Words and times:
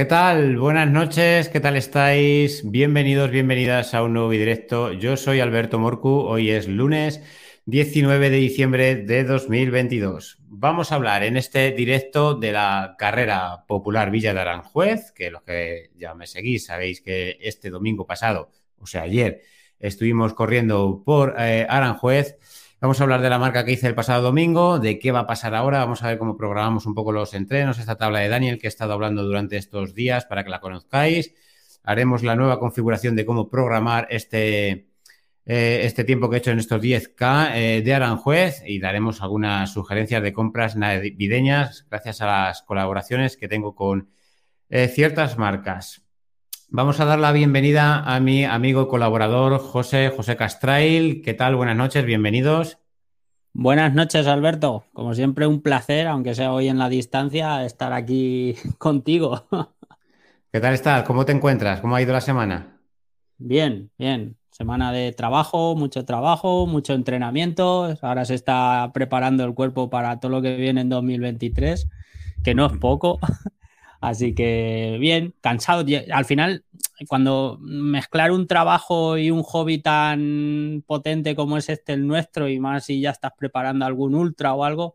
¿Qué 0.00 0.06
tal? 0.06 0.56
Buenas 0.56 0.90
noches, 0.90 1.50
¿qué 1.50 1.60
tal 1.60 1.76
estáis? 1.76 2.62
Bienvenidos, 2.64 3.30
bienvenidas 3.30 3.92
a 3.92 4.02
un 4.02 4.14
nuevo 4.14 4.30
directo. 4.30 4.92
Yo 4.92 5.18
soy 5.18 5.40
Alberto 5.40 5.78
Morcu, 5.78 6.20
hoy 6.20 6.48
es 6.48 6.68
lunes 6.68 7.22
19 7.66 8.30
de 8.30 8.36
diciembre 8.38 8.96
de 8.96 9.24
2022. 9.24 10.38
Vamos 10.48 10.90
a 10.90 10.94
hablar 10.94 11.22
en 11.22 11.36
este 11.36 11.72
directo 11.72 12.34
de 12.34 12.52
la 12.52 12.94
carrera 12.96 13.66
popular 13.66 14.10
Villa 14.10 14.32
de 14.32 14.40
Aranjuez, 14.40 15.12
que 15.12 15.30
los 15.30 15.42
que 15.42 15.90
ya 15.96 16.14
me 16.14 16.26
seguís 16.26 16.64
sabéis 16.64 17.02
que 17.02 17.36
este 17.38 17.68
domingo 17.68 18.06
pasado, 18.06 18.52
o 18.78 18.86
sea, 18.86 19.02
ayer, 19.02 19.42
estuvimos 19.78 20.32
corriendo 20.32 21.02
por 21.04 21.34
eh, 21.38 21.66
Aranjuez 21.68 22.38
Vamos 22.80 22.98
a 22.98 23.02
hablar 23.02 23.20
de 23.20 23.28
la 23.28 23.38
marca 23.38 23.62
que 23.62 23.72
hice 23.72 23.88
el 23.88 23.94
pasado 23.94 24.22
domingo, 24.22 24.78
de 24.78 24.98
qué 24.98 25.12
va 25.12 25.20
a 25.20 25.26
pasar 25.26 25.54
ahora. 25.54 25.80
Vamos 25.80 26.02
a 26.02 26.08
ver 26.08 26.16
cómo 26.16 26.38
programamos 26.38 26.86
un 26.86 26.94
poco 26.94 27.12
los 27.12 27.34
entrenos, 27.34 27.78
esta 27.78 27.96
tabla 27.96 28.20
de 28.20 28.30
Daniel 28.30 28.58
que 28.58 28.66
he 28.66 28.68
estado 28.68 28.94
hablando 28.94 29.22
durante 29.22 29.58
estos 29.58 29.94
días 29.94 30.24
para 30.24 30.44
que 30.44 30.50
la 30.50 30.60
conozcáis. 30.60 31.34
Haremos 31.82 32.22
la 32.22 32.36
nueva 32.36 32.58
configuración 32.58 33.16
de 33.16 33.26
cómo 33.26 33.50
programar 33.50 34.06
este, 34.08 34.88
eh, 35.44 35.80
este 35.84 36.04
tiempo 36.04 36.30
que 36.30 36.36
he 36.36 36.38
hecho 36.38 36.52
en 36.52 36.58
estos 36.58 36.80
10K 36.80 37.50
eh, 37.54 37.82
de 37.82 37.94
Aranjuez 37.94 38.62
y 38.64 38.80
daremos 38.80 39.20
algunas 39.20 39.70
sugerencias 39.70 40.22
de 40.22 40.32
compras 40.32 40.74
navideñas 40.74 41.86
gracias 41.90 42.22
a 42.22 42.26
las 42.26 42.62
colaboraciones 42.62 43.36
que 43.36 43.46
tengo 43.46 43.74
con 43.74 44.08
eh, 44.70 44.88
ciertas 44.88 45.36
marcas. 45.36 46.02
Vamos 46.72 47.00
a 47.00 47.04
dar 47.04 47.18
la 47.18 47.32
bienvenida 47.32 47.98
a 47.98 48.20
mi 48.20 48.44
amigo 48.44 48.82
y 48.82 48.86
colaborador 48.86 49.58
José, 49.58 50.12
José 50.16 50.36
Castrail. 50.36 51.20
¿Qué 51.20 51.34
tal? 51.34 51.56
Buenas 51.56 51.76
noches, 51.76 52.04
bienvenidos. 52.04 52.78
Buenas 53.52 53.92
noches, 53.92 54.28
Alberto. 54.28 54.84
Como 54.92 55.14
siempre, 55.14 55.48
un 55.48 55.62
placer, 55.62 56.06
aunque 56.06 56.36
sea 56.36 56.52
hoy 56.52 56.68
en 56.68 56.78
la 56.78 56.88
distancia, 56.88 57.64
estar 57.64 57.92
aquí 57.92 58.54
contigo. 58.78 59.48
¿Qué 60.52 60.60
tal 60.60 60.72
estás? 60.74 61.02
¿Cómo 61.02 61.24
te 61.24 61.32
encuentras? 61.32 61.80
¿Cómo 61.80 61.96
ha 61.96 62.02
ido 62.02 62.12
la 62.12 62.20
semana? 62.20 62.78
Bien, 63.38 63.90
bien. 63.98 64.36
Semana 64.52 64.92
de 64.92 65.10
trabajo, 65.10 65.74
mucho 65.74 66.04
trabajo, 66.04 66.68
mucho 66.68 66.92
entrenamiento. 66.92 67.96
Ahora 68.00 68.24
se 68.24 68.36
está 68.36 68.92
preparando 68.94 69.42
el 69.44 69.54
cuerpo 69.54 69.90
para 69.90 70.20
todo 70.20 70.30
lo 70.30 70.40
que 70.40 70.54
viene 70.54 70.82
en 70.82 70.88
2023, 70.88 71.88
que 72.44 72.54
no 72.54 72.66
es 72.66 72.78
poco. 72.78 73.18
Así 74.00 74.34
que 74.34 74.96
bien, 74.98 75.34
cansado. 75.42 75.84
Al 76.10 76.24
final, 76.24 76.64
cuando 77.06 77.58
mezclar 77.60 78.32
un 78.32 78.46
trabajo 78.46 79.18
y 79.18 79.30
un 79.30 79.42
hobby 79.42 79.78
tan 79.78 80.82
potente 80.86 81.36
como 81.36 81.58
es 81.58 81.68
este 81.68 81.92
el 81.92 82.06
nuestro, 82.06 82.48
y 82.48 82.58
más 82.58 82.86
si 82.86 83.00
ya 83.00 83.10
estás 83.10 83.32
preparando 83.36 83.84
algún 83.84 84.14
ultra 84.14 84.54
o 84.54 84.64
algo, 84.64 84.94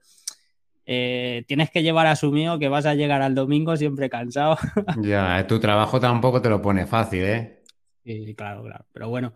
eh, 0.88 1.44
tienes 1.48 1.70
que 1.70 1.84
llevar 1.84 2.08
asumido 2.08 2.58
que 2.58 2.68
vas 2.68 2.86
a 2.86 2.96
llegar 2.96 3.22
al 3.22 3.36
domingo 3.36 3.78
siempre 3.78 4.10
cansado. 4.10 4.58
Ya, 5.02 5.46
tu 5.48 5.60
trabajo 5.60 6.00
tampoco 6.00 6.42
te 6.42 6.50
lo 6.50 6.62
pone 6.62 6.86
fácil, 6.86 7.24
¿eh? 7.24 7.64
Sí, 8.04 8.34
claro, 8.36 8.64
claro. 8.64 8.86
Pero 8.92 9.10
bueno, 9.10 9.34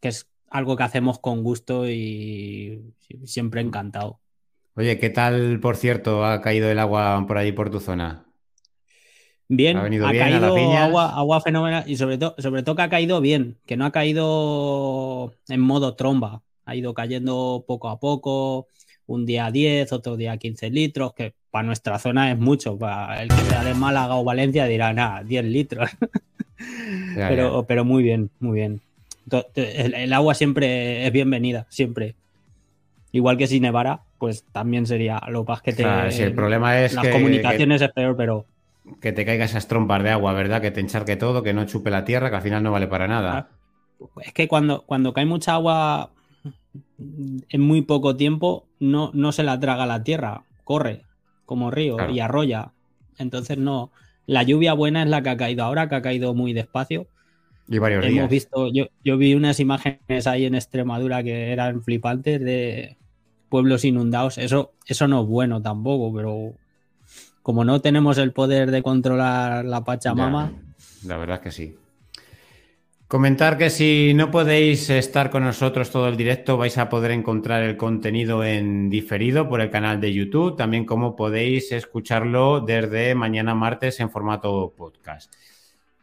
que 0.00 0.08
es 0.08 0.28
algo 0.50 0.76
que 0.76 0.84
hacemos 0.84 1.18
con 1.18 1.42
gusto 1.42 1.88
y 1.88 2.94
siempre 3.24 3.60
encantado. 3.60 4.20
Oye, 4.76 4.98
¿qué 4.98 5.10
tal, 5.10 5.60
por 5.60 5.76
cierto, 5.76 6.24
ha 6.24 6.40
caído 6.40 6.68
el 6.68 6.78
agua 6.80 7.24
por 7.28 7.38
allí 7.38 7.52
por 7.52 7.70
tu 7.70 7.80
zona? 7.80 8.23
Bien, 9.56 9.76
ha, 9.76 10.12
caído 10.12 10.56
agua, 10.76 11.14
agua 11.14 11.40
fenomenal 11.40 11.84
y 11.86 11.96
sobre, 11.96 12.18
todo 12.18 12.34
sobre 12.38 12.62
todo 12.62 12.76
que 12.76 12.82
ha 12.82 12.88
caído 12.88 13.20
bien, 13.20 13.56
que 13.66 13.76
no 13.76 13.84
ha 13.84 13.92
caído 13.92 15.34
en 15.48 15.60
modo 15.60 15.94
tromba, 15.94 16.42
ha 16.64 16.76
ido 16.76 16.94
cayendo 16.94 17.64
poco 17.66 17.88
a 17.88 17.98
poco, 17.98 18.68
un 19.06 19.26
día 19.26 19.50
10, 19.50 19.92
otro 19.92 20.16
día 20.16 20.36
15 20.36 20.70
litros, 20.70 21.14
que 21.14 21.34
para 21.50 21.66
nuestra 21.66 21.98
zona 21.98 22.32
es 22.32 22.38
mucho, 22.38 22.78
para 22.78 23.22
el 23.22 23.28
que 23.28 23.36
sea 23.36 23.64
de 23.64 23.74
Málaga 23.74 24.14
o 24.14 24.24
Valencia 24.24 24.66
dirá, 24.66 24.92
nada, 24.92 25.22
10 25.22 25.44
litros. 25.44 25.90
pero, 27.14 27.64
pero 27.66 27.84
muy 27.84 28.02
bien, 28.02 28.30
muy 28.40 28.56
bien. 28.56 28.80
El, 29.54 30.12
agua 30.12 30.34
siempre 30.34 31.06
es 31.06 31.12
bienvenida, 31.12 31.66
siempre. 31.68 32.14
Igual 33.12 33.36
que 33.36 33.46
si 33.46 33.60
nevara, 33.60 34.00
pues 34.18 34.44
también 34.52 34.86
sería 34.86 35.20
lo 35.28 35.44
más 35.44 35.62
que 35.62 35.72
te. 35.72 35.84
el 35.84 36.34
problema 36.34 36.80
es 36.80 36.94
las 36.94 37.08
comunicaciones 37.08 37.80
es 37.80 37.92
peor, 37.92 38.16
pero 38.16 38.44
que 39.00 39.12
te 39.12 39.24
caiga 39.24 39.44
esas 39.44 39.68
trompas 39.68 40.02
de 40.02 40.10
agua, 40.10 40.32
¿verdad? 40.32 40.60
Que 40.60 40.70
te 40.70 40.80
encharque 40.80 41.16
todo, 41.16 41.42
que 41.42 41.54
no 41.54 41.64
chupe 41.64 41.90
la 41.90 42.04
tierra, 42.04 42.30
que 42.30 42.36
al 42.36 42.42
final 42.42 42.62
no 42.62 42.72
vale 42.72 42.86
para 42.86 43.08
nada. 43.08 43.48
Es 44.22 44.32
que 44.32 44.48
cuando, 44.48 44.82
cuando 44.82 45.12
cae 45.12 45.26
mucha 45.26 45.54
agua 45.54 46.10
en 46.98 47.60
muy 47.60 47.82
poco 47.82 48.16
tiempo, 48.16 48.66
no, 48.78 49.10
no 49.14 49.32
se 49.32 49.42
la 49.42 49.58
traga 49.58 49.86
la 49.86 50.02
tierra, 50.02 50.42
corre 50.64 51.02
como 51.46 51.70
río 51.70 51.96
y 52.10 52.20
arrolla. 52.20 52.72
Entonces 53.18 53.58
no. 53.58 53.90
La 54.26 54.42
lluvia 54.42 54.72
buena 54.72 55.02
es 55.02 55.08
la 55.08 55.22
que 55.22 55.30
ha 55.30 55.36
caído 55.36 55.64
ahora, 55.64 55.88
que 55.88 55.94
ha 55.94 56.02
caído 56.02 56.34
muy 56.34 56.52
despacio. 56.52 57.06
Y 57.68 57.78
varios 57.78 58.04
Hemos 58.04 58.28
visto, 58.28 58.70
yo, 58.72 58.86
yo 59.02 59.16
vi 59.16 59.34
unas 59.34 59.60
imágenes 59.60 60.26
ahí 60.26 60.44
en 60.44 60.54
Extremadura 60.54 61.22
que 61.22 61.52
eran 61.52 61.82
flipantes 61.82 62.40
de 62.40 62.96
pueblos 63.48 63.84
inundados. 63.84 64.36
Eso, 64.36 64.72
eso 64.86 65.08
no 65.08 65.22
es 65.22 65.28
bueno 65.28 65.62
tampoco, 65.62 66.14
pero 66.14 66.54
como 67.44 67.62
no 67.62 67.82
tenemos 67.82 68.16
el 68.16 68.32
poder 68.32 68.70
de 68.70 68.82
controlar 68.82 69.66
la 69.66 69.84
Pachamama. 69.84 70.50
la 71.04 71.18
verdad 71.18 71.36
es 71.36 71.42
que 71.42 71.50
sí. 71.50 71.76
Comentar 73.06 73.58
que 73.58 73.68
si 73.68 74.14
no 74.14 74.30
podéis 74.30 74.88
estar 74.88 75.28
con 75.28 75.44
nosotros 75.44 75.90
todo 75.90 76.08
el 76.08 76.16
directo, 76.16 76.56
vais 76.56 76.78
a 76.78 76.88
poder 76.88 77.10
encontrar 77.10 77.62
el 77.62 77.76
contenido 77.76 78.42
en 78.42 78.88
diferido 78.88 79.46
por 79.46 79.60
el 79.60 79.68
canal 79.68 80.00
de 80.00 80.14
YouTube, 80.14 80.56
también 80.56 80.86
como 80.86 81.16
podéis 81.16 81.70
escucharlo 81.70 82.60
desde 82.62 83.14
mañana 83.14 83.54
martes 83.54 84.00
en 84.00 84.08
formato 84.08 84.72
podcast. 84.74 85.30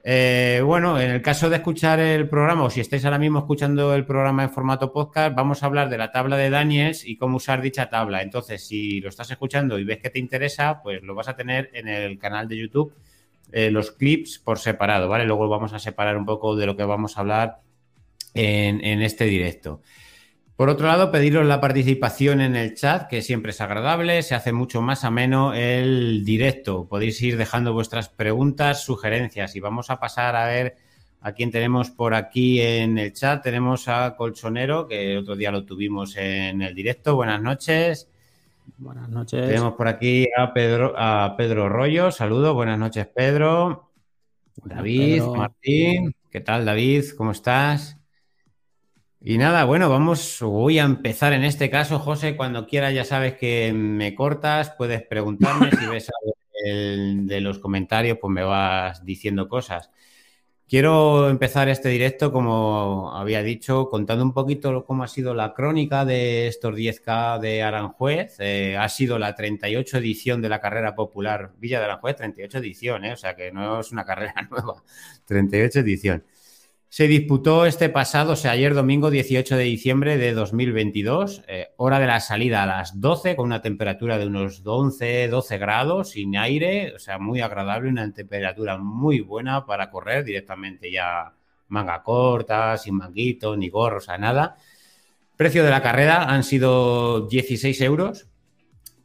Eh, 0.04 0.62
bueno, 0.66 1.00
en 1.00 1.12
el 1.12 1.22
caso 1.22 1.50
de 1.50 1.58
escuchar 1.58 2.00
el 2.00 2.28
programa, 2.28 2.64
o 2.64 2.70
si 2.70 2.80
estáis 2.80 3.06
ahora 3.06 3.20
mismo 3.20 3.40
escuchando 3.40 3.94
el 3.94 4.06
programa 4.06 4.44
en 4.44 4.50
formato 4.50 4.92
podcast, 4.92 5.36
vamos 5.36 5.62
a 5.62 5.68
hablar 5.68 5.90
de 5.90 5.98
la 5.98 6.12
tabla 6.12 6.38
de 6.38 6.50
Daniels 6.50 7.06
y 7.06 7.18
cómo 7.18 7.38
usar 7.38 7.62
dicha 7.62 7.90
tabla. 7.90 8.22
Entonces, 8.22 8.66
si 8.66 9.00
lo 9.00 9.10
estás 9.10 9.30
escuchando 9.30 9.78
y 9.78 9.84
ves 9.84 10.00
que 10.00 10.10
te 10.10 10.20
interesa, 10.20 10.82
pues 10.82 11.04
lo 11.04 11.14
vas 11.14 11.28
a 11.28 11.36
tener 11.36 11.70
en 11.74 11.88
el 11.88 12.18
canal 12.18 12.48
de 12.48 12.58
YouTube, 12.58 12.94
eh, 13.52 13.70
los 13.70 13.92
clips 13.92 14.40
por 14.40 14.58
separado, 14.58 15.08
¿vale? 15.08 15.26
Luego 15.26 15.48
vamos 15.48 15.74
a 15.74 15.80
separar 15.80 16.18
un 16.18 16.26
poco 16.26 16.56
de 16.56 16.66
lo 16.66 16.76
que 16.76 16.84
vamos 16.84 17.18
a 17.18 17.22
hablar 17.22 17.60
en 18.34 19.02
este 19.02 19.26
directo. 19.26 19.82
Por 20.62 20.70
otro 20.70 20.86
lado, 20.86 21.10
pediros 21.10 21.44
la 21.44 21.60
participación 21.60 22.40
en 22.40 22.56
el 22.56 22.76
chat, 22.76 23.08
que 23.08 23.24
siempre 23.24 23.50
es 23.50 23.62
agradable, 23.62 24.22
se 24.22 24.36
hace 24.36 24.54
mucho 24.54 24.80
más 24.84 25.04
ameno 25.04 25.56
el 25.56 26.24
directo. 26.24 26.88
Podéis 26.88 27.20
ir 27.24 27.36
dejando 27.36 27.74
vuestras 27.74 28.10
preguntas, 28.10 28.84
sugerencias 28.84 29.56
y 29.56 29.60
vamos 29.60 29.90
a 29.90 30.00
pasar 30.00 30.36
a 30.36 30.46
ver 30.46 30.76
a 31.20 31.32
quién 31.32 31.50
tenemos 31.50 31.90
por 31.90 32.14
aquí 32.14 32.62
en 32.62 33.00
el 33.00 33.12
chat. 33.12 33.42
Tenemos 33.42 33.88
a 33.88 34.16
Colchonero, 34.16 34.88
que 34.88 35.14
el 35.14 35.18
otro 35.18 35.36
día 35.36 35.50
lo 35.50 35.66
tuvimos 35.66 36.16
en 36.16 36.62
el 36.62 36.76
directo. 36.76 37.16
Buenas 37.16 37.42
noches. 37.42 38.08
Buenas 38.78 39.10
noches. 39.10 39.48
Tenemos 39.48 39.74
por 39.74 39.88
aquí 39.88 40.28
a 40.38 40.54
Pedro, 40.54 40.94
a 40.96 41.34
Pedro 41.38 41.70
Rollo. 41.70 42.12
Saludos, 42.12 42.54
buenas 42.54 42.78
noches, 42.78 43.08
Pedro. 43.08 43.90
David, 44.64 45.24
Martín. 45.24 46.16
¿Qué 46.30 46.42
tal, 46.42 46.66
David? 46.66 47.06
¿Cómo 47.18 47.32
estás? 47.32 47.98
Y 49.24 49.38
nada, 49.38 49.66
bueno, 49.66 49.88
vamos, 49.88 50.40
voy 50.42 50.80
a 50.80 50.84
empezar 50.84 51.34
en 51.34 51.44
este 51.44 51.70
caso, 51.70 52.00
José, 52.00 52.36
cuando 52.36 52.66
quieras 52.66 52.94
ya 52.96 53.06
sabes 53.06 53.36
que 53.36 53.72
me 53.72 54.16
cortas, 54.16 54.72
puedes 54.76 55.04
preguntarme 55.04 55.70
si 55.70 55.86
ves 55.86 56.10
algo 56.22 56.34
de 56.64 57.42
los 57.42 57.60
comentarios, 57.60 58.18
pues 58.20 58.32
me 58.34 58.44
vas 58.44 59.06
diciendo 59.06 59.48
cosas. 59.48 59.92
Quiero 60.68 61.30
empezar 61.30 61.68
este 61.70 61.90
directo, 61.90 62.32
como 62.32 63.12
había 63.14 63.44
dicho, 63.44 63.90
contando 63.90 64.24
un 64.24 64.34
poquito 64.34 64.86
cómo 64.86 65.04
ha 65.04 65.08
sido 65.08 65.34
la 65.36 65.54
crónica 65.54 66.06
de 66.06 66.48
estos 66.48 66.74
10K 66.76 67.40
de 67.40 67.62
Aranjuez. 67.62 68.38
Eh, 68.40 68.78
ha 68.78 68.88
sido 68.90 69.20
la 69.20 69.36
38 69.36 69.98
edición 69.98 70.42
de 70.42 70.50
la 70.50 70.62
carrera 70.62 70.96
popular 70.96 71.52
Villa 71.60 71.80
de 71.80 71.86
Aranjuez, 71.86 72.16
38 72.16 72.58
edición, 72.60 73.06
eh, 73.06 73.14
o 73.14 73.18
sea 73.18 73.36
que 73.36 73.52
no 73.52 73.82
es 73.82 73.92
una 73.92 74.06
carrera 74.06 74.34
nueva, 74.50 74.82
38 75.26 75.80
edición. 75.82 76.24
Se 76.94 77.08
disputó 77.08 77.66
este 77.66 77.88
pasado, 77.88 78.34
o 78.34 78.36
sea, 78.36 78.52
ayer 78.52 78.74
domingo 78.74 79.10
18 79.10 79.56
de 79.56 79.64
diciembre 79.64 80.18
de 80.18 80.34
2022, 80.34 81.42
eh, 81.48 81.70
hora 81.78 82.00
de 82.00 82.06
la 82.06 82.20
salida 82.20 82.64
a 82.64 82.66
las 82.66 83.00
12, 83.00 83.38
con 83.38 83.46
una 83.46 83.62
temperatura 83.62 84.18
de 84.18 84.28
unos 84.28 84.62
11, 84.66 85.30
12 85.30 85.58
grados, 85.58 86.10
sin 86.10 86.36
aire, 86.36 86.94
o 86.94 87.00
sea, 87.00 87.18
muy 87.18 87.40
agradable, 87.40 87.90
una 87.90 88.12
temperatura 88.12 88.78
muy 88.78 89.22
buena 89.22 89.66
para 89.66 89.90
correr 89.90 90.26
directamente 90.26 90.92
ya 90.92 91.34
manga 91.70 92.04
corta, 92.04 92.78
sin 92.78 92.96
manguito, 92.96 93.56
ni 93.56 93.70
gorro, 93.70 94.00
o 94.00 94.02
sea, 94.02 94.18
nada. 94.18 94.58
Precio 95.38 95.64
de 95.64 95.70
la 95.70 95.82
carrera 95.82 96.26
han 96.26 96.44
sido 96.44 97.26
16 97.26 97.80
euros 97.84 98.28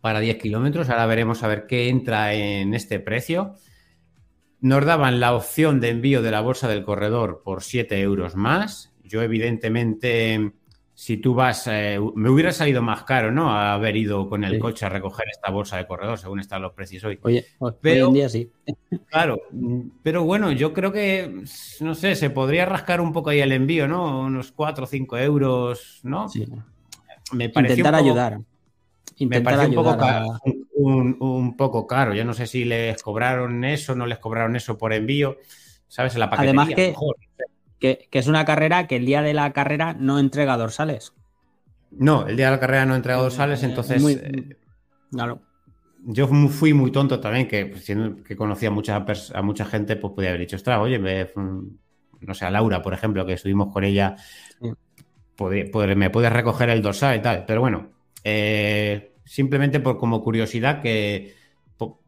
para 0.01 0.19
10 0.19 0.39
kilómetros, 0.39 0.91
ahora 0.91 1.07
veremos 1.07 1.45
a 1.45 1.47
ver 1.47 1.69
qué 1.69 1.89
entra 1.89 2.35
en 2.35 2.75
este 2.75 2.99
precio 2.99 3.55
nos 4.61 4.85
daban 4.85 5.21
la 5.21 5.35
opción 5.35 5.81
de 5.81 5.91
envío 5.91 6.23
de 6.23 6.31
la 6.31 6.41
bolsa 6.41 6.69
del 6.69 6.85
corredor 6.85 7.43
por 7.45 7.63
7 7.63 8.01
euros 8.01 8.37
más. 8.37 8.93
Yo, 9.05 9.23
evidentemente, 9.23 10.53
si 10.95 11.19
tú 11.19 11.35
vas, 11.35 11.67
eh, 11.67 12.01
me 12.15 12.31
hubiera 12.31 12.53
salido 12.53 12.81
más 12.81 13.05
caro, 13.05 13.31
¿no? 13.31 13.51
Haber 13.51 13.97
ido 13.97 14.29
con 14.29 14.45
el 14.45 14.59
coche 14.59 14.87
a 14.87 14.89
recoger 14.89 15.27
esta 15.31 15.51
bolsa 15.51 15.77
de 15.77 15.87
corredor, 15.87 16.19
según 16.19 16.41
están 16.41 16.63
los 16.63 16.73
precios 16.73 17.05
hoy. 17.05 17.19
Oye, 17.23 17.45
pero, 17.83 18.05
hoy 18.05 18.09
en 18.09 18.15
día 18.15 18.29
sí. 18.31 18.51
Claro, 19.11 19.43
pero 20.03 20.25
bueno, 20.25 20.53
yo 20.53 20.73
creo 20.73 20.93
que, 20.93 21.45
no 21.81 21.95
sé, 21.95 22.17
se 22.17 22.31
podría 22.31 22.65
rascar 22.65 23.03
un 23.03 23.13
poco 23.13 23.29
ahí 23.31 23.41
el 23.41 23.53
envío, 23.53 23.87
¿no? 23.87 24.21
Unos 24.21 24.53
4 24.53 24.85
o 24.85 24.87
5 24.87 25.19
euros, 25.19 26.01
¿no? 26.03 26.31
Sí. 26.31 26.47
Me 27.33 27.45
Intentar 27.45 27.95
ayudar. 27.95 28.41
me 29.21 29.41
parece 29.43 29.67
un, 29.67 29.75
poco 29.75 29.99
caro, 29.99 30.39
un, 30.77 31.57
poco 31.57 31.87
caro. 31.87 32.15
Yo 32.15 32.25
no 32.25 32.35
sé 32.35 32.47
si 32.47 32.65
les 32.65 33.03
cobraron 33.03 33.65
eso, 33.65 33.95
no 33.95 34.07
les 34.07 34.19
cobraron 34.19 34.57
eso 34.57 34.79
por 34.79 34.93
envío. 34.93 35.39
¿Sabes? 35.89 36.17
la 36.17 36.29
paquetería, 36.29 36.51
Además 36.51 36.75
que, 36.75 36.89
mejor 36.89 37.17
que, 37.79 38.09
es 38.11 38.27
una 38.27 38.45
carrera 38.45 38.87
que 38.87 38.97
el 38.97 39.07
día 39.07 39.23
de 39.23 39.35
la 39.35 39.53
carrera 39.53 39.95
no 39.99 40.19
entrega 40.19 40.57
dorsales. 40.57 41.13
No, 41.91 42.27
el 42.27 42.37
día 42.37 42.47
de 42.47 42.53
la 42.53 42.61
carrera 42.61 42.87
no 42.87 42.97
entrega 42.97 43.19
dorsales, 43.19 43.63
entonces. 43.63 44.05
Eh, 44.05 44.57
claro. 45.11 45.43
Yo 46.09 46.29
fui 46.29 46.73
muy 46.73 46.93
tonto 46.93 47.19
también, 47.21 47.49
que, 47.49 47.67
pues, 47.67 47.85
que 47.85 48.37
conocía 48.37 48.71
mucha, 48.71 49.05
a 49.35 49.43
mucha 49.43 49.65
gente, 49.65 49.97
pues 49.97 50.13
podía 50.13 50.29
haber 50.31 50.43
dicho, 50.43 50.57
ostras, 50.57 50.79
oye, 50.79 50.99
me, 50.99 51.29
no 52.21 52.35
sé, 52.35 52.45
a 52.45 52.51
Laura, 52.51 52.83
por 52.83 52.95
ejemplo, 52.95 53.27
que 53.27 53.33
estuvimos 53.33 53.73
con 53.73 53.83
ella, 53.83 54.17
me 55.39 56.11
puedes 56.11 56.33
recoger 56.33 56.71
el 56.71 56.83
dorsal 56.83 57.17
y 57.17 57.23
tal. 57.23 57.45
Pero 57.47 57.61
bueno, 57.61 57.91
eh, 58.23 59.16
simplemente 59.27 59.81
por 59.81 59.99
como 59.99 60.23
curiosidad 60.23 60.81
que 60.81 61.35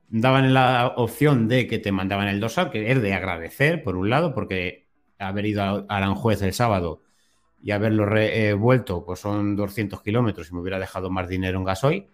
daban 0.09 0.55
la 0.55 0.95
opción 0.97 1.49
de 1.49 1.67
que 1.67 1.79
te 1.79 1.93
mandaban 1.93 2.29
el 2.29 2.41
dorsal, 2.41 2.71
que 2.71 2.91
es 2.91 3.03
de 3.03 3.13
agradecer, 3.13 3.83
por 3.83 3.97
un 3.97 4.09
lado, 4.09 4.35
porque 4.35 4.89
haber 5.19 5.47
ido 5.47 5.63
a 5.63 5.85
Aranjuez 5.89 6.41
el 6.43 6.55
sábado 6.55 7.03
y 7.63 7.73
haberlo 7.73 8.17
eh, 8.17 8.55
vuelto, 8.55 9.05
pues 9.05 9.21
son 9.21 9.57
200 9.57 10.01
kilómetros 10.03 10.51
y 10.51 10.55
me 10.55 10.61
hubiera 10.61 10.79
dejado 10.79 11.11
más 11.11 11.29
dinero 11.29 11.59
en 11.59 11.65
gasoil. 11.65 12.07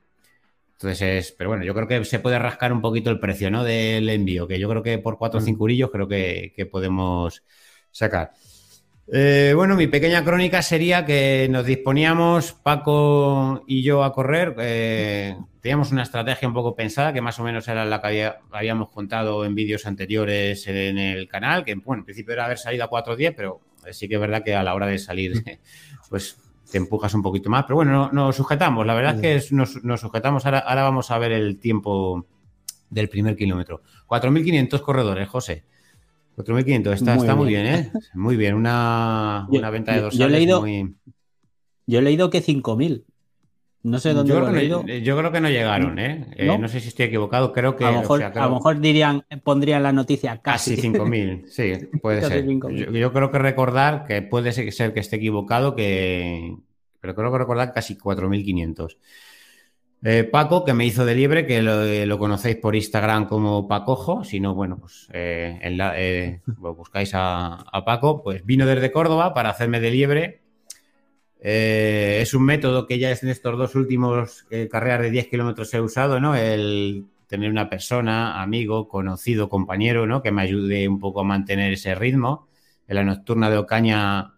Entonces, 0.72 1.02
es, 1.02 1.32
pero 1.32 1.50
bueno, 1.50 1.64
yo 1.64 1.74
creo 1.74 1.86
que 1.86 2.04
se 2.04 2.18
puede 2.18 2.38
rascar 2.38 2.72
un 2.72 2.80
poquito 2.80 3.10
el 3.10 3.20
precio, 3.20 3.50
¿no? 3.50 3.62
Del 3.62 4.08
envío, 4.08 4.48
que 4.48 4.58
yo 4.58 4.68
creo 4.68 4.82
que 4.82 4.98
por 4.98 5.18
4 5.18 5.38
o 5.38 5.42
5 5.42 5.56
mm. 5.56 5.62
urillos 5.62 5.90
creo 5.90 6.08
que, 6.08 6.68
podemos 6.70 7.44
sacar. 7.90 8.32
Eh, 9.12 9.52
bueno, 9.54 9.76
mi 9.76 9.86
pequeña 9.86 10.24
crónica 10.24 10.62
sería 10.62 11.04
que 11.04 11.46
nos 11.50 11.66
disponíamos, 11.66 12.52
Paco 12.52 13.62
y 13.66 13.82
yo, 13.82 14.02
a 14.02 14.12
correr. 14.12 14.54
Eh, 14.58 15.36
teníamos 15.60 15.92
una 15.92 16.02
estrategia 16.02 16.48
un 16.48 16.54
poco 16.54 16.74
pensada, 16.74 17.12
que 17.12 17.20
más 17.20 17.38
o 17.38 17.44
menos 17.44 17.68
era 17.68 17.84
la 17.84 18.00
que 18.00 18.32
habíamos 18.50 18.88
contado 18.90 19.44
en 19.44 19.54
vídeos 19.54 19.86
anteriores 19.86 20.66
en 20.68 20.98
el 20.98 21.28
canal, 21.28 21.64
que 21.64 21.74
bueno, 21.74 22.00
en 22.00 22.04
principio 22.04 22.32
era 22.32 22.46
haber 22.46 22.58
salido 22.58 22.84
a 22.84 22.90
4.10, 22.90 23.34
pero 23.36 23.60
sí 23.92 24.08
que 24.08 24.14
es 24.14 24.20
verdad 24.20 24.42
que 24.42 24.54
a 24.54 24.62
la 24.62 24.74
hora 24.74 24.86
de 24.86 24.98
salir, 24.98 25.34
pues 26.08 26.38
te 26.70 26.78
empujas 26.78 27.12
un 27.12 27.22
poquito 27.22 27.50
más. 27.50 27.64
Pero 27.64 27.76
bueno, 27.76 28.08
nos 28.10 28.36
sujetamos, 28.36 28.86
la 28.86 28.94
verdad 28.94 29.22
es 29.22 29.50
que 29.50 29.54
nos, 29.54 30.00
sujetamos. 30.00 30.46
Ahora, 30.46 30.60
ahora 30.60 30.82
vamos 30.82 31.10
a 31.10 31.18
ver 31.18 31.32
el 31.32 31.58
tiempo 31.58 32.26
del 32.88 33.10
primer 33.10 33.36
kilómetro. 33.36 33.82
4.500 34.06 34.80
corredores, 34.80 35.28
José. 35.28 35.64
4.500, 36.36 36.92
está, 36.92 37.14
muy, 37.14 37.22
está 37.22 37.34
bien. 37.34 37.36
muy 37.36 37.48
bien, 37.48 37.66
¿eh? 37.66 37.92
Muy 38.14 38.36
bien, 38.36 38.54
una, 38.54 39.46
venta 39.70 39.92
de 39.94 40.00
dos 40.00 40.14
yo, 40.16 40.26
he 40.26 40.30
leído, 40.30 40.64
Yo 41.86 41.98
he 41.98 42.02
leído 42.02 42.30
que 42.30 42.42
5.000. 42.42 43.04
No 43.84 43.98
sé 43.98 44.14
dónde 44.14 44.32
yo 44.32 44.40
creo, 44.40 44.54
que 44.54 44.68
no, 44.68 44.86
yo 44.86 45.18
creo 45.18 45.30
que 45.30 45.40
no 45.42 45.50
llegaron, 45.50 45.98
¿eh? 45.98 46.26
¿No? 46.38 46.54
¿eh? 46.54 46.58
¿No? 46.58 46.68
sé 46.68 46.80
si 46.80 46.88
estoy 46.88 47.04
equivocado, 47.04 47.52
creo 47.52 47.76
que... 47.76 47.84
A 47.84 47.90
lo 47.90 48.00
mejor, 48.00 48.22
a 48.22 48.46
lo 48.46 48.54
mejor 48.54 48.80
dirían, 48.80 49.26
pondrían 49.42 49.82
la 49.82 49.92
noticia 49.92 50.40
casi. 50.40 50.74
Casi 50.74 50.88
5.000, 50.88 51.46
sí, 51.48 51.86
puede 52.00 52.22
ser. 52.26 52.46
Yo, 52.46 53.12
creo 53.12 53.30
que 53.30 53.38
recordar 53.38 54.06
que 54.06 54.22
puede 54.22 54.52
ser 54.52 54.94
que 54.94 55.00
esté 55.00 55.16
equivocado, 55.16 55.76
que... 55.76 56.56
Pero 56.98 57.14
creo 57.14 57.30
que 57.30 57.38
recordar 57.38 57.74
casi 57.74 57.98
4.500. 57.98 58.96
Eh, 60.06 60.24
Paco, 60.24 60.66
que 60.66 60.74
me 60.74 60.84
hizo 60.84 61.06
de 61.06 61.14
liebre, 61.14 61.46
que 61.46 61.62
lo, 61.62 62.18
conocéis 62.18 62.56
por 62.56 62.76
Instagram 62.76 63.26
como 63.26 63.66
Pacojo, 63.66 64.22
si 64.22 64.38
no, 64.38 64.54
bueno, 64.54 64.76
pues 64.76 65.08
eh, 65.14 65.58
eh, 65.62 66.40
buscáis 66.44 67.12
a, 67.14 67.64
Paco, 67.86 68.22
pues 68.22 68.44
vino 68.44 68.66
desde 68.66 68.92
Córdoba 68.92 69.32
para 69.32 69.48
hacerme 69.48 69.80
de 69.80 69.90
liebre. 69.90 70.42
es 71.40 72.34
un 72.34 72.44
método 72.44 72.86
que 72.86 72.98
ya 72.98 73.12
en 73.12 73.28
estos 73.30 73.56
dos 73.56 73.74
últimos 73.76 74.46
carreras 74.70 75.00
de 75.00 75.10
10 75.10 75.28
kilómetros 75.28 75.72
he 75.72 75.80
usado, 75.80 76.20
¿no? 76.20 76.36
El 76.36 77.06
tener 77.26 77.50
una 77.50 77.70
persona, 77.70 78.42
amigo, 78.42 78.88
conocido, 78.88 79.48
compañero, 79.48 80.06
¿no? 80.06 80.22
Que 80.22 80.32
me 80.32 80.42
ayude 80.42 80.86
un 80.86 81.00
poco 81.00 81.20
a 81.20 81.24
mantener 81.24 81.72
ese 81.72 81.94
ritmo. 81.94 82.46
En 82.86 82.96
la 82.96 83.04
nocturna 83.04 83.48
de 83.48 83.56
Ocaña 83.56 84.34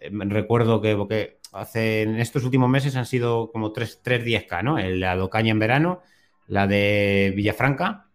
recuerdo 0.00 0.80
que, 0.80 0.96
que 1.08 1.39
hace, 1.52 2.02
en 2.02 2.16
estos 2.20 2.44
últimos 2.44 2.68
meses 2.68 2.96
han 2.96 3.06
sido 3.06 3.50
como 3.50 3.72
3, 3.72 4.02
10K, 4.04 4.62
¿no? 4.62 4.78
La 4.78 5.16
de 5.16 5.22
Ocaña 5.22 5.50
en 5.50 5.58
verano, 5.58 6.02
la 6.46 6.66
de 6.66 7.32
Villafranca 7.36 8.06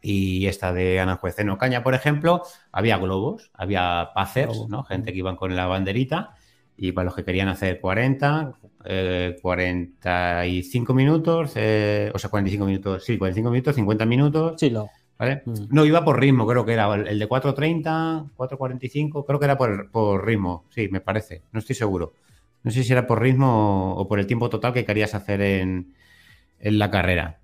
y 0.00 0.46
esta 0.46 0.72
de 0.72 1.00
Aranjuez. 1.00 1.38
En 1.38 1.50
Ocaña, 1.50 1.82
por 1.82 1.94
ejemplo, 1.94 2.42
había 2.72 2.98
globos, 2.98 3.50
había 3.54 4.10
pacers, 4.14 4.68
¿no? 4.68 4.84
Gente 4.84 5.12
que 5.12 5.18
iban 5.18 5.36
con 5.36 5.56
la 5.56 5.66
banderita 5.66 6.36
y 6.76 6.92
para 6.92 7.06
los 7.06 7.14
que 7.14 7.24
querían 7.24 7.48
hacer 7.48 7.80
40, 7.80 8.54
45 9.40 10.92
eh, 10.92 10.96
minutos, 10.96 11.52
eh, 11.56 12.10
o 12.14 12.18
sea, 12.18 12.30
45 12.30 12.66
minutos, 12.66 13.04
sí, 13.04 13.16
45 13.16 13.50
minutos, 13.50 13.74
50 13.76 14.06
minutos. 14.06 14.54
Sí, 14.58 14.70
lo. 14.70 14.90
¿Vale? 15.16 15.42
Mm. 15.44 15.52
No, 15.70 15.84
iba 15.84 16.04
por 16.04 16.18
ritmo, 16.18 16.46
creo 16.46 16.64
que 16.64 16.72
era 16.72 16.92
el 16.94 17.18
de 17.18 17.28
4.30, 17.28 18.30
4.45, 18.36 19.24
creo 19.24 19.38
que 19.38 19.44
era 19.44 19.56
por, 19.56 19.90
por 19.90 20.26
ritmo, 20.26 20.64
sí, 20.70 20.88
me 20.88 21.00
parece, 21.00 21.42
no 21.52 21.60
estoy 21.60 21.76
seguro. 21.76 22.14
No 22.64 22.70
sé 22.70 22.82
si 22.82 22.92
era 22.92 23.06
por 23.06 23.20
ritmo 23.20 23.94
o, 23.94 24.08
por 24.08 24.18
el 24.18 24.26
tiempo 24.26 24.50
total 24.50 24.72
que 24.72 24.84
querías 24.84 25.14
hacer 25.14 25.40
en, 25.40 25.94
la 26.58 26.90
carrera. 26.90 27.38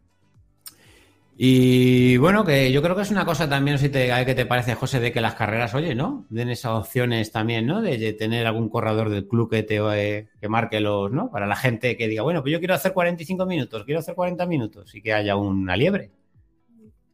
Y 1.36 2.16
bueno, 2.16 2.44
que 2.44 2.72
yo 2.72 2.82
creo 2.82 2.96
que 2.96 3.02
es 3.02 3.10
una 3.10 3.24
cosa 3.24 3.48
también, 3.48 3.78
si 3.78 3.88
te, 3.90 4.10
que 4.24 4.34
te 4.34 4.46
parece, 4.46 4.74
José, 4.74 4.98
de 4.98 5.12
que 5.12 5.20
las 5.20 5.34
carreras, 5.34 5.74
oye, 5.74 5.94
¿no? 5.94 6.26
Den 6.30 6.50
esas 6.50 6.72
opciones 6.72 7.32
también, 7.32 7.66
¿no? 7.66 7.80
De, 7.82 8.12
tener 8.14 8.46
algún 8.46 8.68
corredor 8.68 9.10
del 9.10 9.26
club 9.28 9.50
que 9.50 9.62
te 9.62 9.76
eh, 9.76 10.28
que 10.40 10.48
marque 10.48 10.80
los, 10.80 11.12
¿no? 11.12 11.30
Para 11.30 11.46
la 11.46 11.56
gente 11.56 11.96
que 11.96 12.08
diga, 12.08 12.22
bueno, 12.22 12.42
pues 12.42 12.52
yo 12.52 12.58
quiero 12.58 12.74
hacer 12.74 12.92
45 12.92 13.46
minutos, 13.46 13.84
quiero 13.84 14.00
hacer 14.00 14.14
40 14.14 14.46
minutos 14.46 14.94
y 14.94 15.02
que 15.02 15.12
haya 15.12 15.36
una 15.36 15.76
liebre. 15.76 16.10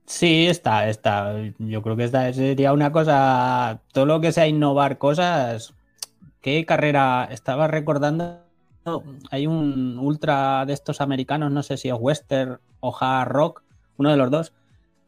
Sí, 0.06 0.46
está, 0.46 0.88
está. 0.88 1.34
Yo 1.58 1.82
creo 1.82 1.96
que 1.96 2.04
esta 2.04 2.32
sería 2.32 2.72
una 2.72 2.92
cosa, 2.92 3.82
todo 3.92 4.06
lo 4.06 4.20
que 4.20 4.30
sea 4.30 4.46
innovar 4.46 4.98
cosas, 4.98 5.74
¿Qué 6.46 6.64
carrera 6.64 7.28
estaba 7.32 7.66
recordando? 7.66 8.38
Hay 9.32 9.48
un 9.48 9.98
ultra 9.98 10.64
de 10.64 10.74
estos 10.74 11.00
americanos, 11.00 11.50
no 11.50 11.64
sé 11.64 11.76
si 11.76 11.88
es 11.88 11.96
Western 11.98 12.58
o 12.78 12.96
Hard 12.96 13.32
Rock, 13.32 13.64
uno 13.96 14.12
de 14.12 14.16
los 14.16 14.30
dos, 14.30 14.52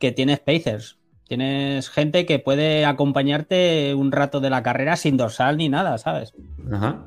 que 0.01 0.11
tiene 0.11 0.35
Spacers. 0.35 0.99
Tienes 1.29 1.91
gente 1.91 2.27
que 2.27 2.41
puede 2.41 2.85
acompañarte 2.85 3.95
un 3.95 4.11
rato 4.11 4.41
de 4.41 4.51
la 4.51 4.65
carrera 4.65 4.97
sin 4.97 5.17
dorsal 5.17 5.59
ni 5.59 5.69
nada, 5.69 5.97
¿sabes? 5.99 6.35
Ajá. 6.73 7.05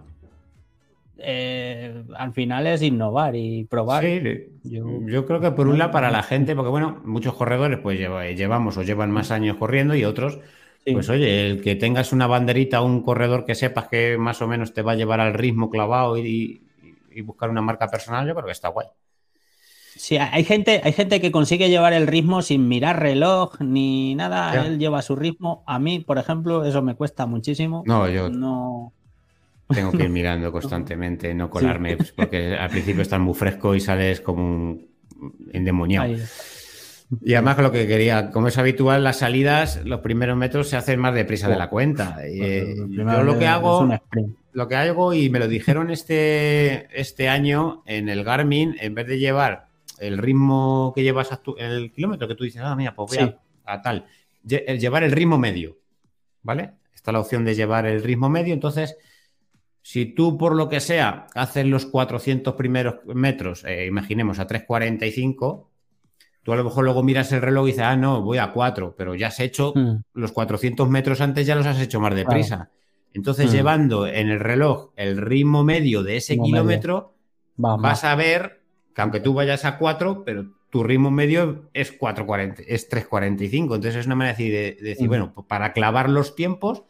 Eh, 1.17 2.01
al 2.15 2.31
final 2.31 2.67
es 2.67 2.81
innovar 2.83 3.35
y 3.35 3.65
probar. 3.65 4.01
Sí, 4.01 4.47
yo, 4.63 5.25
creo 5.25 5.41
que 5.41 5.51
por 5.51 5.67
un 5.67 5.77
lado 5.77 5.91
para 5.91 6.09
la 6.09 6.23
gente, 6.23 6.55
porque 6.55 6.69
bueno, 6.69 7.01
muchos 7.03 7.33
corredores 7.33 7.79
pues 7.79 7.99
llevamos 7.99 8.77
o 8.77 8.83
llevan 8.83 9.11
más 9.11 9.29
años 9.29 9.57
corriendo 9.57 9.93
y 9.93 10.05
otros 10.05 10.39
pues 10.85 11.09
oye, 11.09 11.47
el 11.47 11.61
que 11.61 11.75
tengas 11.75 12.11
una 12.11 12.27
banderita 12.27 12.81
o 12.81 12.85
un 12.85 13.01
corredor 13.01 13.45
que 13.45 13.55
sepas 13.55 13.87
que 13.87 14.17
más 14.17 14.41
o 14.41 14.47
menos 14.47 14.73
te 14.73 14.81
va 14.81 14.93
a 14.93 14.95
llevar 14.95 15.19
al 15.19 15.33
ritmo 15.33 15.69
clavado 15.69 16.17
y, 16.17 16.63
buscar 17.23 17.49
una 17.49 17.61
marca 17.61 17.87
personal, 17.87 18.25
yo 18.25 18.33
creo 18.33 18.45
que 18.45 18.53
está 18.53 18.69
guay. 18.69 18.87
Sí, 19.95 20.17
hay 20.17 20.43
gente, 20.45 20.81
hay 20.83 20.93
gente 20.93 21.19
que 21.19 21.31
consigue 21.31 21.69
llevar 21.69 21.93
el 21.93 22.07
ritmo 22.07 22.41
sin 22.41 22.67
mirar 22.67 22.99
reloj 22.99 23.59
ni 23.59 24.15
nada. 24.15 24.65
Él 24.65 24.79
lleva 24.79 25.01
su 25.01 25.15
ritmo. 25.15 25.63
A 25.67 25.77
mí, 25.77 25.99
por 25.99 26.17
ejemplo, 26.17 26.65
eso 26.65 26.81
me 26.81 26.95
cuesta 26.95 27.25
muchísimo. 27.25 27.83
No, 27.85 28.09
yo 28.09 28.29
no. 28.29 28.93
Tengo 29.67 29.91
que 29.91 30.03
ir 30.03 30.09
mirando 30.09 30.51
constantemente, 30.51 31.33
no 31.33 31.49
colarme, 31.49 31.97
pues, 31.97 32.13
porque 32.13 32.55
al 32.55 32.69
principio 32.69 33.01
estás 33.01 33.19
muy 33.19 33.33
fresco 33.33 33.75
y 33.75 33.81
sales 33.81 34.21
como 34.21 34.43
un 34.43 34.87
endemoniado. 35.51 36.15
Y 37.19 37.33
además 37.33 37.57
lo 37.57 37.71
que 37.71 37.87
quería, 37.87 38.31
como 38.31 38.47
es 38.47 38.57
habitual, 38.57 39.03
las 39.03 39.19
salidas, 39.19 39.81
los 39.83 39.99
primeros 39.99 40.37
metros 40.37 40.69
se 40.69 40.77
hacen 40.77 40.99
más 40.99 41.13
deprisa 41.13 41.49
de 41.49 41.57
la 41.57 41.69
cuenta. 41.69 42.13
Pues 42.15 42.31
eh, 42.33 42.75
yo 42.89 43.23
lo 43.23 43.37
que 43.37 43.47
hago, 43.47 43.89
lo 44.53 44.67
que 44.67 44.75
hago, 44.75 45.13
y 45.13 45.29
me 45.29 45.39
lo 45.39 45.47
dijeron 45.49 45.91
este, 45.91 46.87
este 46.97 47.27
año 47.27 47.83
en 47.85 48.07
el 48.07 48.23
Garmin, 48.23 48.77
en 48.79 48.95
vez 48.95 49.07
de 49.07 49.19
llevar 49.19 49.67
el 49.99 50.17
ritmo 50.17 50.93
que 50.95 51.03
llevas 51.03 51.29
el 51.57 51.91
kilómetro, 51.91 52.27
que 52.27 52.35
tú 52.35 52.45
dices, 52.45 52.61
ah, 52.63 52.75
mira, 52.75 52.95
pues 52.95 53.17
voy 53.17 53.35
a, 53.65 53.81
tal, 53.81 54.05
llevar 54.43 55.03
el 55.03 55.11
ritmo 55.11 55.37
medio, 55.37 55.77
¿vale? 56.43 56.71
Está 56.95 57.11
la 57.11 57.19
opción 57.19 57.43
de 57.43 57.55
llevar 57.55 57.85
el 57.85 58.03
ritmo 58.03 58.29
medio, 58.29 58.53
entonces... 58.53 58.97
Si 59.83 60.05
tú, 60.05 60.37
por 60.37 60.55
lo 60.55 60.69
que 60.69 60.79
sea, 60.79 61.25
haces 61.33 61.65
los 61.65 61.87
400 61.87 62.53
primeros 62.53 62.97
metros, 63.15 63.63
eh, 63.63 63.87
imaginemos 63.87 64.37
a 64.37 64.45
3.45, 64.45 65.65
Tú 66.43 66.53
a 66.53 66.55
lo 66.55 66.63
mejor 66.63 66.83
luego 66.83 67.03
miras 67.03 67.31
el 67.31 67.41
reloj 67.41 67.67
y 67.67 67.71
dices, 67.71 67.83
ah, 67.83 67.95
no, 67.95 68.21
voy 68.21 68.39
a 68.39 68.51
4, 68.51 68.95
pero 68.97 69.13
ya 69.15 69.27
has 69.27 69.39
hecho 69.39 69.73
hmm. 69.75 70.03
los 70.13 70.31
400 70.31 70.89
metros 70.89 71.21
antes, 71.21 71.45
ya 71.45 71.55
los 71.55 71.65
has 71.65 71.79
hecho 71.79 71.99
más 71.99 72.15
deprisa. 72.15 72.69
Entonces, 73.13 73.49
mm. 73.49 73.53
llevando 73.53 74.07
en 74.07 74.29
el 74.29 74.39
reloj 74.39 74.91
el 74.95 75.17
ritmo 75.17 75.63
medio 75.63 76.03
de 76.03 76.17
ese 76.17 76.37
kilómetro, 76.37 77.13
vas 77.57 78.03
a 78.03 78.15
ver 78.15 78.61
que 78.95 79.01
aunque 79.01 79.19
tú 79.19 79.33
vayas 79.33 79.65
a 79.65 79.77
4, 79.77 80.23
pero 80.25 80.45
tu 80.69 80.83
ritmo 80.83 81.11
medio 81.11 81.69
es 81.73 81.97
4.40, 81.99 82.63
es 82.67 82.89
3.45. 82.89 83.75
Entonces 83.75 83.95
es 83.95 84.05
una 84.05 84.15
manera 84.15 84.37
de, 84.37 84.77
decir, 84.81 85.07
bueno, 85.07 85.33
pues 85.33 85.45
para 85.47 85.73
clavar 85.73 86.09
los 86.09 86.35
tiempos, 86.35 86.83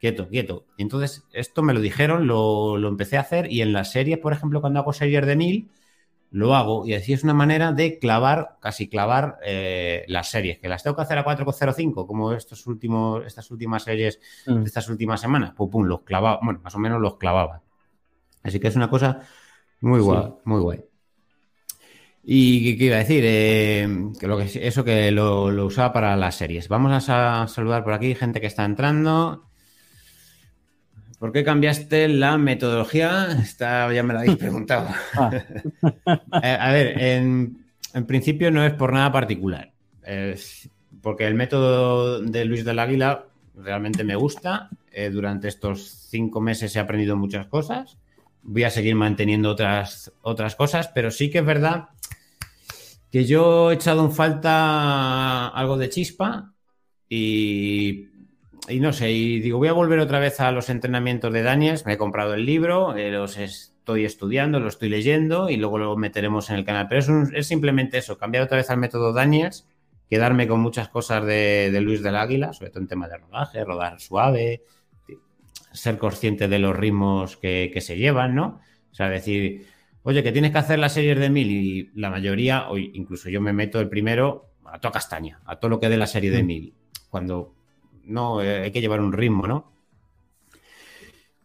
quieto, 0.00 0.28
quieto. 0.28 0.66
Entonces, 0.78 1.24
esto 1.32 1.62
me 1.62 1.74
lo 1.74 1.80
dijeron, 1.80 2.26
lo, 2.26 2.76
empecé 2.86 3.16
a 3.16 3.22
hacer 3.22 3.50
y 3.50 3.62
en 3.62 3.72
las 3.72 3.90
series, 3.90 4.18
por 4.18 4.32
ejemplo, 4.32 4.60
cuando 4.60 4.80
hago 4.80 4.92
series 4.92 5.26
de 5.26 5.36
1000, 5.36 5.70
lo 6.34 6.56
hago 6.56 6.84
y 6.84 6.94
así 6.94 7.12
es 7.12 7.22
una 7.22 7.32
manera 7.32 7.70
de 7.70 8.00
clavar, 8.00 8.56
casi 8.60 8.88
clavar 8.88 9.38
eh, 9.44 10.04
las 10.08 10.30
series, 10.30 10.58
que 10.58 10.68
las 10.68 10.82
tengo 10.82 10.96
que 10.96 11.02
hacer 11.02 11.16
a 11.16 11.24
4.05, 11.24 12.08
como 12.08 12.32
estos 12.32 12.66
últimos, 12.66 13.24
estas 13.24 13.52
últimas 13.52 13.84
series 13.84 14.18
mm. 14.44 14.54
de 14.54 14.64
estas 14.64 14.88
últimas 14.88 15.20
semanas, 15.20 15.52
pum, 15.52 15.70
pum, 15.70 15.84
los 15.84 16.00
clavaba, 16.00 16.40
bueno, 16.42 16.58
más 16.64 16.74
o 16.74 16.80
menos 16.80 17.00
los 17.00 17.18
clavaba. 17.18 17.62
Así 18.42 18.58
que 18.58 18.66
es 18.66 18.74
una 18.74 18.90
cosa 18.90 19.20
muy 19.80 20.00
guay, 20.00 20.32
muy 20.44 20.60
guay. 20.60 20.84
Y 22.24 22.76
qué 22.78 22.86
iba 22.86 22.96
a 22.96 22.98
decir, 22.98 23.22
eh, 23.24 23.88
que, 24.18 24.26
lo 24.26 24.36
que 24.36 24.50
eso 24.66 24.82
que 24.82 25.12
lo, 25.12 25.44
usaba 25.64 25.92
para 25.92 26.16
las 26.16 26.34
series. 26.34 26.66
Vamos 26.66 27.08
a 27.08 27.46
saludar 27.46 27.84
por 27.84 27.92
aquí 27.92 28.12
gente 28.16 28.40
que 28.40 28.48
está 28.48 28.64
entrando. 28.64 29.50
¿Por 31.18 31.32
qué 31.32 31.44
cambiaste 31.44 32.08
la 32.08 32.36
metodología? 32.38 33.38
Esta 33.42 33.92
ya 33.92 34.02
me 34.02 34.14
la 34.14 34.20
habéis 34.20 34.36
preguntado. 34.38 34.88
Ah. 35.14 35.30
Eh, 36.42 36.56
a 36.60 36.72
ver, 36.72 37.00
en, 37.00 37.64
principio 38.06 38.50
no 38.50 38.64
es 38.64 38.72
por 38.72 38.92
nada 38.92 39.10
particular. 39.12 39.72
porque 41.00 41.26
el 41.26 41.34
método 41.34 42.20
de 42.20 42.44
Luis 42.44 42.64
del 42.64 42.78
Águila 42.78 43.26
realmente 43.56 44.04
me 44.04 44.16
gusta. 44.16 44.68
Eh, 44.90 45.10
durante 45.10 45.48
estos 45.48 46.08
cinco 46.10 46.40
meses 46.40 46.74
he 46.76 46.80
aprendido 46.80 47.16
muchas 47.16 47.46
cosas. 47.46 47.98
Voy 48.42 48.64
a 48.64 48.70
seguir 48.70 48.94
manteniendo 48.94 49.50
otras, 49.50 50.12
otras 50.22 50.54
cosas, 50.56 50.88
pero 50.88 51.10
sí 51.10 51.30
que 51.30 51.38
es 51.38 51.44
verdad 51.44 51.88
que 53.10 53.24
yo 53.24 53.70
he 53.70 53.74
echado 53.74 54.04
en 54.04 54.12
falta 54.12 55.48
algo 55.48 55.78
de 55.78 55.88
chispa 55.88 56.52
y, 57.08 58.08
no 58.68 58.92
sé, 58.92 59.12
y 59.12 59.40
digo, 59.40 59.58
voy 59.58 59.68
a 59.68 59.72
volver 59.72 59.98
otra 59.98 60.18
vez 60.18 60.40
a 60.40 60.50
los 60.50 60.70
entrenamientos 60.70 61.32
de 61.32 61.42
Daniels, 61.42 61.84
me 61.84 61.94
he 61.94 61.98
comprado 61.98 62.34
el 62.34 62.46
libro, 62.46 62.96
eh, 62.96 63.10
los 63.10 63.36
estoy 63.36 64.04
estudiando, 64.04 64.60
lo 64.60 64.68
estoy 64.68 64.88
leyendo 64.88 65.50
y 65.50 65.56
luego 65.56 65.78
lo 65.78 65.96
meteremos 65.96 66.48
en 66.48 66.56
el 66.56 66.64
canal. 66.64 66.86
Pero 66.88 67.28
es, 67.34 67.46
simplemente 67.46 67.98
eso, 67.98 68.16
cambiar 68.16 68.44
otra 68.44 68.56
vez 68.56 68.70
al 68.70 68.78
método 68.78 69.12
Daniels, 69.12 69.68
quedarme 70.08 70.48
con 70.48 70.60
muchas 70.60 70.88
cosas 70.88 71.24
de, 71.26 71.78
Luis 71.82 72.02
del 72.02 72.16
Águila, 72.16 72.52
sobre 72.52 72.70
todo 72.70 72.80
en 72.80 72.88
tema 72.88 73.08
de 73.08 73.18
rodaje, 73.18 73.64
rodar 73.64 74.00
suave, 74.00 74.62
ser 75.72 75.98
consciente 75.98 76.48
de 76.48 76.58
los 76.58 76.74
ritmos 76.74 77.36
que, 77.36 77.70
que 77.72 77.80
se 77.82 77.98
llevan, 77.98 78.34
¿no? 78.34 78.60
O 78.90 78.94
sea, 78.94 79.10
decir, 79.10 79.66
oye, 80.04 80.22
que 80.22 80.32
tienes 80.32 80.52
que 80.52 80.58
hacer 80.58 80.78
las 80.78 80.94
series 80.94 81.18
de 81.18 81.28
mil 81.28 81.50
y 81.50 81.90
la 81.94 82.08
mayoría, 82.10 82.70
o 82.70 82.78
incluso 82.78 83.28
yo 83.28 83.40
me 83.40 83.52
meto 83.52 83.80
el 83.80 83.88
primero 83.88 84.52
a 84.64 84.78
toda 84.78 84.92
castaña, 84.92 85.40
a 85.44 85.56
todo 85.56 85.68
lo 85.68 85.80
que 85.80 85.88
dé 85.88 85.96
la 85.96 86.06
serie 86.06 86.30
de 86.30 86.42
mm. 86.42 86.46
mil, 86.46 86.74
cuando 87.10 87.54
no 88.06 88.42
eh, 88.42 88.62
hay 88.62 88.70
que 88.70 88.80
llevar 88.80 89.00
un 89.00 89.12
ritmo, 89.12 89.46
¿no? 89.46 89.72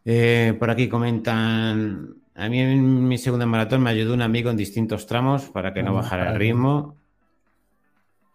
Eh, 0.06 0.56
por 0.58 0.70
aquí 0.70 0.88
comentan, 0.88 2.16
a 2.36 2.50
mí 2.50 2.60
en 2.60 3.08
mi 3.08 3.18
segunda 3.18 3.46
maratón 3.46 3.82
me 3.84 3.90
ayudó 3.90 4.14
un 4.14 4.22
amigo 4.22 4.50
en 4.50 4.58
distintos 4.58 5.06
tramos 5.06 5.50
para 5.50 5.74
que 5.74 5.84
no 5.84 5.92
ah, 5.92 6.02
bajara 6.02 6.32
el 6.32 6.40
ritmo. 6.40 6.98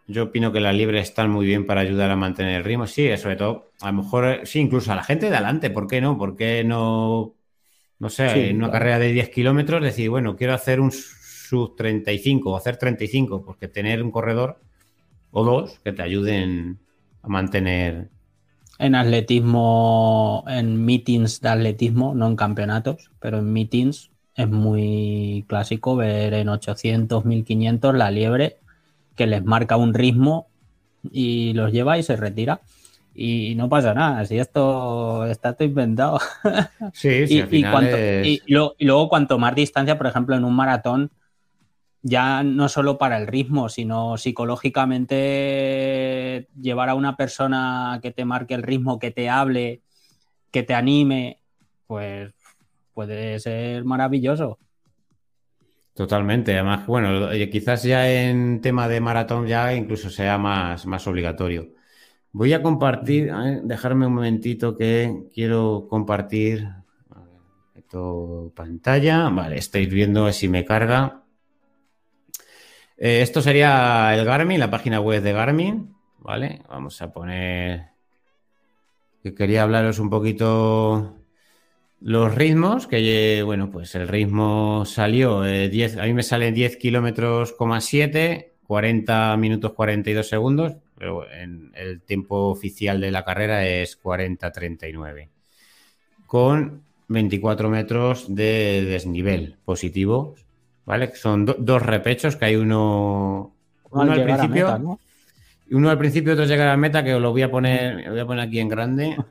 Yo 0.07 0.25
opino 0.25 0.53
que 0.53 0.61
las 0.61 0.75
libres 0.75 1.09
están 1.09 1.31
muy 1.31 1.47
bien 1.47 1.67
para 1.67 1.81
ayudar 1.81 2.11
a 2.11 2.17
mantener 2.17 2.57
el 2.57 2.65
ritmo. 2.65 2.87
Sí, 2.87 3.17
sobre 3.17 3.37
todo, 3.37 3.71
a 3.81 3.87
lo 3.87 4.03
mejor, 4.03 4.41
sí, 4.45 4.61
incluso 4.61 4.93
a 4.93 4.97
la 4.97 5.03
gente 5.03 5.31
de 5.31 5.37
adelante, 5.37 5.71
¿por 5.71 5.87
qué 5.87 6.01
no? 6.01 6.19
¿Por 6.19 6.37
qué 6.37 6.63
no 6.63 7.35
no 7.99 8.11
sé, 8.11 8.51
en 8.51 8.57
una 8.57 8.71
carrera 8.71 8.99
de 8.99 9.13
10 9.13 9.31
kilómetros, 9.31 9.83
decir, 9.83 10.11
bueno, 10.11 10.37
quiero 10.37 10.53
hacer 10.53 10.81
un 10.81 10.91
sub 10.91 11.77
35 11.77 12.51
o 12.51 12.57
hacer 12.57 12.77
35, 12.77 13.43
porque 13.43 13.69
tener 13.69 14.03
un 14.03 14.11
corredor 14.11 14.61
o 15.31 15.45
dos 15.45 15.79
que 15.83 15.93
te 15.93 16.03
ayuden 16.03 16.81
a 17.23 17.29
mantener. 17.29 18.11
En 18.79 18.95
atletismo, 18.95 20.45
en 20.49 20.85
meetings 20.85 21.41
de 21.41 21.49
atletismo, 21.49 22.15
no 22.15 22.27
en 22.27 22.37
campeonatos, 22.37 23.11
pero 23.21 23.39
en 23.39 23.53
meetings 23.53 24.11
es 24.35 24.49
muy 24.49 25.45
clásico 25.49 25.97
ver 25.97 26.35
en 26.35 26.49
800, 26.49 27.25
1500 27.25 27.95
la 27.95 28.11
liebre 28.11 28.57
que 29.15 29.27
les 29.27 29.45
marca 29.45 29.77
un 29.77 29.95
ritmo 29.95 30.49
y 31.13 31.53
los 31.53 31.73
lleva 31.73 31.99
y 31.99 32.03
se 32.03 32.17
retira 32.17 32.61
y 33.15 33.55
no 33.55 33.69
pasa 33.69 33.95
nada, 33.95 34.25
si 34.25 34.39
esto 34.39 35.25
está 35.27 35.53
todo 35.53 35.69
inventado. 35.69 36.19
Sí, 36.93 37.29
sí, 37.29 37.45
y, 37.51 38.43
y, 38.45 38.85
luego 38.85 39.09
cuanto 39.09 39.39
más 39.39 39.55
distancia, 39.55 39.97
por 39.97 40.09
ejemplo, 40.09 40.35
en 40.35 40.45
un 40.45 40.55
maratón, 40.55 41.11
ya 42.07 42.43
no 42.43 42.69
solo 42.69 42.99
para 42.99 43.17
el 43.17 43.27
ritmo, 43.27 43.71
sino 43.71 44.19
psicológicamente 44.19 46.49
llevar 46.61 46.91
a 46.91 46.95
una 46.95 47.17
persona 47.17 47.99
que 48.03 48.13
te 48.13 48.27
marque 48.27 48.53
el 48.53 48.63
ritmo, 48.63 48.99
que 48.99 49.11
te 49.11 49.31
hable, 49.31 49.81
que 50.51 50.63
te 50.63 50.75
anime, 50.75 51.41
pues 51.87 52.31
puede 52.93 53.41
ser 53.41 53.87
maravilloso. 53.87 54.59
Totalmente, 55.95 56.53
además, 56.53 56.87
bueno, 56.87 57.31
quizás 57.51 57.85
ya 57.85 58.07
en 58.11 58.61
tema 58.61 58.87
de 58.87 59.01
maratón 59.01 59.47
ya 59.47 59.75
incluso 59.75 60.11
sea 60.11 60.37
más, 60.37 60.85
más 60.85 61.07
obligatorio. 61.07 61.71
Voy 62.33 62.53
a 62.53 62.63
compartir, 62.63 63.33
dejarme 63.63 64.07
un 64.07 64.15
momentito 64.15 64.77
que 64.77 65.23
quiero 65.33 65.87
compartir 65.89 66.69
esto, 67.75 68.53
pantalla. 68.55 69.31
Vale, 69.31 69.57
estáis 69.57 69.89
viendo 69.89 70.31
si 70.33 70.49
me 70.49 70.67
carga. 70.67 71.24
Eh, 72.97 73.23
esto 73.23 73.43
sería 73.43 74.15
el 74.15 74.25
Garmin, 74.25 74.61
la 74.61 74.71
página 74.71 75.01
web 75.01 75.23
de 75.23 75.33
Garmin. 75.33 75.95
Vale, 76.19 76.63
vamos 76.69 77.01
a 77.03 77.13
poner 77.13 77.91
que 79.23 79.35
quería 79.35 79.63
hablaros 79.63 79.99
un 79.99 80.11
poquito 80.11 81.17
los 82.01 82.35
ritmos, 82.35 82.87
que 82.87 83.43
bueno, 83.45 83.71
pues 83.71 83.95
el 83.95 84.09
ritmo 84.09 84.85
salió 84.85 85.43
10, 85.43 85.97
eh, 85.97 86.01
a 86.01 86.05
mí 86.05 86.13
me 86.13 86.23
sale 86.23 86.53
10 86.53 86.77
kilómetros, 86.77 87.55
7, 87.81 88.55
40 88.67 89.37
minutos 89.37 89.73
42 89.73 90.29
segundos 90.29 90.77
pero 90.97 91.31
en 91.31 91.73
el 91.75 92.01
tiempo 92.03 92.51
oficial 92.51 93.01
de 93.01 93.11
la 93.11 93.25
carrera 93.25 93.67
es 93.67 94.01
40-39, 94.01 95.29
con 96.27 96.83
24 97.09 97.69
metros 97.69 98.35
de 98.35 98.85
desnivel 98.85 99.57
positivo, 99.65 100.35
¿vale? 100.85 101.15
Son 101.15 101.45
dos 101.45 101.83
repechos, 101.83 102.37
que 102.37 102.47
hay 102.47 102.57
uno, 102.57 103.55
uno 103.91 104.13
al 104.13 104.25
principio, 104.25 104.99
y 105.69 105.75
uno 105.75 105.91
al 105.91 105.99
principio, 105.99 106.33
otro 106.33 106.45
llegar 106.45 106.69
a 106.69 106.73
la 106.73 106.77
meta, 106.77 107.03
que 107.03 107.15
os 107.15 107.23
lo 107.23 107.33
voy 107.33 107.43
a 107.43 107.51
poner, 107.51 108.05
lo 108.07 108.11
voy 108.13 108.21
a 108.21 108.27
poner 108.27 108.47
aquí 108.47 108.61
en 108.61 108.69
grande. 108.69 109.17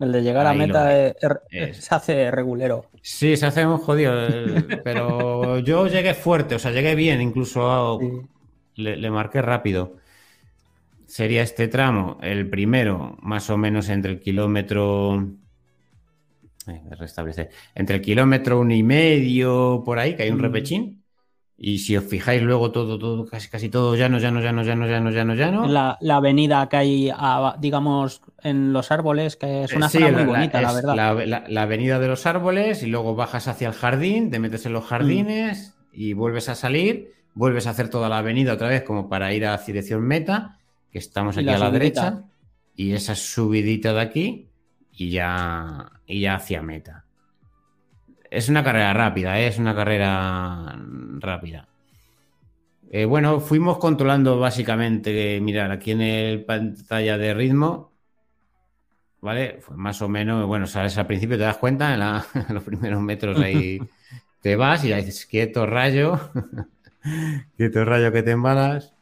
El 0.00 0.12
de 0.12 0.22
llegar 0.22 0.46
a 0.46 0.54
meta 0.54 0.88
se 0.88 1.94
hace 1.94 2.30
regulero. 2.30 2.86
Sí, 3.02 3.36
se 3.36 3.44
hace 3.44 3.66
un 3.66 3.76
jodido, 3.76 4.14
pero 4.82 5.58
yo 5.58 5.88
llegué 5.88 6.14
fuerte, 6.14 6.54
o 6.54 6.58
sea, 6.58 6.70
llegué 6.70 6.94
bien, 6.94 7.20
incluso 7.20 7.98
le 8.76 9.10
marqué 9.10 9.42
rápido 9.42 10.00
sería 11.10 11.42
este 11.42 11.66
tramo, 11.66 12.18
el 12.22 12.48
primero, 12.48 13.18
más 13.20 13.50
o 13.50 13.56
menos 13.56 13.88
entre 13.88 14.12
el 14.12 14.20
kilómetro. 14.20 15.26
Restablecer. 16.98 17.50
Entre 17.74 17.96
el 17.96 18.02
kilómetro 18.02 18.60
uno 18.60 18.74
y 18.74 18.82
medio, 18.82 19.82
por 19.84 19.98
ahí, 19.98 20.14
que 20.14 20.24
hay 20.24 20.30
un 20.30 20.38
mm. 20.38 20.42
repechín. 20.42 21.00
Y 21.62 21.78
si 21.78 21.94
os 21.94 22.04
fijáis 22.04 22.40
luego 22.40 22.72
todo, 22.72 22.98
todo, 22.98 23.26
casi, 23.26 23.50
casi 23.50 23.68
todo 23.68 23.94
llano, 23.94 24.18
llano, 24.18 24.40
llano, 24.40 24.62
llano, 24.62 24.86
llano, 24.86 25.10
llano, 25.10 25.34
llano. 25.34 25.68
La, 25.68 25.98
la 26.00 26.16
avenida 26.16 26.66
que 26.70 26.76
hay, 26.78 27.12
digamos, 27.58 28.22
en 28.42 28.72
los 28.72 28.90
árboles, 28.90 29.36
que 29.36 29.64
es 29.64 29.72
una 29.74 29.86
eh, 29.86 29.90
zona 29.90 30.10
muy 30.10 30.24
bonita, 30.24 30.62
la, 30.62 30.72
verdad. 30.72 31.44
La, 31.48 31.62
avenida 31.62 31.98
de 31.98 32.08
los 32.08 32.24
árboles 32.24 32.82
y 32.82 32.86
luego 32.86 33.14
bajas 33.14 33.46
hacia 33.46 33.68
el 33.68 33.74
jardín, 33.74 34.30
te 34.30 34.38
metes 34.38 34.64
en 34.64 34.72
los 34.72 34.86
jardines 34.86 35.74
y 35.92 36.14
vuelves 36.14 36.48
a 36.48 36.54
salir, 36.54 37.12
vuelves 37.34 37.66
a 37.66 37.70
hacer 37.70 37.90
toda 37.90 38.08
la 38.08 38.18
avenida 38.18 38.54
otra 38.54 38.68
vez 38.68 38.82
como 38.82 39.10
para 39.10 39.34
ir 39.34 39.44
a 39.44 39.58
dirección 39.58 40.00
meta 40.00 40.56
que 40.90 40.98
estamos 40.98 41.36
aquí 41.36 41.48
a 41.48 41.58
la 41.58 41.70
derecha, 41.70 42.24
y 42.74 42.92
esa 42.92 43.14
subidita 43.14 43.92
de 43.92 44.00
aquí, 44.00 44.49
y 45.00 45.08
ya, 45.08 45.90
y 46.06 46.20
ya 46.20 46.34
hacia 46.34 46.60
meta. 46.60 47.06
Es 48.30 48.50
una 48.50 48.62
carrera 48.62 48.92
rápida, 48.92 49.40
¿eh? 49.40 49.46
es 49.46 49.58
una 49.58 49.74
carrera 49.74 50.76
rápida. 51.18 51.66
Eh, 52.90 53.06
bueno, 53.06 53.40
fuimos 53.40 53.78
controlando 53.78 54.38
básicamente, 54.38 55.40
mirar, 55.40 55.70
aquí 55.70 55.92
en 55.92 56.02
el 56.02 56.44
pantalla 56.44 57.16
de 57.16 57.32
ritmo, 57.32 57.94
¿vale? 59.22 59.60
Fue 59.62 59.74
más 59.74 60.02
o 60.02 60.08
menos, 60.10 60.46
bueno, 60.46 60.66
sabes, 60.66 60.98
al 60.98 61.06
principio 61.06 61.38
te 61.38 61.44
das 61.44 61.56
cuenta, 61.56 61.94
en, 61.94 62.00
los 62.54 62.62
primeros 62.62 63.00
metros 63.00 63.38
ahí 63.40 63.80
te 64.42 64.54
vas 64.54 64.84
y 64.84 64.90
ya 64.90 64.96
dices, 64.96 65.24
quieto 65.24 65.64
rayo, 65.64 66.20
quieto 67.56 67.86
rayo 67.86 68.12
que 68.12 68.22
te 68.22 68.32
embalas. 68.32 68.92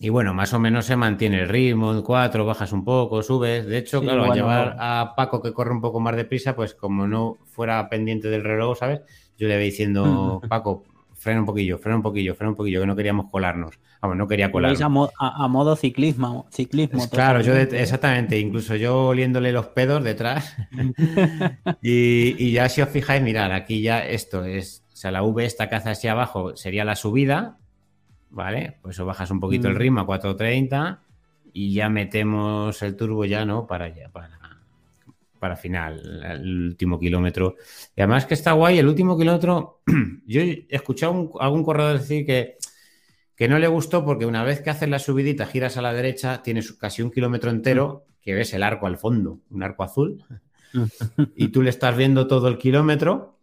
Y 0.00 0.10
bueno, 0.10 0.32
más 0.32 0.52
o 0.54 0.60
menos 0.60 0.86
se 0.86 0.94
mantiene 0.94 1.40
el 1.40 1.48
ritmo, 1.48 1.92
en 1.92 2.02
4, 2.02 2.46
bajas 2.46 2.72
un 2.72 2.84
poco, 2.84 3.20
subes. 3.22 3.66
De 3.66 3.78
hecho, 3.78 4.00
claro, 4.00 4.24
al 4.24 4.32
llevar 4.32 4.76
a 4.78 5.14
Paco 5.16 5.42
que 5.42 5.52
corre 5.52 5.72
un 5.72 5.80
poco 5.80 5.98
más 5.98 6.14
deprisa, 6.14 6.54
pues 6.54 6.74
como 6.74 7.08
no 7.08 7.38
fuera 7.46 7.88
pendiente 7.88 8.28
del 8.28 8.44
reloj, 8.44 8.78
¿sabes? 8.78 9.00
Yo 9.36 9.48
le 9.48 9.56
voy 9.56 9.64
diciendo, 9.64 10.40
Paco, 10.48 10.84
frena 11.14 11.40
un 11.40 11.46
poquillo, 11.46 11.78
frena 11.78 11.96
un 11.96 12.02
poquillo, 12.02 12.36
frena 12.36 12.50
un 12.50 12.56
poquillo, 12.56 12.80
que 12.80 12.86
no 12.86 12.94
queríamos 12.94 13.28
colarnos. 13.28 13.80
Vamos, 14.00 14.16
no 14.16 14.28
quería 14.28 14.52
colarnos. 14.52 14.80
A, 15.18 15.48
modo 15.48 15.74
ciclismo. 15.74 16.46
ciclismo 16.52 17.10
claro, 17.10 17.40
yo 17.40 17.56
exactamente, 17.56 18.38
incluso 18.38 18.76
yo 18.76 19.08
oliéndole 19.08 19.50
los 19.50 19.66
pedos 19.66 20.04
detrás. 20.04 20.56
y, 21.82 22.52
ya 22.52 22.68
si 22.68 22.82
os 22.82 22.88
fijáis, 22.88 23.20
mirad, 23.20 23.50
aquí 23.50 23.82
ya 23.82 24.06
esto 24.06 24.44
es, 24.44 24.84
o 24.92 24.96
sea, 24.96 25.10
la 25.10 25.24
V 25.24 25.44
esta 25.44 25.64
hace 25.64 25.90
hacia 25.90 26.12
abajo 26.12 26.56
sería 26.56 26.84
la 26.84 26.94
subida, 26.94 27.58
¿vale? 28.30 28.76
Pues 28.82 28.98
o 29.00 29.06
bajas 29.06 29.30
un 29.30 29.40
poquito 29.40 29.68
el 29.68 29.74
mm. 29.74 29.78
ritmo 29.78 30.00
a 30.00 30.06
430 30.06 31.00
y 31.52 31.72
ya 31.72 31.88
metemos 31.88 32.80
el 32.82 32.96
turbo 32.96 33.24
ya, 33.24 33.44
¿no? 33.44 33.66
Para 33.66 33.86
allá, 33.86 34.08
para, 34.10 34.38
para 35.38 35.56
final, 35.56 36.22
el 36.24 36.66
último 36.66 36.98
kilómetro. 36.98 37.56
Y 37.96 38.00
además 38.00 38.26
que 38.26 38.34
está 38.34 38.52
guay, 38.52 38.78
el 38.78 38.88
último 38.88 39.18
kilómetro, 39.18 39.80
yo 40.26 40.40
he 40.40 40.66
escuchado 40.68 41.32
a 41.40 41.44
algún 41.44 41.64
corredor 41.64 41.98
decir 41.98 42.26
que, 42.26 42.56
que 43.34 43.48
no 43.48 43.58
le 43.58 43.68
gustó 43.68 44.04
porque 44.04 44.26
una 44.26 44.44
vez 44.44 44.60
que 44.60 44.70
haces 44.70 44.88
la 44.88 44.98
subidita, 44.98 45.46
giras 45.46 45.76
a 45.76 45.82
la 45.82 45.92
derecha, 45.92 46.42
tienes 46.42 46.72
casi 46.72 47.02
un 47.02 47.10
kilómetro 47.10 47.50
entero 47.50 48.04
que 48.20 48.34
ves 48.34 48.52
el 48.52 48.62
arco 48.62 48.86
al 48.86 48.98
fondo, 48.98 49.40
un 49.50 49.62
arco 49.62 49.84
azul, 49.84 50.22
y 51.36 51.48
tú 51.48 51.62
le 51.62 51.70
estás 51.70 51.96
viendo 51.96 52.26
todo 52.26 52.48
el 52.48 52.58
kilómetro. 52.58 53.37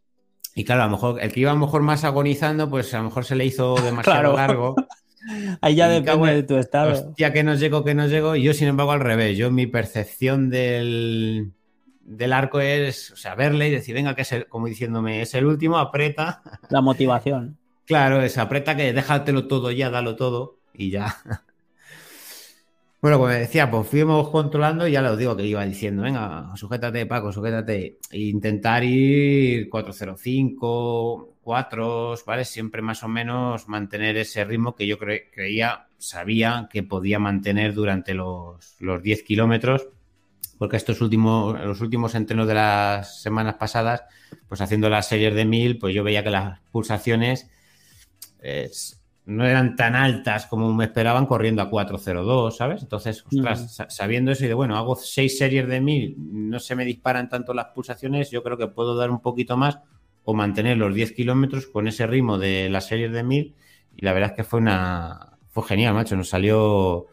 Y 0.58 0.64
claro, 0.64 0.84
a 0.84 0.86
lo 0.86 0.92
mejor 0.92 1.22
el 1.22 1.32
que 1.34 1.42
iba 1.42 1.52
a 1.52 1.54
lo 1.54 1.60
mejor 1.60 1.82
más 1.82 2.06
agonizando, 2.06 2.70
pues 2.70 2.94
a 2.94 3.00
lo 3.00 3.04
mejor 3.04 3.26
se 3.26 3.36
le 3.36 3.46
hizo 3.46 3.76
demasiado 3.84 4.36
largo. 4.36 4.76
Ahí 5.62 5.76
ya 5.76 5.90
depende 5.90 6.34
de 6.34 6.44
tu 6.44 6.56
estado. 6.56 6.94
Hostia, 6.94 7.34
que 7.34 7.44
no 7.44 7.56
llego, 7.56 7.84
que 7.84 7.94
no 7.94 8.08
llego. 8.08 8.36
Y 8.36 8.44
yo, 8.44 8.54
sin 8.54 8.70
embargo, 8.70 8.94
al 8.94 9.02
revés. 9.02 9.38
Yo, 9.38 9.52
mi 9.52 9.68
percepción 9.68 10.50
del, 10.50 11.52
del 12.02 12.32
arco 12.32 12.62
es, 12.62 13.12
o 13.12 13.18
sea, 13.18 13.36
verle 13.36 13.68
y 13.68 13.72
decir, 13.72 13.96
venga, 13.96 14.16
que 14.16 14.22
es 14.22 14.32
el, 14.32 14.48
como 14.48 14.68
diciéndome, 14.68 15.22
es 15.22 15.34
el 15.34 15.46
último, 15.46 15.78
aprieta. 15.78 16.42
La 16.70 16.82
motivación. 16.82 17.58
claro, 17.86 18.22
es 18.22 18.38
aprieta 18.38 18.78
que 18.78 18.94
déjatelo 18.94 19.48
todo 19.48 19.72
ya, 19.72 19.90
dalo 19.90 20.16
todo 20.16 20.60
y 20.74 20.92
ya. 20.92 21.18
Bueno, 23.06 23.20
como 23.20 23.30
decía, 23.30 23.70
pues 23.70 23.88
fuimos 23.88 24.30
controlando 24.30 24.88
y 24.88 24.94
ya 24.94 25.02
lo 25.04 25.16
digo 25.16 25.38
que 25.38 25.46
iba 25.46 25.64
diciendo, 25.64 26.02
venga, 26.02 26.52
sujétate, 26.56 27.06
Paco, 27.06 27.32
sujétate. 27.32 28.00
E 28.10 28.20
intentar 28.20 28.84
ir 28.84 29.70
405, 29.70 31.36
4, 31.40 32.16
¿vale? 32.26 32.46
Siempre 32.46 32.82
más 32.82 33.04
o 33.04 33.08
menos 33.08 33.68
mantener 33.68 34.18
ese 34.18 34.44
ritmo 34.44 34.74
que 34.74 34.88
yo 34.88 34.98
creía, 34.98 35.86
sabía 36.00 36.68
que 36.72 36.82
podía 36.82 37.20
mantener 37.20 37.76
durante 37.76 38.16
los, 38.16 38.76
los 38.80 39.04
10 39.04 39.22
kilómetros 39.22 39.88
porque 40.58 40.78
estos 40.78 41.00
últimos, 41.00 41.64
los 41.64 41.82
últimos 41.82 42.16
entrenos 42.16 42.48
de 42.48 42.56
las 42.56 43.22
semanas 43.22 43.54
pasadas, 43.60 44.02
pues 44.48 44.62
haciendo 44.62 44.90
las 44.90 45.08
series 45.08 45.36
de 45.36 45.46
mil, 45.46 45.78
pues 45.78 45.94
yo 45.94 46.04
veía 46.04 46.24
que 46.24 46.32
las 46.32 46.60
pulsaciones 46.72 47.52
no 49.26 49.46
eran 49.46 49.76
tan 49.76 49.96
altas 49.96 50.46
como 50.46 50.74
me 50.74 50.86
esperaban 50.86 51.26
corriendo 51.26 51.62
a 51.62 51.70
4.02, 51.70 52.52
¿sabes? 52.52 52.84
Entonces, 52.84 53.24
ostras, 53.26 53.78
sabiendo 53.90 54.32
eso 54.32 54.46
y 54.46 54.48
de, 54.48 54.54
bueno, 54.54 54.78
hago 54.78 54.96
seis 54.96 55.38
series 55.38 55.68
de 55.68 55.82
mil, 55.82 56.16
no 56.18 56.60
se 56.60 56.76
me 56.76 56.86
disparan 56.86 57.28
tanto 57.28 57.54
las 57.54 57.68
pulsaciones, 57.68 58.30
yo 58.30 58.44
creo 58.44 58.58
que 58.58 58.68
puedo 58.68 58.96
dar 58.96 59.10
un 59.10 59.22
poquito 59.22 59.58
más 59.58 59.80
o 60.24 60.34
mantener 60.34 60.78
los 60.78 60.94
10 60.94 61.14
kilómetros 61.14 61.68
con 61.68 61.88
ese 61.88 62.06
ritmo 62.08 62.38
de 62.38 62.70
las 62.70 62.88
series 62.88 63.12
de 63.12 63.24
mil 63.24 63.56
y 63.96 64.06
la 64.06 64.14
verdad 64.14 64.32
es 64.32 64.36
que 64.36 64.44
fue 64.44 64.60
una... 64.60 65.38
fue 65.50 65.64
genial, 65.64 65.94
macho, 65.94 66.16
nos 66.16 66.30
salió... 66.30 67.08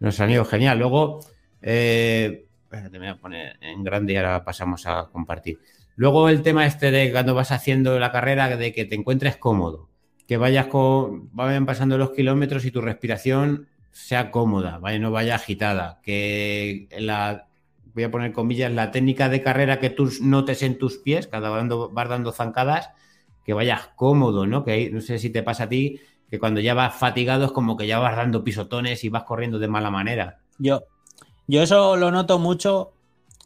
Nos 0.00 0.16
salió 0.16 0.44
genial. 0.44 0.80
Luego, 0.80 1.20
eh, 1.60 2.46
te 2.90 2.98
voy 2.98 3.06
a 3.06 3.16
poner 3.16 3.56
en 3.60 3.84
grande 3.84 4.14
y 4.14 4.16
ahora 4.16 4.44
pasamos 4.44 4.84
a 4.86 5.08
compartir. 5.12 5.60
Luego 5.94 6.28
el 6.28 6.42
tema 6.42 6.66
este 6.66 6.90
de 6.90 7.12
cuando 7.12 7.34
vas 7.34 7.52
haciendo 7.52 7.98
la 8.00 8.10
carrera, 8.10 8.56
de 8.56 8.72
que 8.72 8.84
te 8.84 8.96
encuentres 8.96 9.36
cómodo, 9.36 9.88
que 10.32 10.38
vayas 10.38 10.68
con, 10.68 11.28
vayan 11.34 11.66
pasando 11.66 11.98
los 11.98 12.12
kilómetros 12.12 12.64
y 12.64 12.70
tu 12.70 12.80
respiración 12.80 13.68
sea 13.90 14.30
cómoda, 14.30 14.78
vaya, 14.78 14.98
no 14.98 15.10
vaya 15.10 15.34
agitada, 15.34 16.00
que 16.02 16.88
la, 16.98 17.48
voy 17.92 18.04
a 18.04 18.10
poner 18.10 18.32
comillas, 18.32 18.72
la 18.72 18.90
técnica 18.90 19.28
de 19.28 19.42
carrera 19.42 19.78
que 19.78 19.90
tú 19.90 20.10
notes 20.22 20.62
en 20.62 20.78
tus 20.78 20.96
pies, 20.96 21.26
cada 21.26 21.50
dando, 21.50 21.90
vas 21.90 22.08
dando 22.08 22.32
zancadas, 22.32 22.88
que 23.44 23.52
vayas 23.52 23.90
cómodo, 23.94 24.46
¿no? 24.46 24.64
Que 24.64 24.90
no 24.90 25.02
sé 25.02 25.18
si 25.18 25.28
te 25.28 25.42
pasa 25.42 25.64
a 25.64 25.68
ti, 25.68 26.00
que 26.30 26.38
cuando 26.38 26.60
ya 26.60 26.72
vas 26.72 26.94
fatigado 26.94 27.44
es 27.44 27.52
como 27.52 27.76
que 27.76 27.86
ya 27.86 27.98
vas 27.98 28.16
dando 28.16 28.42
pisotones 28.42 29.04
y 29.04 29.10
vas 29.10 29.24
corriendo 29.24 29.58
de 29.58 29.68
mala 29.68 29.90
manera. 29.90 30.38
Yo, 30.58 30.84
yo 31.46 31.62
eso 31.62 31.94
lo 31.96 32.10
noto 32.10 32.38
mucho, 32.38 32.94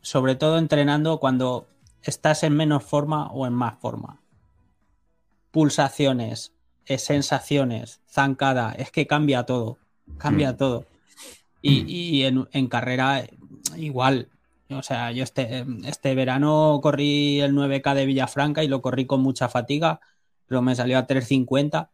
sobre 0.03 0.37
todo 0.37 0.57
entrenando 0.57 1.19
cuando 1.19 1.67
estás 2.03 2.45
en 2.45 2.55
menos 2.55 2.85
forma 2.85 3.27
o 3.33 3.45
en 3.45 3.55
más 3.55 3.77
forma. 3.81 4.21
Pulsaciones, 5.51 6.53
eh, 6.87 6.99
sensaciones, 6.99 8.01
zancada, 8.09 8.73
es 8.73 8.91
que 8.91 9.07
cambia 9.07 9.45
todo, 9.45 9.79
cambia 10.19 10.53
hmm. 10.53 10.57
todo. 10.57 10.87
Y, 11.63 12.25
hmm. 12.31 12.47
en, 12.53 12.67
carrera 12.69 13.25
igual. 13.77 14.29
O 14.71 14.83
sea, 14.83 15.13
yo 15.13 15.25
este, 15.25 15.65
este 15.85 16.15
verano 16.15 16.81
corrí 16.83 17.41
el 17.41 17.55
9K 17.55 17.95
de 17.95 18.07
Villafranca 18.07 18.65
y 18.65 18.69
lo 18.69 18.83
corrí 18.83 19.07
con 19.07 19.21
mucha 19.21 19.49
fatiga, 19.49 20.01
pero 20.47 20.63
me 20.63 20.75
salió 20.75 20.99
a 20.99 21.07
350. 21.07 21.91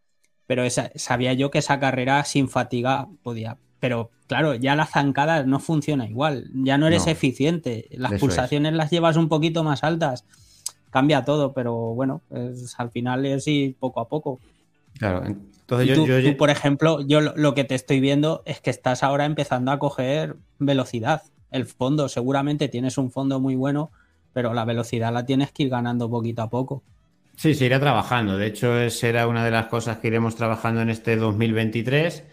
Pero 0.47 0.63
sabía 0.97 1.33
yo 1.33 1.51
que 1.51 1.59
esa 1.59 1.81
carrera 1.81 2.25
sin 2.25 2.49
fatiga 2.49 3.09
podía, 3.23 3.57
pero 3.83 4.11
claro, 4.27 4.55
ya 4.55 4.77
la 4.77 4.87
zancada 4.87 5.45
no 5.45 5.61
funciona 5.61 6.07
igual, 6.07 6.51
ya 6.55 6.79
no 6.79 6.87
eres 6.87 7.07
eficiente, 7.07 7.89
las 7.91 8.21
pulsaciones 8.21 8.73
las 8.75 8.91
llevas 8.91 9.17
un 9.17 9.29
poquito 9.29 9.65
más 9.65 9.83
altas, 9.83 10.25
cambia 10.91 11.25
todo, 11.25 11.53
pero 11.53 11.75
bueno, 11.95 12.23
al 12.79 12.91
final 12.91 13.27
es 13.27 13.49
ir 13.49 13.75
poco 13.77 14.01
a 14.01 14.09
poco. 14.09 14.41
Claro, 15.03 15.27
entonces 15.27 16.25
yo, 16.25 16.37
por 16.37 16.51
ejemplo, 16.51 17.01
yo 17.01 17.21
lo, 17.21 17.55
que 17.55 17.65
te 17.65 17.75
estoy 17.75 18.01
viendo 18.01 18.43
es 18.47 18.61
que 18.61 18.71
estás 18.71 19.03
ahora 19.03 19.25
empezando 19.25 19.73
a 19.73 19.79
coger 19.79 20.37
velocidad. 20.59 21.23
El 21.51 21.67
fondo, 21.67 22.09
seguramente 22.09 22.69
tienes 22.69 22.99
un 22.99 23.11
fondo 23.11 23.41
muy 23.41 23.57
bueno, 23.57 23.91
pero 24.33 24.55
la 24.55 24.65
velocidad 24.65 25.13
la 25.13 25.27
tienes 25.27 25.51
que 25.51 25.65
ir 25.65 25.71
ganando 25.71 26.09
poquito 26.09 26.43
a 26.43 26.51
poco. 26.51 26.83
Sí, 27.37 27.55
se 27.55 27.67
irá 27.67 27.81
trabajando. 27.81 28.39
De 28.39 28.47
hecho, 28.47 28.79
esa 28.79 29.09
era 29.09 29.27
una 29.27 29.45
de 29.45 29.51
las 29.51 29.67
cosas 29.67 29.99
que 29.99 30.09
iremos 30.09 30.37
trabajando 30.37 30.83
en 30.83 30.91
este 30.91 31.17
2023 31.17 32.25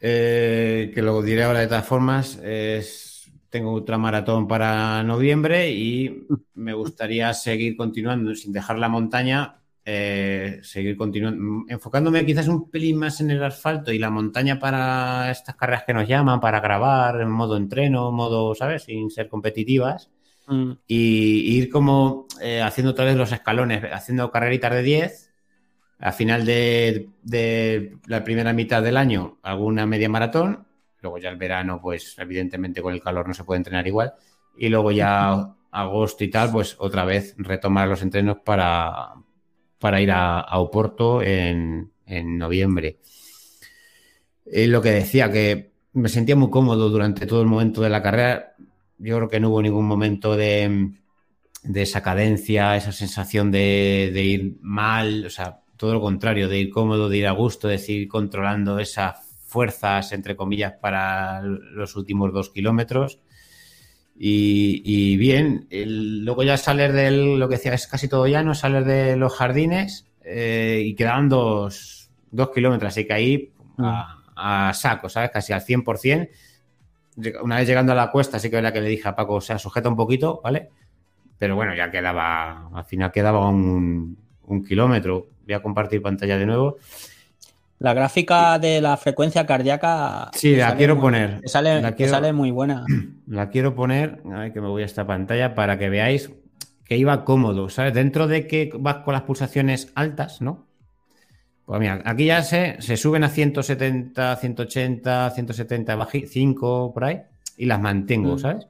eh, 0.00 0.90
que 0.94 1.02
lo 1.02 1.20
diré 1.22 1.42
ahora 1.44 1.60
de 1.60 1.66
todas 1.66 1.86
formas, 1.86 2.38
es, 2.42 3.30
tengo 3.50 3.72
otra 3.72 3.98
maratón 3.98 4.48
para 4.48 5.02
noviembre 5.02 5.70
y 5.70 6.26
me 6.54 6.72
gustaría 6.72 7.34
seguir 7.34 7.76
continuando 7.76 8.34
sin 8.34 8.52
dejar 8.52 8.78
la 8.78 8.88
montaña, 8.88 9.59
eh, 9.84 10.60
seguir 10.62 10.96
continuando, 10.96 11.64
enfocándome 11.68 12.26
quizás 12.26 12.48
un 12.48 12.70
pelín 12.70 12.98
más 12.98 13.20
en 13.20 13.30
el 13.30 13.42
asfalto 13.42 13.92
y 13.92 13.98
la 13.98 14.10
montaña 14.10 14.58
para 14.58 15.30
estas 15.30 15.56
carreras 15.56 15.84
que 15.84 15.94
nos 15.94 16.06
llaman, 16.06 16.40
para 16.40 16.60
grabar 16.60 17.20
en 17.20 17.30
modo 17.30 17.56
entreno, 17.56 18.12
modo, 18.12 18.54
¿sabes? 18.54 18.84
Sin 18.84 19.10
ser 19.10 19.28
competitivas. 19.28 20.10
Mm. 20.46 20.72
Y, 20.86 21.56
ir 21.58 21.70
como 21.70 22.26
eh, 22.42 22.60
haciendo 22.60 22.92
otra 22.92 23.06
vez 23.06 23.16
los 23.16 23.32
escalones, 23.32 23.82
haciendo 23.92 24.30
carreritas 24.30 24.72
de 24.72 24.82
10 24.82 25.32
a 26.00 26.12
final 26.12 26.44
de, 26.44 27.96
la 28.06 28.24
primera 28.24 28.52
mitad 28.52 28.82
del 28.82 28.96
año 28.96 29.38
alguna 29.42 29.86
media 29.86 30.08
maratón, 30.08 30.66
luego 31.02 31.18
ya 31.18 31.30
el 31.30 31.36
verano, 31.36 31.80
pues 31.80 32.16
evidentemente 32.18 32.82
con 32.82 32.94
el 32.94 33.02
calor 33.02 33.28
no 33.28 33.34
se 33.34 33.44
puede 33.44 33.58
entrenar 33.58 33.86
igual, 33.86 34.14
y 34.56 34.68
luego 34.68 34.92
ya 34.92 35.54
agosto 35.70 36.24
y 36.24 36.30
tal, 36.30 36.50
pues 36.50 36.76
otra 36.78 37.04
vez 37.04 37.34
retomar 37.38 37.88
los 37.88 38.02
entrenos 38.02 38.38
para, 38.44 39.14
para 39.80 40.00
ir 40.00 40.12
a, 40.12 40.46
Oporto 40.58 41.22
en, 41.22 41.90
noviembre. 42.06 42.98
Y 44.46 44.66
lo 44.66 44.82
que 44.82 44.90
decía, 44.90 45.30
que 45.30 45.70
me 45.94 46.08
sentía 46.08 46.36
muy 46.36 46.50
cómodo 46.50 46.90
durante 46.90 47.26
todo 47.26 47.40
el 47.40 47.48
momento 47.48 47.80
de 47.80 47.88
la 47.88 48.02
carrera. 48.02 48.54
Yo 48.98 49.16
creo 49.16 49.28
que 49.28 49.40
no 49.40 49.48
hubo 49.50 49.62
ningún 49.62 49.86
momento 49.86 50.36
de, 50.36 50.92
esa 51.74 52.02
cadencia, 52.02 52.76
esa 52.76 52.92
sensación 52.92 53.50
de, 53.50 54.10
de, 54.12 54.22
ir 54.22 54.58
mal. 54.60 55.24
O 55.26 55.30
sea, 55.30 55.60
todo 55.76 55.94
lo 55.94 56.00
contrario, 56.00 56.48
de 56.48 56.58
ir 56.58 56.70
cómodo, 56.70 57.08
de 57.08 57.18
ir 57.18 57.26
a 57.26 57.32
gusto, 57.32 57.68
de 57.68 57.82
ir 57.88 58.08
controlando 58.08 58.78
esas 58.78 59.18
fuerzas, 59.46 60.12
entre 60.12 60.36
comillas, 60.36 60.74
para 60.80 61.42
los 61.42 61.96
últimos 61.96 62.32
dos 62.32 62.50
kilómetros. 62.50 63.18
Y, 64.22 65.16
bien, 65.16 65.66
luego 65.70 66.42
ya 66.42 66.58
salir 66.58 66.92
del, 66.92 67.38
lo 67.38 67.48
que 67.48 67.54
decía, 67.54 67.72
es 67.72 67.86
casi 67.86 68.06
todo 68.06 68.26
llano, 68.26 68.54
salir 68.54 68.84
de 68.84 69.16
los 69.16 69.34
jardines 69.34 70.06
eh, 70.22 70.82
y 70.84 70.94
quedaban 70.94 71.30
dos, 71.30 72.10
kilómetros, 72.54 72.92
así 72.92 73.06
que 73.06 73.14
ahí 73.14 73.52
a, 73.78 74.72
saco, 74.74 75.08
¿sabes? 75.08 75.30
Casi 75.30 75.54
al 75.54 75.62
100%. 75.62 76.28
Una 77.42 77.56
vez 77.56 77.66
llegando 77.66 77.92
a 77.92 77.94
la 77.94 78.10
cuesta, 78.10 78.38
sí 78.38 78.50
que 78.50 78.58
era 78.58 78.74
que 78.74 78.82
le 78.82 78.90
dije 78.90 79.08
a 79.08 79.16
Paco, 79.16 79.36
o 79.36 79.40
sea, 79.40 79.58
sujeta 79.58 79.88
un 79.88 79.96
poquito, 79.96 80.42
¿vale? 80.44 80.68
Pero 81.38 81.56
bueno, 81.56 81.74
ya 81.74 81.90
quedaba, 81.90 82.68
al 82.74 82.84
final 82.84 83.10
quedaba 83.10 83.48
un, 83.48 84.18
un 84.44 84.62
kilómetro. 84.62 85.28
Voy 85.46 85.54
a 85.54 85.62
compartir 85.62 86.02
pantalla 86.02 86.36
de 86.36 86.44
nuevo. 86.44 86.76
La 87.80 87.94
gráfica 87.94 88.58
de 88.58 88.80
la 88.80 88.96
frecuencia 88.96 89.46
cardíaca. 89.46 90.30
Sí, 90.34 90.54
la 90.56 90.76
quiero 90.76 91.00
poner. 91.00 91.40
Sale, 91.46 91.80
la 91.80 91.96
sale 92.08 92.32
muy 92.32 92.50
buena. 92.50 92.84
La 93.26 93.48
quiero 93.48 93.74
poner, 93.74 94.22
a 94.32 94.40
ver 94.40 94.52
que 94.52 94.60
me 94.60 94.68
voy 94.68 94.82
a 94.82 94.86
esta 94.86 95.06
pantalla 95.06 95.54
para 95.54 95.78
que 95.78 95.88
veáis 95.88 96.30
que 96.84 96.96
iba 96.96 97.24
cómodo, 97.24 97.68
¿sabes? 97.68 97.94
Dentro 97.94 98.26
de 98.26 98.46
que 98.46 98.70
vas 98.78 98.96
con 98.96 99.14
las 99.14 99.22
pulsaciones 99.22 99.92
altas, 99.94 100.42
¿no? 100.42 100.66
Pues 101.64 101.80
mira, 101.80 102.02
aquí 102.04 102.26
ya 102.26 102.42
se, 102.42 102.82
se 102.82 102.96
suben 102.96 103.24
a 103.24 103.28
170, 103.28 104.36
180, 104.36 105.30
170, 105.30 106.08
5 106.26 106.92
por 106.92 107.04
ahí, 107.04 107.22
y 107.56 107.66
las 107.66 107.80
mantengo, 107.80 108.34
mm. 108.34 108.38
¿sabes? 108.40 108.66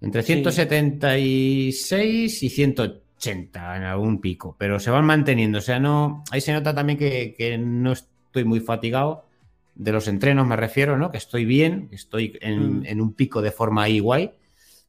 Entre 0.00 0.22
176 0.22 2.42
y 2.42 2.48
180 2.48 3.76
en 3.76 3.82
algún 3.84 4.20
pico, 4.20 4.56
pero 4.58 4.80
se 4.80 4.90
van 4.90 5.04
manteniendo. 5.04 5.58
O 5.58 5.60
sea, 5.60 5.78
no. 5.78 6.24
Ahí 6.30 6.40
se 6.40 6.52
nota 6.52 6.74
también 6.74 6.98
que, 6.98 7.34
que 7.36 7.58
no 7.58 7.92
estoy 8.32 8.44
muy 8.44 8.60
fatigado. 8.60 9.26
De 9.74 9.92
los 9.92 10.08
entrenos 10.08 10.46
me 10.46 10.56
refiero, 10.56 10.96
¿no? 10.96 11.10
Que 11.10 11.18
estoy 11.18 11.44
bien, 11.44 11.88
que 11.88 11.96
estoy 11.96 12.38
en, 12.40 12.80
mm. 12.80 13.00
un 13.00 13.12
pico 13.12 13.42
de 13.42 13.52
forma 13.52 13.82
ahí 13.82 14.00
guay. 14.00 14.32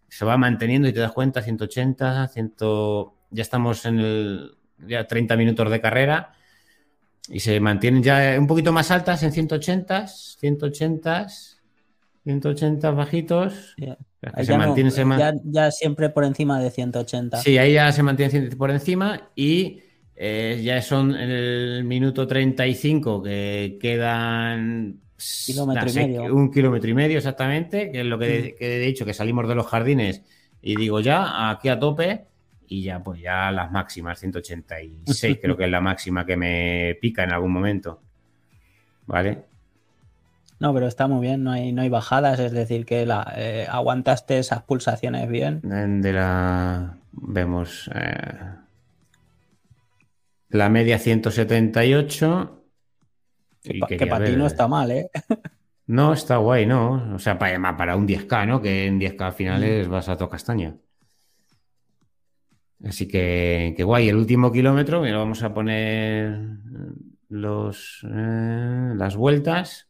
Se 0.07 0.23
va 0.23 0.37
manteniendo 0.37 0.87
y 0.87 0.93
te 0.93 1.01
das 1.01 1.11
cuenta, 1.11 1.41
180, 1.41 2.29
100, 2.29 2.53
ya 3.31 3.41
estamos 3.41 3.85
en 3.85 3.99
el 3.99 4.57
ya 4.87 5.07
30 5.07 5.35
minutos 5.35 5.69
de 5.69 5.81
carrera 5.81 6.33
y 7.29 7.39
se 7.39 7.59
mantienen 7.59 8.03
ya 8.03 8.35
un 8.37 8.47
poquito 8.47 8.71
más 8.71 8.91
altas 8.91 9.23
en 9.23 9.31
180, 9.31 10.07
180, 10.07 11.27
180 12.23 12.91
bajitos. 12.91 13.75
ya, 15.45 15.71
siempre 15.71 16.09
por 16.09 16.23
encima 16.23 16.59
de 16.61 16.69
180. 16.69 17.37
Sí, 17.37 17.57
ahí 17.57 17.73
ya 17.73 17.91
se 17.91 18.03
mantiene 18.03 18.55
por 18.55 18.71
encima 18.71 19.29
y 19.35 19.79
eh, 20.15 20.61
ya 20.63 20.81
son 20.81 21.15
en 21.15 21.29
el 21.29 21.83
minuto 21.83 22.27
35 22.27 23.23
que 23.23 23.77
quedan 23.79 24.99
kilómetro 25.45 25.89
y 25.89 25.93
medio. 25.93 26.35
un 26.35 26.51
kilómetro 26.51 26.89
y 26.89 26.93
medio 26.93 27.17
exactamente, 27.17 27.91
que 27.91 28.01
es 28.01 28.05
lo 28.05 28.19
que, 28.19 28.55
que, 28.57 28.77
he 28.77 28.79
dicho, 28.85 29.05
que 29.05 29.13
salimos 29.13 29.47
de 29.47 29.55
los 29.55 29.67
jardines 29.67 30.21
y 30.61 30.75
digo 30.75 30.99
ya, 30.99 31.49
aquí 31.49 31.69
a 31.69 31.79
tope 31.79 32.25
y 32.67 32.83
ya 32.83 33.03
pues 33.03 33.21
ya 33.21 33.51
las 33.51 33.71
máximas, 33.71 34.19
186 34.19 35.37
creo 35.41 35.57
que 35.57 35.65
es 35.65 35.71
la 35.71 35.81
máxima 35.81 36.25
que 36.25 36.37
me 36.37 36.97
pica 37.01 37.23
en 37.23 37.31
algún 37.31 37.51
momento. 37.51 38.01
¿Vale? 39.05 39.43
No, 40.59 40.73
pero 40.73 40.87
está 40.87 41.07
muy 41.07 41.21
bien, 41.27 41.43
no 41.43 41.51
hay, 41.51 41.73
no 41.73 41.81
hay 41.81 41.89
bajadas, 41.89 42.39
es 42.39 42.53
decir, 42.53 42.85
que 42.85 43.05
la, 43.05 43.33
eh, 43.35 43.67
aguantaste 43.69 44.39
esas 44.39 44.63
pulsaciones 44.63 45.27
bien. 45.27 45.59
De 45.61 46.13
la. 46.13 46.97
Vemos. 47.11 47.89
Eh, 47.93 48.62
la 50.53 50.69
media 50.69 50.99
178. 50.99 52.65
que, 53.61 54.07
para 54.07 54.25
ti 54.25 54.35
no 54.35 54.45
está 54.45 54.67
mal, 54.67 54.91
¿eh? 54.91 55.09
No, 55.85 56.13
está 56.13 56.37
guay, 56.37 56.65
¿no? 56.65 57.13
O 57.13 57.19
sea, 57.19 57.37
para, 57.37 57.75
para 57.75 57.97
un 57.97 58.07
10K, 58.07 58.47
¿no? 58.47 58.61
Que 58.61 58.85
en 58.85 59.01
10K 59.01 59.33
finales 59.33 59.87
mm. 59.87 59.91
vas 59.91 60.07
a 60.07 60.15
tocar 60.15 60.39
castaña. 60.39 60.77
Así 62.85 63.05
que, 63.05 63.73
que 63.75 63.83
guay. 63.83 64.07
El 64.07 64.15
último 64.15 64.49
kilómetro, 64.49 65.01
mira, 65.01 65.17
vamos 65.17 65.43
a 65.43 65.53
poner 65.53 66.39
los, 67.27 68.05
eh, 68.09 68.93
las 68.95 69.15
vueltas. 69.17 69.89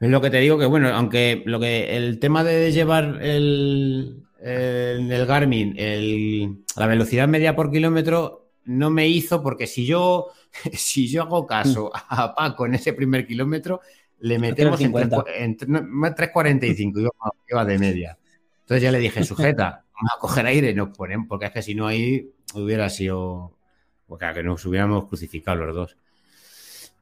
Es 0.00 0.10
lo 0.10 0.20
que 0.20 0.30
te 0.30 0.40
digo 0.40 0.58
que, 0.58 0.66
bueno, 0.66 0.88
aunque 0.88 1.42
lo 1.46 1.58
que 1.58 1.96
el 1.96 2.18
tema 2.18 2.44
de 2.44 2.72
llevar 2.72 3.20
el, 3.22 4.24
el, 4.38 5.26
Garmin 5.26 5.74
la 6.76 6.86
velocidad 6.86 7.26
media 7.26 7.56
por 7.56 7.70
kilómetro 7.70 8.43
no 8.66 8.90
me 8.90 9.08
hizo 9.08 9.42
porque 9.42 9.66
si 9.66 9.86
yo, 9.86 10.26
si 10.72 11.08
yo 11.08 11.22
hago 11.22 11.46
caso 11.46 11.90
a 11.94 12.34
Paco 12.34 12.66
en 12.66 12.74
ese 12.74 12.92
primer 12.92 13.26
kilómetro, 13.26 13.80
le 14.20 14.38
metemos 14.38 14.80
en, 14.80 14.92
3.45 14.92 17.10
iba 17.50 17.64
de 17.64 17.78
media. 17.78 18.18
Entonces 18.60 18.82
ya 18.82 18.90
le 18.90 18.98
dije, 18.98 19.22
sujeta, 19.24 19.84
vamos 19.94 20.12
a 20.16 20.20
coger 20.20 20.46
aire 20.46 20.70
y 20.70 20.74
nos 20.74 20.96
ponemos, 20.96 21.26
porque 21.28 21.46
es 21.46 21.52
que 21.52 21.62
si 21.62 21.74
no 21.74 21.86
ahí 21.86 22.30
hubiera 22.54 22.88
sido, 22.88 23.56
porque 24.06 24.32
que 24.32 24.42
nos 24.42 24.64
hubiéramos 24.64 25.08
crucificado 25.08 25.66
los 25.66 25.74
dos. 25.74 25.96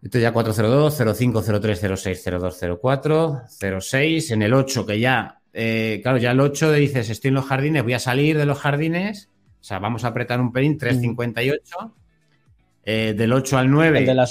Esto 0.02 0.18
ya 0.18 0.32
402, 0.32 1.16
05, 1.16 1.42
03, 1.60 1.80
06, 1.96 2.24
02, 2.24 2.60
04, 2.80 3.42
06. 3.80 4.30
En 4.32 4.42
el 4.42 4.52
8, 4.52 4.84
que 4.84 4.98
ya, 4.98 5.40
eh, 5.52 6.00
claro, 6.02 6.18
ya 6.18 6.32
el 6.32 6.40
8 6.40 6.72
dices, 6.72 7.08
estoy 7.08 7.28
en 7.28 7.34
los 7.34 7.44
jardines, 7.44 7.84
voy 7.84 7.94
a 7.94 8.00
salir 8.00 8.36
de 8.36 8.46
los 8.46 8.58
jardines. 8.58 9.30
O 9.62 9.64
sea, 9.64 9.78
vamos 9.78 10.04
a 10.04 10.08
apretar 10.08 10.40
un 10.40 10.50
pelín, 10.50 10.76
358. 10.76 11.94
Eh, 12.84 13.14
del 13.16 13.32
8 13.32 13.58
al 13.58 13.70
9. 13.70 14.00
El 14.00 14.06
de 14.06 14.14
la, 14.14 14.28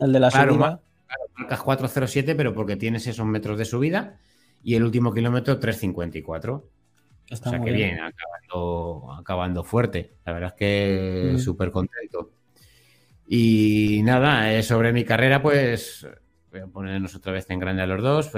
el 0.00 0.12
de 0.12 0.20
la 0.20 0.30
claro, 0.30 0.52
subida. 0.52 0.80
Claro, 1.06 1.24
marcas 1.34 1.62
407, 1.62 2.34
pero 2.34 2.52
porque 2.52 2.76
tienes 2.76 3.06
esos 3.06 3.24
metros 3.24 3.56
de 3.56 3.64
subida. 3.64 4.18
Y 4.62 4.74
el 4.74 4.84
último 4.84 5.14
kilómetro, 5.14 5.58
354. 5.58 6.54
o 6.54 7.36
sea 7.36 7.58
que 7.58 7.72
bien, 7.72 8.00
acabando, 8.00 9.12
acabando 9.18 9.64
fuerte. 9.64 10.12
La 10.26 10.34
verdad 10.34 10.50
es 10.50 10.58
que 10.58 11.32
mm. 11.32 11.38
súper 11.38 11.70
contento. 11.70 12.32
Y 13.26 14.02
nada, 14.04 14.52
eh, 14.52 14.62
sobre 14.62 14.92
mi 14.92 15.04
carrera, 15.04 15.40
pues 15.40 16.06
voy 16.50 16.60
a 16.60 16.66
ponernos 16.66 17.14
otra 17.14 17.32
vez 17.32 17.48
en 17.48 17.60
grande 17.60 17.80
a 17.80 17.86
los 17.86 18.02
dos. 18.02 18.28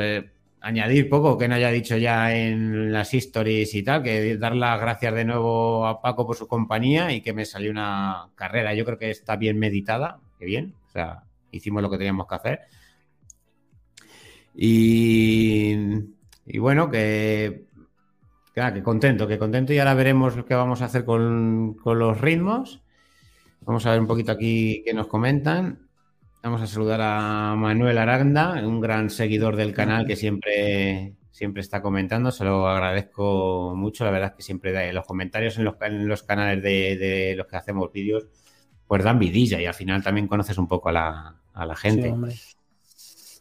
Añadir 0.60 1.08
poco 1.08 1.38
que 1.38 1.48
no 1.48 1.54
haya 1.54 1.70
dicho 1.70 1.96
ya 1.96 2.34
en 2.34 2.92
las 2.92 3.14
stories 3.14 3.74
y 3.74 3.82
tal, 3.82 4.02
que 4.02 4.36
dar 4.36 4.56
las 4.56 4.80
gracias 4.80 5.14
de 5.14 5.24
nuevo 5.24 5.86
a 5.86 6.00
Paco 6.00 6.26
por 6.26 6.36
su 6.36 6.48
compañía 6.48 7.12
y 7.12 7.20
que 7.20 7.32
me 7.32 7.44
salió 7.44 7.70
una 7.70 8.28
carrera. 8.34 8.74
Yo 8.74 8.84
creo 8.84 8.98
que 8.98 9.10
está 9.10 9.36
bien 9.36 9.58
meditada, 9.58 10.18
que 10.38 10.46
bien. 10.46 10.74
O 10.88 10.90
sea, 10.90 11.22
hicimos 11.50 11.82
lo 11.82 11.90
que 11.90 11.98
teníamos 11.98 12.26
que 12.26 12.34
hacer. 12.34 12.60
Y, 14.54 15.76
y 16.46 16.58
bueno, 16.58 16.90
que, 16.90 17.66
que, 18.54 18.82
contento, 18.82 19.28
que 19.28 19.38
contento 19.38 19.72
y 19.72 19.78
ahora 19.78 19.94
veremos 19.94 20.34
que 20.44 20.54
vamos 20.54 20.82
a 20.82 20.86
hacer 20.86 21.04
con, 21.04 21.74
con 21.74 21.98
los 21.98 22.20
ritmos. 22.20 22.82
Vamos 23.60 23.86
a 23.86 23.92
ver 23.92 24.00
un 24.00 24.06
poquito 24.06 24.32
aquí 24.32 24.82
qué 24.84 24.94
nos 24.94 25.06
comentan. 25.06 25.87
Vamos 26.42 26.62
a 26.62 26.66
saludar 26.68 27.00
a 27.02 27.54
Manuel 27.56 27.98
Aranda, 27.98 28.62
un 28.64 28.80
gran 28.80 29.10
seguidor 29.10 29.56
del 29.56 29.74
canal 29.74 30.06
que 30.06 30.14
siempre, 30.14 31.14
siempre 31.32 31.62
está 31.62 31.82
comentando. 31.82 32.30
Se 32.30 32.44
lo 32.44 32.68
agradezco 32.68 33.74
mucho. 33.76 34.04
La 34.04 34.12
verdad 34.12 34.30
es 34.30 34.36
que 34.36 34.42
siempre 34.42 34.92
los 34.92 35.04
comentarios 35.04 35.58
en 35.58 35.64
los, 35.64 35.74
los 35.90 36.22
canales 36.22 36.62
de, 36.62 37.34
los 37.36 37.46
que 37.48 37.56
hacemos 37.56 37.92
vídeos, 37.92 38.26
pues 38.86 39.02
dan 39.02 39.18
vidilla 39.18 39.60
y 39.60 39.66
al 39.66 39.74
final 39.74 40.02
también 40.02 40.28
conoces 40.28 40.58
un 40.58 40.68
poco 40.68 40.90
a 40.90 40.92
la, 41.54 41.76
gente. 41.76 42.14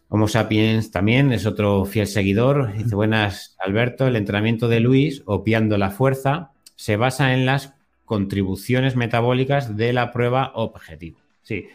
Homo 0.09 0.27
Sapiens 0.27 0.89
también 0.89 1.31
es 1.31 1.45
otro 1.45 1.85
fiel 1.85 2.07
seguidor. 2.07 2.73
Dice, 2.73 2.95
buenas, 2.95 3.55
Alberto, 3.59 4.07
el 4.07 4.15
entrenamiento 4.15 4.67
de 4.67 4.79
Luis, 4.79 5.21
opiando 5.25 5.77
la 5.77 5.91
fuerza, 5.91 6.51
se 6.75 6.95
basa 6.95 7.33
en 7.33 7.45
las 7.45 7.75
contribuciones 8.05 8.95
metabólicas 8.95 9.77
de 9.77 9.93
la 9.93 10.11
prueba 10.11 10.51
objetivo. 10.55 11.19
Sí, 11.43 11.67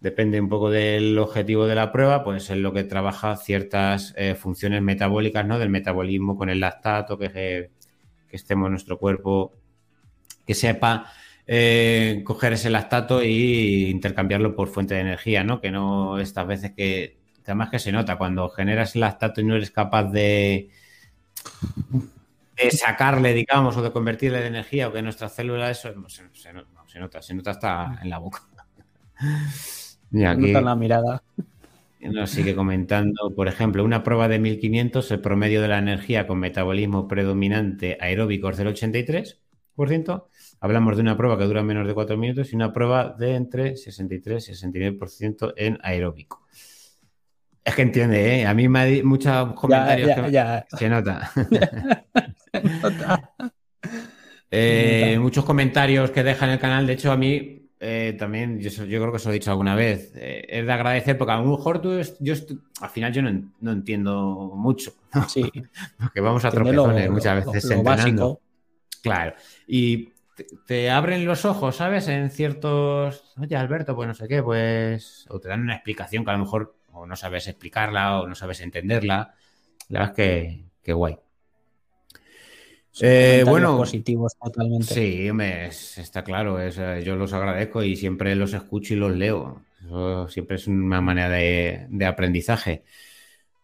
depende 0.00 0.40
un 0.40 0.48
poco 0.48 0.70
del 0.70 1.18
objetivo 1.18 1.66
de 1.66 1.74
la 1.74 1.92
prueba, 1.92 2.24
pues 2.24 2.50
es 2.50 2.56
lo 2.56 2.72
que 2.72 2.84
trabaja 2.84 3.36
ciertas 3.36 4.14
eh, 4.16 4.34
funciones 4.34 4.82
metabólicas, 4.82 5.46
¿no? 5.46 5.58
Del 5.58 5.68
metabolismo 5.70 6.36
con 6.36 6.48
el 6.50 6.60
lactato, 6.60 7.18
que, 7.18 7.30
que 8.28 8.36
estemos 8.36 8.66
en 8.66 8.72
nuestro 8.72 8.98
cuerpo, 8.98 9.52
que 10.46 10.54
sepa 10.54 11.12
eh, 11.46 12.22
coger 12.24 12.52
ese 12.52 12.70
lactato 12.70 13.20
e 13.20 13.28
intercambiarlo 13.90 14.54
por 14.54 14.68
fuente 14.68 14.94
de 14.94 15.00
energía, 15.00 15.44
¿no? 15.44 15.60
Que 15.60 15.70
no 15.70 16.18
estas 16.18 16.46
veces 16.46 16.72
que, 16.76 17.18
además 17.44 17.70
que 17.70 17.78
se 17.78 17.92
nota, 17.92 18.16
cuando 18.16 18.48
generas 18.50 18.94
el 18.94 19.00
lactato 19.00 19.40
y 19.40 19.44
no 19.44 19.56
eres 19.56 19.70
capaz 19.70 20.04
de 20.04 20.70
sacarle, 22.70 23.34
digamos, 23.34 23.76
o 23.76 23.82
de 23.82 23.90
convertirle 23.90 24.40
de 24.40 24.46
energía 24.46 24.88
o 24.88 24.92
que 24.92 25.02
nuestra 25.02 25.28
célula 25.28 25.70
eso 25.70 25.92
se, 26.08 26.52
nota, 26.94 27.22
se 27.22 27.34
nota 27.34 27.50
hasta 27.50 27.98
en 28.02 28.10
la 28.10 28.18
boca. 28.18 28.42
Y 30.12 30.24
aquí, 30.24 30.52
la 30.52 30.74
mirada. 30.74 31.22
Nos 32.00 32.30
sigue 32.30 32.54
comentando, 32.54 33.34
por 33.36 33.46
ejemplo, 33.46 33.84
una 33.84 34.02
prueba 34.02 34.26
de 34.26 34.38
1500, 34.38 35.10
el 35.10 35.20
promedio 35.20 35.60
de 35.60 35.68
la 35.68 35.78
energía 35.78 36.26
con 36.26 36.38
metabolismo 36.38 37.06
predominante 37.06 37.98
aeróbico 38.00 38.48
es 38.48 38.56
del 38.56 38.68
83%. 38.68 40.24
Hablamos 40.60 40.96
de 40.96 41.02
una 41.02 41.16
prueba 41.16 41.36
que 41.36 41.44
dura 41.44 41.62
menos 41.62 41.86
de 41.86 41.92
4 41.92 42.16
minutos 42.16 42.52
y 42.52 42.56
una 42.56 42.72
prueba 42.72 43.14
de 43.18 43.34
entre 43.34 43.76
63 43.76 44.48
y 44.48 44.52
69% 44.52 45.52
en 45.56 45.78
aeróbico. 45.82 46.46
Es 47.62 47.74
que 47.74 47.82
entiende, 47.82 48.40
¿eh? 48.40 48.46
A 48.46 48.54
mí 48.54 48.68
me 48.68 48.80
ha 48.80 49.04
muchos 49.04 49.52
comentarios 49.52 50.10
que 50.14 50.64
se 50.78 50.88
nota. 50.88 51.30
Eh, 54.50 55.18
muchos 55.20 55.44
comentarios 55.44 56.10
que 56.10 56.22
dejan 56.22 56.48
en 56.48 56.54
el 56.54 56.60
canal. 56.60 56.86
De 56.86 56.94
hecho, 56.94 57.12
a 57.12 57.16
mí 57.16 57.59
eh, 57.82 58.14
también, 58.18 58.60
yo, 58.60 58.70
creo 58.84 59.10
que 59.10 59.16
os 59.16 59.24
lo 59.24 59.30
he 59.30 59.34
dicho 59.34 59.50
alguna 59.50 59.74
vez, 59.74 60.12
eh, 60.14 60.44
es 60.46 60.66
de 60.66 60.72
agradecer 60.72 61.16
porque 61.16 61.32
a 61.32 61.38
lo 61.38 61.56
mejor 61.56 61.80
tú, 61.80 61.98
yo 62.20 62.34
al 62.82 62.90
final 62.90 63.10
yo 63.10 63.22
no, 63.22 63.72
entiendo 63.72 64.52
mucho. 64.54 64.92
Sí. 65.28 65.50
porque 65.98 66.20
vamos 66.20 66.44
a 66.44 66.50
tropezones 66.50 67.10
muchas 67.10 67.46
veces 67.46 67.70
entrenando. 67.70 68.40
Claro. 69.02 69.34
Y 69.66 70.12
te, 70.66 70.90
abren 70.90 71.24
los 71.24 71.46
ojos, 71.46 71.76
¿sabes? 71.76 72.06
En 72.08 72.30
ciertos. 72.30 73.34
Oye, 73.40 73.56
Alberto, 73.56 73.96
pues 73.96 74.08
no 74.08 74.14
sé 74.14 74.28
qué, 74.28 74.42
pues. 74.42 75.26
O 75.30 75.40
te 75.40 75.48
dan 75.48 75.62
una 75.62 75.74
explicación 75.74 76.22
que 76.22 76.30
a 76.30 76.34
lo 76.34 76.40
mejor 76.40 76.76
o 76.92 77.06
no 77.06 77.16
sabes 77.16 77.48
explicarla 77.48 78.20
o 78.20 78.26
no 78.26 78.34
sabes 78.34 78.60
entenderla. 78.60 79.34
La 79.88 80.00
verdad 80.00 80.20
es 80.20 80.60
que, 80.82 80.92
guay. 80.92 81.16
Eh, 83.00 83.44
bueno, 83.46 83.76
positivos 83.76 84.34
totalmente. 84.36 84.94
Sí, 84.94 85.30
está 86.00 86.24
claro. 86.24 86.60
Eh, 86.60 87.02
yo 87.04 87.16
los 87.16 87.32
agradezco 87.32 87.82
y 87.82 87.96
siempre 87.96 88.34
los 88.34 88.52
escucho 88.52 88.94
y 88.94 88.96
los 88.96 89.16
leo. 89.16 89.62
Eso 89.84 90.28
siempre 90.28 90.56
es 90.56 90.66
una 90.66 91.00
manera 91.00 91.28
de, 91.28 91.86
de 91.88 92.06
aprendizaje. 92.06 92.82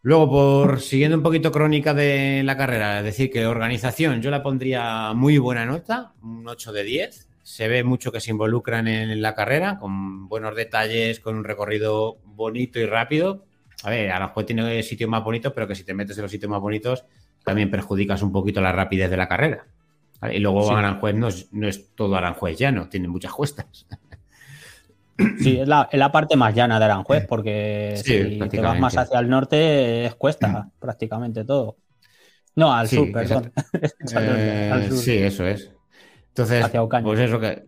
Luego, 0.01 0.29
por 0.29 0.79
siguiendo 0.79 1.17
un 1.17 1.23
poquito 1.23 1.51
crónica 1.51 1.93
de 1.93 2.41
la 2.43 2.55
carrera, 2.55 2.99
es 2.99 3.03
decir, 3.03 3.29
que 3.29 3.45
organización, 3.45 4.21
yo 4.21 4.31
la 4.31 4.43
pondría 4.43 5.13
muy 5.13 5.37
buena 5.37 5.65
nota, 5.65 6.13
un 6.21 6.47
8 6.47 6.71
de 6.71 6.83
10. 6.83 7.27
Se 7.43 7.67
ve 7.67 7.83
mucho 7.83 8.11
que 8.11 8.19
se 8.19 8.31
involucran 8.31 8.87
en 8.87 9.21
la 9.21 9.33
carrera, 9.35 9.79
con 9.79 10.27
buenos 10.29 10.55
detalles, 10.55 11.19
con 11.19 11.35
un 11.35 11.43
recorrido 11.43 12.17
bonito 12.25 12.79
y 12.79 12.85
rápido. 12.85 13.45
A 13.83 13.89
ver, 13.89 14.11
Aranjuez 14.11 14.45
tiene 14.45 14.83
sitios 14.83 15.09
más 15.09 15.23
bonitos, 15.23 15.53
pero 15.53 15.67
que 15.67 15.75
si 15.75 15.83
te 15.83 15.93
metes 15.93 16.17
en 16.17 16.23
los 16.23 16.31
sitios 16.31 16.49
más 16.49 16.61
bonitos, 16.61 17.05
también 17.47 17.71
perjudicas 17.71 18.21
un 18.23 18.33
poquito 18.33 18.59
la 18.59 18.73
rapidez 18.73 19.09
de 19.09 19.15
la 19.15 19.29
carrera. 19.29 19.65
Y 20.33 20.39
luego 20.39 20.75
Aranjuez 20.75 21.15
no 21.15 21.29
es, 21.29 21.47
no 21.53 21.65
es 21.65 21.95
todo 21.95 22.17
Aranjuez 22.17 22.57
llano, 22.57 22.89
tiene 22.89 23.07
muchas 23.07 23.31
cuestas. 23.31 23.87
Sí, 25.39 25.57
es 25.57 25.67
la, 25.67 26.11
parte 26.11 26.35
más 26.35 26.53
llana 26.53 26.77
de 26.77 26.85
Aranjuez, 26.85 27.25
porque 27.25 27.93
si 28.03 28.37
te 28.49 28.59
vas 28.59 28.77
más 28.79 28.97
hacia 28.97 29.19
el 29.19 29.29
norte 29.29 30.05
es 30.05 30.15
cuesta 30.15 30.69
prácticamente 30.77 31.45
todo. 31.45 31.77
No, 32.55 32.73
al 32.73 32.89
sur, 32.89 33.11
perdón. 33.13 33.51
Eh, 34.19 34.89
sí, 34.91 35.13
eso 35.13 35.45
es. 35.47 35.71
Entonces, 36.29 36.69
pues 37.03 37.19
eso 37.19 37.39
que 37.39 37.63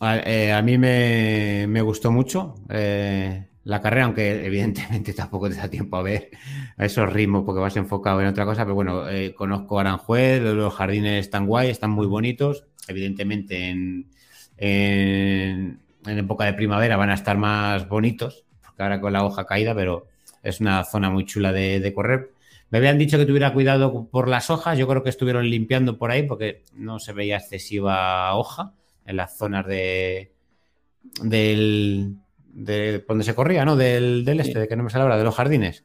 a, 0.00 0.16
eh, 0.24 0.62
mí 0.62 0.78
me, 0.78 1.82
gustó 1.82 2.12
mucho 2.12 2.54
eh, 2.68 3.48
la 3.64 3.80
carrera, 3.80 4.06
aunque 4.06 4.44
evidentemente 4.46 5.12
tampoco 5.14 5.48
te 5.48 5.56
da 5.56 5.68
tiempo 5.68 5.96
a 5.96 6.02
ver 6.02 6.30
a 6.76 6.84
esos 6.84 7.12
ritmos 7.12 7.44
porque 7.44 7.60
vas 7.60 7.76
enfocado 7.76 8.20
en 8.20 8.28
otra 8.28 8.44
cosa, 8.44 8.64
pero 8.64 8.74
bueno, 8.74 9.04
conozco 9.34 9.80
Aranjuez, 9.80 10.42
los 10.42 10.74
jardines 10.74 11.26
están 11.26 11.46
guay, 11.46 11.70
están 11.70 11.90
muy 11.90 12.06
bonitos, 12.06 12.66
evidentemente 12.88 13.68
en 13.70 14.08
en 16.06 16.18
época 16.18 16.44
de 16.44 16.54
primavera 16.54 16.96
van 16.96 17.10
a 17.10 17.14
estar 17.14 17.36
más 17.36 17.88
bonitos, 17.88 18.44
porque 18.64 18.82
ahora 18.82 19.00
con 19.00 19.12
la 19.12 19.24
hoja 19.24 19.46
caída, 19.46 19.74
pero 19.74 20.06
es 20.42 20.60
una 20.60 20.84
zona 20.84 21.10
muy 21.10 21.24
chula 21.24 21.52
de, 21.52 21.92
correr. 21.94 22.32
Me 22.70 22.78
habían 22.78 22.98
dicho 22.98 23.18
que 23.18 23.26
tuviera 23.26 23.52
cuidado 23.52 24.08
por 24.10 24.28
las 24.28 24.50
hojas, 24.50 24.78
yo 24.78 24.86
creo 24.88 25.02
que 25.02 25.10
estuvieron 25.10 25.48
limpiando 25.48 25.98
por 25.98 26.10
ahí 26.10 26.24
porque 26.24 26.64
no 26.74 26.98
se 26.98 27.12
veía 27.12 27.36
excesiva 27.36 28.34
hoja 28.34 28.72
en 29.06 29.16
las 29.16 29.36
zonas 29.36 29.66
de 29.66 30.32
del 31.22 32.16
de 32.54 33.04
donde 33.06 33.24
se 33.24 33.34
corría, 33.34 33.64
¿no? 33.64 33.76
Del, 33.76 34.26
este, 34.26 34.60
de 34.60 34.68
que 34.68 34.76
no 34.76 34.84
me 34.84 34.90
sale 34.90 35.02
ahora, 35.02 35.18
de 35.18 35.24
los 35.24 35.34
jardines. 35.34 35.84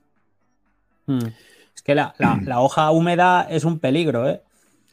Hmm. 1.05 1.27
Es 1.75 1.82
que 1.82 1.95
la, 1.95 2.13
la, 2.17 2.60
hoja 2.62 2.91
húmeda 2.91 3.47
es 3.49 3.65
un 3.65 3.79
peligro, 3.79 4.29
¿eh? 4.29 4.41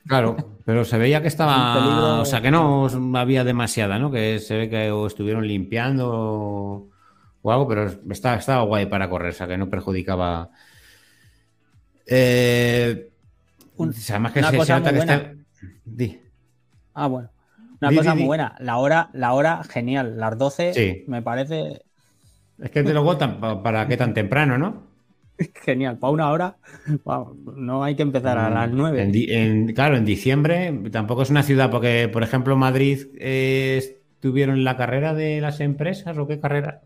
Claro, 0.06 0.36
pero 0.64 0.84
se 0.84 0.98
veía 0.98 1.20
que 1.20 1.28
estaba. 1.28 2.20
O 2.20 2.24
sea, 2.24 2.40
que 2.40 2.50
no 2.50 2.88
había 3.14 3.44
demasiada, 3.44 3.98
¿no? 3.98 4.10
Que 4.10 4.38
se 4.38 4.56
ve 4.56 4.70
que 4.70 5.06
estuvieron 5.06 5.46
limpiando 5.46 6.88
o, 7.42 7.52
algo, 7.52 7.68
pero 7.68 7.90
estaba, 8.10 8.36
estaba 8.36 8.62
guay 8.62 8.86
para 8.86 9.10
correr, 9.10 9.30
o 9.30 9.36
sea, 9.36 9.48
que 9.48 9.58
no 9.58 9.68
perjudicaba. 9.68 10.50
Eh, 12.06 13.10
además 13.78 14.32
que 14.32 14.42
se, 14.42 14.72
nota 14.72 14.92
que 14.92 14.98
está. 14.98 15.32
Ah, 16.94 17.08
bueno. 17.08 17.30
Una 17.80 17.94
cosa 17.94 18.14
muy 18.14 18.24
buena. 18.24 18.54
La 18.58 18.78
hora, 18.78 19.10
la 19.12 19.32
hora, 19.32 19.62
genial. 19.64 20.18
Las 20.18 20.38
12 20.38 21.04
me 21.06 21.22
parece. 21.22 21.82
Es 22.58 22.70
que 22.70 22.82
te 22.82 22.94
lo 22.94 23.02
votan 23.02 23.40
para 23.62 23.86
qué 23.86 23.96
tan 23.96 24.14
temprano, 24.14 24.56
¿no? 24.56 24.86
Genial, 25.64 25.98
para 25.98 26.12
una 26.12 26.30
hora, 26.30 26.56
no 27.56 27.84
hay 27.84 27.94
que 27.94 28.02
empezar 28.02 28.38
a 28.38 28.50
las 28.50 28.70
nueve. 28.70 29.72
claro, 29.74 29.96
en 29.96 30.04
diciembre 30.04 30.72
tampoco 30.90 31.22
es 31.22 31.30
una 31.30 31.42
ciudad, 31.42 31.70
porque 31.70 32.08
por 32.10 32.22
ejemplo 32.22 32.56
Madrid 32.56 33.08
eh, 33.18 34.00
tuvieron 34.20 34.64
la 34.64 34.76
carrera 34.76 35.14
de 35.14 35.40
las 35.40 35.60
empresas 35.60 36.16
o 36.16 36.26
qué 36.26 36.40
carrera. 36.40 36.82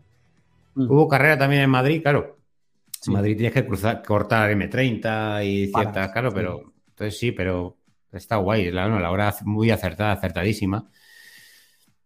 Mm. 0.75 0.89
Hubo 0.89 1.07
carrera 1.07 1.37
también 1.37 1.63
en 1.63 1.69
Madrid, 1.69 2.01
claro. 2.01 2.37
En 3.07 3.13
Madrid 3.13 3.35
tienes 3.35 3.53
que 3.53 3.65
cruzar, 3.65 4.03
cortar 4.03 4.51
M30 4.51 5.45
y 5.45 5.67
ciertas, 5.67 6.11
claro, 6.11 6.31
pero 6.33 6.73
entonces 6.89 7.17
sí, 7.17 7.31
pero 7.31 7.77
está 8.13 8.37
guay, 8.37 8.71
la, 8.71 8.87
la 8.87 9.11
hora 9.11 9.33
muy 9.45 9.71
acertada, 9.71 10.11
acertadísima. 10.11 10.89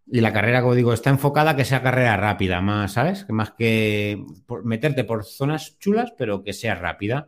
Y 0.08 0.22
la 0.22 0.32
carrera, 0.32 0.62
como 0.62 0.76
digo, 0.76 0.94
está 0.94 1.10
enfocada 1.10 1.52
a 1.52 1.56
que 1.56 1.66
sea 1.66 1.82
carrera 1.82 2.16
rápida, 2.16 2.62
más, 2.62 2.94
¿sabes? 2.94 3.26
Más 3.30 3.52
que 3.52 4.24
meterte 4.64 5.04
por 5.04 5.26
zonas 5.26 5.80
chulas, 5.80 6.14
pero 6.16 6.44
que 6.44 6.54
sea 6.54 6.76
rápida. 6.76 7.28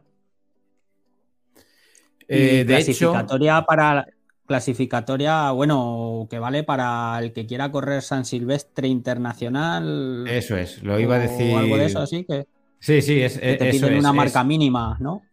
Eh, 2.28 2.66
de 2.68 2.76
clasificatoria 2.76 3.64
para 3.64 4.06
clasificatoria, 4.46 5.52
bueno, 5.52 6.28
que 6.30 6.40
vale 6.40 6.64
para 6.64 7.20
el 7.20 7.34
que 7.34 7.46
quiera 7.46 7.72
correr 7.72 8.02
San 8.02 8.26
Silvestre 8.26 8.88
Internacional. 8.88 10.26
Eso 10.28 10.56
es, 10.56 10.84
lo 10.84 11.00
iba 11.00 11.16
a 11.16 11.20
decir. 11.20 11.54
O 11.54 11.58
algo 11.58 11.78
de 11.78 11.86
eso, 11.86 12.00
así 12.00 12.26
que. 12.26 12.48
Sí, 12.80 13.02
sí, 13.02 13.22
es. 13.22 13.40
Que 13.40 13.56
te 13.56 13.72
piden 13.72 13.98
una 13.98 14.14
marca 14.14 14.44
mínima, 14.44 14.98
¿no? 15.00 15.24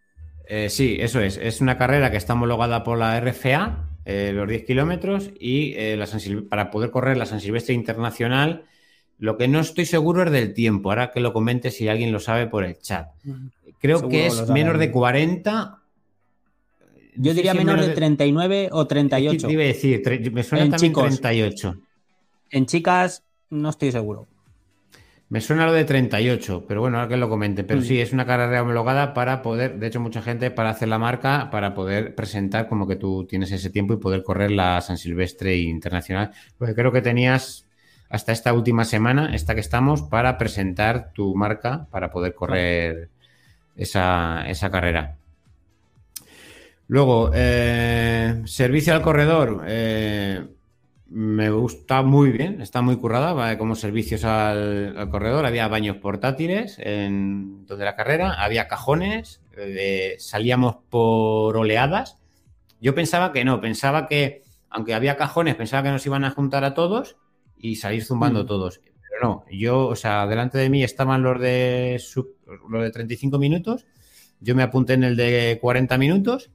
Eh, 0.47 0.69
sí, 0.69 0.97
eso 1.01 1.21
es. 1.21 1.37
Es 1.37 1.61
una 1.61 1.79
carrera 1.79 2.11
que 2.11 2.17
está 2.17 2.35
homologada 2.35 2.85
por 2.85 2.99
la 2.99 3.19
RFA 3.21 3.89
eh, 4.05 4.33
los 4.35 4.47
10 4.47 4.65
kilómetros 4.65 5.31
y 5.41 5.73
eh, 5.77 5.97
la 5.97 6.07
para 6.49 6.71
poder 6.71 6.91
correr 6.91 7.17
la 7.17 7.25
San 7.25 7.41
Silvestre 7.41 7.75
Internacional. 7.75 8.65
Lo 9.19 9.39
que 9.39 9.49
no 9.49 9.61
estoy 9.61 9.87
seguro 9.87 10.25
es 10.25 10.31
del 10.31 10.53
tiempo. 10.53 10.91
Ahora 10.91 11.11
que 11.11 11.21
lo 11.21 11.33
comente 11.33 11.71
si 11.71 11.89
alguien 11.89 12.13
lo 12.13 12.21
sabe 12.21 12.47
por 12.47 12.65
el 12.65 12.79
chat. 12.79 13.09
Creo 13.81 14.07
que 14.09 14.27
es 14.27 14.49
menos 14.51 14.79
de 14.79 14.91
40. 14.91 15.81
Yo 17.17 17.33
diría 17.33 17.55
menos, 17.55 17.87
de 17.87 17.95
39 17.95 18.71
o 18.73 18.87
38. 18.87 19.51
Iba 19.51 19.63
a 19.63 19.67
decir, 19.67 20.33
me 20.33 20.43
suena 20.43 20.69
también 20.69 20.93
38. 20.93 21.77
En 22.51 22.67
chicas 22.67 23.23
no 23.51 23.71
estoy 23.71 23.93
seguro. 23.93 24.27
Me 25.35 25.41
suena 25.41 25.67
lo 25.67 25.73
de 25.73 25.85
38, 25.85 26.65
pero 26.69 26.81
bueno, 26.81 26.99
ahora 26.99 27.09
que 27.09 27.17
lo 27.17 27.29
comente. 27.29 27.65
Pero 27.65 27.81
mm. 27.81 27.83
sí, 27.83 28.01
es 28.01 28.13
una 28.13 28.25
carrera 28.25 28.63
homologada 28.63 29.15
para 29.15 29.43
poder, 29.43 29.81
de 29.81 29.89
hecho, 29.89 29.99
mucha 29.99 30.23
gente 30.23 30.53
para 30.53 30.71
hacer 30.71 30.87
la 30.87 31.01
marca, 31.01 31.51
para 31.51 31.75
poder 31.75 32.15
presentar 32.15 32.69
como 32.69 32.87
que 32.87 32.95
tú 32.95 33.27
tienes 33.29 33.51
ese 33.51 33.69
tiempo 33.71 33.95
y 33.95 33.97
poder 33.97 34.23
correr 34.23 34.53
la 34.53 34.81
San 34.81 34.97
Silvestre 34.97 35.57
Internacional. 35.57 36.31
Porque 36.57 36.77
creo 36.77 36.93
que 36.93 37.03
tenías 37.03 37.67
hasta 38.09 38.31
esta 38.31 38.53
última 38.53 38.85
semana, 38.85 39.35
esta 39.35 39.57
que 39.57 39.61
estamos, 39.61 40.03
para 40.03 40.39
presentar 40.39 41.11
tu 41.13 41.35
marca 41.35 41.89
para 41.91 42.13
poder 42.13 42.33
correr 42.33 43.09
esa, 43.75 44.45
carrera. 44.71 45.17
Luego, 46.87 47.33
eh, 47.35 48.41
servicio 48.45 48.95
al 48.95 49.03
corredor. 49.03 49.65
Eh, 49.67 50.45
me 51.15 51.49
gusta 51.49 52.03
muy 52.03 52.33
bien, 52.33 52.61
está 52.61 52.83
muy 52.83 52.97
currada 52.97 53.57
como 53.57 53.77
servicios 53.77 54.25
al, 54.25 55.09
corredor. 55.13 55.47
Había 55.47 55.69
baños 55.69 55.99
portátiles 55.99 56.77
en 56.81 57.65
donde 57.67 57.85
la 57.85 57.95
carrera, 57.95 58.33
había 58.43 58.67
cajones, 58.67 59.41
eh, 59.57 60.17
salíamos 60.19 60.79
por 60.91 61.57
oleadas. 61.57 62.19
Yo 62.81 62.97
pensaba 62.97 63.33
que 63.33 63.45
no, 63.45 63.61
pensaba 63.61 64.09
que, 64.09 64.43
aunque 64.71 64.93
había 64.93 65.17
cajones, 65.17 65.55
pensaba 65.55 65.85
que 65.85 65.91
nos 65.91 66.05
iban 66.05 66.25
a 66.25 66.33
juntar 66.33 66.65
a 66.65 66.75
todos 66.75 67.17
y 67.57 67.77
salir 67.77 68.05
zumbando 68.05 68.43
mm. 68.43 68.47
todos. 68.47 68.81
Pero 69.09 69.23
no, 69.23 69.45
yo, 69.53 69.87
o 69.87 69.95
sea, 69.95 70.27
delante 70.27 70.59
de 70.59 70.69
mí 70.69 70.83
estaban 70.83 71.23
los 71.23 71.41
de, 71.41 72.03
los 72.69 72.83
de 72.83 72.91
35 72.91 73.39
minutos, 73.39 73.87
yo 74.41 74.57
me 74.57 74.65
apunté 74.65 74.95
en 74.95 75.05
el 75.05 75.15
de 75.15 75.59
40 75.61 75.97
minutos 75.97 76.51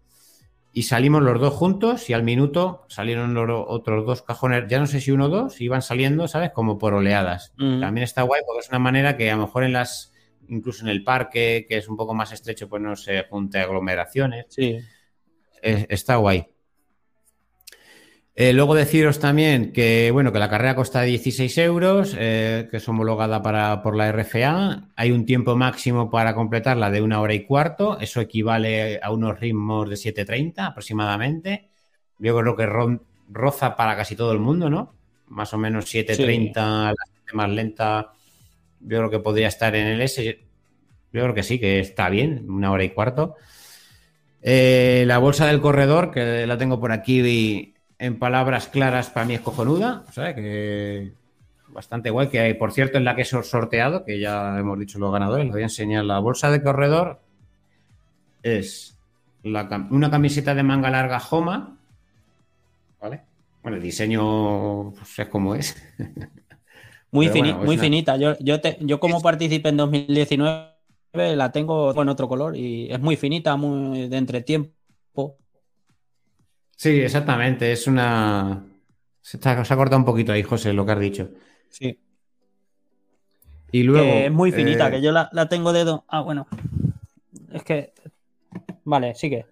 y 0.72 0.84
salimos 0.84 1.24
los 1.24 1.40
dos 1.40 1.54
juntos 1.54 2.10
y 2.10 2.14
al 2.14 2.24
minuto 2.24 2.86
salieron 2.90 3.34
los 3.34 3.66
otros 3.68 4.06
dos 4.06 4.22
cajones, 4.22 4.66
ya 4.68 4.80
no 4.80 4.86
sé 4.86 5.02
si 5.02 5.12
uno 5.12 5.26
o 5.26 5.30
dos, 5.30 5.60
iban 5.62 5.82
saliendo, 5.82 6.28
¿sabes? 6.28 6.52
Como 6.52 6.78
por 6.78 6.94
oleadas. 6.94 7.54
Mm. 7.58 7.82
También 7.82 8.04
está 8.04 8.22
guay 8.22 8.42
porque 8.46 8.62
es 8.62 8.70
una 8.70 8.80
manera 8.80 9.18
que 9.18 9.32
a 9.32 9.36
lo 9.36 9.44
mejor 9.44 9.64
en 9.64 9.74
las, 9.74 10.14
incluso 10.48 10.84
en 10.84 10.90
el 10.90 11.04
parque, 11.04 11.66
que 11.68 11.78
es 11.78 11.88
un 11.88 11.98
poco 11.98 12.14
más 12.14 12.32
estrecho, 12.32 12.70
pues 12.70 12.82
no 12.82 12.96
se 12.96 13.24
junte 13.24 13.60
aglomeraciones. 13.60 14.46
Sí. 14.50 14.80
está 15.62 16.18
guay. 16.18 16.48
Eh, 18.42 18.54
luego 18.54 18.74
deciros 18.74 19.20
también 19.20 19.74
que, 19.74 20.12
bueno, 20.12 20.32
que 20.32 20.40
la 20.40 20.50
carrera 20.50 20.74
cuesta 20.74 21.02
16 21.02 21.58
euros, 21.58 22.16
eh, 22.18 22.70
que 22.72 22.78
es 22.78 22.88
homologada 22.88 23.42
para, 23.42 23.84
por 23.84 23.98
la 23.98 24.08
RFA. 24.14 24.88
Hay 24.96 25.12
un 25.12 25.26
tiempo 25.26 25.58
máximo 25.58 26.10
para 26.10 26.34
completarla 26.34 26.90
de 26.90 27.02
una 27.02 27.20
hora 27.20 27.34
y 27.34 27.44
cuarto. 27.44 28.00
Eso 28.00 28.22
equivale 28.22 28.98
a 29.04 29.12
unos 29.12 29.38
ritmos 29.42 29.90
de 29.90 29.98
7.30 29.98 30.68
aproximadamente. 30.68 31.68
Yo 32.18 32.40
creo 32.40 32.56
que 32.56 32.66
roza 33.28 33.76
para 33.76 33.98
casi 33.98 34.16
todo 34.16 34.32
el 34.32 34.40
mundo, 34.40 34.70
¿no? 34.70 34.94
Más 35.28 35.54
o 35.54 35.58
menos 35.58 35.94
7.30, 35.94 36.56
la 36.56 36.94
gente 37.14 37.34
más 37.34 37.50
lenta. 37.50 38.14
Yo 38.80 39.00
creo 39.00 39.10
que 39.10 39.20
podría 39.20 39.50
estar 39.50 39.76
en 39.76 39.86
el 39.86 40.02
S. 40.02 40.40
Yo 41.12 41.22
creo 41.24 41.34
que 41.34 41.44
sí, 41.44 41.60
que 41.60 41.82
está 41.82 42.08
bien, 42.10 42.46
una 42.50 42.72
hora 42.72 42.86
y 42.86 42.92
cuarto. 42.92 43.36
Eh, 44.42 45.04
la 45.08 45.18
bolsa 45.18 45.46
del 45.46 45.60
corredor, 45.60 46.10
que 46.10 46.48
la 46.48 46.58
tengo 46.58 46.80
por 46.80 46.94
aquí 46.94 47.74
en 48.00 48.18
palabras 48.18 48.68
claras, 48.68 49.10
para 49.10 49.26
mí 49.26 49.36
es 49.36 49.42
cojonuda. 49.42 50.04
O 50.08 50.12
sea, 50.12 50.34
que 50.34 51.12
bastante 51.68 52.10
guay. 52.10 52.30
Que 52.30 52.56
por 52.56 52.72
cierto, 52.72 52.98
en 52.98 53.04
la 53.04 53.16
que 53.16 53.24
he 53.24 53.26
sorteado, 53.26 54.06
que 54.06 54.20
ya 54.20 54.58
hemos 54.58 54.80
dicho 54.80 54.98
los 54.98 55.12
ganadores, 55.12 55.46
les 55.46 55.54
voy 55.54 55.62
a 55.62 55.66
enseñar 55.66 56.06
la 56.06 56.20
bolsa 56.20 56.50
de 56.50 56.64
corredor. 56.64 57.20
Es 58.42 58.98
una 59.44 60.10
camiseta 60.10 60.56
de 60.56 60.64
manga 60.64 60.90
larga 60.90 61.22
Homa. 61.30 61.78
¿Vale? 63.02 63.22
Bueno, 63.62 63.78
el 63.78 63.84
diseño 63.84 64.92
pues, 64.92 65.20
es 65.20 65.28
como 65.28 65.56
es. 65.56 65.76
Muy, 67.12 67.28
muy 67.66 67.80
finita. 67.80 68.18
Yo, 68.18 68.38
yo, 68.40 68.58
yo 68.82 69.00
como 69.00 69.20
participé 69.20 69.70
en 69.70 69.78
2019, 69.78 70.70
la 71.36 71.52
tengo 71.52 71.92
con 71.96 72.08
otro 72.08 72.28
color 72.28 72.56
y 72.56 72.88
es 72.92 73.00
muy 73.00 73.16
finita, 73.16 73.56
muy 73.56 74.08
de 74.08 74.18
entretiempo. 74.18 75.36
Sí, 76.80 77.02
exactamente. 77.02 77.74
Es 77.74 77.88
una. 77.88 78.66
Se, 79.20 79.38
ha 79.44 79.76
cortado 79.76 79.98
un 79.98 80.06
poquito 80.06 80.32
ahí, 80.32 80.44
José, 80.44 80.72
lo 80.72 80.86
que 80.86 80.92
has 80.94 81.00
dicho. 81.02 81.30
Sí. 81.68 82.00
Y 83.74 83.84
luego. 83.84 84.10
es 84.10 84.32
muy 84.32 84.54
finita, 84.54 84.88
eh, 84.88 84.92
que 84.92 85.02
yo 85.02 85.12
la, 85.12 85.50
tengo 85.50 85.74
de. 85.74 86.00
Ah, 86.08 86.22
bueno. 86.22 86.48
Es 87.52 87.64
que. 87.64 87.92
Vale, 88.86 89.14
sigue. 89.14 89.46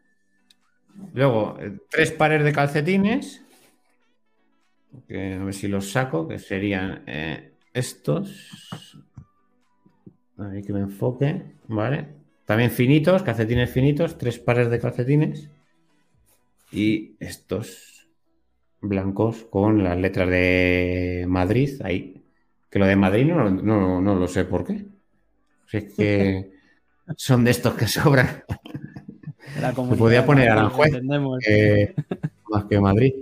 Luego, 1.13 1.57
eh, 1.59 1.77
tres 1.89 2.13
pares 2.13 2.45
de 2.45 2.53
calcetines. 2.53 3.43
a 4.93 5.43
ver 5.43 5.53
si 5.53 5.67
los 5.67 5.91
saco, 5.91 6.29
que 6.29 6.39
serían 6.39 7.03
eh, 7.07 7.55
estos. 7.73 9.03
A 10.37 10.47
ver 10.47 10.63
que 10.63 10.71
me 10.71 10.79
enfoque. 10.79 11.43
Vale. 11.67 12.07
También 12.45 12.71
finitos, 12.71 13.21
calcetines 13.21 13.69
finitos, 13.69 14.17
tres 14.17 14.39
pares 14.39 14.69
de 14.69 14.79
calcetines. 14.79 15.49
Y 16.71 17.15
estos 17.19 18.07
blancos 18.81 19.45
con 19.49 19.83
las 19.83 19.97
letras 19.97 20.29
de 20.29 21.25
Madrid 21.27 21.81
ahí. 21.83 22.23
Que 22.69 22.79
lo 22.79 22.85
de 22.85 22.95
Madrid 22.95 23.25
no, 23.25 24.01
no, 24.01 24.15
lo 24.15 24.27
sé 24.27 24.45
por 24.45 24.65
qué. 24.65 24.85
es 25.71 25.93
que 25.93 26.51
son 27.15 27.43
de 27.43 27.51
estos 27.51 27.73
que 27.75 27.87
sobran. 27.87 28.43
Se 29.55 29.95
podía 29.95 30.25
poner 30.25 30.49
Aranjuez 30.49 31.01
más 32.49 32.65
que 32.65 32.79
Madrid. 32.79 33.13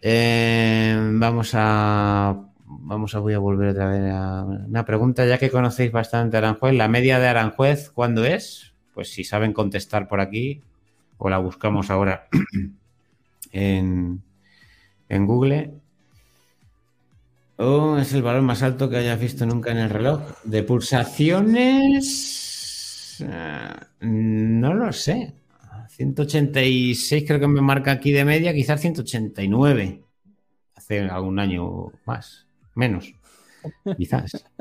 Eh, 0.00 0.96
vamos 1.14 1.52
a 1.54 2.46
vamos 2.66 3.14
a 3.14 3.18
voy 3.18 3.34
a 3.34 3.38
volver 3.38 3.70
otra 3.70 3.88
vez 3.88 4.12
a 4.12 4.44
una 4.44 4.84
pregunta 4.84 5.24
ya 5.26 5.38
que 5.38 5.50
conocéis 5.50 5.92
bastante 5.92 6.36
Aranjuez. 6.36 6.74
La 6.74 6.88
media 6.88 7.18
de 7.18 7.28
Aranjuez, 7.28 7.90
¿cuándo 7.90 8.24
es? 8.24 8.72
Pues 8.94 9.10
si 9.10 9.24
saben 9.24 9.52
contestar 9.52 10.08
por 10.08 10.20
aquí, 10.20 10.62
o 11.18 11.30
la 11.30 11.38
buscamos 11.38 11.90
ahora 11.90 12.28
en, 13.52 14.22
Google. 15.08 15.72
Oh, 17.56 17.96
es 17.96 18.12
el 18.12 18.22
valor 18.22 18.42
más 18.42 18.62
alto 18.62 18.90
que 18.90 18.98
hayas 18.98 19.18
visto 19.18 19.46
nunca 19.46 19.70
en 19.70 19.78
el 19.78 19.90
reloj. 19.90 20.20
De 20.44 20.62
pulsaciones. 20.62 23.16
Eh, 23.20 23.68
no 24.00 24.74
lo 24.74 24.92
sé. 24.92 25.32
186 25.88 27.24
creo 27.26 27.40
que 27.40 27.48
me 27.48 27.62
marca 27.62 27.92
aquí 27.92 28.12
de 28.12 28.26
media, 28.26 28.52
quizás 28.52 28.82
189. 28.82 30.02
Hace 30.74 31.00
algún 31.00 31.38
año 31.38 31.92
más, 32.04 32.46
menos. 32.74 33.14
Quizás. 33.96 34.44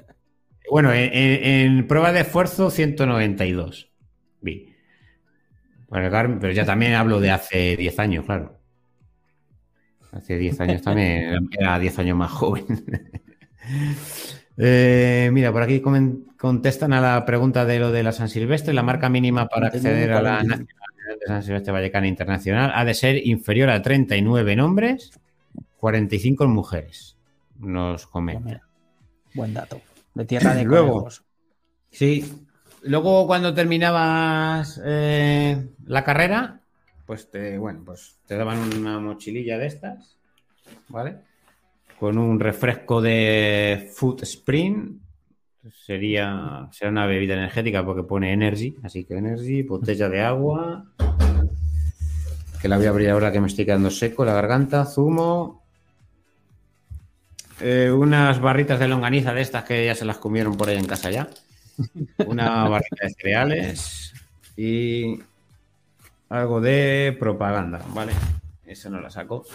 Bueno, 0.67 0.91
en, 0.91 1.11
en 1.13 1.85
prueba 1.85 2.11
de 2.11 2.21
esfuerzo, 2.21 2.71
192. 2.71 3.91
Vi 4.41 4.74
pero 6.39 6.51
ya 6.51 6.65
también 6.65 6.93
hablo 6.93 7.19
de 7.19 7.31
hace 7.31 7.75
10 7.77 7.99
años, 7.99 8.25
claro. 8.25 8.58
Hace 10.12 10.38
10 10.38 10.62
años 10.62 10.81
también 10.81 11.49
era 11.60 11.79
10 11.79 11.99
años 11.99 12.17
más 12.17 12.31
joven. 12.31 12.65
Eh, 14.58 15.31
mira, 15.34 15.51
por 15.51 15.63
aquí 15.63 15.81
contestan 16.38 16.93
a 16.93 17.01
la 17.01 17.25
pregunta 17.25 17.65
de 17.65 17.77
lo 17.77 17.91
de 17.91 18.03
la 18.03 18.13
San 18.13 18.29
Silvestre. 18.29 18.73
La 18.73 18.84
marca 18.84 19.10
mínima 19.10 19.49
para 19.49 19.67
acceder 19.67 20.13
a 20.13 20.21
la 20.21 20.43
Nacional 20.43 20.67
de 21.19 21.25
San 21.27 21.43
Silvestre 21.43 21.73
Vallecana 21.73 22.08
Internacional 22.08 22.71
ha 22.73 22.86
de 22.86 22.93
ser 22.93 23.27
inferior 23.27 23.69
a 23.69 23.81
39 23.81 24.53
en 24.53 24.60
hombres, 24.62 25.12
45 25.75 26.45
en 26.45 26.49
mujeres. 26.51 27.17
Nos 27.60 28.08
comenta. 28.08 28.62
Buen 29.34 29.53
dato. 29.53 29.81
De 30.13 30.23
tierra 30.23 30.55
de 30.55 30.63
Luego, 30.63 31.10
Sí, 31.91 32.44
luego 32.86 33.28
cuando 33.28 33.54
terminabas 33.54 34.82
eh, 34.84 35.67
la 35.88 36.04
carrera, 36.04 36.60
pues 37.06 37.30
te, 37.30 37.58
bueno, 37.58 37.82
pues 37.86 38.17
te 38.28 38.36
daban 38.36 38.60
una 38.78 39.00
mochililla 39.00 39.58
de 39.58 39.67
estas, 39.67 40.17
¿vale? 40.88 41.17
Con 42.00 42.17
un 42.17 42.39
refresco 42.39 43.02
de 43.02 43.91
Food 43.93 44.24
Spring. 44.24 45.00
Sería, 45.74 46.67
será 46.71 46.91
una 46.91 47.08
bebida 47.08 47.34
energética 47.34 47.84
porque 47.84 48.04
pone 48.04 48.32
energy, 48.32 48.76
así 48.84 49.04
que 49.04 49.15
energy, 49.15 49.63
botella 49.63 50.10
de 50.10 50.21
agua, 50.21 50.86
que 52.62 52.67
la 52.67 52.78
voy 52.78 52.86
a 52.86 52.89
abrir 52.89 53.10
ahora 53.10 53.32
que 53.32 53.41
me 53.41 53.48
estoy 53.48 53.65
quedando 53.65 53.89
seco, 53.89 54.26
la 54.26 54.34
garganta, 54.34 54.86
zumo, 54.86 55.63
eh, 57.62 57.89
unas 57.89 58.39
barritas 58.39 58.80
de 58.80 58.88
longaniza 58.88 59.34
de 59.34 59.41
estas 59.41 59.63
que 59.63 59.86
ya 59.86 59.95
se 59.95 60.06
las 60.06 60.17
comieron 60.17 60.56
por 60.56 60.69
ahí 60.69 60.78
en 60.78 60.86
casa 60.86 61.10
ya 61.10 61.30
una 62.25 62.63
barrita 62.69 63.07
de 63.07 63.09
cereales 63.13 64.13
y 64.57 65.19
algo 66.29 66.61
de 66.61 67.15
propaganda, 67.19 67.81
¿vale? 67.93 68.13
Eso 68.65 68.89
no 68.89 68.99
la 68.99 69.09
saco. 69.09 69.45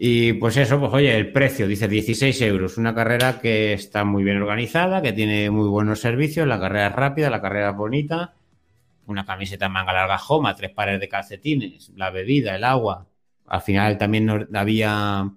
Y 0.00 0.34
pues 0.34 0.56
eso, 0.56 0.78
pues 0.78 0.92
oye, 0.92 1.16
el 1.16 1.32
precio, 1.32 1.66
dice 1.66 1.88
16 1.88 2.40
euros. 2.42 2.78
Una 2.78 2.94
carrera 2.94 3.40
que 3.40 3.72
está 3.72 4.04
muy 4.04 4.22
bien 4.22 4.40
organizada, 4.40 5.02
que 5.02 5.12
tiene 5.12 5.50
muy 5.50 5.68
buenos 5.68 6.00
servicios, 6.00 6.46
la 6.46 6.60
carrera 6.60 6.86
es 6.88 6.92
rápida, 6.92 7.30
la 7.30 7.40
carrera 7.40 7.70
es 7.70 7.76
bonita, 7.76 8.34
una 9.06 9.24
camiseta 9.24 9.68
manga 9.68 9.92
larga 9.92 10.18
Joma, 10.18 10.54
tres 10.54 10.70
pares 10.70 11.00
de 11.00 11.08
calcetines, 11.08 11.90
la 11.96 12.10
bebida, 12.10 12.54
el 12.54 12.62
agua. 12.62 13.06
Al 13.46 13.60
final 13.62 13.98
también 13.98 14.48
había 14.54 15.30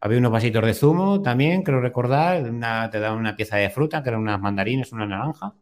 había 0.00 0.18
unos 0.18 0.32
vasitos 0.32 0.64
de 0.64 0.74
zumo 0.74 1.20
también, 1.20 1.62
creo 1.62 1.80
recordar. 1.80 2.42
te 2.90 3.00
daban 3.00 3.18
una 3.18 3.36
pieza 3.36 3.56
de 3.56 3.70
fruta, 3.70 4.02
que 4.02 4.08
eran 4.08 4.22
unas 4.22 4.40
mandarines, 4.40 4.92
una 4.92 5.06
naranja. 5.06 5.54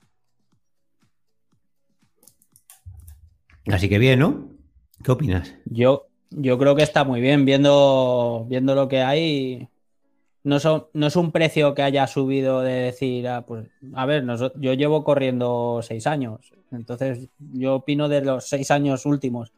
Así 3.67 3.89
que 3.89 3.99
bien, 3.99 4.21
¿no? 4.21 4.51
¿Qué 5.03 5.11
opinas? 5.11 5.55
Yo, 5.65 6.07
yo 6.31 6.57
creo 6.59 6.75
que 6.77 6.83
está 6.83 7.05
muy 7.05 7.21
bien 7.21 7.45
viendo, 7.45 8.47
viendo 8.49 8.75
lo 8.75 8.89
que 8.89 9.03
hay. 9.03 9.69
No, 10.45 10.57
no 10.93 11.07
es 11.07 11.17
un 11.17 11.33
precio 11.33 11.75
que 11.75 11.83
haya 11.83 12.07
subido 12.07 12.63
de 12.63 12.73
decir, 12.73 13.29
ah, 13.29 13.45
pues, 13.45 13.69
a 13.95 14.07
ver, 14.07 14.25
yo 14.57 14.73
llevo 14.73 15.05
corriendo 15.05 15.81
seis 15.83 16.07
años, 16.07 16.53
entonces 16.71 17.29
yo 17.39 17.75
opino 17.75 18.09
de 18.09 18.23
los 18.23 18.49
seis 18.49 18.71
años 18.71 19.05
últimos. 19.05 19.53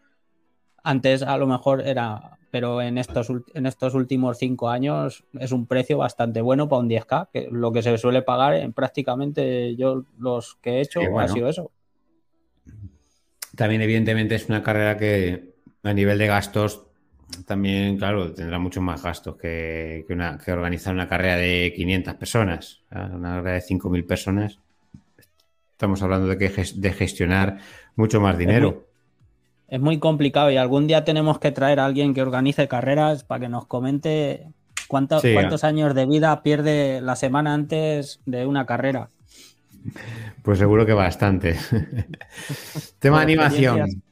Antes 0.83 1.23
a 1.23 1.37
lo 1.37 1.47
mejor 1.47 1.87
era 1.87 2.39
pero 2.51 2.83
en 2.83 2.99
estos, 2.99 3.31
en 3.55 3.67
estos 3.67 3.95
últimos 3.95 4.39
cinco 4.39 4.69
años 4.69 5.25
es 5.39 5.53
un 5.53 5.67
precio 5.67 5.99
bastante 5.99 6.41
bueno 6.41 6.69
para 6.69 6.81
un 6.81 6.89
10K, 6.89 7.29
que 7.33 7.49
lo 7.51 7.73
que 7.73 7.83
se 7.83 7.97
suele 7.97 8.23
pagar 8.23 8.55
en 8.55 8.73
prácticamente 8.73 9.77
yo 9.77 10.05
los 10.19 10.57
que 10.57 10.79
he 10.79 10.81
hecho 10.81 11.01
ha 11.19 11.29
sido 11.29 11.49
eso. 11.49 11.71
También 13.57 13.83
evidentemente 13.83 14.35
es 14.35 14.49
una 14.49 14.63
carrera 14.63 14.97
que 14.97 15.55
a 15.83 15.93
nivel 15.93 16.19
de 16.19 16.27
gastos 16.27 16.87
también, 17.47 17.97
claro, 17.97 18.33
tendrá 18.33 18.59
muchos 18.59 18.83
más 18.83 19.03
gastos 19.03 19.37
que, 19.37 20.05
una, 20.09 20.37
que 20.37 20.51
organizar 20.51 20.93
una 20.93 21.09
carrera 21.09 21.37
de 21.37 21.73
500 21.77 22.15
personas, 22.15 22.83
una 22.91 23.37
carrera 23.37 23.55
de 23.55 23.63
5.000 23.63 24.05
personas. 24.05 24.59
Estamos 25.71 26.03
hablando 26.03 26.27
de, 26.27 26.37
que, 26.37 26.65
de 26.75 26.93
gestionar 26.93 27.59
mucho 27.95 28.21
más 28.21 28.37
dinero 28.37 28.90
es 29.71 29.81
muy 29.81 29.99
complicado 29.99 30.51
y 30.51 30.57
algún 30.57 30.89
día 30.89 31.05
tenemos 31.05 31.39
que 31.39 31.53
traer 31.53 31.79
a 31.79 31.87
alguien 31.87 32.13
que 32.13 32.23
organice 32.23 32.67
carreras 32.67 33.23
para 33.23 33.43
que 33.43 33.49
nos 33.49 33.67
comente 33.67 34.49
cuántos 34.89 35.23
años 35.63 35.95
de 35.95 36.07
vida 36.07 36.43
pierde 36.43 37.01
la 37.01 37.15
semana 37.15 37.55
antes 37.55 38.21
de 38.27 38.47
una 38.47 38.67
carrera. 38.67 39.09
Pues 40.43 40.59
seguro 40.59 40.85
que 40.85 40.93
bastante. 40.93 41.57
Tema 42.99 43.19
de 43.19 43.23
animación. 43.23 44.03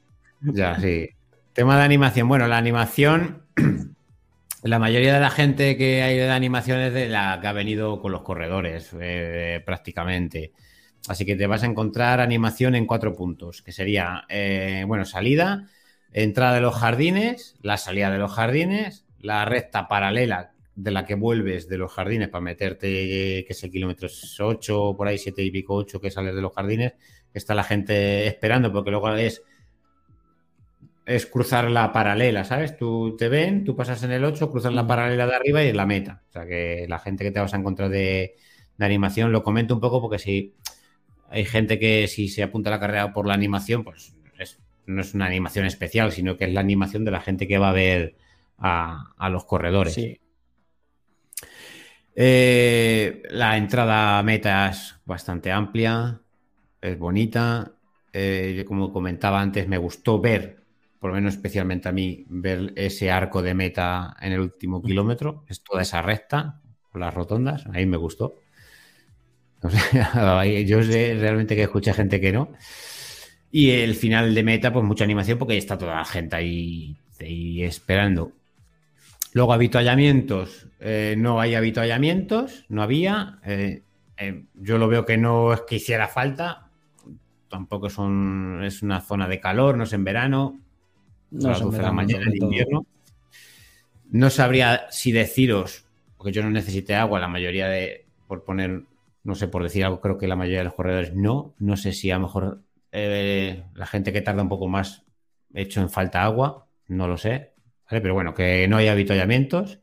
Ya, 0.41 0.79
sí. 0.79 1.09
Tema 1.51 1.77
de 1.77 1.83
animación. 1.83 2.29
Bueno, 2.29 2.47
la 2.47 2.57
animación, 2.57 3.43
la 4.63 4.79
mayoría 4.79 5.13
de 5.13 5.19
la 5.19 5.29
gente 5.29 5.75
que 5.75 6.01
hay 6.01 6.15
de 6.15 6.31
animación 6.31 6.79
es 6.79 6.93
de 6.93 7.09
la 7.09 7.39
que 7.41 7.47
ha 7.47 7.53
venido 7.53 8.01
con 8.01 8.13
los 8.13 8.21
corredores, 8.21 8.95
eh, 8.99 9.61
prácticamente. 9.65 10.53
Así 11.07 11.25
que 11.25 11.35
te 11.35 11.47
vas 11.47 11.63
a 11.63 11.65
encontrar 11.65 12.19
animación 12.19 12.75
en 12.75 12.85
cuatro 12.85 13.13
puntos, 13.13 13.61
que 13.61 13.71
sería, 13.71 14.25
eh, 14.29 14.83
bueno, 14.87 15.05
salida, 15.05 15.67
entrada 16.11 16.55
de 16.55 16.61
los 16.61 16.75
jardines, 16.75 17.55
la 17.61 17.77
salida 17.77 18.11
de 18.11 18.19
los 18.19 18.31
jardines, 18.31 19.05
la 19.19 19.45
recta 19.45 19.87
paralela 19.87 20.53
de 20.75 20.91
la 20.91 21.05
que 21.05 21.15
vuelves 21.15 21.67
de 21.67 21.77
los 21.77 21.91
jardines 21.91 22.29
para 22.29 22.41
meterte, 22.41 22.87
que 22.87 23.45
es 23.47 23.63
el 23.63 23.71
kilómetro 23.71 24.07
8, 24.39 24.95
por 24.95 25.07
ahí 25.07 25.17
7 25.17 25.43
y 25.43 25.51
pico 25.51 25.75
8 25.75 25.99
que 25.99 26.11
sales 26.11 26.35
de 26.35 26.41
los 26.41 26.53
jardines, 26.53 26.93
que 27.31 27.39
está 27.39 27.53
la 27.53 27.63
gente 27.63 28.27
esperando, 28.27 28.71
porque 28.71 28.91
luego 28.91 29.13
es 29.15 29.43
es 31.09 31.25
cruzar 31.25 31.71
la 31.71 31.91
paralela, 31.91 32.43
¿sabes? 32.45 32.77
Tú 32.77 33.15
te 33.17 33.29
ven, 33.29 33.63
tú 33.63 33.75
pasas 33.75 34.03
en 34.03 34.11
el 34.11 34.23
8, 34.23 34.51
cruzas 34.51 34.73
la 34.73 34.85
paralela 34.85 35.25
de 35.25 35.35
arriba 35.35 35.63
y 35.63 35.69
es 35.69 35.75
la 35.75 35.87
meta. 35.87 36.21
O 36.29 36.31
sea 36.31 36.45
que 36.45 36.85
la 36.87 36.99
gente 36.99 37.23
que 37.23 37.31
te 37.31 37.39
vas 37.39 37.51
a 37.51 37.57
encontrar 37.57 37.89
de, 37.89 38.35
animación 38.77 39.31
lo 39.31 39.41
comento 39.41 39.73
un 39.73 39.81
poco 39.81 40.01
porque 40.01 40.19
si 40.19 40.53
hay 41.29 41.45
gente 41.45 41.79
que 41.79 42.07
si 42.07 42.27
se 42.27 42.43
apunta 42.43 42.69
a 42.69 42.71
la 42.71 42.79
carrera 42.79 43.13
por 43.13 43.27
la 43.27 43.33
animación, 43.33 43.83
pues 43.83 44.15
no 44.85 45.01
es 45.01 45.13
una 45.13 45.27
animación 45.27 45.65
especial, 45.65 46.11
sino 46.11 46.35
que 46.35 46.45
es 46.45 46.53
la 46.53 46.61
animación 46.61 47.05
de 47.05 47.11
la 47.11 47.21
gente 47.21 47.47
que 47.47 47.59
va 47.59 47.69
a 47.69 47.73
ver 47.73 48.15
a, 48.57 49.29
los 49.29 49.45
corredores. 49.45 49.93
Sí. 49.93 50.19
Eh, 52.15 53.21
la 53.29 53.55
entrada 53.55 54.21
meta 54.23 54.69
es 54.69 54.95
bastante 55.05 55.51
amplia, 55.51 56.19
es 56.81 56.97
bonita. 56.97 57.71
Eh, 58.11 58.65
como 58.67 58.91
comentaba 58.91 59.39
antes, 59.39 59.67
me 59.67 59.77
gustó 59.77 60.19
ver 60.19 60.59
por 60.99 61.11
lo 61.11 61.15
menos 61.15 61.35
especialmente 61.35 61.87
a 61.87 61.91
mí, 61.93 62.25
ver 62.27 62.73
ese 62.75 63.09
arco 63.09 63.41
de 63.41 63.53
meta 63.53 64.17
en 64.19 64.33
el 64.33 64.41
último 64.41 64.81
kilómetro, 64.81 65.45
es 65.47 65.63
toda 65.63 65.81
esa 65.81 66.01
recta, 66.01 66.61
con 66.91 67.01
las 67.01 67.13
rotondas, 67.13 67.65
ahí 67.73 67.85
me 67.85 67.97
gustó. 67.97 68.35
yo 70.65 70.83
sé 70.83 71.17
realmente 71.19 71.55
que 71.55 71.63
escuché 71.63 71.93
gente 71.93 72.21
que 72.21 72.31
no. 72.31 72.51
Y 73.51 73.71
el 73.71 73.95
final 73.95 74.35
de 74.35 74.43
meta, 74.43 74.71
pues 74.71 74.85
mucha 74.85 75.03
animación 75.03 75.37
porque 75.37 75.57
está 75.57 75.77
toda 75.77 75.95
la 75.95 76.05
gente 76.05 76.35
ahí, 76.35 76.95
esperando. 77.63 78.31
Luego, 79.33 79.53
habituallamientos. 79.53 80.67
Eh, 80.79 81.15
no 81.17 81.39
hay 81.39 81.55
habituallamientos, 81.55 82.65
no 82.69 82.83
había. 82.83 83.39
Eh, 83.43 83.83
eh, 84.17 84.43
yo 84.55 84.77
lo 84.77 84.87
veo 84.87 85.05
que 85.05 85.17
no 85.17 85.53
es 85.53 85.61
que 85.61 85.75
hiciera 85.77 86.07
falta. 86.07 86.69
Tampoco 87.49 87.89
son, 87.89 88.63
es 88.63 88.83
una 88.83 89.01
zona 89.01 89.27
de 89.27 89.39
calor, 89.39 89.77
no 89.77 89.83
es 89.85 89.93
en 89.93 90.03
verano. 90.03 90.59
No 91.31 91.49
12 91.49 91.77
de 91.77 91.83
la 91.83 91.91
mañana 91.91 92.25
en 92.27 92.43
invierno. 92.43 92.85
No 94.11 94.29
sabría 94.29 94.87
si 94.89 95.11
deciros, 95.11 95.85
porque 96.17 96.31
yo 96.31 96.43
no 96.43 96.49
necesité 96.49 96.95
agua, 96.95 97.19
la 97.19 97.27
mayoría 97.27 97.67
de, 97.67 98.05
por 98.27 98.43
poner, 98.43 98.83
no 99.23 99.35
sé, 99.35 99.47
por 99.47 99.63
decir 99.63 99.83
algo, 99.85 100.01
creo 100.01 100.17
que 100.17 100.27
la 100.27 100.35
mayoría 100.35 100.59
de 100.59 100.65
los 100.65 100.73
corredores 100.73 101.13
no. 101.13 101.55
No 101.59 101.77
sé 101.77 101.93
si 101.93 102.11
a 102.11 102.15
lo 102.15 102.21
mejor 102.21 102.63
eh, 102.91 103.63
la 103.75 103.85
gente 103.85 104.13
que 104.13 104.21
tarda 104.21 104.43
un 104.43 104.49
poco 104.49 104.67
más 104.67 105.05
hecho 105.53 105.81
en 105.81 105.89
falta 105.89 106.23
agua, 106.23 106.67
no 106.87 107.07
lo 107.07 107.17
sé. 107.17 107.53
Pero 107.89 108.13
bueno, 108.13 108.33
que 108.33 108.67
no 108.67 108.77
hay 108.77 108.87
avituallamientos. 108.87 109.79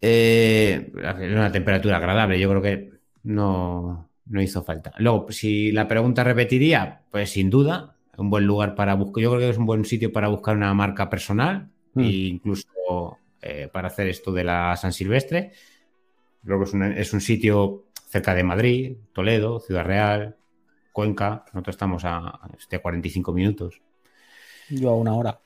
Eh, 0.00 0.92
una 0.94 1.52
temperatura 1.52 1.96
agradable, 1.96 2.38
yo 2.38 2.48
creo 2.48 2.62
que 2.62 2.92
no, 3.24 4.10
no 4.26 4.42
hizo 4.42 4.62
falta. 4.62 4.92
Luego, 4.98 5.30
si 5.30 5.72
la 5.72 5.88
pregunta 5.88 6.24
repetiría, 6.24 7.02
pues 7.10 7.30
sin 7.30 7.50
duda, 7.50 7.96
un 8.16 8.30
buen 8.30 8.46
lugar 8.46 8.74
para 8.74 8.94
buscar. 8.94 9.22
Yo 9.22 9.30
creo 9.30 9.40
que 9.40 9.50
es 9.50 9.58
un 9.58 9.66
buen 9.66 9.84
sitio 9.84 10.12
para 10.12 10.28
buscar 10.28 10.56
una 10.56 10.72
marca 10.74 11.08
personal 11.08 11.70
e 11.96 12.28
incluso 12.28 13.18
eh, 13.40 13.68
para 13.72 13.88
hacer 13.88 14.08
esto 14.08 14.32
de 14.32 14.44
la 14.44 14.76
San 14.76 14.92
Silvestre. 14.92 15.52
Creo 16.48 16.60
que 16.60 16.98
es 16.98 17.12
un, 17.12 17.20
sitio 17.20 17.84
cerca 18.06 18.34
de 18.34 18.42
Madrid, 18.42 18.96
Toledo, 19.12 19.60
Ciudad 19.60 19.84
Real, 19.84 20.36
Cuenca. 20.92 21.44
Nosotros 21.52 21.74
estamos 21.74 22.06
a, 22.06 22.40
este, 22.58 22.78
45 22.78 23.34
minutos. 23.34 23.82
Yo 24.70 24.88
a 24.88 24.96
una 24.96 25.12
hora. 25.12 25.40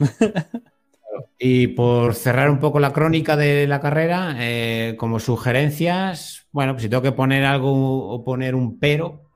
y 1.41 1.67
por 1.67 2.15
cerrar 2.15 2.51
un 2.51 2.61
poco 2.61 2.79
la 2.79 2.93
crónica 2.93 3.37
de 3.37 3.67
la 3.67 3.81
carrera, 3.81 4.37
eh, 4.39 4.95
como 4.97 5.19
sugerencias, 5.19 6.47
bueno, 6.53 6.75
pues 6.75 6.85
si 6.85 6.89
tengo 6.89 7.03
que 7.03 7.11
poner 7.11 7.47
algo 7.47 8.09
o 8.09 8.23
poner 8.23 8.55
un 8.55 8.79
pero, 8.79 9.29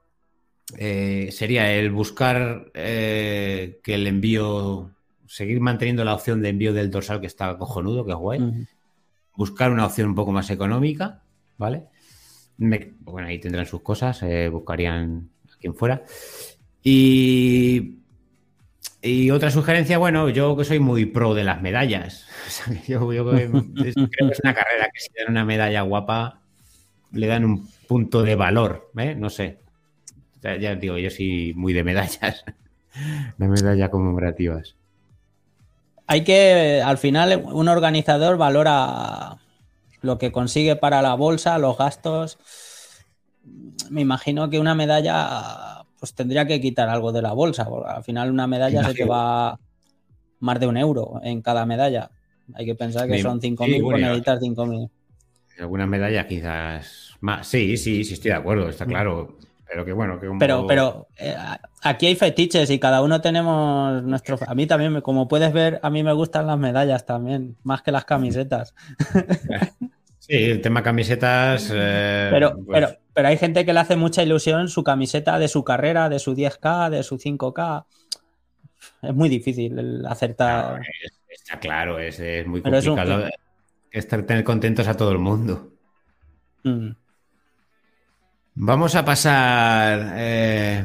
eh, 0.78 1.30
sería 1.32 1.72
el 1.72 1.90
buscar 1.90 2.70
eh, 2.74 3.80
que 3.82 3.94
el 3.96 4.06
envío, 4.06 4.92
seguir 5.26 5.58
manteniendo 5.58 6.04
la 6.04 6.14
opción 6.14 6.42
de 6.42 6.50
envío 6.50 6.72
del 6.72 6.92
dorsal 6.92 7.20
que 7.20 7.26
está 7.26 7.58
cojonudo, 7.58 8.04
que 8.04 8.12
es 8.12 8.18
guay. 8.18 8.68
Buscar 9.34 9.72
una 9.72 9.84
opción 9.84 10.10
un 10.10 10.14
poco 10.14 10.30
más 10.30 10.48
económica, 10.50 11.24
¿vale? 11.58 11.84
bueno, 12.58 13.28
ahí 13.28 13.38
tendrán 13.38 13.66
sus 13.66 13.82
cosas, 13.82 14.22
eh, 14.22 14.48
buscarían 14.48 15.28
a 15.52 15.58
quien 15.58 15.74
fuera. 15.74 16.02
Y, 16.82 17.98
y 19.02 19.30
otra 19.30 19.50
sugerencia, 19.50 19.98
bueno, 19.98 20.28
yo 20.30 20.56
que 20.56 20.64
soy 20.64 20.78
muy 20.78 21.06
pro 21.06 21.34
de 21.34 21.44
las 21.44 21.60
medallas. 21.60 22.26
yo, 22.86 23.06
creo 23.08 23.24
que 23.26 23.42
es 23.88 23.96
una 23.96 24.54
carrera 24.54 24.88
que 24.92 25.00
si 25.00 25.08
dan 25.18 25.30
una 25.30 25.44
medalla 25.44 25.82
guapa, 25.82 26.40
le 27.12 27.26
dan 27.26 27.44
un 27.44 27.68
punto 27.86 28.22
de 28.22 28.34
valor, 28.34 28.90
No 29.16 29.30
sé, 29.30 29.58
ya 30.42 30.74
digo, 30.74 30.98
yo 30.98 31.10
soy 31.10 31.52
muy 31.54 31.72
de 31.72 31.84
medallas. 31.84 32.44
de 33.36 33.48
medallas 33.48 33.90
conmemorativas. 33.90 34.76
Hay 36.06 36.22
que, 36.22 36.80
al 36.84 36.98
final, 36.98 37.42
un 37.44 37.68
organizador 37.68 38.36
valora 38.36 39.38
lo 40.06 40.18
que 40.18 40.32
consigue 40.32 40.76
para 40.76 41.02
la 41.02 41.14
bolsa, 41.14 41.58
los 41.58 41.76
gastos. 41.76 42.38
Me 43.90 44.00
imagino 44.00 44.48
que 44.48 44.58
una 44.58 44.74
medalla, 44.74 45.84
pues 45.98 46.14
tendría 46.14 46.46
que 46.46 46.60
quitar 46.60 46.88
algo 46.88 47.12
de 47.12 47.22
la 47.22 47.32
bolsa. 47.32 47.68
al 47.86 48.02
final, 48.02 48.30
una 48.30 48.46
medalla 48.46 48.84
se 48.84 48.94
te 48.94 49.04
va 49.04 49.58
más 50.40 50.60
de 50.60 50.66
un 50.66 50.76
euro 50.76 51.20
en 51.22 51.42
cada 51.42 51.66
medalla. 51.66 52.10
Hay 52.54 52.64
que 52.64 52.74
pensar 52.74 53.08
que 53.08 53.20
son 53.20 53.40
5.000 53.40 53.76
sí, 53.76 53.82
por 53.82 53.98
necesitar 53.98 54.38
5.000. 54.38 54.90
Algunas 55.58 55.88
medallas 55.88 56.26
quizás 56.26 57.16
más. 57.20 57.46
Sí, 57.46 57.76
sí, 57.76 58.04
sí, 58.04 58.14
estoy 58.14 58.30
de 58.30 58.36
acuerdo, 58.36 58.68
está 58.68 58.86
claro. 58.86 59.36
Pero 59.68 59.84
que 59.84 59.92
bueno, 59.92 60.20
que 60.20 60.28
Pero, 60.38 60.66
pero 60.66 61.08
eh, 61.18 61.34
aquí 61.82 62.06
hay 62.06 62.14
fetiches 62.14 62.70
y 62.70 62.78
cada 62.78 63.02
uno 63.02 63.20
tenemos 63.20 64.02
nuestro. 64.04 64.38
A 64.46 64.54
mí 64.54 64.66
también, 64.66 65.00
como 65.00 65.26
puedes 65.26 65.52
ver, 65.52 65.80
a 65.82 65.90
mí 65.90 66.04
me 66.04 66.12
gustan 66.12 66.46
las 66.46 66.58
medallas 66.58 67.04
también, 67.04 67.56
más 67.64 67.82
que 67.82 67.90
las 67.90 68.04
camisetas. 68.04 68.74
Sí, 70.26 70.34
el 70.34 70.60
tema 70.60 70.82
camisetas. 70.82 71.70
Eh, 71.72 72.28
pero, 72.32 72.54
pues 72.54 72.66
pero, 72.72 72.88
pero 73.14 73.28
hay 73.28 73.36
gente 73.36 73.64
que 73.64 73.72
le 73.72 73.80
hace 73.80 73.94
mucha 73.94 74.22
ilusión 74.22 74.68
su 74.68 74.82
camiseta 74.82 75.38
de 75.38 75.46
su 75.46 75.62
carrera, 75.62 76.08
de 76.08 76.18
su 76.18 76.34
10K, 76.34 76.90
de 76.90 77.02
su 77.02 77.16
5K. 77.16 77.84
Es 79.02 79.14
muy 79.14 79.28
difícil 79.28 80.04
acertar. 80.06 80.80
está 81.28 81.60
claro, 81.60 81.98
es, 82.00 82.20
muy 82.46 82.60
complicado 82.60 83.24
estar 83.90 84.22
tener 84.24 84.44
contentos 84.44 84.88
a 84.88 84.96
todo 84.96 85.12
el 85.12 85.18
mundo. 85.18 85.72
Mm. 86.64 86.90
Vamos 88.54 88.94
a 88.94 89.04
pasar 89.04 90.14
eh, 90.16 90.84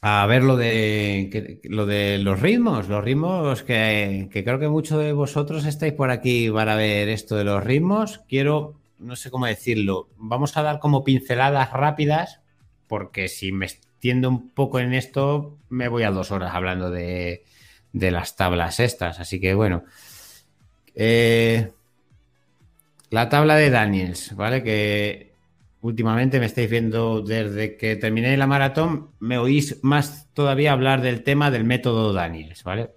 a 0.00 0.26
ver 0.26 0.44
lo 0.44 0.56
de, 0.56 1.60
lo 1.64 1.86
de 1.86 2.18
los 2.18 2.40
ritmos, 2.40 2.88
los 2.88 3.02
ritmos 3.02 3.62
que, 3.62 4.28
creo 4.32 4.58
que 4.58 4.68
muchos 4.68 4.98
de 5.00 5.12
vosotros 5.12 5.66
estáis 5.66 5.92
por 5.92 6.10
aquí 6.10 6.50
para 6.50 6.76
ver 6.76 7.08
esto 7.08 7.36
de 7.36 7.44
los 7.44 7.64
ritmos. 7.64 8.20
Quiero, 8.28 8.74
no 8.98 9.16
sé 9.16 9.30
cómo 9.30 9.46
decirlo, 9.46 10.08
vamos 10.16 10.56
a 10.56 10.62
dar 10.62 10.78
como 10.78 11.02
pinceladas 11.02 11.72
rápidas, 11.72 12.40
porque 12.86 13.28
si 13.28 13.50
me 13.50 13.66
extiendo 13.66 14.28
un 14.28 14.50
poco 14.50 14.78
en 14.78 14.94
esto, 14.94 15.56
me 15.68 15.88
voy 15.88 16.04
a 16.04 16.12
dos 16.12 16.30
horas 16.30 16.54
hablando 16.54 16.90
de, 16.90 17.44
las 17.92 18.36
tablas 18.36 18.78
estas. 18.78 19.18
Así 19.18 19.40
que 19.40 19.54
bueno. 19.54 19.84
Eh, 20.94 21.70
la 23.10 23.28
tabla 23.28 23.56
de 23.56 23.70
Daniels, 23.70 24.36
¿vale? 24.36 24.62
Que 24.62 25.27
últimamente 25.80 26.40
me 26.40 26.46
estáis 26.46 26.70
viendo 26.70 27.22
desde 27.22 27.76
que 27.76 27.96
terminé 27.96 28.36
la 28.36 28.46
maratón, 28.46 29.10
me 29.20 29.38
oís 29.38 29.78
más 29.82 30.28
todavía 30.32 30.72
hablar 30.72 31.00
del 31.02 31.22
tema 31.22 31.50
del 31.50 31.64
método 31.64 32.12
Daniels, 32.12 32.64
¿vale? 32.64 32.90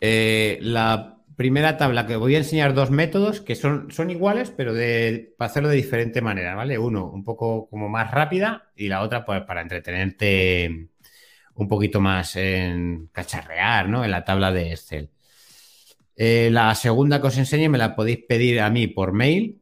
Eh, 0.00 0.58
la 0.62 1.18
primera 1.36 1.76
tabla 1.76 2.06
que 2.06 2.16
voy 2.16 2.34
a 2.34 2.38
enseñar 2.38 2.74
dos 2.74 2.90
métodos 2.90 3.40
que 3.40 3.54
son, 3.54 3.90
son 3.90 4.10
iguales, 4.10 4.52
pero 4.56 4.74
de, 4.74 5.34
para 5.36 5.50
hacerlo 5.50 5.68
de 5.68 5.76
diferente 5.76 6.20
manera, 6.20 6.54
¿vale? 6.54 6.78
Uno 6.78 7.06
un 7.06 7.24
poco 7.24 7.68
como 7.68 7.88
más 7.88 8.10
rápida 8.10 8.70
y 8.76 8.88
la 8.88 9.02
otra 9.02 9.24
pues 9.24 9.42
para 9.42 9.62
entretenerte 9.62 10.88
un 11.54 11.68
poquito 11.68 12.00
más 12.00 12.36
en 12.36 13.08
cacharrear, 13.12 13.88
¿no? 13.88 14.04
En 14.04 14.10
la 14.10 14.24
tabla 14.24 14.52
de 14.52 14.72
Excel. 14.72 15.10
Eh, 16.16 16.48
la 16.50 16.74
segunda 16.74 17.20
que 17.20 17.28
os 17.28 17.38
enseñe 17.38 17.68
me 17.68 17.78
la 17.78 17.94
podéis 17.94 18.18
pedir 18.28 18.60
a 18.60 18.70
mí 18.70 18.88
por 18.88 19.12
mail 19.12 19.60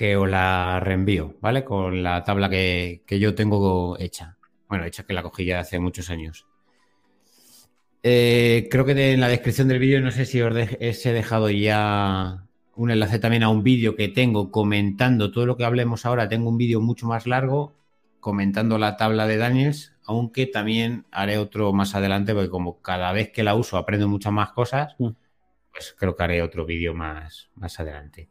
que 0.00 0.16
os 0.16 0.30
la 0.30 0.80
reenvío, 0.80 1.36
¿vale? 1.42 1.62
Con 1.62 2.02
la 2.02 2.24
tabla 2.24 2.48
que, 2.48 3.02
yo 3.06 3.34
tengo 3.34 3.98
hecha. 3.98 4.38
Bueno, 4.66 4.86
hecha 4.86 5.02
que 5.02 5.12
la 5.12 5.22
cogí 5.22 5.44
ya 5.44 5.60
hace 5.60 5.78
muchos 5.78 6.08
años. 6.08 6.46
Eh, 8.02 8.66
creo 8.70 8.86
que 8.86 9.12
en 9.12 9.20
la 9.20 9.28
descripción 9.28 9.68
del 9.68 9.78
vídeo, 9.78 10.00
no 10.00 10.10
sé 10.10 10.24
si 10.24 10.40
os, 10.40 10.56
he 10.56 11.12
dejado 11.12 11.50
ya 11.50 12.46
un 12.76 12.90
enlace 12.90 13.18
también 13.18 13.42
a 13.42 13.50
un 13.50 13.62
vídeo 13.62 13.94
que 13.94 14.08
tengo 14.08 14.50
comentando 14.50 15.30
todo 15.30 15.44
lo 15.44 15.58
que 15.58 15.66
hablemos 15.66 16.06
ahora. 16.06 16.30
Tengo 16.30 16.48
un 16.48 16.56
vídeo 16.56 16.80
mucho 16.80 17.06
más 17.06 17.26
largo 17.26 17.74
comentando 18.20 18.78
la 18.78 18.96
tabla 18.96 19.26
de 19.26 19.36
Daniels, 19.36 19.92
aunque 20.06 20.46
también 20.46 21.04
haré 21.10 21.36
otro 21.36 21.74
más 21.74 21.94
adelante, 21.94 22.32
porque 22.32 22.48
como 22.48 22.80
cada 22.80 23.12
vez 23.12 23.32
que 23.32 23.42
la 23.42 23.54
uso 23.54 23.76
aprendo 23.76 24.08
muchas 24.08 24.32
más 24.32 24.52
cosas, 24.52 24.94
mm. 24.98 25.08
pues 25.70 25.94
creo 25.98 26.16
que 26.16 26.22
haré 26.22 26.40
otro 26.40 26.64
vídeo 26.64 26.94
más, 26.94 27.50
más 27.54 27.78
adelante. 27.80 28.30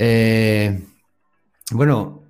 Eh, 0.00 0.80
bueno, 1.72 2.22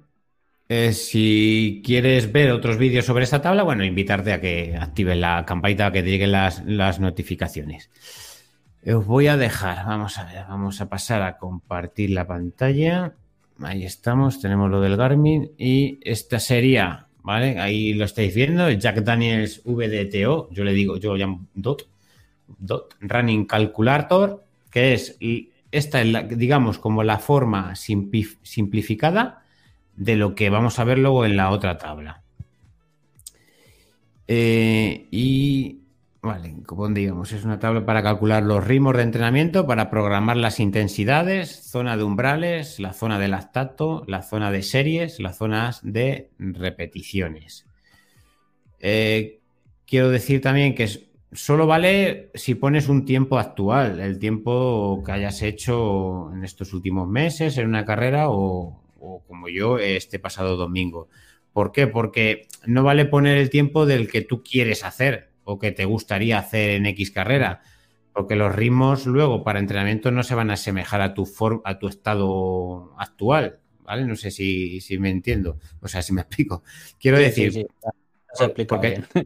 Eh, 0.70 0.92
si 0.92 1.80
quieres 1.82 2.30
ver 2.30 2.50
otros 2.52 2.76
vídeos 2.76 3.06
sobre 3.06 3.24
esta 3.24 3.40
tabla, 3.40 3.62
bueno, 3.62 3.84
invitarte 3.84 4.34
a 4.34 4.40
que 4.40 4.76
actives 4.78 5.16
la 5.16 5.46
campanita, 5.46 5.90
que 5.90 6.02
te 6.02 6.10
lleguen 6.10 6.30
las, 6.32 7.00
notificaciones. 7.00 7.90
Os 8.86 9.06
voy 9.06 9.28
a 9.28 9.38
dejar, 9.38 9.86
vamos 9.86 10.18
a 10.18 10.24
ver, 10.24 10.44
vamos 10.46 10.80
a 10.82 10.88
pasar 10.90 11.22
a 11.22 11.38
compartir 11.38 12.10
la 12.10 12.26
pantalla. 12.26 13.14
Ahí 13.62 13.84
estamos, 13.84 14.40
tenemos 14.42 14.70
lo 14.70 14.82
del 14.82 14.96
Garmin 14.98 15.52
y 15.56 15.98
esta 16.02 16.38
sería, 16.38 17.06
¿vale? 17.22 17.58
Ahí 17.58 17.94
lo 17.94 18.04
estáis 18.04 18.34
viendo, 18.34 18.70
Jack 18.70 18.98
Daniels 19.02 19.62
VDTO, 19.64 20.50
yo 20.50 20.64
le 20.64 20.72
digo, 20.74 20.98
yo 20.98 21.16
llamo 21.16 21.46
DOT, 21.54 21.82
DOT 22.58 22.94
Running 23.00 23.46
Calculator, 23.46 24.44
que 24.70 24.92
es, 24.92 25.16
esta 25.70 26.00
es, 26.02 26.38
digamos, 26.38 26.78
como 26.78 27.02
la 27.02 27.18
forma 27.18 27.74
simplificada 27.74 29.42
de 29.96 30.16
lo 30.16 30.34
que 30.34 30.50
vamos 30.50 30.78
a 30.78 30.84
ver 30.84 30.98
luego 30.98 31.24
en 31.24 31.36
la 31.36 31.50
otra 31.50 31.76
tabla. 31.76 32.22
Eh, 34.28 35.08
y, 35.10 35.80
vale, 36.22 36.56
como 36.64 36.88
digamos, 36.88 37.32
es 37.32 37.44
una 37.44 37.58
tabla 37.58 37.84
para 37.84 38.02
calcular 38.02 38.42
los 38.42 38.64
ritmos 38.66 38.96
de 38.96 39.02
entrenamiento, 39.02 39.66
para 39.66 39.90
programar 39.90 40.36
las 40.36 40.60
intensidades, 40.60 41.50
zona 41.50 41.96
de 41.96 42.04
umbrales, 42.04 42.78
la 42.78 42.92
zona 42.92 43.18
de 43.18 43.28
lactato, 43.28 44.04
la 44.06 44.22
zona 44.22 44.50
de 44.50 44.62
series, 44.62 45.18
las 45.18 45.38
zonas 45.38 45.80
de 45.82 46.30
repeticiones. 46.38 47.66
Eh, 48.80 49.40
quiero 49.86 50.10
decir 50.10 50.40
también 50.40 50.74
que 50.74 51.07
solo 51.32 51.66
vale 51.66 52.30
si 52.34 52.54
pones 52.54 52.88
un 52.88 53.04
tiempo 53.04 53.38
actual, 53.38 54.00
el 54.00 54.18
tiempo 54.18 55.02
que 55.04 55.12
hayas 55.12 55.42
hecho 55.42 56.32
en 56.32 56.44
estos 56.44 56.72
últimos 56.72 57.08
meses, 57.08 57.58
en 57.58 57.68
una 57.68 57.84
carrera 57.84 58.30
o, 58.30 58.82
o 59.00 59.22
como 59.26 59.48
yo 59.48 59.78
este 59.78 60.18
pasado 60.18 60.56
domingo. 60.56 61.08
¿Por 61.52 61.72
qué? 61.72 61.86
Porque 61.86 62.46
no 62.66 62.82
vale 62.82 63.04
poner 63.04 63.38
el 63.38 63.50
tiempo 63.50 63.86
del 63.86 64.08
que 64.08 64.22
tú 64.22 64.42
quieres 64.42 64.84
hacer 64.84 65.30
o 65.44 65.58
que 65.58 65.72
te 65.72 65.84
gustaría 65.84 66.38
hacer 66.38 66.70
en 66.70 66.86
X 66.86 67.10
carrera, 67.10 67.62
porque 68.12 68.36
los 68.36 68.54
ritmos 68.54 69.06
luego 69.06 69.42
para 69.44 69.60
entrenamiento 69.60 70.10
no 70.10 70.22
se 70.22 70.34
van 70.34 70.50
a 70.50 70.54
asemejar 70.54 71.00
a 71.00 71.14
tu, 71.14 71.26
a 71.64 71.78
tu 71.78 71.88
estado 71.88 72.94
actual, 72.98 73.60
¿vale? 73.80 74.04
No 74.04 74.14
sé 74.14 74.30
si, 74.30 74.80
me 74.98 75.10
entiendo, 75.10 75.58
o 75.80 75.88
sea, 75.88 76.02
si 76.02 76.12
me 76.12 76.20
explico. 76.22 76.62
Quiero 77.00 77.18
decir, 77.18 77.66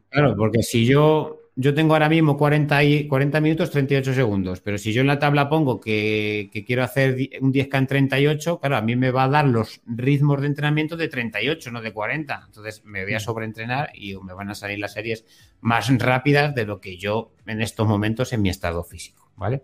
claro, 0.09 0.35
porque 0.37 0.63
si 0.63 0.85
yo 0.85 1.42
yo 1.55 1.73
tengo 1.73 1.93
ahora 1.93 2.09
mismo 2.09 2.35
40, 2.35 2.83
y, 2.83 3.07
40 3.07 3.39
minutos 3.39 3.69
38 3.69 4.13
segundos, 4.13 4.61
pero 4.61 4.77
si 4.77 4.91
yo 4.91 5.01
en 5.01 5.07
la 5.07 5.19
tabla 5.19 5.49
pongo 5.49 5.79
que, 5.79 6.49
quiero 6.65 6.83
hacer 6.83 7.15
un 7.41 7.53
10K 7.53 7.77
en 7.77 7.87
38, 7.87 8.59
claro, 8.59 8.77
a 8.77 8.81
mí 8.81 8.95
me 8.95 9.11
va 9.11 9.25
a 9.25 9.29
dar 9.29 9.45
los 9.45 9.81
ritmos 9.85 10.41
de 10.41 10.47
entrenamiento 10.47 10.97
de 10.97 11.07
38, 11.07 11.71
no 11.71 11.81
de 11.81 11.93
40. 11.93 12.43
Entonces 12.47 12.83
me 12.85 13.03
voy 13.03 13.13
a 13.13 13.17
mm. 13.17 13.21
sobreentrenar 13.21 13.91
y 13.93 14.15
me 14.17 14.33
van 14.33 14.49
a 14.49 14.55
salir 14.55 14.79
las 14.79 14.93
series 14.93 15.25
más 15.61 15.95
rápidas 15.99 16.55
de 16.55 16.65
lo 16.65 16.81
que 16.81 16.97
yo 16.97 17.33
en 17.45 17.61
estos 17.61 17.87
momentos 17.87 18.33
en 18.33 18.41
mi 18.41 18.49
estado 18.49 18.83
físico, 18.83 19.31
¿vale? 19.35 19.61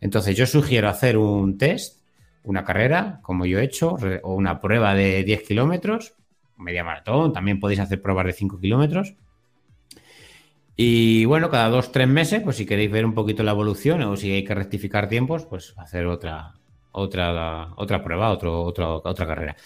Entonces 0.00 0.36
yo 0.36 0.46
sugiero 0.46 0.88
hacer 0.88 1.16
un 1.16 1.56
test, 1.56 2.02
una 2.42 2.64
carrera, 2.64 3.20
como 3.22 3.46
yo 3.46 3.58
he 3.58 3.64
hecho, 3.64 3.96
o 4.22 4.34
una 4.34 4.60
prueba 4.60 4.94
de 4.94 5.24
10 5.24 5.42
kilómetros, 5.44 6.14
media 6.58 6.84
maratón, 6.84 7.32
también 7.32 7.58
podéis 7.58 7.80
hacer 7.80 8.02
pruebas 8.02 8.26
de 8.26 8.32
5 8.32 8.60
kilómetros 8.60 9.14
y 10.76 11.24
bueno, 11.26 11.50
cada 11.50 11.68
dos, 11.68 11.92
tres 11.92 12.08
meses, 12.08 12.42
pues 12.42 12.56
si 12.56 12.66
queréis 12.66 12.90
ver 12.90 13.04
un 13.04 13.14
poquito 13.14 13.42
la 13.42 13.52
evolución 13.52 14.02
o 14.02 14.16
si 14.16 14.32
hay 14.32 14.44
que 14.44 14.54
rectificar 14.54 15.08
tiempos, 15.08 15.44
pues 15.44 15.74
hacer 15.76 16.06
otra, 16.06 16.54
otra, 16.92 17.72
otra 17.76 18.02
prueba, 18.02 18.30
otra 18.30 19.26
carrera. 19.26 19.56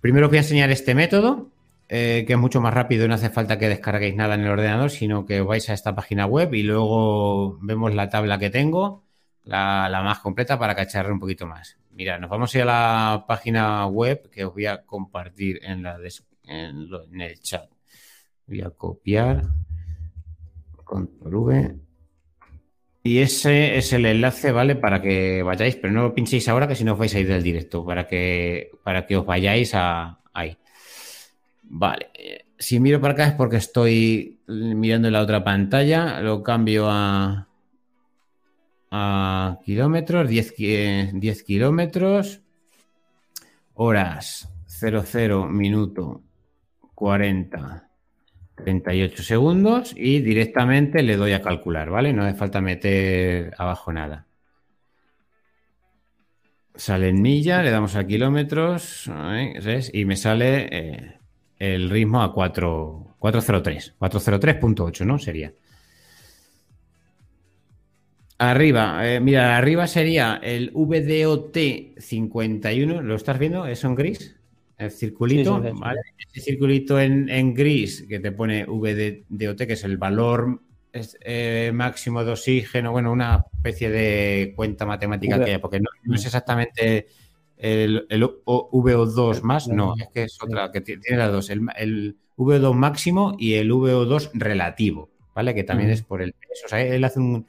Primero 0.00 0.26
os 0.26 0.30
voy 0.30 0.38
a 0.38 0.42
enseñar 0.42 0.70
este 0.70 0.94
método, 0.94 1.50
eh, 1.88 2.24
que 2.26 2.34
es 2.34 2.38
mucho 2.38 2.60
más 2.60 2.72
rápido 2.72 3.04
y 3.04 3.08
no 3.08 3.14
hace 3.14 3.30
falta 3.30 3.58
que 3.58 3.68
descarguéis 3.68 4.14
nada 4.14 4.34
en 4.34 4.42
el 4.42 4.50
ordenador, 4.50 4.90
sino 4.90 5.26
que 5.26 5.40
vais 5.40 5.68
a 5.68 5.74
esta 5.74 5.94
página 5.94 6.26
web 6.26 6.54
y 6.54 6.62
luego 6.62 7.58
vemos 7.60 7.94
la 7.94 8.08
tabla 8.08 8.38
que 8.38 8.50
tengo, 8.50 9.04
la, 9.44 9.88
más 10.04 10.20
completa 10.20 10.58
para 10.58 10.74
cacharre 10.74 11.12
un 11.12 11.20
poquito 11.20 11.46
más. 11.46 11.78
Mira, 11.92 12.18
nos 12.18 12.30
vamos 12.30 12.54
a 12.54 12.58
ir 12.58 12.62
a 12.62 12.66
la 12.66 13.24
página 13.26 13.86
web 13.86 14.30
que 14.30 14.44
os 14.44 14.52
voy 14.54 14.66
a 14.66 14.84
compartir 14.84 15.60
en, 15.62 15.82
la 15.82 15.98
en 16.44 17.20
el 17.20 17.40
chat. 17.40 17.68
Voy 18.46 18.62
a 18.62 18.70
copiar. 18.70 19.42
Control 20.88 21.34
V. 21.36 21.76
Y 23.04 23.18
ese 23.18 23.76
es 23.76 23.92
el 23.92 24.06
enlace, 24.06 24.50
¿vale? 24.52 24.74
Para 24.74 25.00
que 25.00 25.42
vayáis, 25.42 25.76
pero 25.76 25.92
no 25.92 26.02
lo 26.02 26.14
pinchéis 26.14 26.48
ahora 26.48 26.66
que 26.66 26.74
si 26.74 26.84
no 26.84 26.94
os 26.94 26.98
vais 26.98 27.14
a 27.14 27.20
ir 27.20 27.28
del 27.28 27.42
directo, 27.42 27.84
para 27.84 28.06
que, 28.08 28.70
para 28.82 29.06
que 29.06 29.16
os 29.16 29.24
vayáis 29.24 29.74
a, 29.74 30.20
ahí. 30.32 30.56
Vale. 31.62 32.08
Si 32.58 32.80
miro 32.80 33.00
para 33.00 33.12
acá 33.12 33.26
es 33.28 33.34
porque 33.34 33.56
estoy 33.56 34.40
mirando 34.46 35.10
la 35.10 35.20
otra 35.22 35.44
pantalla. 35.44 36.20
Lo 36.20 36.42
cambio 36.42 36.86
a, 36.88 37.46
kilómetros, 39.64 40.28
10, 40.28 40.54
10 41.12 41.42
kilómetros, 41.42 42.40
horas 43.74 44.48
00 44.66 45.46
minuto 45.46 46.22
40 46.94 47.87
38 48.64 49.22
segundos 49.22 49.94
y 49.96 50.20
directamente 50.20 51.02
le 51.02 51.16
doy 51.16 51.32
a 51.32 51.42
calcular, 51.42 51.90
¿vale? 51.90 52.12
No 52.12 52.24
hace 52.24 52.36
falta 52.36 52.60
meter 52.60 53.54
abajo 53.58 53.92
nada. 53.92 54.26
Sale 56.74 57.08
en 57.08 57.20
milla, 57.20 57.62
le 57.62 57.70
damos 57.70 57.96
a 57.96 58.06
kilómetros 58.06 59.10
y 59.92 60.04
me 60.04 60.16
sale 60.16 60.68
eh, 60.70 61.18
el 61.58 61.90
ritmo 61.90 62.22
a 62.22 62.32
4, 62.32 63.16
403, 63.18 63.94
403.8, 63.98 65.04
¿no? 65.04 65.18
Sería. 65.18 65.52
Arriba, 68.40 69.00
eh, 69.04 69.18
mira, 69.18 69.56
arriba 69.56 69.88
sería 69.88 70.38
el 70.40 70.70
VDOT 70.72 71.56
51, 71.98 73.02
¿lo 73.02 73.16
estás 73.16 73.36
viendo? 73.40 73.66
¿Es 73.66 73.82
en 73.82 73.96
gris? 73.96 74.37
El 74.78 74.92
circulito, 74.92 75.60
¿vale? 75.74 76.00
Ese 76.16 76.40
circulito 76.40 77.00
en, 77.00 77.52
gris 77.52 78.06
que 78.08 78.20
te 78.20 78.30
pone 78.30 78.64
VDOT, 78.64 79.66
que 79.66 79.72
es 79.72 79.82
el 79.82 79.96
valor 79.96 80.62
eh, 80.92 81.72
máximo 81.74 82.24
de 82.24 82.30
oxígeno, 82.30 82.92
bueno, 82.92 83.10
una 83.10 83.44
especie 83.52 83.90
de 83.90 84.52
cuenta 84.54 84.86
matemática 84.86 85.44
que 85.44 85.54
hay, 85.54 85.58
porque 85.58 85.80
no, 85.80 86.14
es 86.14 86.24
exactamente 86.24 87.08
el, 87.56 88.06
VO2 88.08 89.42
más, 89.42 89.66
no, 89.66 89.94
es 89.98 90.08
que 90.14 90.22
es 90.22 90.38
otra, 90.40 90.70
que 90.70 90.80
tiene 90.80 91.16
las 91.16 91.32
dos, 91.32 91.50
el, 91.50 92.16
VO2 92.36 92.72
máximo 92.72 93.34
y 93.36 93.54
el 93.54 93.72
VO2 93.72 94.30
relativo, 94.34 95.10
¿vale? 95.34 95.56
Que 95.56 95.64
también 95.64 95.90
es 95.90 96.04
por 96.04 96.22
el 96.22 96.34
peso. 96.34 96.66
O 96.66 96.68
sea, 96.68 96.80
él 96.80 97.02
hace 97.02 97.18
un, 97.18 97.48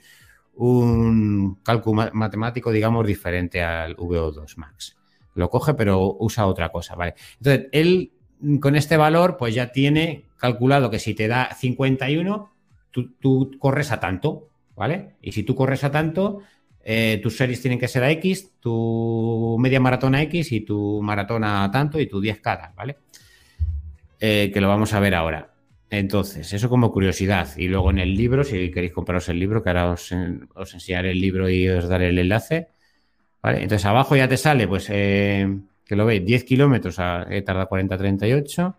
un 0.56 1.60
cálculo 1.62 2.10
matemático, 2.12 2.72
digamos, 2.72 3.06
diferente 3.06 3.62
al 3.62 3.96
VO2 3.96 4.58
max 4.58 4.99
lo 5.40 5.50
coge, 5.50 5.74
pero 5.74 6.16
usa 6.20 6.46
otra 6.46 6.70
cosa, 6.70 6.96
¿vale? 6.96 7.16
Entonces, 7.38 7.68
él 7.72 8.12
con 8.60 8.76
este 8.76 8.98
valor, 8.98 9.38
pues 9.38 9.54
ya 9.54 9.72
tiene 9.72 10.24
calculado 10.38 10.90
que 10.90 11.00
si 11.00 11.14
te 11.14 11.28
da 11.28 11.54
51, 11.54 12.52
tú, 12.92 13.52
corres 13.60 13.92
a 13.92 14.00
tanto, 14.00 14.50
¿vale? 14.76 15.16
Y 15.22 15.32
si 15.32 15.44
tú 15.44 15.56
corres 15.56 15.84
a 15.84 15.92
tanto, 15.92 16.42
eh, 16.84 17.20
tus 17.22 17.36
series 17.36 17.62
tienen 17.62 17.80
que 17.80 17.88
ser 17.88 18.04
a 18.04 18.12
X, 18.12 18.54
tu 18.60 19.58
media 19.60 19.80
maratón 19.80 20.16
a 20.16 20.22
X 20.24 20.52
y 20.52 20.62
tu 20.62 21.02
maratón 21.02 21.44
a 21.44 21.70
tanto 21.72 22.00
y 22.00 22.08
tu 22.08 22.22
10 22.22 22.40
cada, 22.40 22.74
¿vale? 22.76 22.98
Eh, 24.20 24.52
que 24.54 24.62
lo 24.62 24.70
vamos 24.70 24.94
a 24.94 25.00
ver 25.00 25.16
ahora. 25.16 25.54
Entonces, 25.90 26.54
eso 26.54 26.70
como 26.70 26.92
curiosidad. 26.92 27.50
Y 27.58 27.68
luego 27.68 27.90
en 27.90 28.00
el 28.00 28.16
libro, 28.16 28.44
si 28.44 28.72
queréis 28.72 28.94
compraros 28.94 29.28
el 29.30 29.40
libro, 29.40 29.64
que 29.64 29.70
ahora 29.70 29.92
os, 29.92 30.14
os 30.54 30.74
enseñaré 30.74 31.12
el 31.12 31.20
libro 31.20 31.50
y 31.50 31.68
os 31.68 31.88
daré 31.88 32.10
el 32.10 32.20
enlace, 32.20 32.70
entonces 33.44 33.86
abajo 33.86 34.16
ya 34.16 34.28
te 34.28 34.38
sale, 34.38 34.68
pues, 34.68 34.88
eh, 34.90 35.48
que 35.86 35.96
lo 35.96 36.06
veis, 36.06 36.26
10 36.26 36.44
kilómetros, 36.44 36.98
he 37.30 37.42
tardado 37.42 37.70
40-38. 37.70 38.76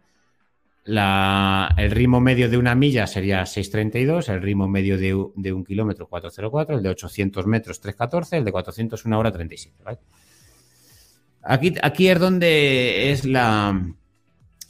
el 1.77 1.91
ritmo 1.91 2.21
medio 2.21 2.49
de 2.49 2.59
una 2.59 2.75
milla 2.75 3.07
sería 3.07 3.43
6.32, 3.43 4.29
el 4.29 4.43
ritmo 4.43 4.69
medio 4.69 4.99
de, 4.99 5.15
un 5.15 5.65
kilómetro 5.65 6.09
4.04, 6.09 6.77
el 6.77 6.83
de 6.83 6.89
800 6.91 7.47
metros 7.47 7.83
3.14, 7.83 8.39
el 8.39 8.45
de 8.45 8.53
400 8.53 9.05
una 9.05 9.19
hora 9.19 9.33
37. 9.33 9.77
Aquí, 11.43 11.75
aquí 11.83 12.09
es 12.09 12.19
donde 12.19 13.13
es 13.13 13.25
la, 13.25 13.81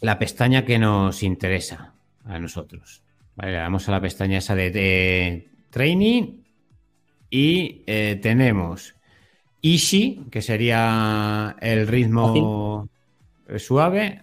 la 0.00 0.18
pestaña 0.18 0.64
que 0.64 0.78
nos 0.78 1.22
interesa 1.22 1.94
a 2.24 2.38
nosotros. 2.38 3.02
¿vale? 3.36 3.52
Le 3.52 3.58
damos 3.58 3.88
a 3.88 3.92
la 3.92 4.00
pestaña 4.00 4.38
esa 4.38 4.54
de, 4.54 5.48
training 5.70 6.42
y 7.30 7.82
eh, 7.86 8.18
tenemos 8.20 8.94
Easy, 9.62 10.22
que 10.30 10.42
sería 10.42 11.56
el 11.60 11.86
ritmo 11.86 12.88
suave. 13.58 14.22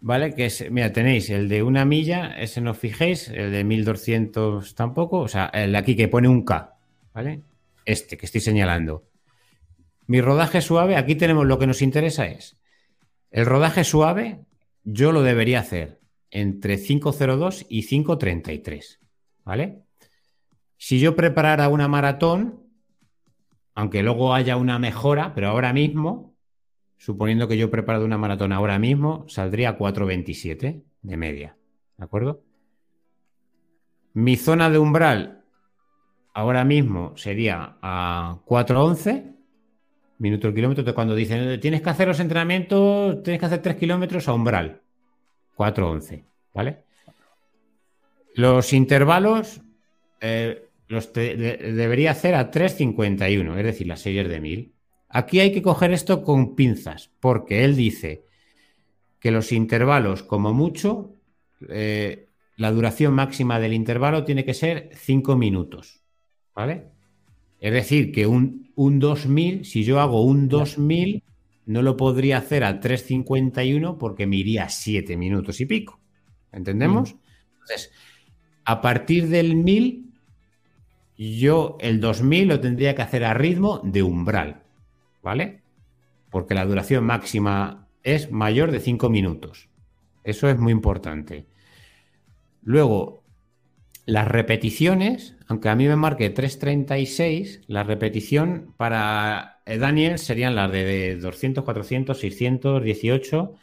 ¿Vale? 0.00 0.34
Que 0.34 0.46
es, 0.46 0.68
mira, 0.70 0.92
tenéis 0.92 1.30
el 1.30 1.48
de 1.48 1.62
una 1.62 1.84
milla, 1.84 2.36
ese 2.36 2.60
no 2.60 2.74
fijéis, 2.74 3.28
el 3.28 3.52
de 3.52 3.62
1200 3.62 4.74
tampoco, 4.74 5.20
o 5.20 5.28
sea, 5.28 5.46
el 5.46 5.72
de 5.72 5.78
aquí 5.78 5.94
que 5.94 6.08
pone 6.08 6.26
un 6.26 6.44
K, 6.44 6.74
¿vale? 7.14 7.40
Este 7.84 8.16
que 8.16 8.26
estoy 8.26 8.40
señalando. 8.40 9.04
Mi 10.08 10.20
rodaje 10.20 10.60
suave, 10.60 10.96
aquí 10.96 11.14
tenemos 11.14 11.46
lo 11.46 11.58
que 11.58 11.68
nos 11.68 11.82
interesa 11.82 12.26
es 12.26 12.56
El 13.30 13.46
rodaje 13.46 13.84
suave 13.84 14.40
yo 14.84 15.12
lo 15.12 15.22
debería 15.22 15.60
hacer 15.60 16.00
entre 16.30 16.76
5.02 16.78 17.66
y 17.68 17.82
5.33, 17.82 18.98
¿vale? 19.44 19.82
Si 20.76 20.98
yo 20.98 21.14
preparara 21.14 21.68
una 21.68 21.86
maratón, 21.86 22.62
aunque 23.74 24.02
luego 24.02 24.34
haya 24.34 24.56
una 24.56 24.78
mejora, 24.78 25.34
pero 25.34 25.48
ahora 25.48 25.72
mismo, 25.72 26.34
suponiendo 26.96 27.48
que 27.48 27.56
yo 27.56 27.66
he 27.66 27.68
preparado 27.68 28.04
una 28.04 28.18
maratón 28.18 28.52
ahora 28.52 28.78
mismo, 28.78 29.24
saldría 29.28 29.78
4.27 29.78 30.82
de 31.02 31.16
media, 31.16 31.56
¿de 31.96 32.04
acuerdo? 32.04 32.42
Mi 34.14 34.36
zona 34.36 34.68
de 34.68 34.78
umbral 34.78 35.44
ahora 36.34 36.64
mismo 36.64 37.16
sería 37.16 37.76
a 37.80 38.38
4.11 38.46 39.34
minutos 40.18 40.48
al 40.48 40.54
kilómetro. 40.54 40.94
Cuando 40.94 41.14
dicen 41.14 41.60
tienes 41.60 41.80
que 41.80 41.90
hacer 41.90 42.08
los 42.08 42.20
entrenamientos, 42.20 43.22
tienes 43.22 43.40
que 43.40 43.46
hacer 43.46 43.62
3 43.62 43.76
kilómetros 43.76 44.28
a 44.28 44.34
umbral, 44.34 44.80
4.11, 45.56 46.24
¿vale? 46.54 46.84
Los 48.34 48.72
intervalos 48.72 49.60
eh, 50.20 50.68
los 50.92 51.12
debería 51.12 52.10
hacer 52.10 52.34
a 52.34 52.50
3.51, 52.50 53.56
es 53.58 53.64
decir, 53.64 53.86
las 53.86 54.00
series 54.00 54.28
de 54.28 54.40
1000. 54.40 54.74
Aquí 55.08 55.40
hay 55.40 55.52
que 55.52 55.62
coger 55.62 55.92
esto 55.92 56.22
con 56.22 56.54
pinzas, 56.54 57.10
porque 57.18 57.64
él 57.64 57.76
dice 57.76 58.24
que 59.18 59.30
los 59.30 59.52
intervalos, 59.52 60.22
como 60.22 60.52
mucho, 60.52 61.16
eh, 61.68 62.28
la 62.56 62.70
duración 62.70 63.14
máxima 63.14 63.58
del 63.58 63.72
intervalo 63.72 64.24
tiene 64.24 64.44
que 64.44 64.54
ser 64.54 64.90
5 64.94 65.36
minutos. 65.36 66.02
¿Vale? 66.54 66.88
Es 67.58 67.72
decir, 67.72 68.12
que 68.12 68.26
un, 68.26 68.70
un 68.74 68.98
2000, 68.98 69.64
si 69.64 69.84
yo 69.84 70.00
hago 70.00 70.22
un 70.22 70.48
2000, 70.48 71.22
no 71.66 71.80
lo 71.80 71.96
podría 71.96 72.38
hacer 72.38 72.64
a 72.64 72.80
3.51 72.80 73.96
porque 73.96 74.26
me 74.26 74.36
iría 74.36 74.68
7 74.68 75.16
minutos 75.16 75.60
y 75.60 75.66
pico. 75.66 76.00
¿Entendemos? 76.52 77.14
Entonces, 77.52 77.92
a 78.64 78.80
partir 78.80 79.28
del 79.28 79.56
1000, 79.56 80.11
yo 81.38 81.76
el 81.80 82.00
2000 82.00 82.48
lo 82.48 82.60
tendría 82.60 82.94
que 82.94 83.02
hacer 83.02 83.24
a 83.24 83.34
ritmo 83.34 83.80
de 83.84 84.02
umbral. 84.02 84.62
¿Vale? 85.22 85.62
Porque 86.30 86.54
la 86.54 86.64
duración 86.64 87.04
máxima 87.04 87.86
es 88.02 88.30
mayor 88.30 88.72
de 88.72 88.80
5 88.80 89.08
minutos. 89.08 89.68
Eso 90.24 90.48
es 90.48 90.58
muy 90.58 90.72
importante. 90.72 91.46
Luego, 92.62 93.22
las 94.06 94.26
repeticiones, 94.26 95.36
aunque 95.46 95.68
a 95.68 95.76
mí 95.76 95.86
me 95.86 95.96
marque 95.96 96.34
3.36, 96.34 97.62
la 97.66 97.84
repetición 97.84 98.74
para 98.76 99.60
Daniel 99.64 100.18
serían 100.18 100.56
las 100.56 100.72
de 100.72 101.16
200, 101.16 101.64
400, 101.64 102.18
600, 102.18 102.82
18 102.82 103.54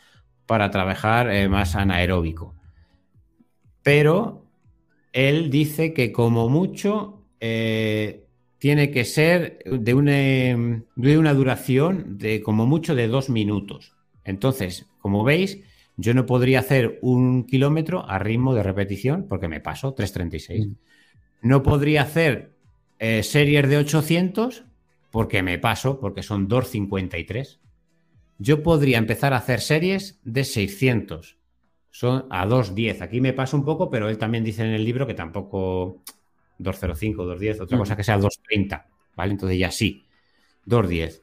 para 0.45 0.71
trabajar 0.71 1.29
eh, 1.29 1.49
más 1.49 1.75
anaeróbico. 1.75 2.55
Pero 3.83 4.45
él 5.13 5.49
dice 5.49 5.93
que 5.93 6.11
como 6.11 6.49
mucho 6.49 7.18
eh, 7.39 8.23
tiene 8.57 8.91
que 8.91 9.05
ser 9.05 9.59
de 9.65 9.93
una, 9.93 10.11
de 10.13 11.17
una 11.17 11.33
duración 11.33 12.17
de 12.17 12.41
como 12.41 12.65
mucho 12.65 12.93
de 12.95 13.07
dos 13.07 13.29
minutos. 13.29 13.93
Entonces, 14.25 14.85
como 14.99 15.23
veis, 15.23 15.59
yo 15.95 16.13
no 16.13 16.25
podría 16.25 16.59
hacer 16.59 16.99
un 17.01 17.45
kilómetro 17.45 18.07
a 18.07 18.19
ritmo 18.19 18.53
de 18.53 18.63
repetición 18.63 19.25
porque 19.27 19.47
me 19.47 19.59
paso 19.59 19.95
3.36. 19.95 20.67
Mm. 20.67 20.75
No 21.41 21.63
podría 21.63 22.03
hacer 22.03 22.51
eh, 22.99 23.23
series 23.23 23.67
de 23.69 23.77
800 23.77 24.65
porque 25.11 25.41
me 25.41 25.57
paso, 25.57 25.99
porque 25.99 26.21
son 26.21 26.47
2.53. 26.47 27.59
Yo 28.37 28.61
podría 28.63 28.97
empezar 28.97 29.33
a 29.33 29.37
hacer 29.37 29.61
series 29.61 30.19
de 30.23 30.43
600. 30.43 31.37
Son 31.91 32.25
a 32.29 32.45
2.10. 32.45 33.01
Aquí 33.01 33.19
me 33.19 33.33
paso 33.33 33.57
un 33.57 33.65
poco, 33.65 33.89
pero 33.89 34.09
él 34.09 34.17
también 34.17 34.43
dice 34.43 34.63
en 34.63 34.71
el 34.71 34.85
libro 34.85 35.07
que 35.07 35.13
tampoco 35.13 36.03
2.05, 36.59 37.15
2.10, 37.15 37.61
otra 37.61 37.77
mm. 37.77 37.79
cosa 37.79 37.95
que 37.95 38.03
sea 38.03 38.19
2.30. 38.19 38.85
¿Vale? 39.15 39.31
Entonces 39.31 39.57
ya 39.57 39.71
sí, 39.71 40.05
2.10. 40.65 41.21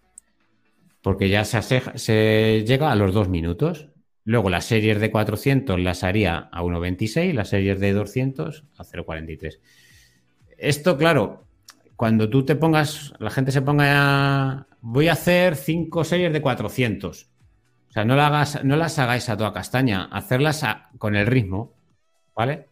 Porque 1.02 1.28
ya 1.28 1.44
se, 1.44 1.62
se 1.98 2.64
llega 2.66 2.90
a 2.90 2.96
los 2.96 3.14
dos 3.14 3.28
minutos. 3.28 3.88
Luego 4.24 4.50
las 4.50 4.64
series 4.64 5.00
de 5.00 5.10
400 5.10 5.78
las 5.78 6.02
haría 6.02 6.48
a 6.50 6.62
1,26, 6.62 7.32
las 7.32 7.50
series 7.50 7.78
de 7.78 7.92
200 7.92 8.64
a 8.76 8.84
0,43. 8.84 9.60
Esto, 10.58 10.96
claro, 10.96 11.46
cuando 11.94 12.28
tú 12.28 12.44
te 12.44 12.56
pongas, 12.56 13.14
la 13.18 13.30
gente 13.30 13.52
se 13.52 13.62
ponga 13.62 13.84
a, 13.88 14.66
voy 14.80 15.08
a 15.08 15.12
hacer 15.12 15.56
5 15.56 16.04
series 16.04 16.32
de 16.32 16.42
400. 16.42 17.24
O 17.88 17.92
sea, 17.92 18.04
no, 18.04 18.20
hagas, 18.20 18.64
no 18.64 18.76
las 18.76 18.98
hagáis 18.98 19.28
a 19.28 19.36
toda 19.36 19.52
castaña, 19.52 20.04
hacerlas 20.04 20.64
con 20.98 21.16
el 21.16 21.26
ritmo, 21.26 21.72
¿vale? 22.34 22.66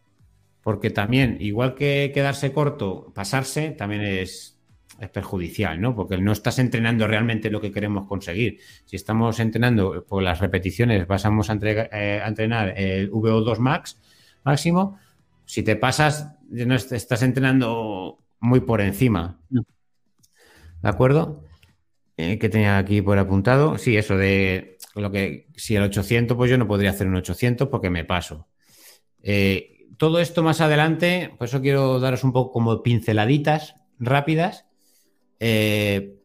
Porque 0.65 0.89
también, 0.89 1.37
igual 1.41 1.75
que 1.75 2.11
quedarse 2.11 2.51
corto, 2.51 3.11
pasarse, 3.13 3.69
también 3.69 4.01
es, 4.01 4.59
es 4.99 5.09
perjudicial, 5.09 5.79
¿no? 5.79 5.95
Porque 5.95 6.17
no 6.17 6.31
estás 6.31 6.57
entrenando 6.57 7.05
realmente 7.05 7.51
lo 7.51 7.61
que 7.61 7.71
queremos 7.71 8.07
conseguir. 8.07 8.57
Si 8.83 8.95
estamos 8.95 9.39
entrenando 9.39 10.03
por 10.07 10.23
las 10.23 10.39
repeticiones, 10.39 11.05
pasamos 11.05 11.51
a, 11.51 11.59
eh, 11.61 12.19
entrenar 12.25 12.73
el 12.79 13.11
VO2 13.11 13.59
max 13.59 14.01
máximo, 14.43 14.97
si 15.45 15.61
te 15.61 15.75
pasas, 15.75 16.31
no 16.49 16.73
estás 16.73 17.21
entrenando 17.21 18.23
muy 18.39 18.61
por 18.61 18.81
encima. 18.81 19.39
¿De 19.51 20.89
acuerdo? 20.89 21.43
Eh, 22.17 22.39
que 22.39 22.49
tenía 22.49 22.79
aquí 22.79 23.03
por 23.03 23.19
apuntado? 23.19 23.77
Sí, 23.77 23.97
eso 23.97 24.17
de 24.17 24.79
lo 24.95 25.11
que 25.11 25.47
si 25.55 25.75
el 25.75 25.83
800, 25.83 26.35
pues 26.35 26.49
yo 26.49 26.57
no 26.57 26.67
podría 26.67 26.89
hacer 26.89 27.05
un 27.05 27.17
800 27.17 27.67
porque 27.67 27.91
me 27.91 28.03
paso. 28.03 28.47
Eh, 29.21 29.74
todo 29.97 30.19
esto 30.19 30.43
más 30.43 30.61
adelante, 30.61 31.33
por 31.37 31.47
eso 31.47 31.61
quiero 31.61 31.99
daros 31.99 32.23
un 32.23 32.33
poco 32.33 32.51
como 32.51 32.83
pinceladitas 32.83 33.75
rápidas 33.99 34.65
eh, 35.39 36.15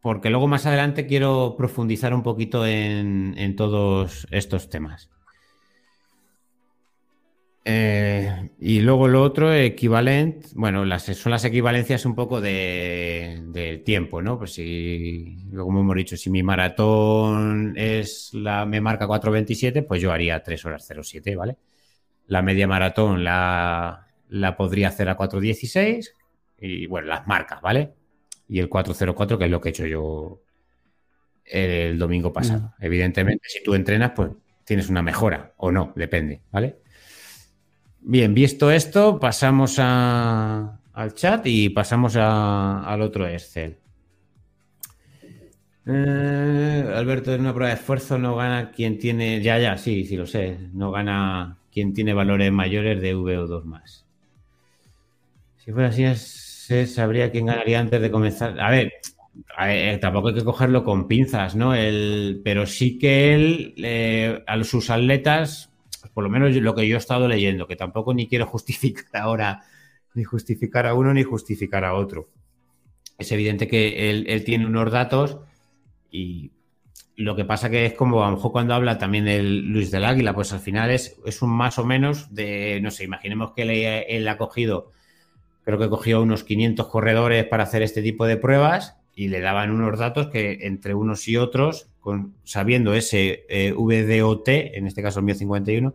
porque 0.00 0.30
luego 0.30 0.46
más 0.46 0.66
adelante 0.66 1.06
quiero 1.06 1.56
profundizar 1.56 2.14
un 2.14 2.22
poquito 2.22 2.66
en, 2.66 3.56
todos 3.56 4.26
estos 4.30 4.68
temas. 4.68 5.10
Eh, 7.64 8.50
y 8.60 8.80
luego 8.80 9.08
lo 9.08 9.22
otro, 9.22 9.52
equivalente, 9.52 10.46
bueno, 10.54 10.84
las, 10.84 11.06
son 11.06 11.32
las 11.32 11.44
equivalencias 11.44 12.06
un 12.06 12.14
poco 12.14 12.40
de, 12.40 13.82
tiempo, 13.84 14.22
¿no? 14.22 14.38
Pues 14.38 14.52
si, 14.52 15.38
como 15.56 15.80
hemos 15.80 15.96
dicho, 15.96 16.16
si 16.16 16.30
mi 16.30 16.44
maratón 16.44 17.74
es 17.76 18.32
la, 18.32 18.64
me 18.64 18.80
marca 18.80 19.08
4.27, 19.08 19.84
pues 19.84 20.00
yo 20.00 20.12
haría 20.12 20.40
3 20.40 20.64
horas 20.66 20.88
07, 21.02 21.34
¿vale? 21.34 21.56
La 22.26 22.42
media 22.42 22.66
maratón 22.66 23.24
la, 23.24 24.08
la 24.28 24.56
podría 24.56 24.88
hacer 24.88 25.08
a 25.08 25.16
4.16 25.16 26.12
y 26.58 26.86
bueno, 26.86 27.08
las 27.08 27.26
marcas, 27.26 27.60
¿vale? 27.60 27.92
y 28.48 28.58
el 28.58 28.68
404, 28.68 29.38
que 29.38 29.44
es 29.44 29.50
lo 29.50 29.60
que 29.60 29.68
he 29.68 29.70
hecho 29.70 29.86
yo 29.86 30.42
el 31.44 31.98
domingo 31.98 32.32
pasado. 32.32 32.74
Evidentemente, 32.80 33.48
si 33.48 33.62
tú 33.62 33.74
entrenas, 33.74 34.12
pues 34.14 34.30
tienes 34.64 34.88
una 34.88 35.02
mejora 35.02 35.52
o 35.58 35.70
no, 35.70 35.92
depende, 35.96 36.42
¿vale? 36.50 36.76
Bien, 38.00 38.34
visto 38.34 38.70
esto, 38.70 39.18
pasamos 39.18 39.78
al 39.78 41.14
chat 41.14 41.46
y 41.46 41.68
pasamos 41.70 42.16
al 42.16 43.00
otro 43.00 43.26
Excel. 43.26 43.78
Eh, 45.88 46.92
Alberto, 46.96 47.32
en 47.32 47.42
una 47.42 47.54
prueba 47.54 47.72
de 47.72 47.78
esfuerzo 47.78 48.18
no 48.18 48.34
gana 48.34 48.72
quien 48.72 48.98
tiene, 48.98 49.40
ya, 49.40 49.58
ya, 49.58 49.78
sí, 49.78 50.04
sí 50.04 50.16
lo 50.16 50.26
sé, 50.26 50.58
no 50.72 50.90
gana 50.90 51.58
quien 51.76 51.92
tiene 51.92 52.14
valores 52.14 52.50
mayores 52.50 53.02
de 53.02 53.14
VO2 53.14 53.64
más. 53.64 54.06
Si 55.58 55.72
fuera 55.72 55.90
así, 55.90 56.04
es 56.04 56.90
sabría 56.90 57.30
quién 57.30 57.44
ganaría 57.44 57.78
antes 57.78 58.00
de 58.00 58.10
comenzar. 58.10 58.58
A 58.58 58.70
ver, 58.70 58.94
eh, 59.68 59.98
tampoco 60.00 60.28
hay 60.28 60.34
que 60.36 60.44
cogerlo 60.44 60.82
con 60.84 61.06
pinzas, 61.06 61.54
¿no? 61.54 61.72
Pero 62.42 62.64
sí 62.64 62.98
que 62.98 63.34
él, 63.34 63.74
eh, 63.76 64.42
a 64.46 64.64
sus 64.64 64.88
atletas, 64.88 65.70
por 66.14 66.24
lo 66.24 66.30
menos 66.30 66.56
lo 66.56 66.74
que 66.74 66.88
yo 66.88 66.96
he 66.96 66.98
estado 66.98 67.28
leyendo, 67.28 67.66
que 67.66 67.76
tampoco 67.76 68.14
ni 68.14 68.26
quiero 68.26 68.46
justificar 68.54 69.20
ahora, 69.20 69.60
ni 70.14 70.24
justificar 70.24 70.86
a 70.86 70.94
uno 70.94 71.12
ni 71.12 71.24
justificar 71.24 71.84
a 71.84 71.92
otro. 71.92 72.30
Es 73.18 73.30
evidente 73.32 73.68
que 73.68 74.08
él, 74.08 74.44
tiene 74.46 74.64
unos 74.64 74.90
datos 74.90 75.36
y 76.10 76.52
lo 77.16 77.34
que 77.34 77.44
pasa 77.44 77.70
que 77.70 77.86
es 77.86 77.94
como 77.94 78.22
a 78.22 78.30
lo 78.30 78.36
mejor 78.36 78.52
cuando 78.52 78.74
habla 78.74 78.98
también 78.98 79.26
el 79.26 79.68
Luis 79.68 79.90
del 79.90 80.04
Águila, 80.04 80.34
pues 80.34 80.52
al 80.52 80.60
final 80.60 80.90
es, 80.90 81.16
es 81.24 81.42
un 81.42 81.50
más 81.50 81.78
o 81.78 81.84
menos 81.84 82.34
de, 82.34 82.80
no 82.82 82.90
sé, 82.90 83.04
imaginemos 83.04 83.52
que 83.52 84.04
él 84.08 84.28
ha 84.28 84.36
cogido 84.36 84.92
creo 85.66 85.80
que 85.80 85.88
cogió 85.88 86.22
unos 86.22 86.44
500 86.44 86.86
corredores 86.86 87.44
para 87.44 87.64
hacer 87.64 87.82
este 87.82 88.00
tipo 88.00 88.24
de 88.24 88.36
pruebas 88.36 88.98
y 89.16 89.26
le 89.26 89.40
daban 89.40 89.72
unos 89.72 89.98
datos 89.98 90.28
que 90.28 90.60
entre 90.62 90.94
unos 90.94 91.26
y 91.26 91.36
otros, 91.36 91.88
con, 91.98 92.34
sabiendo 92.44 92.94
ese 92.94 93.44
eh, 93.48 93.72
VDOT, 93.72 94.48
en 94.48 94.86
este 94.86 95.02
caso 95.02 95.18
el 95.18 95.24
mío 95.24 95.34
51, 95.34 95.92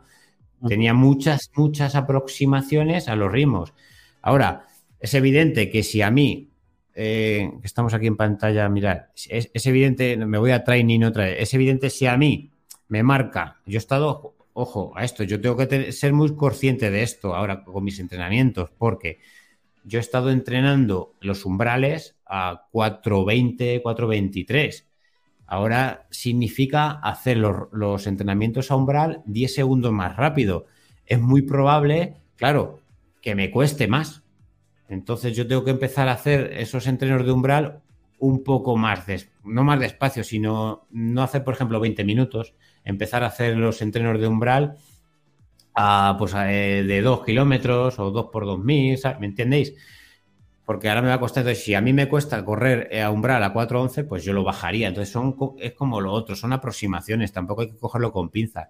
tenía 0.68 0.94
muchas, 0.94 1.52
muchas 1.56 1.96
aproximaciones 1.96 3.08
a 3.08 3.16
los 3.16 3.32
ritmos. 3.32 3.74
Ahora, 4.22 4.66
es 5.00 5.14
evidente 5.14 5.70
que 5.70 5.84
si 5.84 6.02
a 6.02 6.12
mí, 6.12 6.50
eh, 6.96 7.52
estamos 7.64 7.94
aquí 7.94 8.08
en 8.08 8.18
pantalla, 8.18 8.68
mirad, 8.70 9.04
es, 9.30 9.66
evidente, 9.66 10.18
me 10.18 10.38
voy 10.38 10.52
a 10.52 10.64
traer 10.64 10.86
ni 10.86 10.98
no 10.98 11.12
traer, 11.12 11.42
es 11.42 11.54
evidente 11.54 11.90
si 11.90 12.06
a 12.06 12.18
mí 12.18 12.52
me 12.90 13.04
marca, 13.04 13.60
yo 13.66 13.78
he 13.78 13.78
estado, 13.78 14.36
ojo, 14.54 14.94
a 14.96 15.04
esto, 15.04 15.24
yo 15.24 15.40
tengo 15.40 15.56
que 15.58 15.92
ser 15.92 16.14
muy 16.14 16.36
consciente 16.36 16.92
de 16.92 17.04
esto 17.04 17.36
ahora 17.36 17.64
con 17.64 17.84
mis 17.84 18.00
entrenamientos, 18.00 18.70
porque 18.78 19.20
yo 19.84 20.00
he 20.00 20.02
estado 20.02 20.30
entrenando 20.30 21.16
los 21.22 21.46
umbrales 21.46 22.16
a 22.26 22.68
420, 22.72 23.82
423. 23.82 24.88
Ahora 25.48 26.08
significa 26.12 26.92
hacer 26.92 27.38
los, 27.38 28.08
entrenamientos 28.08 28.72
a 28.72 28.76
umbral 28.76 29.22
10 29.26 29.54
segundos 29.54 29.92
más 29.92 30.16
rápido. 30.16 30.66
Es 31.06 31.20
muy 31.20 31.42
probable, 31.42 32.16
claro, 32.38 32.80
que 33.22 33.36
me 33.36 33.52
cueste 33.52 33.88
más. 33.88 34.21
Entonces 34.92 35.38
yo 35.38 35.48
tengo 35.48 35.64
que 35.64 35.72
empezar 35.72 36.10
a 36.10 36.12
hacer 36.12 36.52
esos 36.58 36.86
entrenos 36.86 37.26
de 37.26 37.32
umbral 37.32 37.80
un 38.20 38.44
poco 38.44 38.76
más, 38.76 39.06
no 39.46 39.64
más 39.64 39.80
despacio, 39.80 40.22
sino 40.22 40.86
no 40.92 41.24
hacer, 41.24 41.46
por 41.46 41.54
ejemplo, 41.54 41.80
20 41.80 42.04
minutos, 42.04 42.56
empezar 42.84 43.24
a 43.24 43.28
hacer 43.28 43.56
los 43.56 43.82
entrenos 43.82 44.20
de 44.20 44.28
umbral 44.28 44.76
a, 45.74 46.18
pues, 46.20 46.34
eh, 46.36 46.84
de 46.86 47.02
2 47.02 47.24
kilómetros 47.24 48.00
o 48.00 48.12
2 48.12 48.28
por 48.34 48.46
2000, 48.46 49.00
¿me 49.22 49.28
entendéis? 49.28 49.74
Porque 50.66 50.90
ahora 50.90 51.02
me 51.02 51.08
va 51.08 51.14
a 51.16 51.20
costar, 51.22 51.44
entonces 51.44 51.64
si 51.64 51.74
a 51.74 51.80
mí 51.80 51.94
me 51.94 52.10
cuesta 52.10 52.44
correr 52.44 52.94
a 53.02 53.12
umbral 53.12 53.42
a 53.44 53.54
4.11, 53.54 54.04
pues 54.04 54.26
yo 54.26 54.34
lo 54.34 54.44
bajaría. 54.44 54.90
Entonces 54.90 55.12
son, 55.12 55.38
es 55.58 55.72
como 55.72 56.02
lo 56.02 56.12
otro, 56.12 56.36
son 56.36 56.52
aproximaciones, 56.52 57.32
tampoco 57.32 57.62
hay 57.62 57.70
que 57.70 57.78
cogerlo 57.78 58.12
con 58.12 58.30
pinzas. 58.30 58.68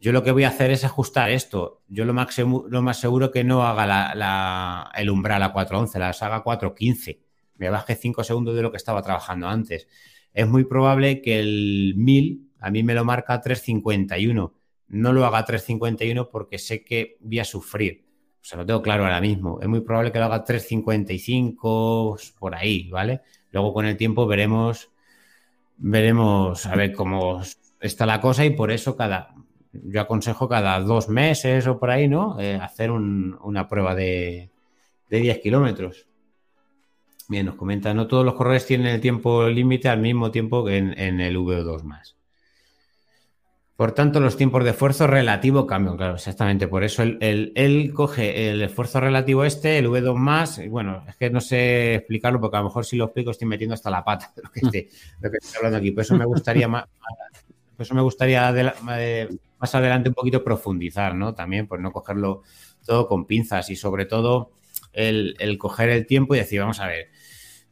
Yo 0.00 0.12
lo 0.12 0.22
que 0.22 0.32
voy 0.32 0.44
a 0.44 0.48
hacer 0.48 0.70
es 0.70 0.84
ajustar 0.84 1.30
esto. 1.30 1.82
Yo 1.88 2.04
lo 2.04 2.14
más, 2.14 2.38
lo 2.38 2.82
más 2.82 3.00
seguro 3.00 3.30
que 3.30 3.44
no 3.44 3.64
haga 3.64 4.90
el 4.96 5.10
umbral 5.10 5.42
a 5.42 5.52
4.11, 5.52 5.98
las 5.98 6.22
haga 6.22 6.36
a 6.36 6.44
4.15 6.44 7.18
me 7.58 7.68
baje 7.70 7.94
5 7.94 8.24
segundos 8.24 8.54
de 8.54 8.62
lo 8.62 8.70
que 8.70 8.76
estaba 8.76 9.02
trabajando 9.02 9.48
antes. 9.48 9.88
Es 10.32 10.46
muy 10.48 10.64
probable 10.64 11.20
que 11.20 11.40
el 11.40 11.94
1000 11.96 12.52
a 12.60 12.70
mí 12.70 12.82
me 12.82 12.94
lo 12.94 13.04
marca 13.04 13.40
351. 13.40 14.54
No 14.88 15.12
lo 15.12 15.26
haga 15.26 15.44
351 15.44 16.30
porque 16.30 16.58
sé 16.58 16.84
que 16.84 17.18
voy 17.20 17.40
a 17.40 17.44
sufrir. 17.44 18.06
O 18.40 18.44
sea, 18.44 18.58
lo 18.58 18.66
tengo 18.66 18.80
claro 18.80 19.04
ahora 19.04 19.20
mismo. 19.20 19.60
Es 19.60 19.68
muy 19.68 19.80
probable 19.80 20.12
que 20.12 20.18
lo 20.18 20.26
haga 20.26 20.44
355 20.44 22.16
por 22.38 22.54
ahí, 22.54 22.88
¿vale? 22.88 23.20
Luego 23.50 23.74
con 23.74 23.84
el 23.84 23.96
tiempo 23.96 24.26
veremos 24.26 24.90
veremos 25.80 26.66
a 26.66 26.74
ver 26.74 26.92
cómo 26.92 27.40
está 27.80 28.04
la 28.06 28.20
cosa 28.20 28.44
y 28.44 28.50
por 28.50 28.72
eso 28.72 28.96
cada 28.96 29.34
yo 29.72 30.00
aconsejo 30.00 30.48
cada 30.48 30.78
dos 30.80 31.08
meses 31.08 31.66
o 31.66 31.78
por 31.78 31.90
ahí, 31.90 32.08
¿no? 32.08 32.40
Eh, 32.40 32.56
hacer 32.56 32.90
una 32.90 33.68
prueba 33.68 33.94
de, 33.94 34.50
de 35.08 35.20
10 35.20 35.38
kilómetros. 35.40 36.08
Bien, 37.28 37.44
nos 37.44 37.56
comenta, 37.56 37.92
no 37.92 38.06
todos 38.06 38.24
los 38.24 38.34
corredores 38.34 38.64
tienen 38.64 38.86
el 38.86 39.00
tiempo 39.02 39.46
límite 39.48 39.90
al 39.90 40.00
mismo 40.00 40.30
tiempo 40.30 40.64
que 40.64 40.78
en, 40.78 41.20
el 41.20 41.36
VO2 41.36 41.82
más. 41.82 42.16
Por 43.76 43.92
tanto, 43.92 44.18
los 44.18 44.36
tiempos 44.36 44.64
de 44.64 44.70
esfuerzo 44.70 45.06
relativo 45.06 45.66
cambian, 45.66 45.96
claro, 45.98 46.14
exactamente. 46.14 46.66
Por 46.66 46.82
eso 46.84 47.02
él, 47.02 47.92
coge 47.94 48.50
el 48.50 48.62
esfuerzo 48.62 48.98
relativo 49.00 49.44
este, 49.44 49.78
el 49.78 49.88
V2 49.88 50.16
más, 50.16 50.58
y 50.58 50.68
bueno, 50.68 51.04
es 51.06 51.16
que 51.16 51.28
no 51.28 51.40
sé 51.40 51.96
explicarlo 51.96 52.40
porque 52.40 52.56
a 52.56 52.60
lo 52.60 52.66
mejor 52.66 52.86
si 52.86 52.96
lo 52.96 53.04
explico 53.04 53.30
estoy 53.30 53.46
metiendo 53.46 53.74
hasta 53.74 53.90
la 53.90 54.02
pata 54.02 54.32
de 54.34 54.42
lo 54.42 54.50
que, 54.50 54.60
estoy, 55.22 55.56
hablando 55.58 55.78
aquí. 55.78 55.90
Por 55.90 56.02
eso 56.02 56.16
me 56.16 56.24
gustaría 56.24 56.66
más, 56.66 56.86
por 57.76 57.84
eso 57.84 57.94
me 57.94 58.02
gustaría 58.02 58.52
eh, 58.98 59.28
más 59.58 59.74
adelante 59.74 60.08
un 60.08 60.14
poquito 60.14 60.44
profundizar, 60.44 61.14
¿no? 61.14 61.34
También, 61.34 61.66
pues 61.66 61.80
no 61.80 61.92
cogerlo 61.92 62.42
todo 62.84 63.08
con 63.08 63.26
pinzas 63.26 63.70
y 63.70 63.76
sobre 63.76 64.06
todo 64.06 64.52
el, 64.92 65.36
coger 65.58 65.90
el 65.90 66.06
tiempo 66.06 66.34
y 66.34 66.38
decir, 66.38 66.60
vamos 66.60 66.80
a 66.80 66.86
ver, 66.86 67.10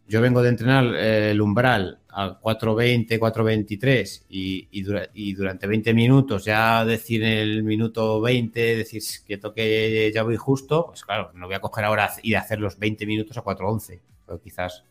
yo 0.07 0.21
vengo 0.21 0.43
de 0.43 0.51
entrenar 0.51 0.95
eh, 0.95 1.31
el 1.33 1.41
umbral 1.41 2.01
a 2.09 2.41
4.20, 2.41 3.19
4.23 3.19 4.25
y, 4.29 4.69
y, 4.71 5.33
durante 5.35 5.67
20 5.67 5.93
minutos 5.95 6.45
ya 6.45 6.85
decir 6.85 7.23
en 7.23 7.39
el 7.39 7.63
minuto 7.63 8.21
20, 8.21 8.77
decir 8.77 9.03
que 9.27 9.39
toque 9.39 10.11
ya 10.15 10.23
voy 10.23 10.37
justo, 10.37 10.87
pues 10.87 11.05
claro, 11.05 11.33
no 11.35 11.47
voy 11.47 11.57
a 11.57 11.61
coger 11.61 11.85
ahora 11.85 12.11
y 12.23 12.35
hacer 12.35 12.61
los 12.61 12.79
20 12.79 13.05
minutos 13.07 13.37
a 13.37 13.45
4.11, 13.45 14.01
pero 14.25 14.41
quizás 14.41 14.85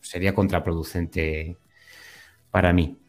sería 0.00 0.34
contraproducente 0.34 1.56
para 2.50 2.72
mí. 2.72 3.01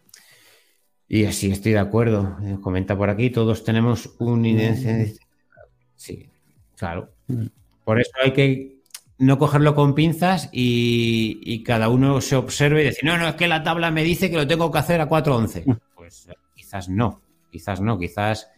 Y 1.07 1.25
así 1.25 1.51
estoy 1.51 1.73
de 1.73 1.79
acuerdo. 1.79 2.37
Eh, 2.43 2.57
comenta 2.61 2.97
por 2.97 3.09
aquí, 3.09 3.29
todos 3.29 3.63
tenemos 3.63 4.15
un 4.19 4.45
índice. 4.45 5.15
Sí, 5.95 6.29
claro. 6.75 7.09
Mm. 7.27 7.45
Por 7.83 7.99
eso 7.99 8.11
hay 8.23 8.31
que 8.31 8.73
no 9.17 9.37
cogerlo 9.37 9.75
con 9.75 9.95
pinzas 9.95 10.49
y, 10.51 11.63
cada 11.63 11.89
uno 11.89 12.19
se 12.21 12.35
observe 12.35 12.81
y 12.81 12.85
decir, 12.85 13.05
no, 13.05 13.17
no, 13.17 13.27
es 13.27 13.35
que 13.35 13.47
la 13.47 13.63
tabla 13.63 13.91
me 13.91 14.03
dice 14.03 14.29
que 14.29 14.37
lo 14.37 14.47
tengo 14.47 14.71
que 14.71 14.79
hacer 14.79 15.01
a 15.01 15.07
4.11. 15.07 15.63
Mm. 15.65 15.77
Pues 15.95 16.27
eh, 16.27 16.33
quizás 16.55 16.89
no, 16.89 17.21
quizás 17.51 17.79
no, 17.79 17.99
quizás 17.99 18.49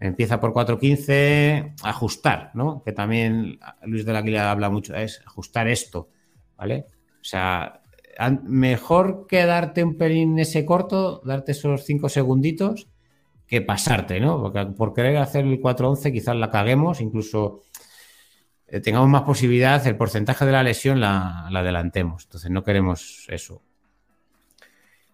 empieza 0.00 0.40
por 0.40 0.52
4.15, 0.52 1.74
ajustar, 1.84 2.50
¿no? 2.54 2.82
Que 2.82 2.92
también 2.92 3.60
Luis 3.84 4.04
de 4.04 4.12
la 4.12 4.22
Guía 4.22 4.50
habla 4.50 4.68
mucho, 4.68 4.94
es 4.96 5.22
ajustar 5.24 5.68
esto, 5.68 6.08
¿vale? 6.56 6.86
O 7.20 7.24
sea, 7.24 7.81
mejor 8.30 9.26
que 9.28 9.44
darte 9.46 9.84
un 9.84 9.96
pelín 9.96 10.38
ese 10.38 10.64
corto, 10.64 11.20
darte 11.24 11.52
esos 11.52 11.84
5 11.84 12.08
segunditos, 12.08 12.88
que 13.46 13.60
pasarte, 13.60 14.20
¿no? 14.20 14.40
Porque 14.40 14.66
por 14.66 14.94
querer 14.94 15.16
hacer 15.18 15.44
el 15.44 15.60
4.11 15.60 16.12
quizás 16.12 16.36
la 16.36 16.50
caguemos, 16.50 17.00
incluso 17.00 17.62
eh, 18.66 18.80
tengamos 18.80 19.10
más 19.10 19.22
posibilidad, 19.22 19.86
el 19.86 19.96
porcentaje 19.96 20.46
de 20.46 20.52
la 20.52 20.62
lesión 20.62 20.98
la, 20.98 21.46
adelantemos. 21.48 22.24
Entonces 22.24 22.50
no 22.50 22.64
queremos 22.64 23.26
eso. 23.28 23.60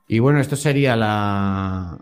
Y 0.06 0.20
bueno, 0.20 0.40
esto 0.40 0.54
sería 0.54 0.94
la, 0.94 1.98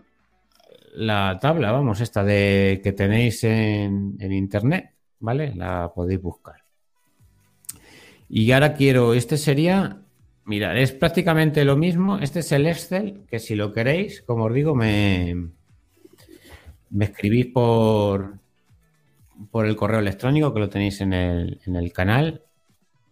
la 0.93 1.39
tabla, 1.41 1.71
vamos, 1.71 1.99
esta 2.01 2.23
de 2.23 2.79
que 2.83 2.93
tenéis 2.93 3.43
en, 3.43 4.17
internet, 4.19 4.93
¿vale? 5.19 5.55
La 5.55 5.91
podéis 5.93 6.21
buscar. 6.21 6.63
Y 8.29 8.51
ahora 8.51 8.75
quiero, 8.75 9.15
este 9.15 9.37
sería, 9.37 10.01
mirad, 10.47 10.77
es 10.77 10.93
prácticamente 10.93 11.63
lo 11.65 11.75
mismo. 11.75 12.17
Este 12.17 12.39
es 12.39 12.51
el 12.51 12.65
Excel, 12.65 13.25
que 13.29 13.37
si 13.37 13.53
lo 13.53 13.73
queréis, 13.73 14.21
como 14.21 14.45
os 14.45 14.53
digo, 14.53 14.73
me, 14.73 15.49
me 16.89 17.05
escribís 17.05 17.47
por, 17.47 18.39
por 19.51 19.65
el 19.65 19.75
correo 19.75 19.99
electrónico 19.99 20.53
que 20.53 20.59
lo 20.59 20.69
tenéis 20.69 21.01
en 21.01 21.13
el, 21.13 21.91
canal 21.93 22.43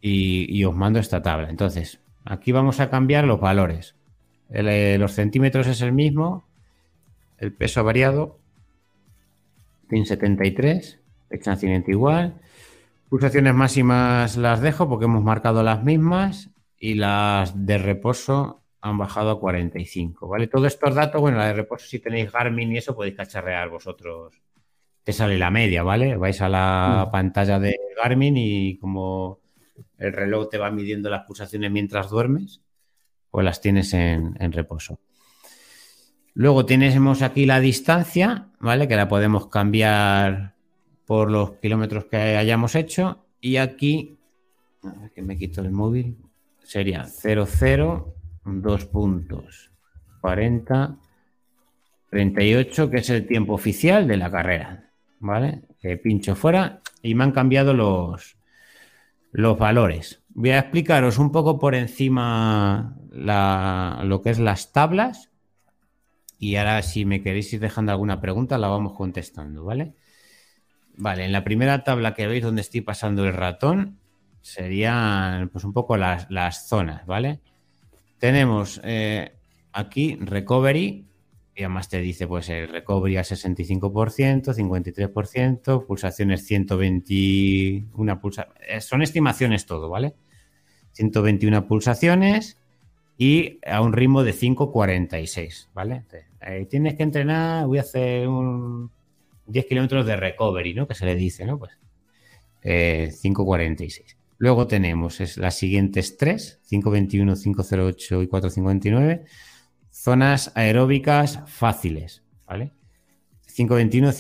y, 0.02 0.64
os 0.64 0.74
mando 0.76 1.00
esta 1.00 1.22
tabla. 1.22 1.50
Entonces, 1.50 2.00
aquí 2.24 2.52
vamos 2.52 2.80
a 2.80 2.90
cambiar 2.90 3.26
los 3.26 3.40
valores. 3.40 3.96
Eh, 4.50 4.98
los 4.98 5.12
centímetros 5.12 5.68
es 5.68 5.82
el 5.82 5.92
mismo, 5.92 6.46
el 7.38 7.52
peso 7.52 7.84
variado, 7.84 8.40
pin 9.90 10.06
73, 10.06 11.00
fecha 11.30 11.58
igual. 11.88 12.36
Pulsaciones 13.10 13.54
máximas 13.54 14.38
las 14.38 14.62
dejo 14.62 14.88
porque 14.88 15.06
hemos 15.06 15.24
marcado 15.24 15.64
las 15.64 15.84
mismas 15.84 16.55
y 16.80 16.96
las 16.96 17.66
de 17.66 17.78
reposo 17.78 18.64
han 18.82 18.98
bajado 18.98 19.32
a 19.32 19.40
45, 19.40 20.28
¿vale? 20.28 20.48
Todos 20.48 20.68
estos 20.68 20.94
datos, 20.94 21.20
bueno, 21.20 21.38
la 21.38 21.48
de 21.48 21.54
reposo 21.54 21.88
si 21.88 22.00
tenéis 22.00 22.32
Garmin 22.32 22.72
y 22.72 22.78
eso 22.78 22.96
podéis 22.96 23.16
cacharrear 23.16 23.70
vosotros 23.70 24.46
te 25.06 25.14
sale 25.14 25.38
la 25.38 25.52
media, 25.52 25.84
¿vale? 25.84 26.18
Vais 26.18 26.42
a 26.42 26.50
la 26.50 27.06
mm. 27.08 27.12
pantalla 27.12 27.60
de 27.60 27.78
Garmin 27.96 28.36
y 28.38 28.78
como 28.78 29.40
el 30.00 30.12
reloj 30.12 30.50
te 30.50 30.58
va 30.58 30.72
midiendo 30.72 31.12
las 31.12 31.26
pulsaciones 31.28 31.72
mientras 31.72 32.10
duermes, 32.10 32.62
pues 33.30 33.46
las 33.46 33.62
tienes 33.62 33.94
en, 33.94 34.34
reposo. 34.52 35.00
Luego 36.34 36.66
tenemos 36.66 37.22
aquí 37.22 37.46
la 37.46 37.60
distancia, 37.60 38.48
¿vale? 38.60 38.88
Que 38.88 38.96
la 38.96 39.08
podemos 39.08 39.48
cambiar 39.48 40.56
por 41.06 41.30
los 41.30 41.52
kilómetros 41.58 42.06
que 42.06 42.18
hayamos 42.18 42.74
hecho. 42.74 43.28
Y 43.40 43.58
aquí, 43.58 44.18
a 44.84 44.90
ver 45.02 45.12
que 45.12 45.22
me 45.22 45.38
quito 45.38 45.62
el 45.62 45.70
móvil, 45.70 46.18
sería 46.66 47.06
00, 47.06 48.14
2 48.44 48.86
puntos, 48.88 49.72
40, 50.22 50.98
38, 52.10 52.90
que 52.90 52.98
es 52.98 53.10
el 53.10 53.26
tiempo 53.26 53.54
oficial 53.54 54.08
de 54.08 54.18
la 54.18 54.30
carrera. 54.30 54.86
¿vale? 55.20 55.62
Que 55.82 55.98
pincho 55.98 56.36
fuera 56.36 56.82
y 57.02 57.16
me 57.16 57.24
han 57.24 57.32
cambiado 57.32 57.74
los, 57.74 58.38
los 59.32 59.58
valores. 59.58 60.24
Voy 60.30 60.52
a 60.52 60.60
explicaros 60.60 61.18
un 61.18 61.32
poco 61.32 61.60
por 61.60 61.76
encima 61.76 62.96
lo 63.12 64.22
que 64.22 64.30
es 64.30 64.40
las 64.40 64.72
tablas 64.72 65.30
y 66.38 66.58
ahora 66.58 66.82
si 66.82 67.06
me 67.06 67.22
queréis 67.22 67.54
ir 67.54 67.62
dejando 67.62 67.92
alguna 67.92 68.20
pregunta 68.20 68.58
la 68.58 68.68
vamos 68.68 68.94
contestando, 68.94 69.64
¿vale? 69.64 69.94
Vale, 70.98 71.26
en 71.26 71.32
la 71.32 71.44
primera 71.44 71.84
tabla 71.84 72.14
que 72.14 72.28
veis 72.28 72.44
donde 72.44 72.62
estoy 72.62 72.82
pasando 72.82 73.26
el 73.26 73.34
ratón 73.34 74.00
serían 74.46 75.50
pues 75.50 75.64
un 75.64 75.74
poco 75.74 75.98
las, 75.98 76.68
zonas, 76.68 77.04
¿vale? 77.08 77.40
Tenemos 78.20 78.80
eh, 78.84 79.34
aquí 79.74 80.18
recovery, 80.22 81.04
y 81.56 81.64
además 81.64 81.90
te 81.90 82.00
dice, 82.00 82.28
pues 82.28 82.50
el 82.50 82.68
recovery 82.68 83.18
a 83.18 83.24
65%, 83.24 84.54
53%, 84.54 85.86
pulsaciones 85.88 86.46
121 86.46 88.22
pulsaciones. 88.22 88.86
Son 88.86 89.02
estimaciones 89.02 89.66
todo, 89.66 89.90
¿vale? 89.90 90.14
121 90.92 91.68
pulsaciones 91.68 92.60
y 93.18 93.58
a 93.66 93.82
un 93.82 93.94
ritmo 93.94 94.24
de 94.24 94.36
5.46, 94.36 95.70
¿vale? 95.74 96.04
Eh, 96.42 96.68
tienes 96.70 96.94
que 96.94 97.02
entrenar, 97.02 97.66
voy 97.66 97.80
a 97.80 97.82
hacer 97.82 98.28
un 98.28 98.92
10 99.48 99.66
kilómetros 99.66 100.06
de 100.06 100.16
recovery, 100.18 100.76
¿no? 100.76 100.88
Que 100.88 100.94
se 100.94 101.08
le 101.08 101.16
dice, 101.16 101.46
¿no? 101.46 101.58
Pues 101.58 101.72
5.46. 102.64 104.18
Luego 104.46 104.68
tenemos 104.68 105.22
es, 105.22 105.38
las 105.38 105.56
siguientes 105.56 106.18
tres, 106.18 106.60
5.21, 106.70 107.36
5.08 107.36 108.24
y 108.24 108.28
4.59, 108.28 109.24
zonas 109.90 110.52
aeróbicas 110.54 111.40
fáciles, 111.48 112.22
¿vale? 112.46 112.72
5.21, 113.52 114.14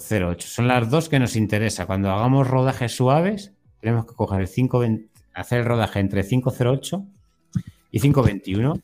5.08. 0.00 0.40
Son 0.40 0.66
las 0.66 0.90
dos 0.90 1.08
que 1.08 1.20
nos 1.20 1.36
interesa. 1.36 1.86
Cuando 1.86 2.10
hagamos 2.10 2.48
rodajes 2.48 2.90
suaves, 2.90 3.52
tenemos 3.80 4.04
que 4.04 4.14
coger 4.14 4.40
el 4.40 4.48
5.20, 4.48 5.10
hacer 5.34 5.60
el 5.60 5.64
rodaje 5.66 6.00
entre 6.00 6.24
5.08 6.24 7.06
y 7.92 8.00
5.21, 8.00 8.82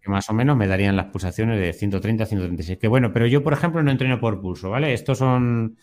que 0.00 0.10
más 0.12 0.30
o 0.30 0.32
menos 0.32 0.56
me 0.56 0.68
darían 0.68 0.94
las 0.94 1.06
pulsaciones 1.06 1.58
de 1.58 1.72
130 1.72 2.22
a 2.22 2.26
136. 2.28 2.78
Que 2.78 2.86
bueno, 2.86 3.12
pero 3.12 3.26
yo, 3.26 3.42
por 3.42 3.52
ejemplo, 3.52 3.82
no 3.82 3.90
entreno 3.90 4.20
por 4.20 4.40
pulso, 4.40 4.70
¿vale? 4.70 4.94
Estos 4.94 5.18
son, 5.18 5.76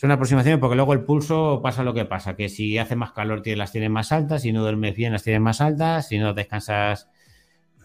son 0.00 0.10
aproximaciones 0.12 0.58
porque 0.58 0.76
luego 0.76 0.94
el 0.94 1.04
pulso 1.04 1.60
pasa 1.62 1.84
lo 1.84 1.92
que 1.92 2.06
pasa, 2.06 2.34
que 2.34 2.48
si 2.48 2.78
hace 2.78 2.96
más 2.96 3.12
calor 3.12 3.42
las 3.46 3.70
tienes 3.70 3.90
más 3.90 4.12
altas, 4.12 4.40
si 4.40 4.50
no 4.50 4.62
duermes 4.62 4.96
bien 4.96 5.12
las 5.12 5.24
tienes 5.24 5.42
más 5.42 5.60
altas, 5.60 6.08
si 6.08 6.16
no 6.16 6.32
descansas 6.32 7.10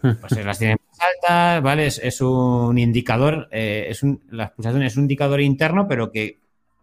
pues 0.00 0.42
las 0.42 0.58
tienes 0.58 0.78
más 0.88 0.98
altas, 0.98 1.62
¿vale? 1.62 1.86
Es, 1.86 2.20
un 2.22 2.78
indicador, 2.78 3.48
eh, 3.52 3.88
es 3.90 4.02
un, 4.02 4.22
las 4.30 4.50
pulsaciones 4.52 4.94
es 4.94 4.96
un 4.96 5.04
indicador 5.04 5.42
interno, 5.42 5.86
pero 5.86 6.10
que 6.10 6.38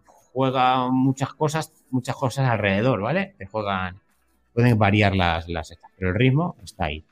juega 0.05 0.91
muchas 0.91 1.33
cosas, 1.33 1.73
muchas 1.89 2.15
cosas 2.15 2.47
alrededor, 2.47 3.01
¿vale? 3.01 3.33
Que 3.39 3.47
juegan, 3.47 4.01
pueden 4.53 4.77
variar 4.77 5.15
las, 5.15 5.49
las 5.49 5.75
pero 5.97 6.11
el 6.11 6.15
ritmo 6.15 6.57
está 6.63 6.85
ahí. 6.85 7.03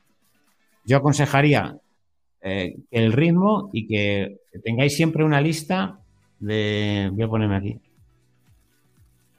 Yo 0.85 0.97
aconsejaría 0.97 1.75
eh, 2.39 2.75
el 2.91 3.13
ritmo 3.13 3.71
y 3.73 3.87
que 3.87 4.41
tengáis 4.63 4.95
siempre 4.95 5.23
una 5.23 5.41
lista 5.41 6.01
de. 6.39 7.09
Voy 7.13 7.23
a 7.23 7.27
ponerme 7.27 7.55
aquí. 7.55 7.81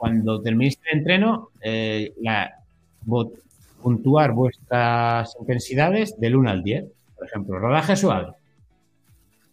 Cuando 0.03 0.43
terminéis 0.43 0.81
el 0.91 0.99
entreno, 0.99 1.51
eh, 1.61 2.13
puntuar 3.81 4.33
vuestras 4.33 5.37
intensidades 5.39 6.19
del 6.19 6.35
1 6.35 6.51
al 6.51 6.65
10. 6.65 6.87
Por 7.17 7.25
ejemplo, 7.29 7.57
rodaje 7.61 7.95
suave. 7.95 8.33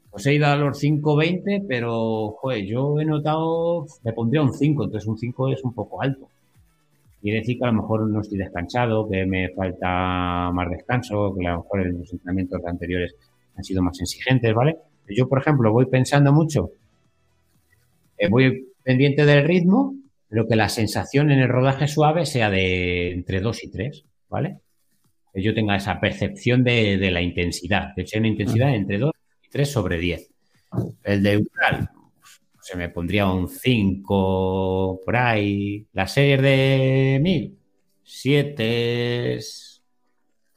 Os 0.10 0.26
he 0.26 0.34
ido 0.34 0.48
a 0.48 0.56
los 0.56 0.82
5.20, 0.82 1.66
pero 1.68 2.32
joder, 2.32 2.66
yo 2.66 3.00
he 3.00 3.06
notado, 3.06 3.86
me 4.04 4.12
pondría 4.12 4.42
un 4.42 4.52
5, 4.52 4.86
entonces 4.86 5.08
un 5.08 5.20
5 5.20 5.50
es 5.50 5.64
un 5.64 5.72
poco 5.72 6.02
alto. 6.02 6.28
Quiere 7.22 7.42
decir 7.42 7.60
que 7.60 7.66
a 7.66 7.68
lo 7.68 7.84
mejor 7.84 8.10
no 8.10 8.22
estoy 8.22 8.40
descansado, 8.40 9.08
que 9.08 9.28
me 9.28 9.50
falta 9.50 10.50
más 10.52 10.68
descanso, 10.72 11.36
que 11.38 11.46
a 11.46 11.52
lo 11.52 11.58
mejor 11.62 11.82
en 11.82 12.00
los 12.00 12.12
entrenamientos 12.12 12.66
anteriores 12.66 13.14
han 13.56 13.64
sido 13.64 13.84
más 13.84 14.02
exigentes, 14.02 14.52
¿vale? 14.56 14.78
Yo, 15.10 15.30
por 15.30 15.42
ejemplo, 15.42 15.72
voy 15.72 15.86
pensando 15.86 16.34
mucho, 16.34 16.72
eh, 18.18 18.28
voy 18.28 18.66
pendiente 18.84 19.28
del 19.28 19.44
ritmo, 19.44 19.94
pero 20.30 20.48
que 20.48 20.56
la 20.56 20.70
sensación 20.70 21.32
en 21.32 21.40
el 21.40 21.50
rodaje 21.50 21.88
suave 21.88 22.26
sea 22.26 22.52
de 22.52 23.12
entre 23.12 23.42
2 23.42 23.64
y 23.64 23.72
3, 23.72 24.06
¿vale? 24.30 24.60
Que 25.34 25.42
yo 25.42 25.56
tenga 25.56 25.76
esa 25.76 26.00
percepción 26.00 26.64
de, 26.64 27.10
la 27.12 27.22
intensidad, 27.22 27.94
que 27.96 28.06
sea 28.06 28.20
una 28.20 28.30
intensidad 28.30 28.74
entre 28.76 29.00
2 29.00 29.12
y 29.44 29.50
3 29.50 29.72
sobre 29.72 29.98
10. 29.98 30.30
El 31.04 31.24
de 31.24 31.38
umbral, 31.38 31.90
se 32.62 32.78
me 32.78 32.90
pondría 32.90 33.28
un 33.28 33.50
5 33.50 35.02
por 35.04 35.16
ahí. 35.16 35.88
La 35.94 36.08
serie 36.08 36.38
de 36.38 37.20
1000, 37.22 37.58
7, 38.04 39.40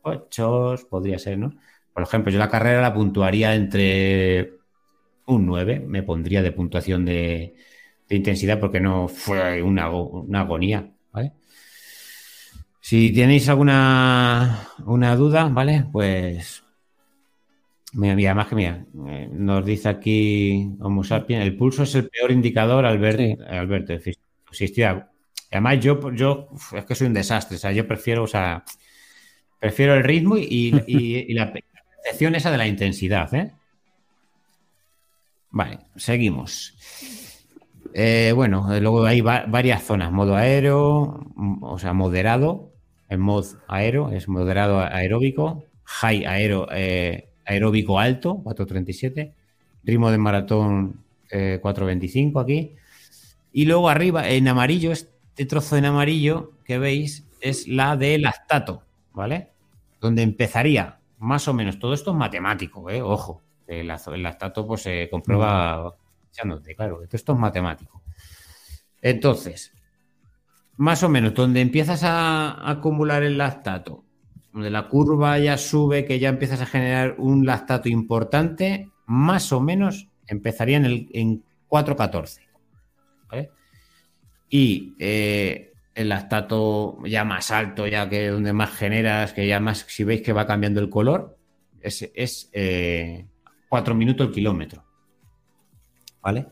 8 0.02 0.76
podría 0.90 1.18
ser, 1.18 1.38
¿no? 1.38 1.54
Por 1.94 2.02
ejemplo, 2.02 2.30
yo 2.30 2.38
la 2.38 2.50
carrera 2.50 2.82
la 2.82 2.94
puntuaría 2.94 3.54
entre 3.54 4.52
un 5.26 5.46
9, 5.46 5.80
me 5.80 6.02
pondría 6.02 6.42
de 6.42 6.52
puntuación 6.52 7.04
de, 7.06 7.54
intensidad 8.16 8.60
porque 8.60 8.80
no 8.80 9.08
fue 9.08 9.62
una, 9.62 9.84
agonía, 9.84 10.90
¿vale? 11.12 11.32
Si 12.80 13.12
tenéis 13.12 13.48
alguna 13.48 14.68
una 14.84 15.16
duda, 15.16 15.48
¿vale? 15.48 15.86
Pues 15.92 16.62
Mira, 17.94 18.14
mira, 18.14 18.34
más 18.34 18.48
que 18.48 18.54
mira, 18.54 18.86
eh, 19.08 19.28
nos 19.30 19.66
dice 19.66 19.88
aquí 19.90 20.70
Homo 20.80 21.04
sapiens, 21.04 21.44
el 21.44 21.56
pulso 21.56 21.82
es 21.82 21.94
el 21.94 22.08
peor 22.08 22.32
indicador, 22.32 22.86
Alberto. 22.86 23.44
Alberto 23.46 23.92
sí, 24.50 24.82
Además, 25.50 25.80
yo, 25.80 26.10
yo 26.14 26.48
es 26.74 26.84
que 26.86 26.94
soy 26.94 27.08
un 27.08 27.12
desastre, 27.12 27.56
o 27.56 27.58
sea, 27.60 27.72
yo 27.72 27.86
prefiero, 27.86 28.22
o 28.22 28.26
sea, 28.26 28.64
prefiero 29.60 29.94
el 29.94 30.04
ritmo 30.04 30.36
y, 30.38 30.72
la 31.34 31.52
percepción 31.52 32.34
esa 32.34 32.50
de 32.50 32.58
la 32.58 32.66
intensidad, 32.66 33.32
¿eh? 33.34 33.52
Vale, 35.50 35.80
seguimos. 35.96 36.74
Eh, 37.95 38.32
bueno, 38.34 38.66
luego 38.80 39.05
hay 39.05 39.20
varias 39.20 39.82
zonas, 39.82 40.11
modo 40.11 40.34
aéreo, 40.36 41.26
o 41.61 41.78
sea, 41.78 41.93
moderado, 41.93 42.70
el 43.09 43.18
mod 43.18 43.45
aéreo 43.68 44.11
es 44.11 44.28
moderado 44.28 44.80
aeróbico, 44.80 45.64
high 45.84 46.24
aero, 46.24 46.68
eh, 46.72 47.28
aeróbico 47.45 47.99
alto, 47.99 48.40
4.37, 48.45 49.32
ritmo 49.84 50.11
de 50.11 50.18
maratón 50.18 51.05
4.25 51.30 52.38
eh, 52.38 52.43
aquí. 52.43 52.76
Y 53.53 53.66
luego 53.66 53.90
arriba, 53.90 54.28
en 54.28 54.49
amarillo, 54.49 54.93
este 54.93 55.45
trozo 55.47 55.76
en 55.76 55.84
amarillo 55.84 56.53
que 56.64 56.78
veis 56.78 57.26
es 57.40 57.68
la 57.68 57.97
de 57.97 58.18
lactato, 58.18 58.82
¿vale? 59.12 59.49
Donde 60.01 60.22
empezaría 60.22 60.99
más 61.18 61.47
o 61.47 61.55
menos, 61.55 61.78
todo 61.78 61.95
esto 61.95 62.11
es 62.11 62.16
matemático, 62.16 62.90
¿eh? 62.90 63.01
Ojo, 63.01 63.43
el, 63.68 63.86
lactato 63.86 64.66
pues 64.66 64.82
se 64.82 65.09
comprueba 65.09 65.95
claro, 66.76 67.03
esto 67.11 67.33
es 67.33 67.39
matemático. 67.39 68.03
Entonces, 69.01 69.72
más 70.76 71.03
o 71.03 71.09
menos, 71.09 71.35
donde 71.35 71.61
empiezas 71.61 72.03
a 72.05 72.70
acumular 72.70 73.22
el 73.22 73.39
lactato 73.39 74.05
donde 74.53 74.70
la 74.70 74.89
curva 74.89 75.39
ya 75.39 75.57
sube, 75.57 76.05
que 76.05 76.18
ya 76.18 76.28
empiezas 76.28 76.61
a 76.61 76.66
generar 76.66 77.14
un 77.18 77.47
lactato 77.47 77.89
importante, 77.89 78.91
más 79.07 79.51
o 79.53 79.61
menos 79.61 80.09
empezaría 80.26 80.76
en, 80.76 80.85
el, 80.85 81.09
en 81.12 81.43
4.14. 81.68 82.41
Y 84.55 84.95
eh, 84.99 85.72
el 85.95 86.11
lactato 86.11 86.99
ya 87.07 87.24
más 87.24 87.51
alto, 87.51 87.87
ya 87.87 88.07
que 88.11 88.28
donde 88.28 88.53
más 88.53 88.70
generas, 88.70 89.33
que 89.33 89.47
ya 89.47 89.61
más, 89.61 89.87
si 89.89 90.05
veis 90.05 90.20
que 90.20 90.35
va 90.35 90.47
cambiando 90.47 90.78
el 90.80 90.91
color, 90.91 91.39
es, 91.80 92.03
es 92.14 92.51
4 92.51 92.53
eh, 92.53 93.97
minutos 93.97 94.26
el 94.26 94.35
kilómetro. 94.35 94.85
¿Vale? 96.22 96.46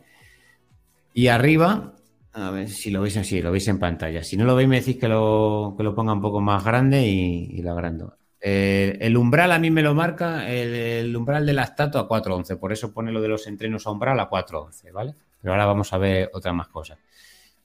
Y 1.15 1.29
arriba 1.29 1.95
a 2.33 2.51
ver 2.51 2.69
si 2.69 2.91
lo 2.91 3.03
veis 3.03 3.17
así, 3.17 3.43
lo 3.43 3.51
veis 3.51 3.67
en 3.69 3.79
pantalla. 3.79 4.23
Si 4.23 4.37
no 4.37 4.45
lo 4.45 4.55
veis, 4.55 4.69
me 4.69 4.81
decís 4.81 4.97
que 4.97 5.09
lo, 5.09 5.75
que 5.77 5.83
lo 5.83 5.95
ponga 5.95 6.13
un 6.13 6.21
poco 6.21 6.41
más 6.41 6.65
grande 6.65 7.03
y, 7.07 7.61
lo 7.61 7.73
agrando. 7.73 8.17
Eh, 8.41 8.97
el 9.01 9.17
umbral 9.17 9.53
a 9.53 9.59
mí 9.59 9.71
me 9.71 9.83
lo 9.83 9.95
marca 9.95 10.49
el, 10.49 11.15
umbral 11.15 11.45
del 11.45 11.57
lactato 11.57 11.99
a 11.99 12.09
4.11, 12.09 12.59
por 12.59 12.73
eso 12.73 12.93
pone 12.93 13.13
lo 13.13 13.21
de 13.21 13.29
los 13.29 13.47
entrenos 13.47 13.87
a 13.87 13.91
umbral 13.91 14.19
a 14.21 14.31
4.11, 14.31 14.93
¿vale? 14.93 15.15
Pero 15.41 15.53
ahora 15.53 15.67
vamos 15.67 15.93
a 15.93 15.99
ver 15.99 16.31
otras 16.33 16.55
más 16.55 16.69
cosas. 16.69 16.99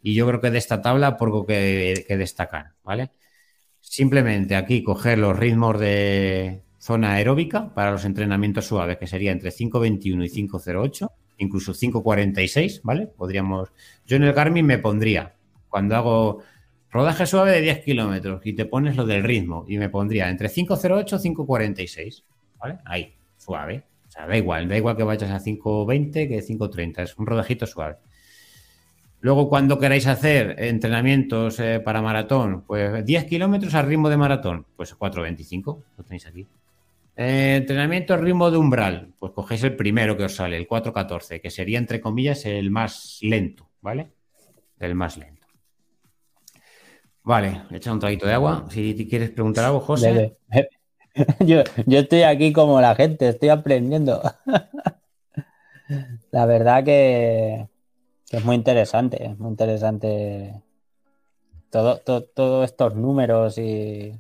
Y 0.02 0.14
yo 0.16 0.28
creo 0.28 0.42
que 0.42 0.52
de 0.52 0.58
esta 0.58 0.82
tabla 0.82 1.16
poco 1.16 1.46
que, 1.46 2.06
que 2.08 2.18
destacar, 2.18 2.74
¿vale? 2.84 3.12
Simplemente 3.82 4.56
aquí 4.56 4.84
coger 4.84 5.20
los 5.20 5.38
ritmos 5.38 5.80
de 5.80 6.64
zona 6.80 7.14
aeróbica 7.14 7.74
para 7.74 7.92
los 7.92 8.04
entrenamientos 8.04 8.66
suaves, 8.66 8.98
que 8.98 9.08
sería 9.08 9.32
entre 9.32 9.52
5.21 9.52 10.26
y 10.26 10.48
5.08 10.48 11.12
incluso 11.38 11.74
5.46, 11.74 12.82
¿vale? 12.84 13.08
Podríamos. 13.08 13.70
Yo 14.06 14.18
en 14.18 14.24
el 14.24 14.34
Garmin 14.34 14.66
me 14.66 14.78
pondría, 14.78 15.34
cuando 15.70 15.96
hago 15.96 16.44
rodaje 16.90 17.26
suave 17.26 17.52
de 17.52 17.62
10 17.62 17.80
kilómetros 17.84 18.46
y 18.46 18.54
te 18.54 18.66
pones 18.66 18.96
lo 18.96 19.06
del 19.06 19.24
ritmo, 19.24 19.66
y 19.68 19.78
me 19.78 19.90
pondría 19.90 20.30
entre 20.30 20.50
5.08 20.50 21.20
y 21.26 21.36
5.46, 21.36 22.24
¿vale? 22.58 22.78
Ahí, 22.86 23.14
suave. 23.38 23.84
O 24.08 24.12
sea, 24.12 24.28
da 24.28 24.38
igual, 24.38 24.70
da 24.70 24.78
igual 24.78 24.96
que 24.96 25.04
vayas 25.04 25.32
a 25.32 25.40
5.20 25.40 26.12
que 26.28 26.42
5.30, 26.42 27.04
es 27.04 27.18
un 27.18 27.26
rodajito 27.26 27.66
suave. 27.66 27.98
Luego, 29.20 29.50
cuando 29.50 29.80
queráis 29.80 30.06
hacer 30.08 30.56
entrenamientos 30.60 31.60
eh, 31.60 31.80
para 31.80 32.02
maratón, 32.02 32.62
pues 32.62 33.04
10 33.04 33.26
kilómetros 33.26 33.74
al 33.74 33.88
ritmo 33.88 34.08
de 34.08 34.18
maratón, 34.18 34.66
pues 34.76 34.96
4.25, 34.96 35.84
lo 35.98 36.04
tenéis 36.04 36.28
aquí. 36.28 36.46
Eh, 37.18 37.56
entrenamiento 37.58 38.18
ritmo 38.18 38.52
de 38.52 38.58
umbral. 38.58 39.14
Pues 39.20 39.32
cogéis 39.32 39.64
el 39.64 39.76
primero 39.76 40.18
que 40.18 40.26
os 40.26 40.36
sale, 40.36 40.58
el 40.58 40.68
414, 40.68 41.40
que 41.42 41.50
sería 41.50 41.78
entre 41.78 42.02
comillas 42.02 42.46
el 42.46 42.72
más 42.72 43.20
lento, 43.22 43.70
¿vale? 43.82 44.12
El 44.80 44.96
más 44.96 45.18
lento. 45.18 45.48
Vale, 47.24 47.64
echa 47.72 47.92
un 47.92 48.00
traguito 48.00 48.28
de 48.28 48.34
agua. 48.34 48.66
Si 48.70 49.08
quieres 49.08 49.32
preguntar 49.32 49.66
algo, 49.66 49.80
José. 49.80 50.38
Yo, 51.40 51.64
estoy 51.88 52.24
aquí 52.24 52.52
como 52.52 52.82
la 52.82 52.94
gente, 52.94 53.30
estoy 53.30 53.50
aprendiendo. 53.50 54.22
la 56.32 56.46
verdad 56.46 56.84
que, 56.84 57.68
es 58.30 58.44
muy 58.44 58.56
interesante, 58.56 59.26
es 59.26 59.40
muy 59.40 59.50
interesante 59.50 60.62
todo, 61.70 62.00
todos 62.00 62.66
estos 62.66 62.96
números 62.96 63.58
y, 63.58 64.20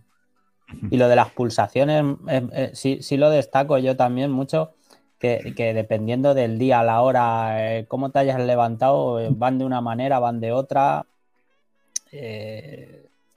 Y 0.89 0.97
lo 0.97 1.07
de 1.07 1.15
las 1.15 1.29
pulsaciones, 1.29 2.03
eh, 2.27 2.47
eh, 2.51 2.71
sí, 2.73 2.99
sí, 3.01 3.17
lo 3.17 3.29
destaco 3.29 3.77
yo 3.77 3.95
también 3.95 4.31
mucho, 4.31 4.73
que, 5.19 5.73
dependiendo 5.73 6.35
del 6.35 6.59
día, 6.59 6.83
la 6.83 7.01
hora, 7.01 7.77
eh, 7.77 7.85
cómo 7.87 8.11
te 8.11 8.19
hayas 8.19 8.39
levantado, 8.39 9.19
van 9.31 9.57
de 9.57 9.65
una 9.65 9.81
manera, 9.81 10.19
van 10.19 10.39
de 10.39 10.51
otra. 10.51 11.05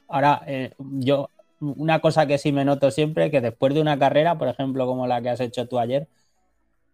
ahora, 0.08 0.42
yo, 0.78 1.30
una 1.60 2.00
cosa 2.00 2.26
que 2.26 2.38
sí 2.38 2.52
me 2.52 2.64
noto 2.64 2.90
siempre, 2.90 3.30
que 3.30 3.40
después 3.40 3.72
de 3.72 3.80
una 3.80 3.98
carrera, 3.98 4.36
por 4.36 4.48
ejemplo, 4.48 4.86
como 4.86 5.06
la 5.06 5.22
que 5.22 5.30
has 5.30 5.40
hecho 5.40 5.66
tú 5.66 5.78
ayer, 5.78 6.06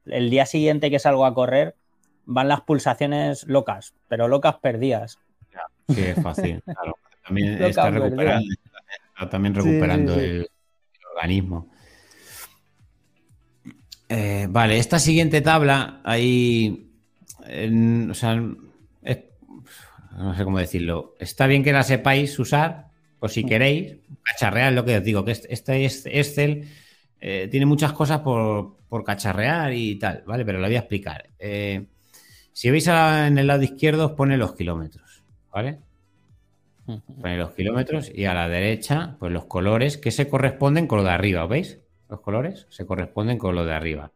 el 0.06 0.30
día 0.30 0.46
siguiente 0.46 0.90
que 0.90 0.98
salgo 0.98 1.26
a 1.26 1.34
correr, 1.34 1.74
van 2.26 2.48
las 2.48 2.60
pulsaciones 2.60 3.46
locas, 3.48 3.94
pero 4.08 4.28
locas 4.28 4.56
perdidas. 4.56 5.18
Sí, 5.88 6.02
es 6.02 6.22
fácil, 6.22 6.62
claro. 6.62 6.96
También 7.26 7.62
está 7.62 7.90
recuperando, 7.90 8.54
también 9.30 9.54
recuperando 9.54 10.14
El, 10.14 10.48
organismo. 11.14 11.70
Eh, 14.08 14.46
vale, 14.50 14.78
esta 14.78 14.98
siguiente 14.98 15.40
tabla, 15.40 16.00
ahí. 16.04 16.90
o 18.10 18.14
sea, 18.14 18.40
no 20.16 20.34
sé 20.36 20.44
cómo 20.44 20.58
decirlo. 20.58 21.14
Está 21.18 21.46
bien 21.46 21.62
que 21.62 21.72
la 21.72 21.82
sepáis 21.82 22.38
usar, 22.38 22.88
o 23.20 23.28
si 23.28 23.44
queréis, 23.44 23.96
cacharrear 24.22 24.72
lo 24.72 24.84
que 24.84 24.98
os 24.98 25.04
digo, 25.04 25.24
que 25.24 25.32
este 25.32 25.84
Excel 25.84 26.68
eh, 27.20 27.48
tiene 27.50 27.66
muchas 27.66 27.92
cosas 27.92 28.20
por, 28.20 28.76
cacharrear 29.04 29.72
y 29.72 29.96
tal, 29.96 30.22
¿vale? 30.26 30.44
Pero 30.44 30.60
lo 30.60 30.66
voy 30.66 30.76
a 30.76 30.80
explicar. 30.80 31.30
Eh, 31.38 31.86
si 32.52 32.70
veis 32.70 32.86
en 32.86 33.38
el 33.38 33.46
lado 33.46 33.62
izquierdo, 33.62 34.06
os 34.06 34.12
pone 34.12 34.36
los 34.36 34.54
kilómetros, 34.54 35.24
¿vale? 35.52 35.78
Pone 36.86 37.38
los 37.38 37.52
kilómetros 37.52 38.10
y 38.14 38.26
a 38.26 38.34
la 38.34 38.48
derecha, 38.48 39.16
pues 39.18 39.32
los 39.32 39.46
colores 39.46 39.96
que 39.96 40.10
se 40.10 40.28
corresponden 40.28 40.86
con 40.86 40.98
lo 40.98 41.04
de 41.04 41.10
arriba, 41.10 41.46
¿veis? 41.46 41.80
Los 42.08 42.20
colores 42.20 42.66
se 42.68 42.84
corresponden 42.84 43.38
con 43.38 43.54
lo 43.54 43.64
de 43.64 43.72
arriba. 43.72 44.12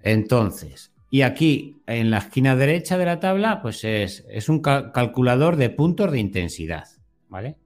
Entonces, 0.00 0.92
y 1.10 1.22
aquí 1.22 1.82
en 1.86 2.10
la 2.10 2.18
esquina 2.18 2.56
derecha 2.56 2.96
de 2.96 3.04
la 3.04 3.20
tabla, 3.20 3.60
pues 3.60 3.84
es, 3.84 4.48
un 4.48 4.60
calculador 4.60 5.56
de 5.56 5.68
puntos 5.68 6.10
de 6.10 6.18
intensidad, 6.18 6.88
¿vale? 7.28 7.56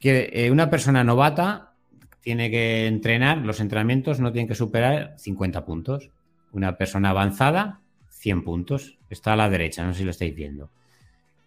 Que 0.00 0.30
eh, 0.32 0.50
una 0.50 0.68
persona 0.68 1.04
novata 1.04 1.74
tiene 2.20 2.50
que 2.50 2.88
entrenar, 2.88 3.38
los 3.38 3.60
entrenamientos 3.60 4.18
no 4.18 4.32
tienen 4.32 4.48
que 4.48 4.56
superar 4.56 5.14
50 5.16 5.64
puntos. 5.64 6.10
Una 6.50 6.76
persona 6.76 7.10
avanzada, 7.10 7.82
100 8.10 8.42
puntos. 8.42 8.98
Está 9.08 9.34
a 9.34 9.36
la 9.36 9.48
derecha, 9.48 9.84
no 9.84 9.92
sé 9.92 10.00
si 10.00 10.04
lo 10.04 10.10
estáis 10.10 10.34
viendo. 10.34 10.70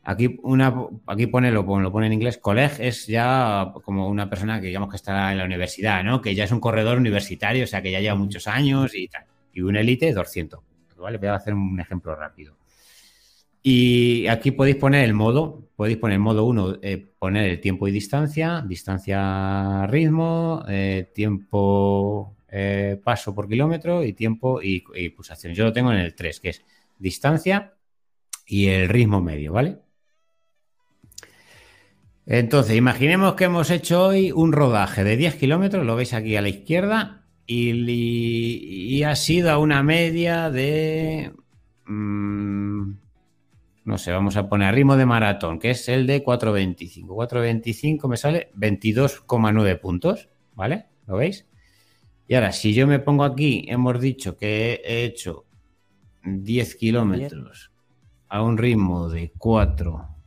Aquí, 0.04 0.39
una, 0.43 0.74
aquí 1.08 1.28
pone, 1.28 1.52
lo, 1.52 1.64
lo 1.64 1.91
pone 1.91 2.08
en 2.08 2.14
inglés, 2.14 2.38
coleg 2.38 2.72
es 2.80 3.06
ya 3.06 3.74
como 3.84 4.08
una 4.08 4.30
persona 4.30 4.60
que 4.60 4.68
digamos 4.68 4.89
que 4.89 4.95
está 4.95 5.32
en 5.32 5.38
la 5.38 5.45
universidad, 5.45 6.04
¿no? 6.04 6.22
Que 6.22 6.34
ya 6.34 6.45
es 6.45 6.52
un 6.52 6.60
corredor 6.60 6.97
universitario, 6.97 7.66
o 7.66 7.68
sea, 7.68 7.82
que 7.82 7.91
ya 7.91 8.00
lleva 8.00 8.16
muchos 8.16 8.47
años 8.47 8.95
y 8.95 9.08
tal. 9.08 9.26
Y 9.54 9.62
un 9.62 9.76
élite, 9.76 10.14
200. 10.14 10.60
¿Vale? 10.97 11.18
Voy 11.18 11.28
a 11.28 11.36
hacer 11.36 11.54
un 11.54 11.80
ejemplo 11.80 12.16
rápido. 12.16 12.56
Y 13.62 14.28
aquí 14.28 14.52
podéis 14.52 14.78
poner 14.78 15.04
el 15.04 15.14
modo, 15.14 15.68
podéis 15.76 15.97
poner 15.97 16.16
el 16.16 16.22
modo 16.22 16.45
1, 16.45 16.78
eh, 16.82 17.12
poner 17.20 17.50
el 17.50 17.60
tiempo 17.60 17.88
y 17.88 17.91
distancia, 17.91 18.64
distancia 18.66 19.86
ritmo, 19.88 20.64
eh, 20.70 21.12
tiempo 21.14 22.36
eh, 22.47 23.00
paso 23.04 23.36
por 23.36 23.50
kilómetro 23.50 24.04
y 24.04 24.14
tiempo 24.14 24.62
y, 24.62 24.84
y 24.95 25.10
pulsación. 25.10 25.54
Yo 25.54 25.66
lo 25.66 25.74
tengo 25.74 25.91
en 25.91 26.00
el 26.00 26.16
3, 26.16 26.39
que 26.39 26.50
es 26.50 26.64
distancia 26.97 27.74
y 28.47 28.68
el 28.68 28.88
ritmo 28.88 29.22
medio, 29.22 29.54
¿vale? 29.54 29.78
Entonces, 32.32 32.75
imaginemos 32.75 33.34
que 33.34 33.45
hemos 33.45 33.71
hecho 33.71 34.05
hoy 34.05 34.32
un 34.32 34.53
rodaje 34.53 35.03
de 35.03 35.17
10 35.17 35.34
kilómetros, 35.38 35.84
lo 35.84 35.95
veis 35.95 36.13
aquí 36.13 36.36
a 36.36 36.43
la 36.43 36.49
izquierda, 36.49 37.25
y, 37.47 39.01
ha 39.01 39.15
sido 39.15 39.49
a 39.49 39.57
una 39.57 39.82
media 39.82 40.51
de... 40.51 41.34
Mm, 41.88 42.91
no 43.84 43.97
sé, 43.97 44.11
vamos 44.11 44.38
a 44.38 44.47
poner 44.47 44.75
ritmo 44.75 44.95
de 44.95 45.07
maratón, 45.07 45.57
que 45.57 45.71
es 45.71 45.89
el 45.89 46.05
de 46.05 46.23
4.25. 46.23 47.07
4.25 47.07 48.07
me 48.07 48.17
sale 48.17 48.51
22,9 48.55 49.80
puntos, 49.80 50.30
¿vale? 50.53 50.86
¿Lo 51.07 51.17
veis? 51.17 51.47
Y 52.27 52.36
ahora, 52.36 52.51
si 52.51 52.75
yo 52.75 52.86
me 52.86 52.99
pongo 52.99 53.23
aquí, 53.23 53.65
hemos 53.67 53.99
dicho 53.99 54.38
que 54.38 54.84
he 54.86 55.03
hecho 55.03 55.45
10 56.23 56.75
kilómetros 56.75 57.71
a 58.27 58.43
un 58.43 58.55
ritmo 58.59 59.09
de 59.09 59.34
4 59.36 60.18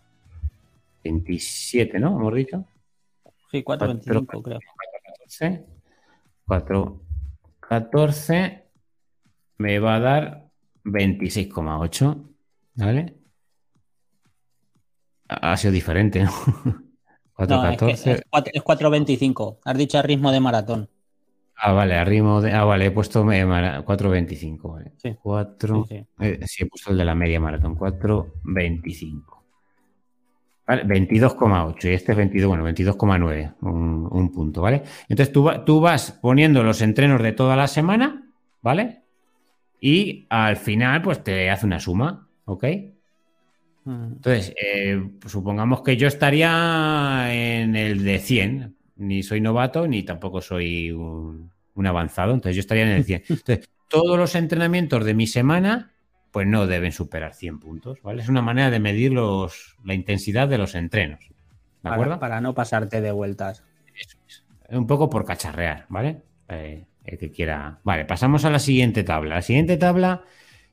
27, 1.03 1.99
¿no? 1.99 2.19
Hemos 2.19 2.35
dicho. 2.35 2.65
Sí, 3.51 3.63
4.25 3.63 4.43
creo. 4.43 4.61
14, 5.19 5.67
4, 6.47 7.03
14 7.61 8.65
me 9.59 9.79
va 9.79 9.97
a 9.97 10.01
dar 10.01 10.51
26,8, 10.85 12.29
¿vale? 12.75 13.15
Ha 15.29 15.57
sido 15.57 15.73
diferente, 15.73 16.23
¿no? 16.23 16.31
4, 17.35 17.57
no, 17.57 17.89
Es, 17.89 18.07
es 18.07 18.23
4.25. 18.31 19.59
Has 19.65 19.79
dicho 19.79 19.99
a 19.99 20.03
ritmo 20.03 20.31
de 20.31 20.41
maratón. 20.41 20.89
Ah, 21.57 21.73
vale, 21.73 21.95
a 21.95 22.05
ritmo 22.05 22.41
de. 22.41 22.53
Ah, 22.53 22.65
vale, 22.65 22.87
he 22.87 22.91
puesto 22.91 23.25
4.25, 23.25 24.73
¿vale? 24.73 24.93
Sí. 24.97 25.17
4. 25.23 25.87
Sí, 25.89 25.97
sí. 25.97 26.07
Eh, 26.21 26.41
sí, 26.47 26.65
he 26.65 26.67
puesto 26.67 26.91
el 26.91 26.99
de 26.99 27.05
la 27.05 27.15
media 27.15 27.41
maratón, 27.41 27.77
4.25. 27.77 29.32
22,8 30.81 31.85
y 31.85 31.95
este 31.95 32.13
es 32.13 32.19
22, 32.19 32.49
bueno, 32.49 32.69
22,9, 32.69 33.55
un, 33.61 34.33
punto, 34.33 34.63
¿vale? 34.63 34.83
Entonces 35.09 35.33
tú, 35.33 35.51
tú, 35.65 35.81
vas 35.81 36.13
poniendo 36.13 36.63
los 36.63 36.83
entrenos 36.83 37.23
de 37.23 37.33
toda 37.33 37.57
la 37.57 37.69
semana, 37.69 38.31
¿vale? 38.61 39.03
Y 39.81 40.27
al 40.31 40.57
final, 40.57 41.03
pues 41.03 41.23
te 41.23 41.51
hace 41.51 41.67
una 41.67 41.81
suma, 41.81 42.29
¿ok? 42.45 42.65
Mm. 43.85 44.05
Entonces, 44.05 44.55
eh, 44.63 45.03
supongamos 45.27 45.83
que 45.83 45.97
yo 45.97 46.07
estaría 46.09 47.27
en 47.31 47.77
el 47.77 48.05
de 48.05 48.19
100, 48.19 48.77
ni 48.97 49.23
soy 49.23 49.41
novato, 49.41 49.87
ni 49.87 50.03
tampoco 50.03 50.41
soy 50.41 50.91
un, 50.93 51.51
un 51.75 51.87
avanzado, 51.87 52.33
entonces 52.33 52.57
yo 52.57 52.61
estaría 52.61 52.85
en 52.85 52.91
el 52.91 53.05
100. 53.05 53.23
Entonces, 53.29 53.69
todos 53.89 54.19
los 54.19 54.35
entrenamientos 54.35 55.05
de 55.05 55.15
mi 55.15 55.27
semana 55.27 55.92
pues 56.33 56.47
no 56.47 56.67
deben 56.67 56.93
superar 56.93 57.35
100 57.35 57.61
puntos, 57.61 58.03
¿vale? 58.03 58.23
Es 58.23 58.29
una 58.29 58.43
manera 58.43 58.71
de 58.71 58.81
medir 58.81 59.13
los, 59.13 59.77
la 59.85 59.95
intensidad 59.95 60.49
de 60.49 60.59
los 60.59 60.75
entrenos, 60.75 61.21
¿de 61.83 61.91
acuerdo? 61.91 62.19
Para, 62.19 62.41
no 62.41 62.55
pasarte 62.55 63.01
de 63.01 63.13
vueltas. 63.13 63.63
Eso 63.95 64.17
es. 64.27 64.45
Un 64.71 64.87
poco 64.87 65.11
por 65.11 65.27
cacharrear, 65.27 65.85
¿vale? 65.91 66.23
Eh, 66.49 66.87
el 67.05 67.19
que 67.19 67.31
quiera. 67.31 67.81
Vale, 67.85 68.07
pasamos 68.07 68.47
a 68.47 68.51
la 68.51 68.59
siguiente 68.59 69.05
tabla. 69.05 69.37
La 69.37 69.43
siguiente 69.43 69.77
tabla 69.77 70.25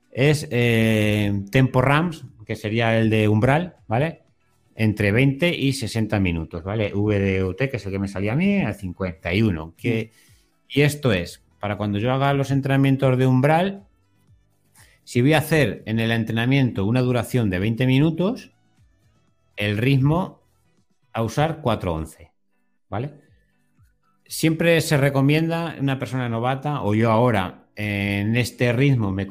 es 0.10 0.47
eh, 0.49 1.43
Tempo 1.51 1.82
Rams, 1.82 2.26
que 2.45 2.55
sería 2.55 2.97
el 2.97 3.10
de 3.10 3.28
umbral, 3.28 3.76
¿vale? 3.88 4.24
Entre 4.76 5.12
20 5.12 5.53
y 5.53 5.74
60 5.74 6.22
minutos, 6.22 6.64
¿vale? 6.64 6.93
VDUT, 6.93 7.57
que 7.57 7.78
es 7.78 7.86
el 7.86 7.91
que 7.91 7.99
me 7.99 8.07
salía 8.07 8.32
a 8.32 8.38
mí, 8.38 8.62
al 8.62 8.76
51. 8.76 9.74
Que, 9.76 10.14
y 10.70 10.82
esto 10.82 11.12
es, 11.12 11.43
para 11.60 11.76
cuando 11.76 11.99
yo 11.99 12.14
haga 12.14 12.34
los 12.34 12.51
entrenamientos 12.51 13.18
de 13.18 13.28
umbral, 13.28 13.89
si 15.10 15.22
voy 15.22 15.34
a 15.34 15.39
hacer 15.39 15.82
en 15.88 15.99
el 15.99 16.12
entrenamiento 16.12 16.86
una 16.86 17.01
duración 17.01 17.49
de 17.49 17.57
20 17.57 17.88
minutos, 17.88 18.51
el 19.55 19.80
ritmo 19.80 20.43
a 21.14 21.24
usar 21.24 21.64
4.11, 21.64 22.30
¿vale? 22.91 23.14
Siempre 24.28 24.80
se 24.82 24.97
recomienda 24.97 25.76
una 25.80 25.97
persona 25.97 26.30
novata, 26.30 26.84
o 26.84 26.93
yo 26.93 27.10
ahora 27.10 27.66
en 27.76 28.36
este 28.36 28.72
ritmo 28.72 29.12
me, 29.12 29.26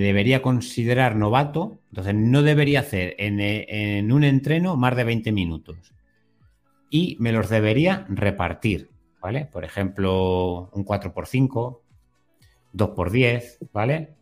debería 0.00 0.42
considerar 0.42 1.14
novato, 1.14 1.78
entonces 1.90 2.16
no 2.16 2.42
debería 2.42 2.80
hacer 2.80 3.14
en, 3.18 4.10
un 4.10 4.24
entreno 4.24 4.76
más 4.76 4.96
de 4.96 5.04
20 5.04 5.30
minutos. 5.30 5.94
Y 6.90 7.16
me 7.20 7.30
los 7.30 7.48
debería 7.48 8.06
repartir, 8.08 8.90
¿vale? 9.20 9.44
Por 9.44 9.64
ejemplo, 9.64 10.68
un 10.72 10.84
4x5, 10.84 11.78
2x10, 12.74 13.68
¿vale? 13.72 14.16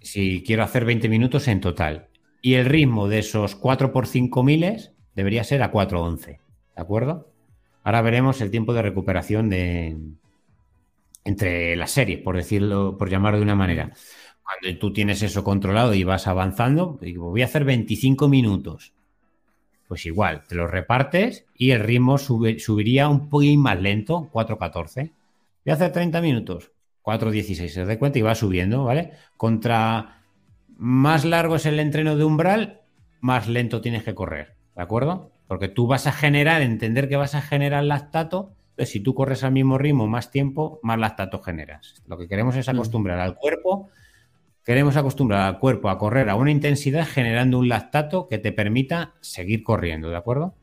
Si 0.00 0.42
quiero 0.42 0.62
hacer 0.62 0.84
20 0.84 1.08
minutos 1.08 1.48
en 1.48 1.60
total. 1.60 2.08
Y 2.42 2.54
el 2.54 2.66
ritmo 2.66 3.08
de 3.08 3.18
esos 3.18 3.54
4 3.54 3.92
por 3.92 4.06
5 4.06 4.42
miles 4.42 4.92
debería 5.14 5.44
ser 5.44 5.62
a 5.62 5.72
4.11. 5.72 6.26
¿De 6.26 6.38
acuerdo? 6.76 7.30
Ahora 7.82 8.02
veremos 8.02 8.40
el 8.40 8.50
tiempo 8.50 8.72
de 8.72 8.82
recuperación 8.82 9.48
de 9.48 9.96
entre 11.24 11.76
las 11.76 11.90
series, 11.90 12.20
por 12.20 12.36
decirlo, 12.36 12.96
por 12.96 13.10
llamarlo 13.10 13.38
de 13.38 13.44
una 13.44 13.54
manera. 13.54 13.92
Cuando 14.42 14.78
tú 14.78 14.92
tienes 14.92 15.22
eso 15.22 15.44
controlado 15.44 15.94
y 15.94 16.04
vas 16.04 16.26
avanzando, 16.26 16.98
digo, 17.00 17.30
voy 17.30 17.42
a 17.42 17.46
hacer 17.46 17.64
25 17.64 18.28
minutos. 18.28 18.92
Pues 19.86 20.06
igual, 20.06 20.44
te 20.46 20.54
lo 20.54 20.66
repartes 20.66 21.46
y 21.54 21.72
el 21.72 21.80
ritmo 21.80 22.16
subiría 22.16 23.08
un 23.08 23.28
poquito 23.28 23.60
más 23.60 23.80
lento, 23.80 24.30
4.14. 24.32 25.10
Voy 25.64 25.70
a 25.70 25.74
hacer 25.74 25.92
30 25.92 26.20
minutos. 26.20 26.72
4.16, 27.10 27.68
se 27.68 27.84
da 27.84 27.98
cuenta 27.98 28.18
y 28.18 28.22
va 28.22 28.34
subiendo, 28.34 28.84
¿vale? 28.84 29.12
Contra 29.36 30.22
más 30.76 31.24
largo 31.24 31.56
es 31.56 31.66
el 31.66 31.80
entreno 31.80 32.16
de 32.16 32.24
umbral, 32.24 32.82
más 33.20 33.48
lento 33.48 33.80
tienes 33.80 34.04
que 34.04 34.14
correr, 34.14 34.54
¿de 34.76 34.82
acuerdo? 34.82 35.32
Porque 35.46 35.68
tú 35.68 35.86
vas 35.86 36.06
a 36.06 36.12
generar, 36.12 36.62
entender 36.62 37.08
que 37.08 37.16
vas 37.16 37.34
a 37.34 37.42
generar 37.42 37.84
lactato, 37.84 38.54
Entonces, 38.70 38.92
si 38.92 39.00
tú 39.00 39.14
corres 39.14 39.44
al 39.44 39.52
mismo 39.52 39.76
ritmo 39.76 40.06
más 40.06 40.30
tiempo, 40.30 40.80
más 40.82 40.98
lactato 40.98 41.42
generas. 41.42 42.02
Lo 42.06 42.16
que 42.16 42.28
queremos 42.28 42.56
es 42.56 42.66
mm. 42.66 42.70
acostumbrar 42.70 43.18
al 43.18 43.34
cuerpo, 43.34 43.90
queremos 44.64 44.96
acostumbrar 44.96 45.42
al 45.42 45.58
cuerpo 45.58 45.90
a 45.90 45.98
correr 45.98 46.30
a 46.30 46.36
una 46.36 46.50
intensidad 46.50 47.06
generando 47.06 47.58
un 47.58 47.68
lactato 47.68 48.28
que 48.28 48.38
te 48.38 48.52
permita 48.52 49.14
seguir 49.20 49.64
corriendo, 49.64 50.08
¿de 50.08 50.16
acuerdo? 50.16 50.54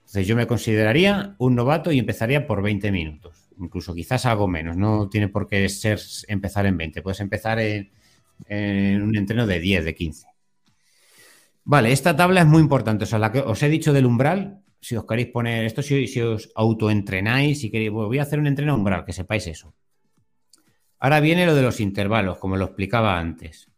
Entonces, 0.00 0.26
yo 0.26 0.36
me 0.36 0.46
consideraría 0.46 1.34
un 1.38 1.54
novato 1.54 1.90
y 1.90 1.98
empezaría 1.98 2.46
por 2.46 2.62
20 2.62 2.92
minutos, 2.92 3.39
incluso 3.60 3.94
quizás 3.94 4.26
algo 4.26 4.48
menos, 4.48 4.76
no 4.76 5.08
tiene 5.08 5.28
por 5.28 5.46
qué 5.46 5.68
ser 5.68 6.00
empezar 6.28 6.66
en 6.66 6.76
20, 6.76 7.02
puedes 7.02 7.20
empezar 7.20 7.58
en, 7.60 7.90
un 9.02 9.16
entreno 9.16 9.46
de 9.46 9.60
10, 9.60 9.84
de 9.84 9.94
15. 9.94 10.26
Vale, 11.64 11.92
esta 11.92 12.16
tabla 12.16 12.40
es 12.40 12.46
muy 12.46 12.60
importante. 12.60 13.04
O 13.04 13.06
sea, 13.06 13.18
la 13.18 13.30
que 13.30 13.40
os 13.40 13.62
he 13.62 13.68
dicho 13.68 13.92
del 13.92 14.06
umbral, 14.06 14.62
si 14.80 14.96
os 14.96 15.04
queréis 15.04 15.28
poner 15.28 15.64
esto, 15.66 15.82
si, 15.82 16.06
si 16.06 16.20
os 16.20 16.50
autoentrenáis, 16.54 17.60
si 17.60 17.70
queréis, 17.70 17.90
voy 17.90 18.18
a 18.18 18.22
hacer 18.22 18.38
un 18.38 18.46
entreno 18.46 18.74
umbral, 18.74 19.04
que 19.04 19.12
sepáis 19.12 19.46
eso. 19.46 19.74
Ahora 20.98 21.20
viene 21.20 21.46
lo 21.46 21.54
de 21.54 21.62
los 21.62 21.80
intervalos, 21.80 22.38
como 22.38 22.56
lo 22.56 22.64
explicaba 22.66 23.18
antes. 23.18 23.70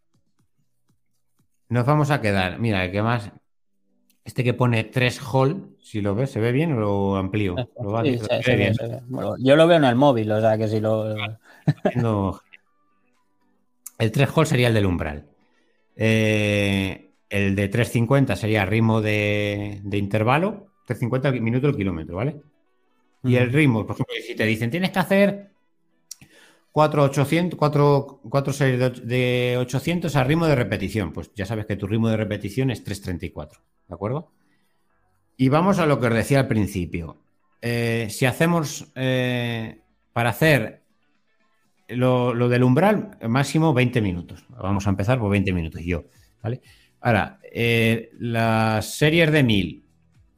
Nos 1.69 1.87
vamos 1.87 2.11
a 2.11 2.21
quedar, 2.21 2.59
mira, 2.59 2.85
el 2.85 2.93
que 2.93 3.03
más, 3.03 3.33
este 4.25 4.45
que 4.45 4.55
pone 4.55 4.85
3 4.85 5.21
hall, 5.33 5.77
si 5.81 6.01
lo 6.01 6.15
ves, 6.15 6.31
¿se 6.31 6.41
ve 6.41 6.53
bien 6.53 6.73
o 6.75 6.77
lo 6.81 7.17
amplío? 7.17 7.57
yo 9.39 9.57
lo 9.57 9.67
veo 9.67 9.77
en 9.77 9.85
el 9.85 9.97
móvil, 9.97 10.31
o 10.33 10.41
sea 10.41 10.57
que 10.57 10.69
si 10.69 10.81
lo... 10.81 11.15
el 13.99 14.13
3 14.13 14.29
hall 14.35 14.47
sería 14.47 14.69
el 14.69 14.75
del 14.75 14.87
umbral. 14.87 15.27
Eh, 15.97 17.11
el 17.29 17.57
de 17.57 17.69
350 17.69 18.37
sería 18.37 18.65
ritmo 18.67 19.01
de, 19.01 19.81
intervalo, 19.93 20.69
350 20.87 21.33
minutos 21.41 21.71
el 21.71 21.77
kilómetro, 21.77 22.17
¿vale? 22.17 22.37
Y 23.25 23.37
el 23.37 23.53
ritmo, 23.53 23.87
por 23.87 23.95
ejemplo, 23.95 24.15
si 24.27 24.35
te 24.35 24.45
dicen 24.45 24.71
tienes 24.71 24.91
que 24.91 24.99
hacer 24.99 25.52
4, 26.73 27.03
800, 27.05 27.59
4, 27.59 28.21
4 28.29 28.53
series 28.53 29.07
de 29.07 29.57
800 29.59 30.17
a 30.17 30.25
ritmo 30.25 30.47
de 30.47 30.55
repetición, 30.55 31.13
pues 31.13 31.31
ya 31.35 31.47
sabes 31.47 31.67
que 31.67 31.77
tu 31.77 31.87
ritmo 31.87 32.09
de 32.09 32.17
repetición 32.17 32.71
es 32.71 32.83
334, 32.83 33.61
¿de 33.89 33.95
acuerdo? 33.95 34.33
Y 35.37 35.49
vamos 35.49 35.79
a 35.79 35.87
lo 35.87 36.01
que 36.01 36.07
os 36.07 36.15
decía 36.15 36.41
al 36.41 36.49
principio. 36.49 37.19
Eh, 37.61 38.09
si 38.11 38.27
hacemos 38.27 38.91
eh, 38.95 39.83
para 40.13 40.31
hacer 40.31 40.83
lo, 41.89 42.35
lo, 42.35 42.49
del 42.49 42.65
umbral, 42.65 43.19
máximo 43.29 43.75
20 43.75 44.01
minutos. 44.01 44.45
Vamos 44.49 44.87
a 44.87 44.91
empezar 44.91 45.19
por 45.19 45.31
20 45.31 45.53
minutos 45.53 45.83
yo, 45.85 46.05
¿vale? 46.43 46.63
Ahora, 47.01 47.39
eh, 47.43 48.11
las 48.19 48.95
series 48.95 49.31
de 49.33 49.43
1000, 49.43 49.82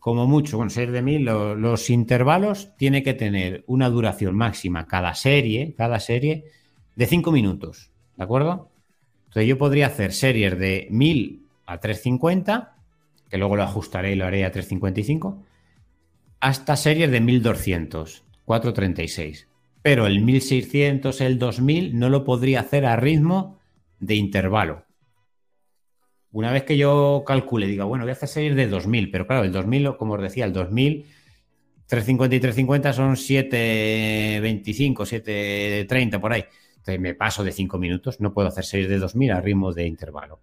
como 0.05 0.27
mucho, 0.27 0.59
bueno, 0.59 0.69
series 0.69 0.93
de 0.93 1.01
1000, 1.01 1.25
los 1.25 1.89
intervalos 1.89 2.77
tiene 2.77 3.03
que 3.03 3.15
tener 3.15 3.65
una 3.67 3.89
duración 3.89 4.37
máxima 4.37 4.87
cada 4.87 5.15
serie, 5.15 5.73
cada 5.79 5.99
serie, 5.99 6.45
de 6.95 7.07
5 7.07 7.33
minutos, 7.33 7.91
¿de 8.19 8.25
acuerdo? 8.25 8.69
Entonces 9.29 9.49
yo 9.49 9.57
podría 9.57 9.87
hacer 9.87 10.13
series 10.13 10.59
de 10.59 10.89
1000 10.91 11.47
a 11.65 11.81
350, 11.81 12.77
que 13.31 13.39
luego 13.39 13.57
lo 13.57 13.63
ajustaré 13.63 14.13
y 14.13 14.17
lo 14.17 14.27
haré 14.27 14.45
a 14.45 14.51
355, 14.53 15.43
hasta 16.39 16.77
series 16.77 17.11
de 17.11 17.21
1200, 17.23 18.25
436. 18.45 19.49
Pero 19.81 20.07
el 20.07 20.21
1600, 20.21 21.19
el 21.23 21.39
2000 21.39 21.99
no 21.99 22.11
lo 22.11 22.25
podría 22.25 22.61
hacer 22.61 22.85
a 22.85 22.97
ritmo 22.97 23.59
de 24.01 24.17
intervalo. 24.17 24.85
Una 26.35 26.51
vez 26.51 26.65
que 26.65 26.77
yo 26.77 27.23
calcule, 27.25 27.69
diga, 27.69 27.85
bueno, 27.85 28.03
voy 28.03 28.11
a 28.11 28.15
hacer 28.15 28.29
series 28.29 28.57
de 28.57 28.67
2000, 28.67 29.13
pero 29.13 29.25
claro, 29.25 29.45
el 29.45 29.53
2000, 29.53 29.97
como 29.97 30.15
os 30.15 30.21
decía, 30.21 30.45
el 30.45 30.53
2000, 30.53 31.07
350 31.87 32.35
y 32.35 32.41
350 32.41 32.93
son 32.93 33.17
725, 33.17 35.07
730 35.07 36.21
por 36.21 36.33
ahí. 36.33 36.45
Entonces 36.71 37.01
me 37.01 37.15
paso 37.15 37.45
de 37.45 37.53
5 37.53 37.79
minutos, 37.79 38.21
no 38.21 38.35
puedo 38.35 38.49
hacer 38.49 38.65
series 38.65 38.89
de 38.89 38.99
2000 38.99 39.31
a 39.31 39.41
ritmo 39.41 39.73
de 39.73 39.87
intervalo. 39.87 40.41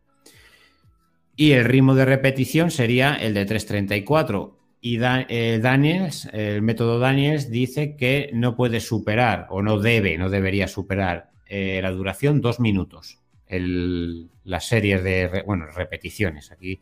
Y 1.35 1.51
el 1.51 1.65
ritmo 1.65 1.93
de 1.93 2.05
repetición 2.05 2.71
sería 2.71 3.15
el 3.15 3.33
de 3.33 3.43
334. 3.43 4.59
Y 4.79 4.97
eh, 5.03 5.59
Daniels, 5.61 6.29
el 6.31 6.61
método 6.61 6.99
Daniels, 6.99 7.51
dice 7.51 7.97
que 7.97 8.29
no 8.31 8.55
puede 8.55 8.79
superar, 8.79 9.47
o 9.49 9.61
no 9.61 9.77
debe, 9.77 10.17
no 10.17 10.29
debería 10.29 10.69
superar 10.69 11.31
eh, 11.47 11.81
la 11.83 11.91
duración 11.91 12.39
dos 12.39 12.61
minutos 12.61 13.20
las 13.59 14.67
series 14.67 15.03
de, 15.03 15.43
bueno, 15.45 15.67
repeticiones. 15.67 16.51
Aquí 16.51 16.81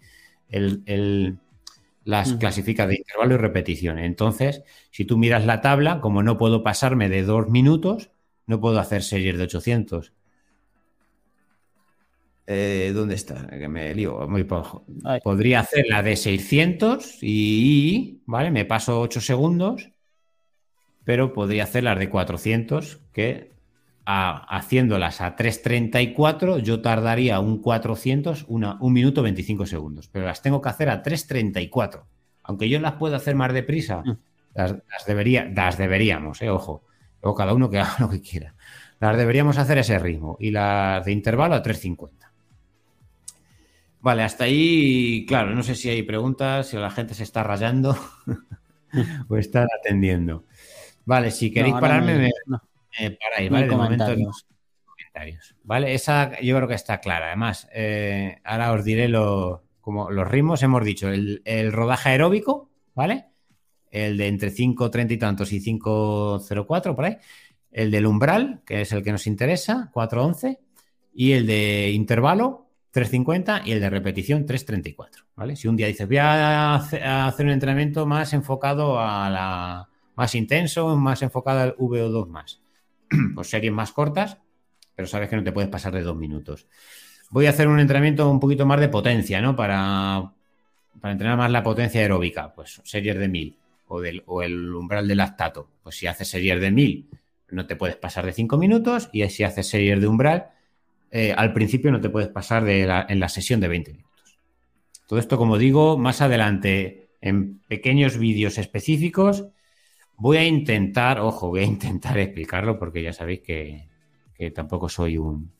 las 2.05 2.33
clasifica 2.33 2.87
de 2.87 2.95
intervalo 2.97 3.35
y 3.35 3.37
repetición. 3.37 3.99
Entonces, 3.99 4.63
si 4.91 5.05
tú 5.05 5.17
miras 5.17 5.45
la 5.45 5.61
tabla, 5.61 6.01
como 6.01 6.23
no 6.23 6.37
puedo 6.37 6.63
pasarme 6.63 7.09
de 7.09 7.23
dos 7.23 7.49
minutos, 7.49 8.11
no 8.47 8.59
puedo 8.59 8.79
hacer 8.79 9.03
series 9.03 9.37
de 9.37 9.43
800. 9.43 10.13
Eh, 12.51 12.91
¿Dónde 12.95 13.13
está? 13.13 13.47
Que 13.47 13.67
me 13.67 13.93
lío 13.93 14.27
muy 14.27 14.43
poco. 14.43 14.83
Podría 15.23 15.59
hacer 15.59 15.85
la 15.87 16.01
de 16.01 16.15
600 16.15 17.19
y, 17.21 18.23
¿vale? 18.25 18.49
Me 18.49 18.65
paso 18.65 19.01
8 19.01 19.21
segundos, 19.21 19.91
pero 21.03 21.31
podría 21.31 21.65
hacer 21.65 21.83
las 21.83 21.99
de 21.99 22.09
400, 22.09 23.01
que 23.13 23.51
haciéndolas 24.09 25.21
a 25.21 25.35
3.34, 25.35 26.59
yo 26.59 26.81
tardaría 26.81 27.39
un 27.39 27.61
400, 27.61 28.45
una, 28.47 28.77
un 28.81 28.93
minuto 28.93 29.21
25 29.21 29.67
segundos, 29.67 30.07
pero 30.07 30.25
las 30.25 30.41
tengo 30.41 30.61
que 30.61 30.69
hacer 30.69 30.89
a 30.89 31.03
3.34. 31.03 32.03
Aunque 32.43 32.69
yo 32.69 32.79
las 32.79 32.93
puedo 32.93 33.15
hacer 33.15 33.35
más 33.35 33.53
deprisa, 33.53 34.01
mm. 34.03 34.17
las, 34.55 35.05
debería, 35.05 35.45
las 35.45 35.77
deberíamos, 35.77 36.41
eh, 36.41 36.49
ojo, 36.49 36.83
luego 37.21 37.35
cada 37.35 37.53
uno 37.53 37.69
que 37.69 37.79
haga 37.79 37.95
lo 37.99 38.09
que 38.09 38.21
quiera. 38.21 38.55
Las 38.99 39.15
deberíamos 39.15 39.57
hacer 39.57 39.77
a 39.77 39.81
ese 39.81 39.99
ritmo 39.99 40.37
y 40.39 40.51
las 40.51 41.05
de 41.05 41.11
intervalo 41.11 41.55
a 41.55 41.63
3.50. 41.63 42.09
Vale, 44.01 44.23
hasta 44.23 44.45
ahí, 44.45 45.25
claro, 45.27 45.53
no 45.53 45.61
sé 45.61 45.75
si 45.75 45.89
hay 45.89 46.03
preguntas, 46.03 46.67
si 46.67 46.77
la 46.77 46.89
gente 46.89 47.13
se 47.13 47.23
está 47.23 47.43
rayando 47.43 47.95
o 49.29 49.37
está 49.37 49.67
atendiendo. 49.79 50.45
Vale, 51.05 51.31
si 51.31 51.51
queréis 51.51 51.75
pararme, 51.75 52.31
eh, 52.97 53.11
para 53.11 53.37
ahí, 53.37 53.49
¿vale? 53.49 53.67
De 53.67 53.75
momento 53.75 54.15
los 54.15 54.45
comentarios. 54.85 55.55
¿Vale? 55.63 55.93
Esa 55.93 56.39
yo 56.41 56.55
creo 56.55 56.67
que 56.67 56.75
está 56.75 56.99
clara. 56.99 57.27
Además, 57.27 57.67
eh, 57.73 58.37
ahora 58.43 58.71
os 58.71 58.83
diré 58.83 59.07
lo, 59.07 59.63
como 59.81 60.09
los 60.09 60.27
ritmos. 60.27 60.63
Hemos 60.63 60.83
dicho 60.83 61.09
el, 61.09 61.71
rodaje 61.71 62.09
aeróbico, 62.09 62.69
¿vale? 62.95 63.25
El 63.91 64.17
de 64.17 64.27
entre 64.27 64.51
5.30 64.51 65.11
y 65.11 65.17
tantos 65.17 65.51
y 65.51 65.59
5.04 65.59 66.95
por 66.95 67.05
ahí. 67.05 67.17
El 67.71 67.91
del 67.91 68.07
umbral, 68.07 68.61
que 68.65 68.81
es 68.81 68.91
el 68.91 69.03
que 69.03 69.11
nos 69.11 69.27
interesa, 69.27 69.91
4.11. 69.93 70.59
Y 71.13 71.33
el 71.33 71.45
de 71.47 71.91
intervalo, 71.91 72.67
3.50 72.93 73.63
y 73.65 73.71
el 73.73 73.81
de 73.81 73.89
repetición 73.89 74.45
3.34, 74.45 75.25
¿vale? 75.35 75.55
Si 75.55 75.67
un 75.67 75.75
día 75.75 75.87
dices, 75.87 76.07
voy 76.07 76.17
a 76.17 76.75
hacer 76.75 77.45
un 77.45 77.51
entrenamiento 77.51 78.05
más 78.05 78.33
enfocado 78.33 78.99
a 78.99 79.29
la 79.29 79.89
más 80.19 80.35
intenso, 80.35 80.97
más 80.97 81.21
enfocado 81.21 81.61
al 81.61 81.77
VO2 81.77 82.27
más. 82.27 82.61
pues 83.35 83.49
series 83.49 83.73
más 83.73 83.91
cortas, 83.91 84.37
pero 84.95 85.07
sabes 85.07 85.29
que 85.29 85.35
no 85.35 85.43
te 85.43 85.51
puedes 85.51 85.69
pasar 85.69 85.93
de 85.93 86.01
dos 86.01 86.17
minutos. 86.17 86.67
Voy 87.29 87.45
a 87.45 87.51
hacer 87.51 87.67
un 87.67 87.79
entrenamiento 87.79 88.29
un 88.29 88.39
poquito 88.39 88.65
más 88.65 88.79
de 88.79 88.89
potencia, 88.89 89.41
¿no? 89.41 89.55
Para, 89.55 90.31
para 90.99 91.11
entrenar 91.11 91.37
más 91.37 91.51
la 91.51 91.63
potencia 91.63 92.01
aeróbica, 92.01 92.53
pues 92.53 92.81
series 92.83 93.17
de 93.17 93.27
mil 93.27 93.57
o, 93.87 94.01
del, 94.01 94.23
o 94.25 94.41
el 94.41 94.73
umbral 94.73 95.07
del 95.07 95.17
lactato. 95.17 95.69
Pues 95.83 95.97
si 95.97 96.07
haces 96.07 96.27
series 96.27 96.59
de 96.59 96.71
mil, 96.71 97.09
no 97.51 97.65
te 97.65 97.75
puedes 97.75 97.95
pasar 97.95 98.25
de 98.25 98.33
cinco 98.33 98.57
minutos 98.57 99.09
y 99.11 99.27
si 99.29 99.43
haces 99.43 99.67
series 99.67 99.99
de 99.99 100.07
umbral, 100.07 100.49
eh, 101.11 101.33
al 101.35 101.53
principio 101.53 101.91
no 101.91 102.01
te 102.01 102.09
puedes 102.09 102.29
pasar 102.29 102.63
de 102.63 102.83
en 102.83 103.19
la 103.19 103.29
sesión 103.29 103.59
de 103.59 103.67
20 103.67 103.93
minutos. 103.93 104.37
Todo 105.07 105.19
esto, 105.19 105.37
como 105.37 105.57
digo, 105.57 105.97
más 105.97 106.21
adelante 106.21 107.09
en 107.21 107.59
pequeños 107.67 108.17
vídeos 108.17 108.57
específicos 108.57 109.45
Voy 110.19 110.35
a 110.35 110.45
intentar, 110.45 111.21
ojo, 111.21 111.47
voy 111.47 111.61
a 111.61 111.63
intentar 111.65 112.17
explicarlo 112.19 112.77
porque 112.77 113.01
ya 113.01 113.13
sabéis 113.13 113.39
que, 113.39 113.87
tampoco 114.53 114.87
soy 114.89 115.17
un, 115.17 115.51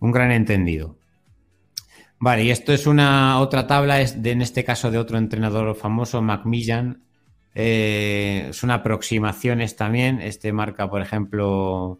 un, 0.00 0.12
gran 0.12 0.32
entendido. 0.32 0.96
Vale, 2.18 2.44
y 2.44 2.50
esto 2.50 2.72
es 2.72 2.86
una 2.86 3.38
otra 3.40 3.66
tabla, 3.66 4.00
es 4.00 4.22
de, 4.22 4.32
en 4.32 4.42
este 4.42 4.64
caso 4.64 4.90
de 4.90 4.98
otro 4.98 5.18
entrenador 5.18 5.74
famoso, 5.76 6.20
Macmillan. 6.20 7.02
Eh, 7.54 8.50
son 8.52 8.70
aproximaciones 8.70 9.76
también. 9.76 10.20
Este 10.20 10.52
marca, 10.52 10.90
por 10.90 11.00
ejemplo, 11.02 11.98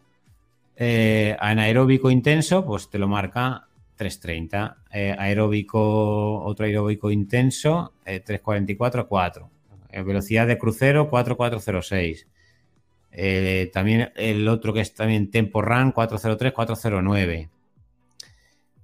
eh, 0.77 1.37
anaeróbico 1.41 2.11
intenso, 2.11 2.65
pues 2.65 2.91
te 2.91 2.99
lo 2.99 3.09
marca 3.09 3.69
330. 3.97 4.77
Eh, 4.93 5.17
aeróbico, 5.19 6.43
otro 6.45 6.67
aeróbico 6.67 7.11
intenso, 7.11 7.93
344, 8.05 9.09
4 9.09 9.51
velocidad 9.93 10.47
de 10.47 10.59
crucero 10.59 11.09
4406. 11.09 12.27
Eh, 13.12 13.71
también 13.73 14.12
el 14.17 14.47
otro 14.49 14.73
que 14.73 14.81
es 14.81 14.95
también 14.95 15.31
Tempo 15.31 15.62
Run 15.62 15.93
403, 15.93 16.53
409. 16.53 17.49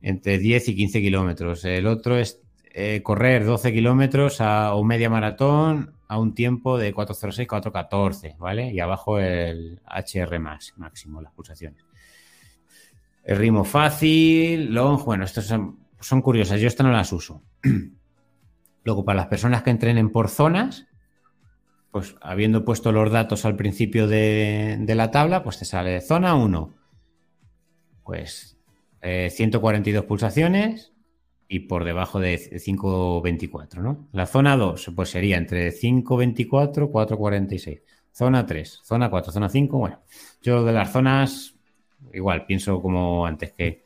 Entre 0.02 0.38
10 0.38 0.68
y 0.68 0.76
15 0.76 1.00
kilómetros. 1.00 1.64
El 1.64 1.86
otro 1.86 2.16
es 2.16 2.40
eh, 2.72 3.00
correr 3.02 3.44
12 3.44 3.72
kilómetros 3.72 4.40
o 4.40 4.84
media 4.84 5.08
maratón 5.08 5.94
a 6.08 6.18
un 6.18 6.34
tiempo 6.34 6.78
de 6.78 6.92
406, 6.92 7.48
414, 7.48 8.36
¿vale? 8.38 8.72
Y 8.72 8.80
abajo 8.80 9.18
el 9.18 9.80
HR 9.86 10.38
máximo, 10.38 11.20
las 11.20 11.32
pulsaciones. 11.32 11.84
El 13.24 13.38
ritmo 13.38 13.64
fácil, 13.64 14.72
long, 14.72 15.02
bueno, 15.04 15.24
estas 15.24 15.46
son, 15.46 15.78
son 15.98 16.22
curiosas, 16.22 16.60
yo 16.60 16.68
estas 16.68 16.86
no 16.86 16.92
las 16.92 17.12
uso. 17.12 17.42
Luego, 18.84 19.04
para 19.04 19.16
las 19.16 19.26
personas 19.26 19.62
que 19.64 19.70
entrenen 19.70 20.10
por 20.10 20.28
zonas, 20.28 20.86
pues 21.96 22.14
habiendo 22.20 22.62
puesto 22.62 22.92
los 22.92 23.10
datos 23.10 23.46
al 23.46 23.56
principio 23.56 24.06
de, 24.06 24.84
la 24.86 25.10
tabla, 25.10 25.42
pues 25.42 25.58
te 25.58 25.64
sale 25.64 26.02
zona 26.02 26.34
1, 26.34 26.74
pues 28.04 28.58
142 29.00 30.04
eh, 30.04 30.06
pulsaciones 30.06 30.92
y 31.48 31.60
por 31.60 31.84
debajo 31.84 32.20
de 32.20 32.60
524, 32.62 33.80
¿no? 33.80 34.08
La 34.12 34.26
zona 34.26 34.58
2, 34.58 34.92
pues 34.94 35.08
sería 35.08 35.38
entre 35.38 35.72
524 35.72 36.90
446. 36.90 37.80
Zona 38.12 38.44
3, 38.44 38.80
zona 38.84 39.08
4, 39.08 39.32
zona 39.32 39.48
5, 39.48 39.78
bueno, 39.78 40.02
yo 40.42 40.66
de 40.66 40.72
las 40.74 40.92
zonas, 40.92 41.54
igual, 42.12 42.44
pienso 42.44 42.82
como 42.82 43.24
antes 43.24 43.52
que 43.52 43.82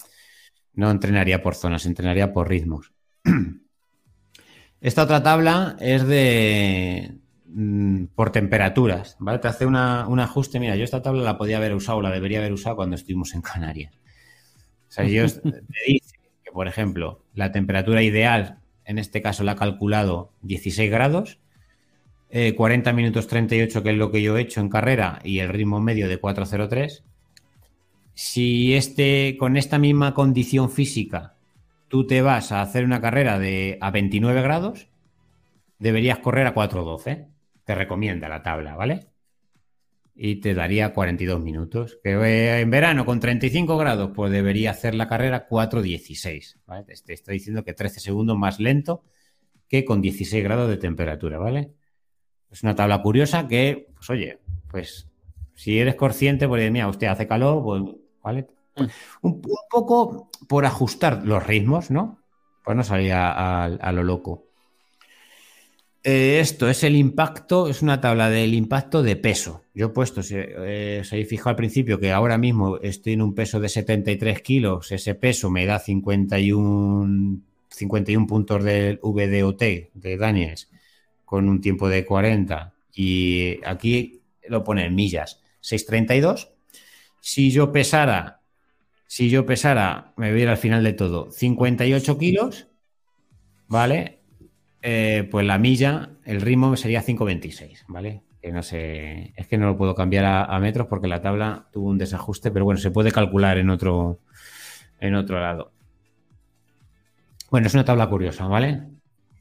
no 0.74 0.90
entrenaría 0.90 1.40
por 1.44 1.54
zonas, 1.54 1.86
entrenaría 1.86 2.32
por 2.32 2.48
ritmos. 2.48 2.90
Esta 4.80 5.04
otra 5.04 5.22
tabla 5.22 5.76
es 5.78 6.04
de 6.08 7.19
mm, 7.52 8.04
por 8.14 8.30
temperaturas, 8.32 9.16
¿vale? 9.18 9.38
Te 9.38 9.48
hace 9.48 9.66
un 9.66 9.76
ajuste. 9.76 10.60
Mira, 10.60 10.76
yo 10.76 10.84
esta 10.84 11.02
tabla 11.02 11.22
la 11.22 11.38
podía 11.38 11.58
haber 11.58 11.74
usado, 11.74 12.00
la 12.02 12.10
debería 12.10 12.38
haber 12.38 12.52
usado 12.52 12.76
cuando 12.76 12.96
estuvimos 12.96 13.34
en 13.34 13.42
Canarias. 13.42 13.94
O 14.88 14.92
sea, 14.92 15.04
yo 15.04 15.24
te 15.42 15.62
dice 15.86 16.16
que, 16.44 16.52
por 16.52 16.66
ejemplo, 16.68 17.24
la 17.34 17.52
temperatura 17.52 18.02
ideal, 18.02 18.58
en 18.84 18.98
este 18.98 19.22
caso 19.22 19.44
la 19.44 19.52
ha 19.52 19.56
calculado 19.56 20.32
16 20.42 20.90
grados, 20.90 21.38
40 22.30 22.90
eh, 22.90 22.92
minutos 22.92 23.26
38, 23.26 23.82
que 23.82 23.90
es 23.90 23.96
lo 23.96 24.10
que 24.10 24.22
yo 24.22 24.36
he 24.36 24.42
hecho 24.42 24.60
en 24.60 24.68
carrera, 24.68 25.20
y 25.24 25.40
el 25.40 25.48
ritmo 25.48 25.80
medio 25.80 26.08
de 26.08 26.18
403. 26.18 27.04
Si 28.14 28.74
este, 28.74 29.36
con 29.38 29.56
esta 29.56 29.78
misma 29.78 30.14
condición 30.14 30.70
física 30.70 31.34
tú 31.88 32.06
te 32.06 32.22
vas 32.22 32.52
a 32.52 32.62
hacer 32.62 32.84
una 32.84 33.00
carrera 33.00 33.38
de 33.38 33.78
a 33.80 33.90
29 33.90 34.42
grados, 34.42 34.88
deberías 35.80 36.18
correr 36.18 36.46
a 36.46 36.54
4.12. 36.54 37.26
Te 37.70 37.76
recomienda 37.76 38.28
la 38.28 38.42
tabla, 38.42 38.74
¿vale? 38.74 39.12
Y 40.16 40.40
te 40.40 40.54
daría 40.54 40.92
42 40.92 41.40
minutos. 41.40 42.00
Que 42.02 42.14
eh, 42.14 42.62
en 42.62 42.68
verano 42.68 43.06
con 43.06 43.20
35 43.20 43.78
grados, 43.78 44.10
pues 44.12 44.32
debería 44.32 44.72
hacer 44.72 44.96
la 44.96 45.06
carrera 45.06 45.46
4.16. 45.48 46.56
¿vale? 46.66 46.82
Te 46.82 47.12
estoy 47.12 47.34
diciendo 47.34 47.62
que 47.62 47.72
13 47.72 48.00
segundos 48.00 48.36
más 48.36 48.58
lento 48.58 49.04
que 49.68 49.84
con 49.84 50.02
16 50.02 50.42
grados 50.42 50.68
de 50.68 50.78
temperatura, 50.78 51.38
¿vale? 51.38 51.74
Es 52.50 52.64
una 52.64 52.74
tabla 52.74 53.02
curiosa 53.02 53.46
que, 53.46 53.86
pues 53.94 54.10
oye, 54.10 54.40
pues 54.68 55.08
si 55.54 55.78
eres 55.78 55.94
consciente, 55.94 56.48
pues 56.48 56.68
mira, 56.72 56.88
usted 56.88 57.06
hace 57.06 57.28
calor, 57.28 57.62
pues, 57.62 57.82
¿vale? 58.20 58.48
Un, 59.22 59.40
poco 59.40 60.28
por 60.48 60.66
ajustar 60.66 61.24
los 61.24 61.46
ritmos, 61.46 61.92
¿no? 61.92 62.18
Pues 62.64 62.76
no 62.76 62.82
salía 62.82 63.30
a, 63.30 63.92
lo 63.92 64.02
loco. 64.02 64.49
Eh, 66.02 66.40
esto 66.40 66.68
es 66.68 66.82
el 66.82 66.96
impacto, 66.96 67.68
es 67.68 67.82
una 67.82 68.00
tabla 68.00 68.30
del 68.30 68.54
impacto 68.54 69.02
de 69.02 69.16
peso. 69.16 69.64
Yo 69.74 69.86
he 69.86 69.88
puesto, 69.90 70.22
si 70.22 70.34
eh, 70.36 71.02
habéis 71.10 71.28
fijado 71.28 71.50
al 71.50 71.56
principio 71.56 72.00
que 72.00 72.10
ahora 72.12 72.38
mismo 72.38 72.78
estoy 72.78 73.14
en 73.14 73.22
un 73.22 73.34
peso 73.34 73.60
de 73.60 73.68
73 73.68 74.40
kilos, 74.40 74.92
ese 74.92 75.14
peso 75.14 75.50
me 75.50 75.66
da 75.66 75.78
51, 75.78 77.40
51 77.68 78.26
puntos 78.26 78.64
del 78.64 78.98
VDOT 79.02 79.60
de 79.92 80.16
Daniels 80.18 80.70
con 81.24 81.48
un 81.48 81.60
tiempo 81.60 81.88
de 81.88 82.04
40 82.04 82.72
y 82.94 83.58
aquí 83.64 84.22
lo 84.48 84.64
pone 84.64 84.86
en 84.86 84.94
millas, 84.94 85.40
632. 85.60 86.50
Si 87.20 87.50
yo 87.50 87.72
pesara 87.72 88.40
si 89.10 89.28
yo 89.28 89.44
pesara, 89.44 90.12
me 90.16 90.30
voy 90.30 90.44
al 90.44 90.56
final 90.56 90.84
de 90.84 90.92
todo, 90.92 91.32
58 91.32 92.16
kilos, 92.16 92.68
¿vale? 93.66 94.19
Eh, 94.82 95.28
pues 95.30 95.46
la 95.46 95.58
milla, 95.58 96.10
el 96.24 96.40
ritmo 96.40 96.74
sería 96.76 97.02
5.26, 97.02 97.84
¿vale? 97.88 98.22
Que 98.40 98.50
no 98.52 98.62
sé, 98.62 99.34
es 99.36 99.46
que 99.46 99.58
no 99.58 99.66
lo 99.66 99.76
puedo 99.76 99.94
cambiar 99.94 100.24
a, 100.24 100.58
metros 100.58 100.86
porque 100.86 101.08
la 101.08 101.20
tabla 101.20 101.68
tuvo 101.72 101.90
un 101.90 101.98
desajuste, 101.98 102.50
pero 102.50 102.64
bueno, 102.64 102.80
se 102.80 102.90
puede 102.90 103.12
calcular 103.12 103.58
en 103.58 103.68
otro, 103.68 104.20
en 104.98 105.14
otro 105.14 105.38
lado. 105.38 105.72
Bueno, 107.50 107.66
es 107.66 107.74
una 107.74 107.84
tabla 107.84 108.08
curiosa, 108.08 108.46
¿vale? 108.46 108.84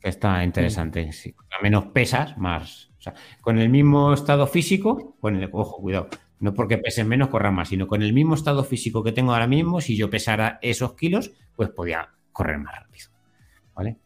Está 0.01 0.43
interesante. 0.43 1.13
Sí, 1.13 1.33
a 1.57 1.61
menos 1.61 1.85
pesas, 1.87 2.37
más. 2.37 2.89
O 2.97 3.01
sea, 3.01 3.13
con 3.39 3.59
el 3.59 3.69
mismo 3.69 4.13
estado 4.13 4.45
físico, 4.47 5.15
con 5.21 5.37
el, 5.37 5.49
ojo, 5.53 5.81
cuidado, 5.81 6.09
no 6.39 6.53
porque 6.53 6.77
pesen 6.77 7.07
menos, 7.07 7.29
corran 7.29 7.53
más, 7.53 7.69
sino 7.69 7.87
con 7.87 8.01
el 8.01 8.11
mismo 8.11 8.35
estado 8.35 8.65
físico 8.65 9.03
que 9.03 9.13
tengo 9.13 9.31
ahora 9.31 9.47
mismo, 9.47 9.79
si 9.79 9.95
yo 9.95 10.09
pesara 10.09 10.59
esos 10.61 10.95
kilos, 10.95 11.31
pues 11.55 11.69
podía 11.69 12.09
correr 12.33 12.57
más 12.57 12.75
rápido. 12.75 13.09
¿Vale? 13.73 13.97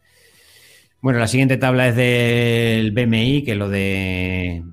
Bueno, 1.04 1.20
la 1.20 1.28
siguiente 1.28 1.58
tabla 1.58 1.90
es 1.90 1.98
del 1.98 2.94
BMI, 2.94 3.44
que 3.44 3.52
es 3.52 3.58
lo 3.58 3.68
de 3.68 4.64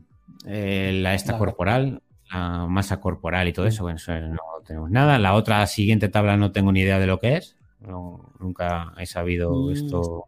eh, 0.46 0.92
la 0.94 1.14
esta 1.14 1.36
corporal, 1.36 2.02
la 2.32 2.66
masa 2.68 3.00
corporal 3.00 3.48
y 3.48 3.52
todo 3.52 3.66
eso. 3.66 3.82
Bueno, 3.82 3.96
eso 3.96 4.12
no 4.12 4.38
tenemos 4.64 4.92
nada. 4.92 5.18
La 5.18 5.34
otra 5.34 5.66
siguiente 5.66 6.08
tabla 6.08 6.36
no 6.36 6.52
tengo 6.52 6.70
ni 6.70 6.82
idea 6.82 7.00
de 7.00 7.08
lo 7.08 7.18
que 7.18 7.36
es. 7.36 7.56
nunca 8.38 8.94
he 8.96 9.06
sabido 9.06 9.52
mm, 9.52 9.72
esto. 9.72 10.26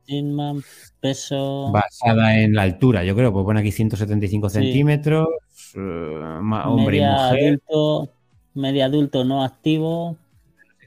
peso. 0.99 1.71
Basada 1.71 2.37
en 2.37 2.55
la 2.55 2.63
altura, 2.63 3.05
yo 3.05 3.15
creo, 3.15 3.33
pues 3.33 3.45
pone 3.45 3.61
aquí 3.61 3.71
175 3.71 4.49
centímetros. 4.49 5.29
Eh, 5.77 5.79
hombre 5.79 6.97
y 6.97 7.01
mujer. 7.01 7.61
Adulto, 7.71 8.13
medio 8.55 8.85
adulto 8.87 9.25
no 9.25 9.45
activo. 9.45 10.17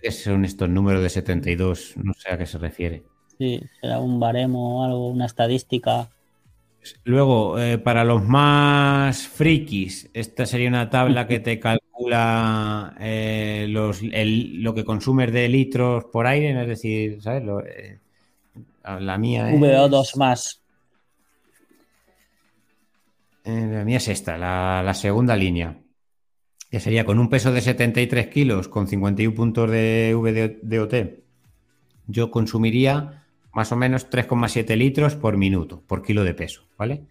¿Qué 0.01 0.11
son 0.11 0.43
estos 0.43 0.67
números 0.67 1.01
de 1.01 1.09
72? 1.09 1.93
No 2.03 2.13
sé 2.15 2.33
a 2.33 2.37
qué 2.37 2.45
se 2.45 2.57
refiere. 2.57 3.05
Sí, 3.37 3.61
será 3.81 3.99
un 3.99 4.19
baremo 4.19 4.79
o 4.79 4.83
algo, 4.85 5.09
una 5.09 5.25
estadística. 5.25 6.09
Luego, 7.03 7.59
eh, 7.59 7.77
para 7.77 8.03
los 8.03 8.23
más 8.23 9.27
frikis, 9.27 10.09
esta 10.13 10.45
sería 10.45 10.69
una 10.69 10.89
tabla 10.89 11.27
que 11.27 11.39
te 11.39 11.59
calcula 11.59 12.95
eh, 12.99 13.65
lo 13.67 14.73
que 14.73 14.85
consumes 14.85 15.31
de 15.31 15.49
litros 15.49 16.05
por 16.05 16.27
aire, 16.27 16.61
es 16.61 16.67
decir, 16.67 17.21
¿sabes? 17.21 17.43
la 18.83 19.17
mía 19.17 19.51
es... 19.51 19.59
VO2 19.59 20.17
más. 20.17 20.61
Eh, 23.43 23.67
la 23.71 23.83
mía 23.83 23.97
es 23.97 24.07
esta, 24.07 24.37
la, 24.37 24.93
segunda 24.93 25.35
línea, 25.35 25.77
que 26.69 26.79
sería 26.79 27.05
con 27.05 27.19
un 27.19 27.29
peso 27.29 27.51
de 27.51 27.61
73 27.61 28.27
kilos 28.27 28.67
con 28.67 28.87
51 28.87 29.35
puntos 29.35 29.69
de 29.69 30.15
VDOT, 30.15 31.25
yo 32.07 32.31
consumiría 32.31 33.24
más 33.55 33.71
o 33.71 33.77
menos 33.77 34.09
3,7 34.09 34.75
litros 34.75 35.15
por 35.15 35.37
minuto, 35.37 35.81
por 35.87 36.03
kilo 36.03 36.25
de 36.25 36.33
peso, 36.33 36.67
¿vale? 36.77 37.05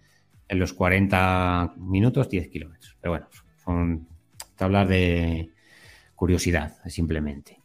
En 0.46 0.58
los 0.58 0.74
40 0.74 1.72
minutos, 1.78 2.28
10 2.28 2.48
kilómetros. 2.48 2.96
Pero 3.00 3.12
bueno, 3.12 3.26
son 3.64 4.06
tablas 4.54 4.86
de 4.86 5.50
curiosidad, 6.14 6.74
simplemente. 6.86 7.58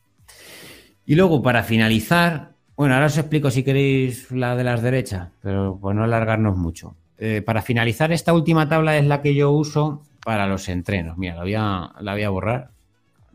Y 1.05 1.15
luego, 1.15 1.41
para 1.41 1.61
finalizar, 1.63 2.53
bueno, 2.77 2.93
ahora 2.93 3.07
os 3.07 3.17
explico 3.17 3.51
si 3.51 3.63
queréis 3.63 4.31
la 4.31 4.55
de 4.55 4.63
las 4.63 4.81
derechas, 4.81 5.27
pero 5.41 5.77
por 5.77 5.93
no 5.93 6.05
alargarnos 6.05 6.57
mucho. 6.57 6.95
Eh, 7.17 7.41
para 7.41 7.61
finalizar, 7.61 8.13
esta 8.13 8.31
última 8.31 8.69
tabla 8.69 8.97
es 8.97 9.05
la 9.05 9.21
que 9.21 9.35
yo 9.35 9.51
uso 9.51 10.05
para 10.23 10.47
los 10.47 10.69
entrenos. 10.69 11.17
Mira, 11.17 11.35
la 11.35 11.41
voy 11.41 11.55
a, 11.55 11.91
la 11.99 12.13
voy 12.13 12.23
a 12.23 12.29
borrar. 12.29 12.69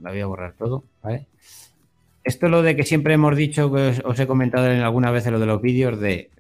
La 0.01 0.11
voy 0.11 0.21
a 0.21 0.27
borrar 0.27 0.55
todo, 0.55 0.85
¿vale? 1.03 1.27
Esto 2.25 2.47
es 2.47 2.53
lo 2.53 2.63
de 2.63 2.75
que 2.75 2.85
siempre 2.85 3.15
hemos 3.15 3.37
dicho, 3.37 3.73
que 3.73 4.01
os, 4.05 4.19
he 4.19 4.27
comentado 4.27 4.71
en 4.71 4.81
alguna 4.81 5.11
vez 5.11 5.27
en 5.27 5.35
lo 5.35 5.41
de 5.41 5.47
los 5.47 5.61
vídeos, 5.61 6.01
de 6.01 6.31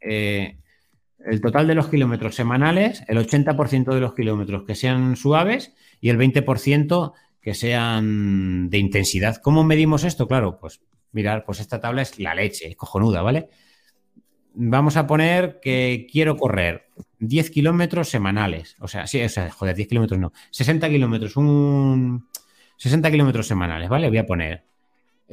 eh, 0.00 0.58
el 1.26 1.40
total 1.40 1.66
de 1.66 1.74
los 1.74 1.88
kilómetros 1.88 2.34
semanales, 2.34 3.04
el 3.08 3.18
80% 3.18 3.92
de 3.92 4.00
los 4.00 4.14
kilómetros 4.14 4.64
que 4.64 4.74
sean 4.74 5.16
suaves 5.16 5.74
y 6.00 6.10
el 6.10 6.18
20% 6.18 7.12
que 7.40 7.54
sean 7.54 8.70
de 8.70 8.78
intensidad. 8.78 9.36
¿Cómo 9.42 9.64
medimos 9.64 10.04
esto? 10.04 10.26
Claro, 10.26 10.58
pues 10.58 10.80
mirar, 11.12 11.44
pues 11.44 11.60
esta 11.60 11.80
tabla 11.80 12.02
es 12.02 12.18
la 12.18 12.34
leche, 12.34 12.74
cojonuda, 12.76 13.22
¿vale? 13.22 13.48
vamos 14.54 14.96
a 14.96 15.06
poner 15.06 15.58
que 15.60 16.06
quiero 16.10 16.36
correr 16.36 16.86
10 17.18 17.50
kilómetros 17.50 18.08
semanales. 18.08 18.76
O 18.80 18.88
sea, 18.88 19.06
sí, 19.06 19.22
o 19.22 19.28
sea, 19.28 19.50
joder, 19.50 19.74
10 19.74 19.88
kilómetros 19.88 20.20
no. 20.20 20.32
60 20.50 20.88
kilómetros, 20.88 21.36
un 21.36 22.28
60 22.76 23.10
kilómetros 23.10 23.46
semanales, 23.46 23.88
¿vale? 23.88 24.08
Voy 24.08 24.18
a 24.18 24.26
poner 24.26 24.64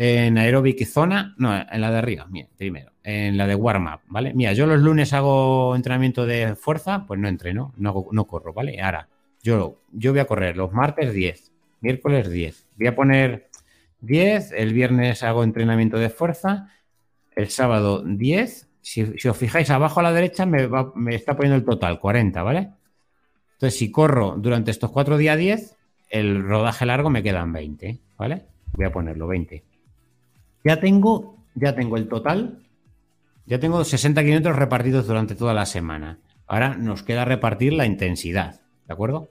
en 0.03 0.39
aeróbic 0.39 0.83
zona, 0.87 1.35
no, 1.37 1.55
en 1.55 1.79
la 1.79 1.91
de 1.91 1.97
arriba, 1.99 2.25
mira, 2.27 2.47
primero, 2.57 2.91
en 3.03 3.37
la 3.37 3.45
de 3.45 3.53
warm-up, 3.53 3.99
¿vale? 4.07 4.33
Mira, 4.33 4.51
yo 4.53 4.65
los 4.65 4.81
lunes 4.81 5.13
hago 5.13 5.75
entrenamiento 5.75 6.25
de 6.25 6.55
fuerza, 6.55 7.05
pues 7.05 7.19
no 7.19 7.27
entreno, 7.27 7.71
no, 7.77 8.25
corro, 8.25 8.51
¿vale? 8.51 8.81
Ahora, 8.81 9.09
yo, 9.43 9.77
yo 9.91 10.09
voy 10.09 10.21
a 10.21 10.25
correr 10.25 10.57
los 10.57 10.73
martes 10.73 11.13
10, 11.13 11.51
miércoles 11.81 12.31
10, 12.31 12.65
voy 12.77 12.87
a 12.87 12.95
poner 12.95 13.49
10, 13.99 14.53
el 14.53 14.73
viernes 14.73 15.21
hago 15.21 15.43
entrenamiento 15.43 15.99
de 15.99 16.09
fuerza, 16.09 16.71
el 17.35 17.49
sábado 17.49 18.01
10 18.03 18.69
si, 18.81 19.03
os 19.03 19.37
fijáis 19.37 19.69
abajo 19.69 19.99
a 19.99 20.03
la 20.03 20.13
derecha 20.13 20.47
me, 20.47 20.67
me, 20.95 21.13
está 21.13 21.35
poniendo 21.35 21.57
el 21.57 21.63
total, 21.63 21.99
40, 21.99 22.41
¿vale? 22.41 22.71
Entonces, 23.53 23.77
si 23.77 23.91
corro 23.91 24.33
durante 24.35 24.71
estos 24.71 24.89
cuatro 24.89 25.17
días 25.17 25.37
10, 25.37 25.77
el 26.09 26.41
rodaje 26.41 26.87
largo 26.87 27.11
me 27.11 27.21
quedan 27.21 27.53
20, 27.53 27.99
¿vale? 28.17 28.47
Voy 28.71 28.87
a 28.87 28.91
ponerlo 28.91 29.27
20. 29.27 29.63
Ya 30.63 30.79
tengo, 30.79 31.37
ya 31.55 31.75
tengo 31.75 31.97
el 31.97 32.07
total, 32.07 32.59
ya 33.45 33.59
tengo 33.59 33.83
60 33.83 34.21
kilómetros 34.23 34.55
repartidos 34.55 35.07
durante 35.07 35.35
toda 35.35 35.53
la 35.53 35.65
semana. 35.65 36.19
Ahora 36.47 36.75
nos 36.75 37.03
queda 37.03 37.25
repartir 37.25 37.73
la 37.73 37.85
intensidad, 37.85 38.61
¿de 38.87 38.93
acuerdo? 38.93 39.29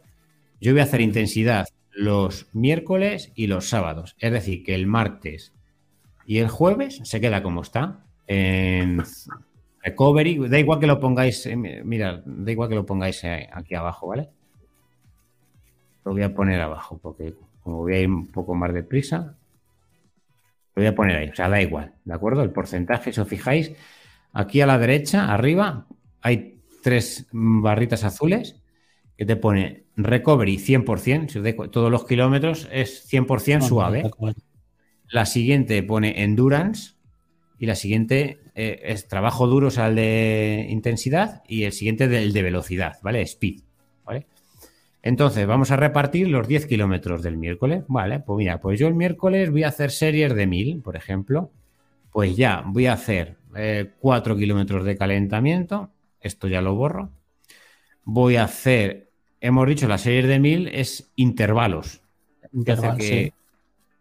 Yo 0.60 0.72
voy 0.72 0.80
a 0.80 0.84
hacer 0.84 1.00
intensidad 1.00 1.66
los 1.92 2.48
miércoles 2.52 3.32
y 3.34 3.46
los 3.46 3.68
sábados. 3.68 4.16
Es 4.18 4.32
decir, 4.32 4.62
que 4.62 4.74
el 4.74 4.86
martes 4.86 5.52
y 6.26 6.38
el 6.38 6.48
jueves 6.48 7.00
se 7.04 7.20
queda 7.20 7.42
como 7.42 7.62
está. 7.62 8.04
En 8.26 9.02
recovery, 9.82 10.48
da 10.48 10.58
igual 10.58 10.78
que 10.78 10.86
lo 10.86 11.00
pongáis, 11.00 11.46
eh, 11.46 11.56
mira, 11.56 12.22
da 12.24 12.52
igual 12.52 12.68
que 12.68 12.74
lo 12.74 12.86
pongáis 12.86 13.24
eh, 13.24 13.48
aquí 13.52 13.74
abajo, 13.74 14.08
¿vale? 14.08 14.28
Lo 16.04 16.12
voy 16.12 16.22
a 16.22 16.34
poner 16.34 16.60
abajo 16.60 16.98
porque 17.02 17.34
como 17.62 17.78
voy 17.78 17.94
a 17.94 18.00
ir 18.00 18.08
un 18.08 18.28
poco 18.28 18.54
más 18.54 18.72
deprisa, 18.72 19.36
lo 20.80 20.88
voy 20.88 20.92
a 20.92 20.94
poner 20.94 21.16
ahí. 21.16 21.28
O 21.28 21.34
sea, 21.34 21.48
da 21.48 21.60
igual, 21.60 21.92
¿de 22.04 22.14
acuerdo? 22.14 22.42
El 22.42 22.50
porcentaje, 22.50 23.12
si 23.12 23.20
os 23.20 23.28
fijáis, 23.28 23.72
aquí 24.32 24.60
a 24.60 24.66
la 24.66 24.78
derecha, 24.78 25.32
arriba, 25.32 25.86
hay 26.22 26.60
tres 26.82 27.26
barritas 27.32 28.04
azules 28.04 28.56
que 29.16 29.26
te 29.26 29.36
pone 29.36 29.84
recovery 29.96 30.56
100%, 30.56 31.70
todos 31.70 31.90
los 31.90 32.06
kilómetros 32.06 32.68
es 32.72 33.06
100% 33.12 33.60
suave. 33.62 34.10
La 35.08 35.26
siguiente 35.26 35.82
pone 35.82 36.22
endurance 36.22 36.94
y 37.58 37.66
la 37.66 37.74
siguiente 37.74 38.40
eh, 38.54 38.80
es 38.84 39.08
trabajo 39.08 39.46
duro, 39.46 39.68
o 39.68 39.70
sea, 39.70 39.88
el 39.88 39.96
de 39.96 40.66
intensidad 40.70 41.42
y 41.46 41.64
el 41.64 41.72
siguiente 41.72 42.08
del 42.08 42.32
de 42.32 42.42
velocidad, 42.42 42.98
¿vale? 43.02 43.20
Speed, 43.22 43.60
¿vale? 44.04 44.26
Entonces, 45.02 45.46
vamos 45.46 45.70
a 45.70 45.76
repartir 45.76 46.28
los 46.28 46.46
10 46.46 46.66
kilómetros 46.66 47.22
del 47.22 47.36
miércoles, 47.36 47.84
¿vale? 47.88 48.20
Pues 48.20 48.36
mira, 48.36 48.60
pues 48.60 48.78
yo 48.78 48.86
el 48.86 48.94
miércoles 48.94 49.50
voy 49.50 49.64
a 49.64 49.68
hacer 49.68 49.90
series 49.90 50.34
de 50.34 50.46
1000, 50.46 50.82
por 50.82 50.96
ejemplo. 50.96 51.50
Pues 52.12 52.36
ya 52.36 52.62
voy 52.66 52.86
a 52.86 52.94
hacer 52.94 53.36
4 54.00 54.34
eh, 54.34 54.38
kilómetros 54.38 54.84
de 54.84 54.96
calentamiento, 54.96 55.90
esto 56.20 56.48
ya 56.48 56.60
lo 56.60 56.74
borro. 56.74 57.10
Voy 58.04 58.36
a 58.36 58.44
hacer 58.44 59.10
hemos 59.40 59.66
dicho 59.66 59.88
la 59.88 59.98
serie 59.98 60.26
de 60.26 60.38
1000 60.38 60.68
es 60.68 61.10
intervalos. 61.16 62.00
Interval, 62.52 62.96
que 62.98 63.32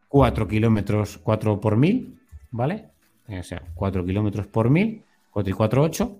4 0.08 0.48
kilómetros, 0.48 1.18
4 1.20 1.60
por 1.60 1.78
1000, 1.78 2.20
¿vale? 2.52 2.90
O 3.28 3.44
sea, 3.44 3.62
4 3.76 4.06
kilómetros 4.06 4.48
por 4.48 4.70
1000, 4.70 5.04
4 5.32 5.52
y 5.52 5.54
4, 5.54 5.84
8. 5.84 6.18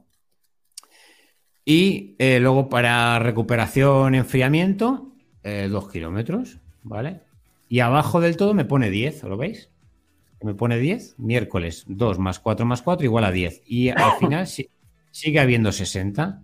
Y 1.70 2.16
eh, 2.18 2.40
luego 2.40 2.68
para 2.68 3.20
recuperación, 3.20 4.16
enfriamiento, 4.16 5.12
2 5.44 5.44
eh, 5.44 5.88
kilómetros, 5.94 6.58
¿vale? 6.82 7.20
Y 7.70 7.82
abajo 7.82 8.20
del 8.20 8.38
todo 8.38 8.56
me 8.56 8.66
pone 8.66 8.90
10, 8.90 9.22
¿lo 9.26 9.38
veis? 9.38 9.70
Me 10.42 10.56
pone 10.56 10.80
10, 10.80 11.20
miércoles 11.20 11.84
2 11.86 12.18
más 12.18 12.40
4 12.40 12.66
más 12.66 12.82
4 12.82 13.06
igual 13.06 13.24
a 13.24 13.32
10. 13.32 13.62
Y 13.68 13.90
al 13.90 14.14
final 14.20 14.48
sigue 15.12 15.40
habiendo 15.40 15.72
60. 15.72 16.42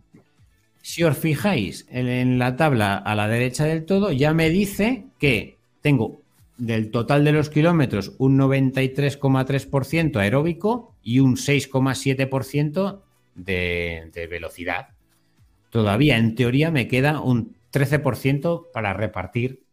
Si 0.84 1.03
os 1.03 1.18
fijáis 1.18 1.88
en, 1.89 2.38
la 2.38 2.56
tabla 2.56 2.95
a 2.95 3.15
la 3.15 3.27
derecha 3.27 3.65
del 3.65 3.85
todo, 3.85 4.11
ya 4.11 4.31
me 4.35 4.52
dice 4.52 5.06
que 5.18 5.57
tengo 5.81 6.22
del 6.60 6.91
total 6.91 7.26
de 7.26 7.31
los 7.31 7.49
kilómetros 7.49 8.14
un 8.19 8.38
93,3% 8.38 10.18
aeróbico 10.18 10.93
y 11.02 11.19
un 11.19 11.35
6,7% 11.35 12.99
de, 13.34 14.11
de 14.14 14.27
velocidad. 14.27 14.89
Todavía, 15.69 16.17
en 16.17 16.35
teoría, 16.35 16.71
me 16.71 16.87
queda 16.87 17.21
un 17.21 17.55
13% 17.71 18.71
para 18.71 18.93
repartir 18.93 19.63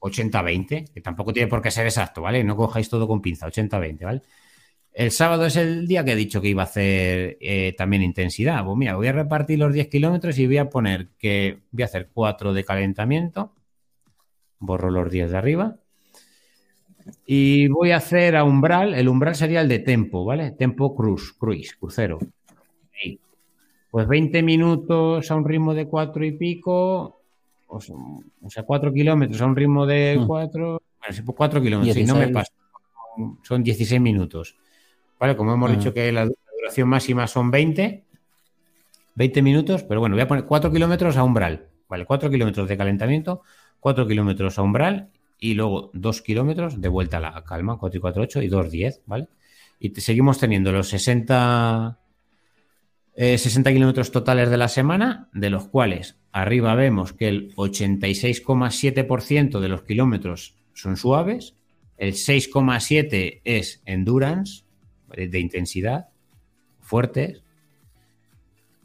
80-20, 0.00 0.90
que 0.92 1.00
tampoco 1.00 1.32
tiene 1.32 1.48
por 1.48 1.62
qué 1.62 1.70
ser 1.70 1.86
exacto, 1.86 2.22
¿vale? 2.22 2.44
No 2.44 2.56
cojáis 2.56 2.88
todo 2.88 3.08
con 3.08 3.20
pinza, 3.20 3.46
80-20, 3.46 4.04
¿vale? 4.04 4.22
El 4.94 5.10
sábado 5.10 5.46
es 5.46 5.56
el 5.56 5.88
día 5.88 6.04
que 6.04 6.12
he 6.12 6.16
dicho 6.16 6.40
que 6.40 6.48
iba 6.48 6.62
a 6.62 6.66
hacer 6.66 7.36
eh, 7.40 7.74
también 7.76 8.02
intensidad. 8.02 8.64
Pues 8.64 8.76
mira, 8.76 8.94
voy 8.94 9.08
a 9.08 9.12
repartir 9.12 9.58
los 9.58 9.72
10 9.72 9.88
kilómetros 9.88 10.38
y 10.38 10.46
voy 10.46 10.58
a 10.58 10.70
poner 10.70 11.08
que 11.18 11.58
voy 11.72 11.82
a 11.82 11.86
hacer 11.86 12.10
4 12.14 12.52
de 12.52 12.64
calentamiento. 12.64 13.52
Borro 14.60 14.90
los 14.90 15.10
10 15.10 15.32
de 15.32 15.36
arriba. 15.36 15.76
Y 17.26 17.66
voy 17.66 17.90
a 17.90 17.96
hacer 17.96 18.36
a 18.36 18.44
umbral. 18.44 18.94
El 18.94 19.08
umbral 19.08 19.34
sería 19.34 19.62
el 19.62 19.68
de 19.68 19.80
tempo, 19.80 20.24
¿vale? 20.24 20.52
Tempo 20.52 20.94
cruise, 20.94 21.32
cruise, 21.32 21.74
crucero. 21.74 22.20
Pues 23.94 24.08
20 24.08 24.42
minutos 24.42 25.30
a 25.30 25.36
un 25.36 25.44
ritmo 25.44 25.72
de 25.72 25.86
4 25.86 26.24
y 26.24 26.32
pico. 26.32 27.20
O 27.68 27.80
sea, 28.48 28.64
4 28.64 28.92
kilómetros 28.92 29.40
a 29.40 29.46
un 29.46 29.54
ritmo 29.54 29.86
de 29.86 30.20
4. 30.26 30.80
Mm. 30.82 31.22
Bueno, 31.22 31.32
4 31.36 31.62
kilómetros, 31.62 31.94
si 31.94 32.04
no 32.04 32.16
me 32.16 32.26
pasa. 32.26 32.52
Son 33.44 33.62
16 33.62 34.00
minutos. 34.00 34.56
¿Vale? 35.20 35.36
Como 35.36 35.54
hemos 35.54 35.70
dicho 35.70 35.94
que 35.94 36.10
la 36.10 36.28
duración 36.58 36.88
máxima 36.88 37.28
son 37.28 37.52
20, 37.52 38.02
20 39.14 39.42
minutos, 39.42 39.84
pero 39.84 40.00
bueno, 40.00 40.16
voy 40.16 40.22
a 40.22 40.26
poner 40.26 40.44
4 40.44 40.72
kilómetros 40.72 41.16
a 41.16 41.22
umbral, 41.22 41.68
¿vale? 41.88 42.04
4 42.04 42.28
kilómetros 42.30 42.68
de 42.68 42.76
calentamiento, 42.76 43.42
4 43.78 44.08
kilómetros 44.08 44.58
a 44.58 44.62
umbral 44.62 45.10
y 45.38 45.54
luego 45.54 45.92
2 45.92 46.20
kilómetros 46.22 46.80
de 46.80 46.88
vuelta 46.88 47.18
a 47.18 47.20
la 47.20 47.44
calma, 47.44 47.78
4 47.78 47.96
y 47.96 48.00
4, 48.00 48.22
8 48.24 48.42
y 48.42 48.48
2, 48.48 48.70
10, 48.72 49.02
¿vale? 49.06 49.28
Y 49.78 49.90
seguimos 50.00 50.40
teniendo 50.40 50.72
los 50.72 50.88
60, 50.88 52.00
60 53.16 53.70
eh, 53.70 53.72
kilómetros 53.72 54.10
totales 54.10 54.50
de 54.50 54.56
la 54.56 54.66
semana, 54.68 55.28
de 55.32 55.50
los 55.50 55.68
cuales 55.68 56.18
arriba 56.32 56.74
vemos 56.74 57.12
que 57.12 57.28
el 57.28 57.54
86,7% 57.54 59.60
de 59.60 59.68
los 59.68 59.82
kilómetros 59.82 60.56
son 60.72 60.96
suaves, 60.96 61.54
el 61.96 62.14
6,7% 62.14 63.40
es 63.44 63.82
endurance, 63.84 64.64
de 65.16 65.38
intensidad 65.38 66.08
fuertes 66.80 67.42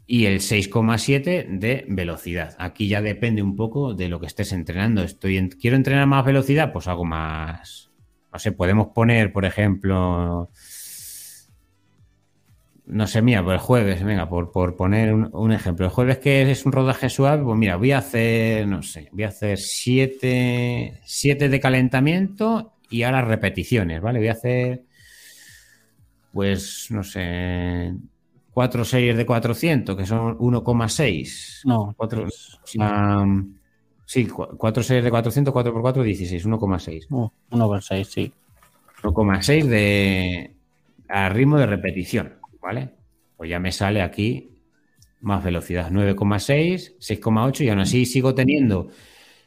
y 0.06 0.26
el 0.26 0.40
6,7 0.40 1.58
de 1.58 1.84
velocidad. 1.88 2.56
Aquí 2.58 2.88
ya 2.88 3.00
depende 3.00 3.42
un 3.42 3.54
poco 3.54 3.94
de 3.94 4.08
lo 4.08 4.18
que 4.18 4.26
estés 4.26 4.52
entrenando. 4.52 5.02
Estoy 5.02 5.48
quiero 5.50 5.76
entrenar 5.76 6.06
más 6.06 6.24
velocidad, 6.24 6.72
pues 6.72 6.88
hago 6.88 7.04
más. 7.04 7.90
No 8.32 8.38
sé, 8.38 8.52
podemos 8.52 8.88
poner, 8.88 9.32
por 9.32 9.44
ejemplo, 9.44 10.50
no 12.90 13.06
sé, 13.06 13.22
mira, 13.22 13.42
por 13.42 13.54
el 13.54 13.58
jueves, 13.60 14.02
venga, 14.02 14.28
por, 14.28 14.50
por 14.52 14.76
poner 14.76 15.14
un, 15.14 15.52
ejemplo. 15.52 15.86
El 15.86 15.92
jueves 15.92 16.18
que 16.18 16.50
es 16.50 16.66
un 16.66 16.72
rodaje 16.72 17.08
suave, 17.08 17.42
pues 17.42 17.58
mira, 17.58 17.76
voy 17.76 17.92
a 17.92 17.98
hacer, 17.98 18.66
no 18.66 18.82
sé, 18.82 19.08
voy 19.12 19.24
a 19.24 19.28
hacer 19.28 19.58
7 19.58 21.00
siete 21.04 21.48
de 21.48 21.60
calentamiento 21.60 22.74
y 22.90 23.02
ahora 23.02 23.22
repeticiones, 23.22 24.00
¿vale? 24.00 24.18
Voy 24.18 24.28
a 24.28 24.32
hacer 24.32 24.84
pues, 26.32 26.86
no 26.90 27.02
sé, 27.02 27.94
cuatro 28.52 28.84
series 28.84 29.16
de 29.16 29.26
400, 29.26 29.96
que 29.96 30.06
son 30.06 30.38
1,6. 30.38 31.62
No. 31.64 31.94
Cuatro, 31.96 32.26
sí, 34.04 34.26
cuatro 34.26 34.82
series 34.82 35.04
de 35.04 35.10
400, 35.10 35.52
4 35.52 35.72
por 35.72 35.82
4, 35.82 36.02
16, 36.02 36.46
1,6. 36.46 37.08
1,6, 37.08 38.04
sí. 38.04 38.32
1,6 39.02 39.64
de 39.64 40.54
a 41.08 41.28
ritmo 41.28 41.58
de 41.58 41.66
repetición, 41.66 42.34
¿vale? 42.60 42.90
Pues 43.36 43.50
ya 43.50 43.58
me 43.58 43.72
sale 43.72 44.02
aquí 44.02 44.50
más 45.20 45.44
velocidad, 45.44 45.90
9,6, 45.90 46.98
6,8 46.98 47.64
y 47.64 47.68
aún 47.68 47.80
así 47.80 48.06
sigo 48.06 48.34
teniendo 48.34 48.88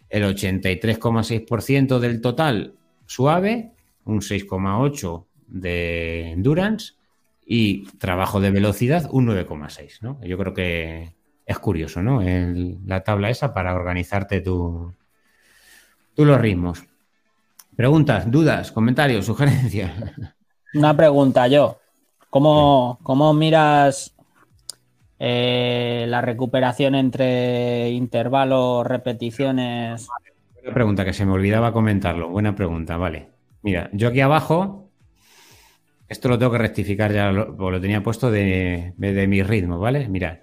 el 0.09 0.23
83,6% 0.23 1.99
del 1.99 2.21
total 2.21 2.75
suave, 3.05 3.71
un 4.05 4.21
6,8 4.21 5.25
de 5.47 6.31
endurance 6.31 6.93
y 7.45 7.85
trabajo 7.97 8.39
de 8.39 8.51
velocidad 8.51 9.09
un 9.11 9.27
9,6, 9.27 10.01
¿no? 10.01 10.19
Yo 10.23 10.37
creo 10.37 10.53
que 10.53 11.15
es 11.45 11.59
curioso, 11.59 12.01
¿no? 12.01 12.21
la 12.85 13.03
tabla 13.03 13.29
esa 13.29 13.53
para 13.53 13.75
organizarte 13.75 14.41
tú 14.41 14.93
los 16.15 16.39
ritmos. 16.39 16.83
Preguntas, 17.75 18.29
dudas, 18.29 18.71
comentarios, 18.71 19.25
sugerencias. 19.25 19.91
Una 20.75 20.95
pregunta 20.95 21.47
yo. 21.47 21.79
¿Cómo, 22.33 22.97
cómo 23.03 23.31
miras 23.35 24.15
eh, 25.19 26.05
la 26.07 26.19
recuperación 26.21 26.95
entre 26.95 27.91
intervalos, 27.91 28.87
repeticiones? 28.87 30.07
Buena 30.55 30.73
pregunta, 30.73 31.05
que 31.05 31.13
se 31.13 31.27
me 31.27 31.33
olvidaba 31.33 31.71
comentarlo. 31.71 32.29
Buena 32.29 32.55
pregunta, 32.55 32.97
vale. 32.97 33.29
Mira, 33.61 33.87
yo 33.93 34.07
aquí 34.07 34.19
abajo 34.19 34.89
esto 36.07 36.27
lo 36.27 36.39
tengo 36.39 36.51
que 36.53 36.57
rectificar 36.57 37.13
ya, 37.13 37.31
lo, 37.31 37.53
lo 37.55 37.81
tenía 37.81 38.01
puesto 38.01 38.31
de, 38.31 38.93
mi 38.97 39.43
ritmo, 39.43 39.77
¿vale? 39.77 40.09
Mirad. 40.09 40.39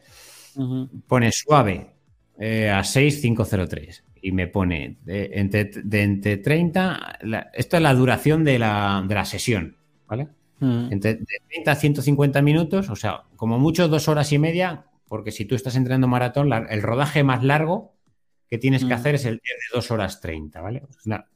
Pone 1.08 1.32
suave 1.32 1.90
eh, 2.38 2.70
a 2.70 2.84
6,503 2.84 4.04
y 4.22 4.30
me 4.30 4.46
pone 4.46 4.98
de 5.02 5.30
entre, 5.34 6.36
30. 6.36 7.18
esto 7.52 7.76
es 7.76 7.82
la 7.82 7.94
duración 7.94 8.44
de 8.44 8.60
la, 8.60 9.24
sesión, 9.24 9.76
¿vale? 10.06 10.28
Mm. 10.60 10.92
Entre 10.92 11.14
de 11.14 11.26
30 11.48 11.70
a 11.72 11.74
150 11.74 12.42
minutos, 12.42 12.90
o 12.90 12.96
sea, 12.96 13.24
como 13.36 13.58
mucho 13.58 13.88
dos 13.88 14.08
horas 14.08 14.30
y 14.32 14.38
media, 14.38 14.86
porque 15.08 15.32
si 15.32 15.44
tú 15.44 15.54
estás 15.54 15.76
entrenando 15.76 16.06
maratón, 16.06 16.52
el 16.52 16.82
rodaje 16.82 17.24
más 17.24 17.42
largo 17.42 17.96
que 18.48 18.58
tienes 18.58 18.84
que 18.84 18.94
mm. 18.94 18.98
hacer 18.98 19.14
es 19.16 19.24
el 19.24 19.36
de 19.36 19.50
2 19.74 19.90
horas 19.90 20.20
30, 20.20 20.60
¿vale? 20.60 20.82
Una, 21.06 21.26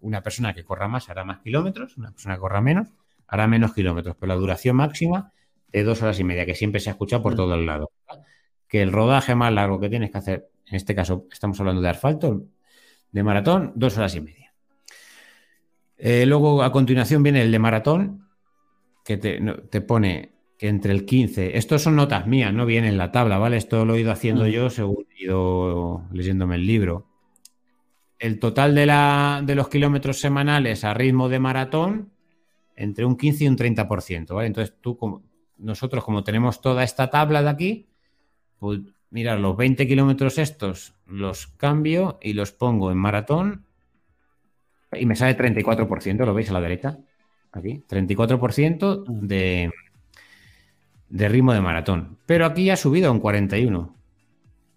una, 0.00 0.22
persona 0.22 0.54
que 0.54 0.64
corra 0.64 0.88
más 0.88 1.08
hará 1.08 1.24
más 1.24 1.40
kilómetros, 1.40 1.96
una 1.96 2.10
persona 2.10 2.34
que 2.34 2.40
corra 2.40 2.60
menos 2.60 2.88
hará 3.32 3.46
menos 3.46 3.72
kilómetros, 3.72 4.14
pero 4.20 4.28
la 4.28 4.38
duración 4.38 4.76
máxima 4.76 5.32
de 5.72 5.84
dos 5.84 6.02
horas 6.02 6.20
y 6.20 6.24
media, 6.24 6.44
que 6.44 6.54
siempre 6.54 6.80
se 6.80 6.90
ha 6.90 6.92
escuchado 6.92 7.22
por 7.22 7.32
mm. 7.32 7.36
todo 7.36 7.54
el 7.54 7.64
lado. 7.64 7.90
Que 8.68 8.82
el 8.82 8.92
rodaje 8.92 9.34
más 9.34 9.50
largo 9.52 9.80
que 9.80 9.88
tienes 9.88 10.10
que 10.10 10.18
hacer, 10.18 10.50
en 10.66 10.76
este 10.76 10.94
caso 10.94 11.26
estamos 11.32 11.58
hablando 11.58 11.80
de 11.80 11.88
asfalto, 11.88 12.44
de 13.10 13.22
maratón, 13.22 13.72
dos 13.74 13.96
horas 13.96 14.14
y 14.14 14.20
media. 14.20 14.52
Eh, 15.96 16.26
luego, 16.26 16.62
a 16.62 16.72
continuación, 16.72 17.22
viene 17.22 17.40
el 17.40 17.50
de 17.50 17.58
maratón, 17.58 18.28
que 19.04 19.16
te, 19.16 19.80
pone 19.80 20.32
que 20.58 20.68
entre 20.68 20.92
el 20.92 21.04
15, 21.04 21.56
estos 21.56 21.82
son 21.82 21.96
notas 21.96 22.26
mías, 22.26 22.52
no 22.52 22.66
viene 22.66 22.88
en 22.88 22.98
la 22.98 23.10
tabla, 23.10 23.38
¿vale? 23.38 23.56
Esto 23.56 23.84
lo 23.84 23.94
he 23.94 24.00
ido 24.00 24.12
haciendo 24.12 24.44
mm. 24.44 24.48
yo 24.48 24.70
según 24.70 25.06
he 25.16 25.24
ido 25.24 26.04
leyéndome 26.12 26.56
el 26.56 26.66
libro. 26.66 27.06
El 28.18 28.38
total 28.38 28.74
de, 28.74 28.86
la, 28.86 29.42
de 29.44 29.56
los 29.56 29.68
kilómetros 29.68 30.20
semanales 30.20 30.84
a 30.84 30.94
ritmo 30.94 31.28
de 31.28 31.40
maratón, 31.40 32.12
entre 32.76 33.04
un 33.04 33.16
15 33.16 33.44
y 33.44 33.48
un 33.48 33.56
30%, 33.56 34.34
¿vale? 34.34 34.46
Entonces 34.46 34.76
tú, 34.80 34.96
como, 34.96 35.24
nosotros 35.58 36.04
como 36.04 36.22
tenemos 36.22 36.60
toda 36.60 36.84
esta 36.84 37.10
tabla 37.10 37.42
de 37.42 37.50
aquí, 37.50 37.88
pues 38.58 38.80
mira, 39.10 39.36
los 39.36 39.56
20 39.56 39.86
kilómetros 39.86 40.38
estos 40.38 40.94
los 41.06 41.48
cambio 41.48 42.18
y 42.22 42.32
los 42.32 42.52
pongo 42.52 42.90
en 42.90 42.98
maratón 42.98 43.66
y 44.92 45.06
me 45.06 45.16
sale 45.16 45.36
34%, 45.36 46.24
¿lo 46.24 46.34
veis 46.34 46.50
a 46.50 46.52
la 46.52 46.60
derecha? 46.60 46.98
Aquí, 47.52 47.84
34% 47.88 49.04
mm. 49.06 49.26
de, 49.26 49.70
de 51.08 51.28
ritmo 51.28 51.52
de 51.52 51.60
maratón. 51.60 52.18
Pero 52.26 52.46
aquí 52.46 52.70
ha 52.70 52.76
subido 52.76 53.08
a 53.08 53.12
un 53.12 53.20
41. 53.20 53.94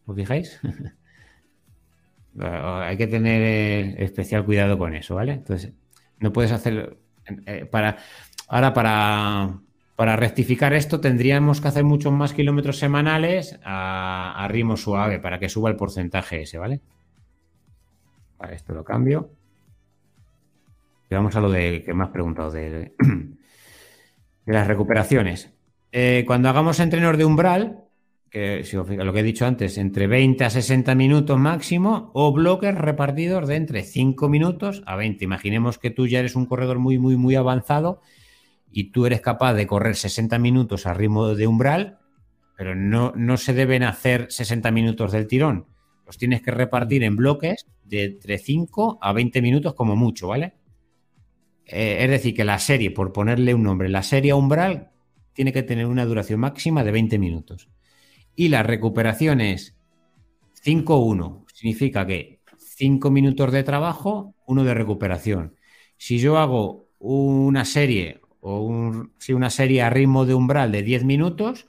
¿Os 0.06 0.16
fijáis? 0.16 0.60
Hay 2.38 2.98
que 2.98 3.08
tener 3.08 4.02
especial 4.02 4.44
cuidado 4.44 4.78
con 4.78 4.94
eso, 4.94 5.16
¿vale? 5.16 5.34
Entonces, 5.34 5.74
no 6.20 6.34
puedes 6.34 6.52
hacer... 6.52 6.98
Eh, 7.46 7.66
para, 7.66 7.98
ahora, 8.50 8.74
para, 8.74 9.60
para 9.96 10.16
rectificar 10.18 10.74
esto, 10.74 11.00
tendríamos 11.00 11.62
que 11.62 11.70
hacer 11.70 11.86
muchos 11.86 12.12
más 12.12 12.34
kilómetros 12.34 12.78
semanales 12.78 13.58
a, 13.64 14.46
ritmo 14.50 14.76
suave 14.76 15.20
para 15.20 15.40
que 15.40 15.48
suba 15.48 15.70
el 15.70 15.78
porcentaje 15.78 16.42
ese, 16.42 16.58
¿vale? 16.58 16.82
Vale, 18.38 18.56
esto 18.56 18.74
lo 18.74 18.84
cambio. 18.84 19.30
Vamos 21.10 21.36
a 21.36 21.42
lo 21.42 21.50
de 21.50 21.84
que 21.84 21.94
me 21.94 22.04
has 22.04 22.10
preguntado 22.10 22.52
de, 22.52 22.94
las 24.46 24.68
recuperaciones. 24.68 25.52
Eh, 25.92 26.24
cuando 26.28 26.50
hagamos 26.50 26.80
entrenos 26.80 27.18
de 27.18 27.26
umbral, 27.26 27.86
que 28.30 28.66
lo 28.74 29.14
que 29.14 29.20
he 29.20 29.24
dicho 29.24 29.46
antes, 29.46 29.78
entre 29.78 30.08
20 30.08 30.44
a 30.44 30.50
60 30.50 30.94
minutos 30.96 31.40
máximo, 31.40 32.12
o 32.14 32.34
bloques 32.34 32.76
repartidos 32.76 33.48
de 33.48 33.56
entre 33.56 33.84
5 33.84 34.28
minutos 34.28 34.84
a 34.86 34.98
20. 34.98 35.24
Imaginemos 35.24 35.78
que 35.78 35.90
tú 35.90 36.06
ya 36.06 36.20
eres 36.20 36.36
un 36.36 36.46
corredor 36.46 36.80
muy, 36.80 37.00
muy, 37.00 37.16
muy 37.16 37.36
avanzado 37.36 38.02
y 38.70 38.92
tú 38.92 39.06
eres 39.06 39.22
capaz 39.22 39.54
de 39.54 39.68
correr 39.68 39.96
60 39.96 40.38
minutos 40.38 40.86
a 40.86 40.94
ritmo 40.94 41.34
de 41.34 41.48
umbral, 41.48 42.00
pero 42.58 42.76
no, 42.76 43.14
no 43.16 43.38
se 43.38 43.54
deben 43.54 43.84
hacer 43.84 44.28
60 44.30 44.70
minutos 44.72 45.14
del 45.14 45.28
tirón. 45.28 45.68
Los 46.06 46.18
tienes 46.18 46.42
que 46.42 46.52
repartir 46.52 47.04
en 47.04 47.16
bloques 47.16 47.68
de 47.86 48.04
entre 48.04 48.38
5 48.38 49.00
a 49.02 49.14
20 49.14 49.42
minutos 49.42 49.76
como 49.76 49.96
mucho, 49.96 50.28
¿vale? 50.28 50.56
Eh, 51.66 51.98
es 52.02 52.10
decir, 52.10 52.36
que 52.36 52.44
la 52.44 52.60
serie, 52.60 52.92
por 52.92 53.12
ponerle 53.12 53.54
un 53.54 53.64
nombre, 53.64 53.90
la 53.90 54.04
serie 54.04 54.34
umbral 54.34 54.92
tiene 55.34 55.52
que 55.52 55.64
tener 55.64 55.86
una 55.88 56.06
duración 56.06 56.40
máxima 56.40 56.84
de 56.84 56.92
20 56.92 57.20
minutos. 57.20 57.70
Y 58.36 58.50
la 58.50 58.64
recuperación 58.64 59.42
es 59.42 59.76
5-1. 60.64 61.46
Significa 61.54 62.06
que 62.06 62.40
5 62.58 63.10
minutos 63.12 63.52
de 63.52 63.64
trabajo, 63.64 64.34
1 64.48 64.64
de 64.64 64.74
recuperación. 64.74 65.56
Si 65.98 66.20
yo 66.20 66.38
hago 66.38 66.88
una 67.00 67.66
serie 67.66 68.22
o 68.42 68.62
un, 68.62 69.14
si 69.18 69.34
una 69.34 69.50
serie 69.50 69.82
a 69.82 69.90
ritmo 69.90 70.26
de 70.26 70.34
umbral 70.34 70.72
de 70.72 70.84
10 70.84 71.04
minutos, 71.04 71.68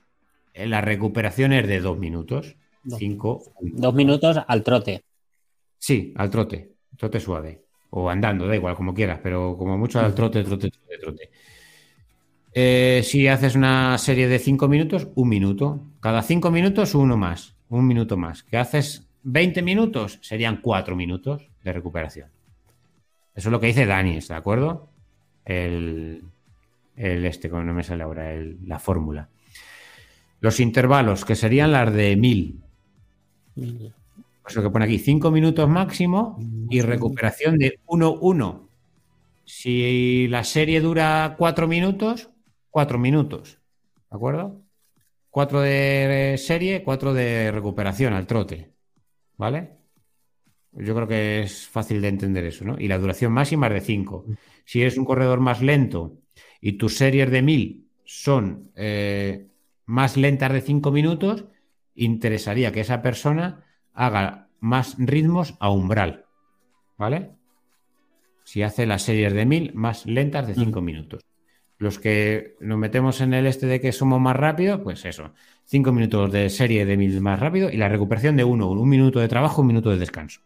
eh, 0.55 0.67
la 0.67 0.81
recuperación 0.81 1.53
es 1.53 1.67
de 1.67 1.81
2 1.81 1.99
minutos. 1.99 2.57
5. 2.89 3.53
Dos 3.61 3.95
minutos 3.95 4.39
al 4.47 4.63
trote. 4.63 5.03
Sí, 5.79 6.13
al 6.17 6.31
trote. 6.31 6.77
Trote 6.97 7.21
suave. 7.21 7.66
O 7.99 8.11
andando, 8.11 8.47
da 8.47 8.55
igual, 8.55 8.77
como 8.77 8.93
quieras, 8.93 9.21
pero 9.23 9.57
como 9.57 9.79
mucho 9.79 9.99
al 9.99 10.15
trote, 10.15 10.45
trote, 10.45 10.69
trote, 10.69 10.99
trote. 10.99 11.31
Eh, 12.53 13.01
si 13.03 13.27
haces 13.27 13.55
una 13.55 13.97
serie 13.97 14.29
de 14.29 14.39
5 14.39 14.69
minutos, 14.69 15.09
un 15.15 15.31
minuto. 15.31 15.81
Cada 16.01 16.21
5 16.21 16.51
minutos, 16.51 16.95
uno 16.95 17.17
más. 17.17 17.57
Un 17.71 17.87
minuto 17.87 18.19
más. 18.19 18.43
Que 18.43 18.59
haces 18.59 19.09
20 19.23 19.63
minutos, 19.63 20.19
serían 20.21 20.61
4 20.61 20.95
minutos 20.95 21.49
de 21.65 21.73
recuperación. 21.73 22.29
Eso 23.35 23.49
es 23.49 23.53
lo 23.53 23.61
que 23.61 23.69
dice 23.69 23.87
Dani, 23.87 24.19
¿está 24.19 24.35
de 24.35 24.41
acuerdo? 24.41 24.91
El, 25.47 26.23
el 26.97 27.25
este, 27.25 27.49
como 27.49 27.63
no 27.63 27.73
me 27.73 27.83
sale 27.83 28.03
ahora, 28.03 28.31
la 28.67 28.79
fórmula. 28.79 29.31
Los 30.41 30.61
intervalos, 30.61 31.25
que 31.25 31.35
serían 31.35 31.73
las 31.73 31.91
de 31.95 32.15
1000. 32.15 32.61
Eso 34.47 34.63
que 34.63 34.71
pone 34.71 34.85
aquí, 34.85 34.99
5 34.99 35.31
minutos 35.31 35.69
máximo 35.69 36.39
y 36.71 36.81
recuperación 36.81 37.59
de 37.59 37.81
1-1. 37.87 38.69
Si 39.45 40.29
la 40.29 40.45
serie 40.45 40.81
dura 40.81 41.35
4 41.37 41.67
minutos, 41.67 42.31
4 42.71 42.99
minutos. 42.99 43.59
¿De 44.11 44.17
acuerdo? 44.17 44.63
4 45.31 45.61
de 45.61 46.37
serie, 46.39 46.83
4 46.83 47.13
de 47.13 47.51
recuperación 47.51 48.13
al 48.13 48.27
trote. 48.27 48.73
¿Vale? 49.37 49.77
Yo 50.73 50.95
creo 50.95 51.09
que 51.09 51.41
es 51.41 51.67
fácil 51.67 52.01
de 52.01 52.09
entender 52.09 52.45
eso, 52.45 52.65
¿no? 52.65 52.77
Y 52.79 52.87
la 52.89 52.99
duración 52.99 53.33
máxima 53.33 53.67
es 53.67 53.75
de 53.75 53.81
5. 53.81 54.27
Si 54.65 54.81
eres 54.81 54.97
un 54.97 55.05
corredor 55.05 55.41
más 55.41 55.61
lento 55.61 56.19
y 56.61 56.73
tus 56.73 56.97
series 56.97 57.31
de 57.31 57.43
1000 57.43 57.89
son 58.05 58.71
eh, 58.77 59.49
más 59.87 60.17
lentas 60.17 60.53
de 60.53 60.61
5 60.61 60.91
minutos, 60.93 61.47
interesaría 61.95 62.73
que 62.73 62.81
esa 62.81 63.03
persona 63.03 63.66
haga 63.97 64.49
más 64.61 64.95
ritmos 64.99 65.55
a 65.59 65.71
umbral. 65.71 66.25
¿Vale? 66.99 67.31
Si 68.45 68.63
hace 68.63 68.87
las 68.87 69.03
series 69.03 69.33
de 69.33 69.45
1000 69.45 69.75
más 69.75 70.07
lentas 70.07 70.47
de 70.47 70.55
5 70.55 70.81
mm. 70.81 70.85
minutos. 70.85 71.23
Los 71.79 71.99
que 71.99 72.57
nos 72.61 72.79
metemos 72.79 73.21
en 73.21 73.35
el 73.35 73.47
este 73.47 73.67
de 73.67 73.81
que 73.81 73.93
somos 73.93 74.21
más 74.21 74.37
rápidos, 74.37 74.81
pues 74.83 75.05
eso. 75.05 75.33
5 75.65 75.93
minutos 75.93 76.33
de 76.33 76.49
serie 76.49 76.87
de 76.87 76.97
1000 76.97 77.21
más 77.21 77.41
rápido 77.41 77.71
y 77.71 77.77
la 77.77 77.89
recuperación 77.89 78.37
de 78.37 78.45
1, 78.45 78.71
un 78.71 78.89
minuto 78.89 79.21
de 79.21 79.29
trabajo, 79.29 79.61
un 79.61 79.69
minuto 79.69 79.91
de 79.91 79.99
descanso. 79.99 80.41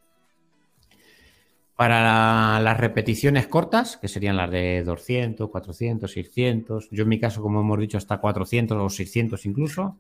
Para 1.77 2.61
las 2.61 2.77
repeticiones 2.79 3.47
cortas, 3.47 3.97
que 3.97 4.09
serían 4.09 4.37
las 4.37 4.51
de 4.51 4.83
200, 4.85 5.49
400, 5.49 6.11
600, 6.11 6.89
yo 6.91 7.05
en 7.05 7.09
mi 7.09 7.21
caso, 7.21 7.41
como 7.43 7.61
hemos 7.61 7.79
dicho, 7.79 7.97
hasta 7.97 8.19
400 8.19 8.77
o 8.79 8.91
600 8.91 9.47
incluso, 9.47 9.97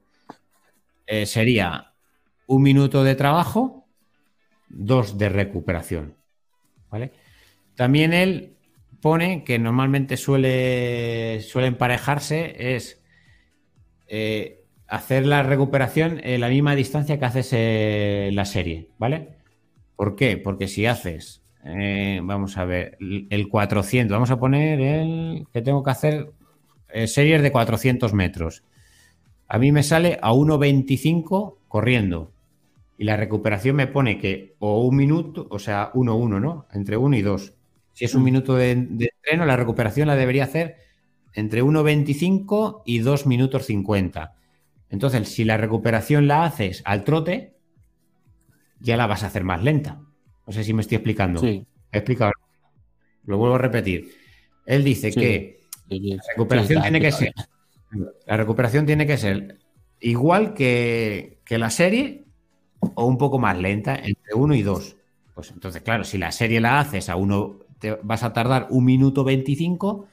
eh, 1.06 1.26
sería 1.26 1.89
un 2.50 2.62
minuto 2.62 3.04
de 3.04 3.14
trabajo, 3.14 3.86
dos 4.68 5.16
de 5.16 5.28
recuperación. 5.28 6.16
¿Vale? 6.90 7.12
También 7.76 8.12
él 8.12 8.56
pone 9.00 9.44
que 9.44 9.60
normalmente 9.60 10.16
suele, 10.16 11.40
suele 11.42 11.68
emparejarse 11.68 12.74
es 12.74 13.00
eh, 14.08 14.64
hacer 14.88 15.26
la 15.26 15.44
recuperación 15.44 16.20
en 16.24 16.40
la 16.40 16.48
misma 16.48 16.74
distancia 16.74 17.20
que 17.20 17.24
haces 17.24 17.52
en 17.52 18.34
la 18.34 18.44
serie, 18.44 18.88
¿vale? 18.98 19.28
¿Por 19.94 20.16
qué? 20.16 20.36
Porque 20.36 20.66
si 20.66 20.86
haces 20.86 21.44
eh, 21.64 22.20
vamos 22.20 22.56
a 22.58 22.64
ver, 22.64 22.98
el 22.98 23.48
400. 23.48 24.12
Vamos 24.12 24.30
a 24.32 24.40
poner 24.40 24.80
el 24.80 25.46
que 25.52 25.62
tengo 25.62 25.84
que 25.84 25.90
hacer 25.90 26.32
eh, 26.88 27.06
series 27.06 27.42
de 27.42 27.52
400 27.52 28.12
metros. 28.12 28.64
A 29.46 29.58
mí 29.58 29.70
me 29.70 29.84
sale 29.84 30.18
a 30.20 30.32
1.25 30.32 31.58
corriendo. 31.68 32.32
Y 33.00 33.04
la 33.04 33.16
recuperación 33.16 33.76
me 33.76 33.86
pone 33.86 34.18
que 34.18 34.56
o 34.58 34.84
un 34.84 34.94
minuto, 34.94 35.46
o 35.48 35.58
sea, 35.58 35.90
1-1, 35.94 36.38
¿no? 36.38 36.68
Entre 36.72 36.98
1 36.98 37.16
y 37.16 37.22
2. 37.22 37.54
Si 37.94 38.04
es 38.04 38.14
un 38.14 38.20
mm. 38.20 38.24
minuto 38.24 38.54
de, 38.54 38.74
de 38.76 39.10
entreno, 39.16 39.46
la 39.46 39.56
recuperación 39.56 40.06
la 40.06 40.16
debería 40.16 40.44
hacer 40.44 40.76
entre 41.32 41.62
1.25 41.62 42.82
y 42.84 42.98
2 42.98 43.26
minutos 43.26 43.64
50. 43.64 44.34
Entonces, 44.90 45.28
si 45.30 45.44
la 45.44 45.56
recuperación 45.56 46.28
la 46.28 46.44
haces 46.44 46.82
al 46.84 47.04
trote, 47.04 47.54
ya 48.80 48.98
la 48.98 49.06
vas 49.06 49.22
a 49.22 49.28
hacer 49.28 49.44
más 49.44 49.62
lenta. 49.62 50.02
No 50.46 50.52
sé 50.52 50.62
si 50.62 50.74
me 50.74 50.82
estoy 50.82 50.96
explicando. 50.96 51.40
Sí. 51.40 51.66
He 51.92 51.98
explicado. 51.98 52.32
Lo 53.24 53.38
vuelvo 53.38 53.54
a 53.54 53.58
repetir. 53.58 54.10
Él 54.66 54.84
dice 54.84 55.10
que 55.10 55.60
la 55.88 56.22
recuperación 56.28 56.82
tiene 56.82 57.00
que 57.00 57.12
ser. 57.12 57.32
La 58.26 58.36
recuperación 58.36 58.84
tiene 58.84 59.06
que 59.06 59.16
ser 59.16 59.58
igual 60.00 60.54
que, 60.54 61.38
la 61.48 61.70
serie 61.70 62.24
o 62.80 63.06
un 63.06 63.18
poco 63.18 63.38
más 63.38 63.58
lenta, 63.58 63.96
entre 63.96 64.34
1 64.34 64.54
y 64.54 64.62
2. 64.62 64.96
Pues 65.34 65.50
entonces, 65.52 65.82
claro, 65.82 66.04
si 66.04 66.18
la 66.18 66.32
serie 66.32 66.60
la 66.60 66.80
haces 66.80 67.08
a 67.08 67.16
uno, 67.16 67.60
te 67.78 67.98
vas 68.02 68.22
a 68.22 68.32
tardar 68.32 68.66
un 68.70 68.84
minuto 68.84 69.24
25, 69.24 70.06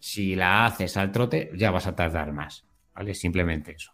Si 0.00 0.36
la 0.36 0.64
haces 0.66 0.96
al 0.96 1.10
trote, 1.10 1.50
ya 1.56 1.72
vas 1.72 1.88
a 1.88 1.96
tardar 1.96 2.32
más, 2.32 2.64
¿vale? 2.94 3.14
Simplemente 3.14 3.72
eso. 3.72 3.92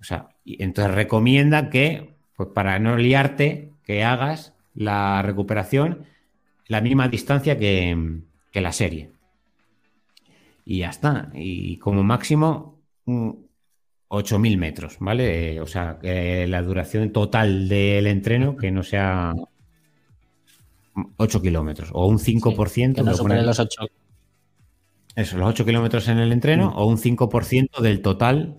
O 0.00 0.04
sea, 0.04 0.28
entonces 0.44 0.94
recomienda 0.94 1.70
que, 1.70 2.14
pues 2.36 2.50
para 2.54 2.78
no 2.78 2.96
liarte, 2.96 3.72
que 3.84 4.04
hagas 4.04 4.54
la 4.74 5.22
recuperación 5.22 6.06
la 6.66 6.80
misma 6.80 7.08
distancia 7.08 7.58
que, 7.58 8.20
que 8.52 8.60
la 8.60 8.72
serie. 8.72 9.10
Y 10.64 10.78
ya 10.78 10.90
está. 10.90 11.30
Y 11.34 11.76
como 11.78 12.02
máximo, 12.02 12.78
8.000 14.14 14.56
metros, 14.58 14.96
¿vale? 15.00 15.60
O 15.60 15.66
sea, 15.66 15.98
que 16.00 16.46
la 16.46 16.62
duración 16.62 17.10
total 17.12 17.68
del 17.68 18.06
entreno 18.06 18.56
que 18.56 18.70
no 18.70 18.82
sea 18.82 19.34
8 21.16 21.42
kilómetros 21.42 21.90
o 21.92 22.06
un 22.06 22.18
5%. 22.18 23.02
no 23.02 23.42
los 23.42 23.58
8. 23.58 23.86
Eso, 25.16 25.38
los 25.38 25.48
8 25.48 25.64
kilómetros 25.64 26.08
en 26.08 26.18
el 26.18 26.32
entreno 26.32 26.70
mm. 26.70 26.78
o 26.78 26.86
un 26.86 26.98
5% 26.98 27.80
del 27.80 28.02
total. 28.02 28.56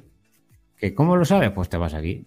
Que, 0.77 0.94
¿Cómo 0.94 1.15
lo 1.15 1.26
sabes? 1.26 1.52
Pues 1.52 1.69
te 1.69 1.77
vas 1.77 1.94
aquí. 1.94 2.26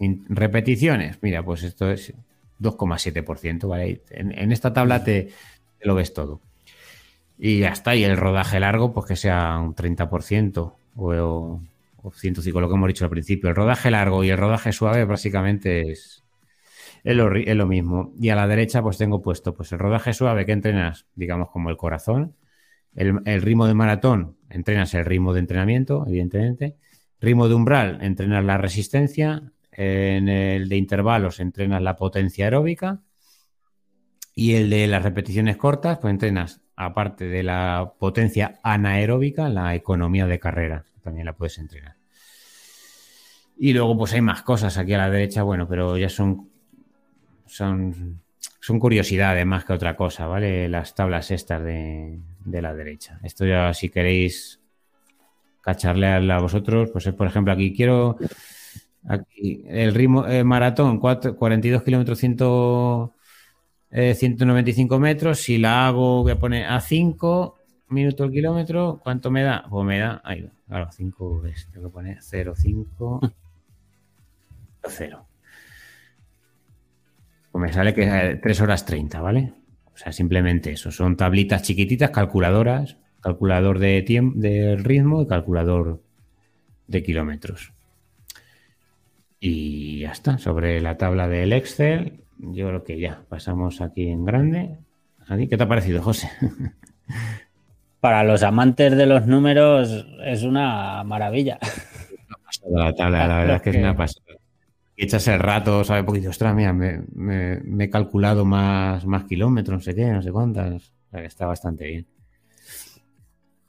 Eh, 0.00 0.18
repeticiones, 0.28 1.18
mira, 1.22 1.42
pues 1.42 1.62
esto 1.62 1.90
es 1.90 2.12
2,7%, 2.60 3.66
¿vale? 3.66 4.02
En, 4.10 4.52
esta 4.52 4.72
tabla 4.72 5.02
te, 5.02 5.30
lo 5.80 5.94
ves 5.94 6.12
todo. 6.12 6.40
Y 7.38 7.60
ya 7.60 7.70
está. 7.70 7.94
Y 7.94 8.04
el 8.04 8.16
rodaje 8.16 8.60
largo, 8.60 8.92
pues 8.92 9.06
que 9.06 9.16
sea 9.16 9.58
un 9.58 9.74
30% 9.74 10.58
o, 10.58 10.72
o 10.96 11.62
105, 12.14 12.60
lo 12.60 12.68
que 12.68 12.74
hemos 12.74 12.88
dicho 12.88 13.04
al 13.04 13.10
principio. 13.10 13.50
El 13.50 13.56
rodaje 13.56 13.90
largo 13.90 14.24
y 14.24 14.30
el 14.30 14.38
rodaje 14.38 14.72
suave 14.72 15.04
básicamente 15.04 15.90
es, 15.90 16.24
es, 17.04 17.16
lo, 17.16 17.66
mismo. 17.66 18.12
Y 18.18 18.28
a 18.30 18.36
la 18.36 18.46
derecha, 18.46 18.82
pues 18.82 18.98
tengo 18.98 19.22
puesto 19.22 19.54
pues 19.54 19.72
el 19.72 19.78
rodaje 19.78 20.12
suave 20.12 20.46
que 20.46 20.52
entrenas, 20.52 21.06
digamos, 21.14 21.50
como 21.50 21.70
el 21.70 21.76
corazón. 21.76 22.36
El, 22.94 23.20
el 23.26 23.42
ritmo 23.42 23.66
de 23.66 23.74
maratón, 23.74 24.36
entrenas 24.50 24.94
el 24.94 25.04
ritmo 25.04 25.32
de 25.32 25.40
entrenamiento, 25.40 26.04
evidentemente. 26.06 26.76
Ritmo 27.20 27.48
de 27.48 27.54
umbral, 27.54 27.98
entrenas 28.02 28.44
la 28.44 28.58
resistencia. 28.58 29.52
En 29.72 30.28
el 30.28 30.68
de 30.68 30.76
intervalos 30.76 31.38
entrenas 31.38 31.80
la 31.80 31.94
potencia 31.94 32.46
aeróbica 32.46 33.00
y 34.38 34.54
el 34.54 34.70
de 34.70 34.86
las 34.86 35.02
repeticiones 35.02 35.56
cortas, 35.56 35.98
pues 35.98 36.12
entrenas, 36.12 36.60
aparte 36.76 37.24
de 37.24 37.42
la 37.42 37.94
potencia 37.98 38.60
anaeróbica, 38.62 39.48
la 39.48 39.74
economía 39.74 40.26
de 40.28 40.38
carrera, 40.38 40.84
también 41.02 41.26
la 41.26 41.32
puedes 41.32 41.58
entrenar. 41.58 41.97
Y 43.58 43.72
luego 43.72 43.96
pues 43.98 44.12
hay 44.12 44.20
más 44.20 44.42
cosas 44.42 44.78
aquí 44.78 44.94
a 44.94 44.98
la 44.98 45.10
derecha, 45.10 45.42
bueno, 45.42 45.66
pero 45.68 45.98
ya 45.98 46.08
son, 46.08 46.48
son, 47.46 48.20
son 48.60 48.78
curiosidades 48.78 49.44
más 49.44 49.64
que 49.64 49.72
otra 49.72 49.96
cosa, 49.96 50.26
¿vale? 50.26 50.68
Las 50.68 50.94
tablas 50.94 51.30
estas 51.30 51.62
de, 51.64 52.20
la 52.44 52.74
derecha. 52.74 53.18
Esto 53.22 53.44
ya 53.44 53.74
si 53.74 53.88
queréis 53.88 54.60
cacharle 55.60 56.06
a 56.06 56.38
vosotros, 56.38 56.90
pues 56.92 57.10
por 57.12 57.26
ejemplo 57.26 57.52
aquí 57.52 57.74
quiero 57.74 58.16
Aquí, 59.08 59.64
el 59.66 59.94
ritmo 59.94 60.26
eh, 60.26 60.44
maratón, 60.44 60.98
42 60.98 61.82
kilómetros, 61.82 62.18
195 62.18 64.94
eh, 64.94 64.98
metros. 64.98 65.40
Si 65.40 65.56
la 65.56 65.88
hago, 65.88 66.22
voy 66.22 66.32
a 66.32 66.38
poner 66.38 66.66
a 66.66 66.78
5 66.80 67.56
minutos 67.88 68.26
el 68.26 68.32
kilómetro. 68.32 69.00
¿Cuánto 69.02 69.30
me 69.30 69.42
da? 69.42 69.64
Pues 69.68 69.86
me 69.86 69.98
da, 69.98 70.20
ahí 70.24 70.42
va, 70.42 70.50
claro, 70.66 70.88
5 70.92 71.46
es, 71.46 71.68
tengo 71.72 71.88
que 71.88 71.92
poner 71.92 72.18
0, 72.20 72.54
5, 74.82 74.90
0. 74.90 75.26
Pues 77.52 77.62
me 77.62 77.72
sale 77.72 77.94
que 77.94 78.02
es 78.02 78.40
3 78.40 78.60
horas 78.60 78.84
30, 78.84 79.20
¿vale? 79.20 79.52
O 79.92 79.96
sea, 79.96 80.12
simplemente 80.12 80.72
eso. 80.72 80.90
Son 80.90 81.16
tablitas 81.16 81.62
chiquititas, 81.62 82.10
calculadoras, 82.10 82.98
calculador 83.20 83.78
de 83.78 84.02
tiempo, 84.02 84.38
del 84.38 84.84
ritmo 84.84 85.22
y 85.22 85.26
calculador 85.26 86.02
de 86.86 87.02
kilómetros. 87.02 87.72
Y 89.40 90.00
ya 90.00 90.12
está, 90.12 90.38
sobre 90.38 90.80
la 90.80 90.96
tabla 90.96 91.28
del 91.28 91.52
Excel, 91.52 92.24
yo 92.38 92.68
creo 92.68 92.84
que 92.84 92.98
ya 92.98 93.22
pasamos 93.28 93.80
aquí 93.80 94.08
en 94.08 94.24
grande. 94.24 94.78
¿Qué 95.28 95.56
te 95.56 95.62
ha 95.62 95.68
parecido, 95.68 96.02
José? 96.02 96.30
Para 98.00 98.22
los 98.22 98.42
amantes 98.42 98.96
de 98.96 99.06
los 99.06 99.26
números 99.26 100.06
es 100.24 100.42
una 100.44 101.02
maravilla. 101.04 101.58
La 102.70 102.94
tabla, 102.94 103.26
la 103.26 103.38
verdad 103.40 103.56
es 103.56 103.62
que 103.62 103.70
es 103.70 103.76
una 103.76 103.96
pasada. 103.96 104.27
Echas 105.00 105.28
el 105.28 105.38
rato, 105.38 105.84
sabe 105.84 106.02
poquito, 106.02 106.28
ostras, 106.28 106.56
mira, 106.56 106.72
me, 106.72 107.84
he 107.84 107.88
calculado 107.88 108.44
más, 108.44 109.06
más 109.06 109.24
kilómetros, 109.26 109.78
no 109.78 109.80
sé 109.80 109.94
qué, 109.94 110.06
no 110.06 110.20
sé 110.22 110.32
cuántas. 110.32 110.92
O 111.06 111.10
sea 111.10 111.20
que 111.20 111.26
está 111.26 111.46
bastante 111.46 111.86
bien. 111.86 112.06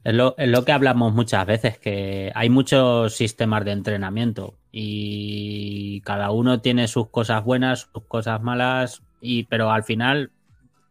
Es 0.04 0.16
lo, 0.16 0.34
que 0.66 0.72
hablamos 0.72 1.14
muchas 1.14 1.46
veces, 1.46 1.78
que 1.78 2.32
hay 2.34 2.50
muchos 2.50 3.16
sistemas 3.16 3.64
de 3.64 3.74
entrenamiento 3.74 4.58
y 4.72 6.02
cada 6.02 6.32
uno 6.32 6.62
tiene 6.62 6.88
sus 6.88 7.10
cosas 7.10 7.44
buenas, 7.44 7.90
sus 7.94 8.06
cosas 8.08 8.42
malas, 8.42 9.04
y, 9.22 9.44
pero 9.44 9.70
al 9.72 9.84
final 9.84 10.32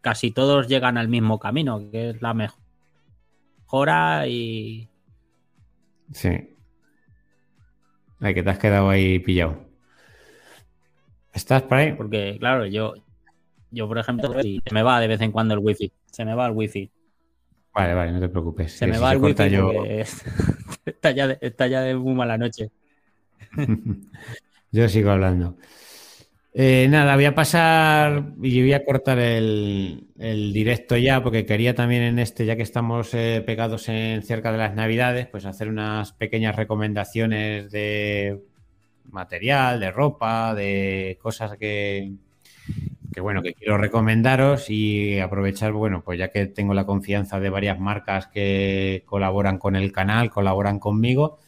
casi 0.03 0.31
todos 0.31 0.69
llegan 0.69 0.99
al 0.99 1.09
mismo 1.09 1.41
camino, 1.41 1.91
que 1.91 2.11
es 2.11 2.23
la 2.23 2.33
mejora 3.67 4.29
y... 4.29 4.89
Sí. 6.13 6.55
Ay, 8.21 8.35
que 8.35 8.45
te 8.45 8.51
has 8.51 8.59
quedado 8.61 8.89
ahí 8.89 9.19
pillado. 9.19 9.68
¿Estás 11.39 11.63
por 11.63 11.79
ahí? 11.79 11.93
Porque, 11.93 12.37
claro, 12.41 12.67
yo, 12.67 12.95
yo 13.71 13.87
por 13.87 13.99
ejemplo, 13.99 14.29
se 14.43 14.75
me 14.75 14.83
va 14.83 14.99
de 14.99 15.07
vez 15.07 15.21
en 15.21 15.31
cuando 15.31 15.55
el 15.55 15.61
wifi. 15.61 15.93
Se 16.11 16.25
me 16.25 16.35
va 16.35 16.47
el 16.47 16.53
wifi. 16.53 16.91
Vale, 17.73 17.95
vale, 17.95 18.11
no 18.11 18.19
te 18.19 18.29
preocupes. 18.29 18.73
Se 18.73 18.89
me 18.89 18.99
va 18.99 19.13
el 19.13 19.19
wifi 19.19 19.49
yo... 19.49 19.71
está, 20.85 21.13
ya 21.13 21.29
de, 21.29 21.39
está 21.41 21.69
ya 21.69 21.83
de 21.83 21.95
muy 21.95 22.13
mala 22.15 22.37
noche. 22.37 22.73
yo 24.73 24.89
sigo 24.89 25.11
hablando. 25.11 25.57
Eh, 26.55 26.89
nada, 26.91 27.15
voy 27.15 27.27
a 27.27 27.37
pasar 27.37 28.33
y 28.43 28.61
voy 28.61 28.73
a 28.73 28.85
cortar 28.85 29.21
el, 29.21 30.09
directo 30.17 30.97
ya, 30.97 31.23
porque 31.23 31.47
quería 31.47 31.77
también 31.77 32.03
en 32.03 32.19
este, 32.19 32.47
ya 32.47 32.57
que 32.57 32.63
estamos 32.63 33.15
eh, 33.15 33.45
pegados 33.47 33.89
en 33.89 34.25
cerca 34.25 34.51
de 34.51 34.59
las 34.59 34.75
Navidades, 34.75 35.29
pues 35.29 35.45
hacer 35.45 35.69
unas 35.69 36.13
pequeñas 36.15 36.57
recomendaciones 36.57 37.71
de 37.71 38.43
material, 39.11 39.81
de 39.81 39.91
ropa, 39.91 40.55
de 40.55 41.19
cosas 41.21 41.57
que, 41.57 42.13
que 43.13 43.21
bueno, 43.21 43.43
que 43.43 43.55
quiero 43.55 43.79
recomendaros 43.79 44.71
y 44.71 45.19
aprovechar, 45.19 45.73
bueno, 45.73 46.03
pues 46.05 46.19
ya 46.19 46.29
que 46.31 46.47
tengo 46.47 46.75
la 46.75 46.87
confianza 46.87 47.41
de 47.41 47.51
varias 47.51 47.79
marcas 47.81 48.29
que 48.29 49.03
colaboran 49.07 49.59
con 49.59 49.77
el 49.77 49.93
canal, 49.93 50.31
colaboran 50.31 50.79
conmigo, 50.79 51.39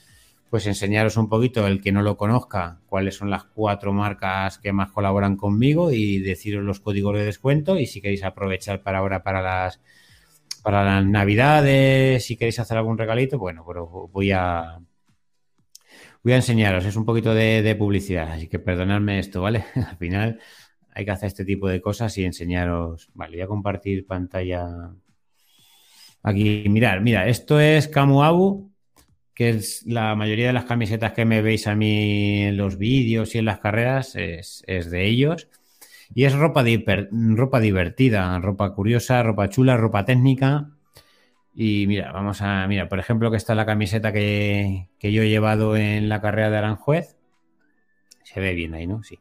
pues 0.51 0.67
enseñaros 0.67 1.17
un 1.17 1.29
poquito, 1.29 1.67
el 1.67 1.81
que 1.81 1.93
no 1.93 2.03
lo 2.03 2.17
conozca, 2.17 2.81
cuáles 2.87 3.17
son 3.17 3.31
las 3.31 3.45
cuatro 3.45 3.93
marcas 3.93 4.59
que 4.59 4.73
más 4.73 4.91
colaboran 4.91 5.37
conmigo 5.37 5.93
y 5.93 6.19
deciros 6.19 6.65
los 6.65 6.81
códigos 6.81 7.17
de 7.17 7.25
descuento 7.25 7.79
y 7.79 7.87
si 7.87 8.01
queréis 8.01 8.25
aprovechar 8.25 8.83
para 8.83 8.99
ahora 8.99 9.23
para 9.23 9.43
las 9.43 9.81
para 10.63 10.85
las 10.85 11.07
navidades, 11.07 12.25
si 12.25 12.37
queréis 12.37 12.59
hacer 12.59 12.77
algún 12.77 12.99
regalito, 12.99 13.39
bueno, 13.39 13.65
pero 13.67 13.87
voy 14.13 14.33
a 14.33 14.79
voy 16.23 16.33
a 16.33 16.37
enseñaros, 16.37 16.85
es 16.85 16.97
un 16.97 17.05
poquito 17.05 17.35
de, 17.35 17.75
publicidad, 17.79 18.33
así 18.33 18.49
que 18.49 18.59
perdonadme 18.59 19.19
esto, 19.19 19.43
¿vale? 19.43 19.65
Al 19.75 19.97
final 19.97 20.41
hay 20.93 21.05
que 21.05 21.11
hacer 21.11 21.29
este 21.29 21.45
tipo 21.45 21.69
de 21.69 21.81
cosas 21.81 22.17
y 22.19 22.25
enseñaros. 22.25 23.11
Vale, 23.15 23.37
voy 23.37 23.43
a 23.43 23.47
compartir 23.47 24.07
pantalla. 24.07 24.91
Aquí, 26.23 26.65
mirar, 26.69 27.01
mira, 27.01 27.29
esto 27.29 27.61
es 27.61 27.89
Camuabu, 27.89 28.71
que 29.35 29.51
es 29.51 29.87
la 29.87 30.15
mayoría 30.15 30.49
de 30.49 30.53
las 30.53 30.67
camisetas 30.67 31.13
que 31.13 31.25
me 31.25 31.41
veis 31.41 31.67
a 31.67 31.75
mí 31.75 32.43
en 32.43 32.57
los 32.59 32.77
vídeos 32.77 33.35
y 33.35 33.39
en 33.39 33.47
las 33.47 33.61
carreras, 33.61 34.15
es, 34.17 34.63
de 34.67 35.07
ellos. 35.07 35.49
Y 36.15 36.25
es 36.25 36.35
ropa, 36.35 36.65
ropa 37.11 37.61
divertida, 37.61 38.39
ropa 38.41 38.75
curiosa, 38.75 39.23
ropa 39.23 39.49
chula, 39.49 39.77
ropa 39.77 40.05
técnica. 40.05 40.71
Y 41.63 41.87
mira, 41.87 42.11
vamos 42.11 42.41
a, 42.41 42.67
mira, 42.69 42.89
por 42.89 42.99
ejemplo, 42.99 43.31
que 43.31 43.37
está 43.37 43.55
la 43.55 43.67
camiseta 43.67 44.15
que, 44.15 44.89
que 44.99 45.13
yo 45.13 45.21
he 45.21 45.29
llevado 45.29 45.77
en 45.77 46.09
la 46.09 46.23
carrera 46.23 46.49
de 46.49 46.57
Aranjuez. 46.57 47.19
Se 48.23 48.41
ve 48.41 48.55
bien 48.55 48.73
ahí, 48.73 48.87
¿no? 48.87 49.03
Sí. 49.03 49.19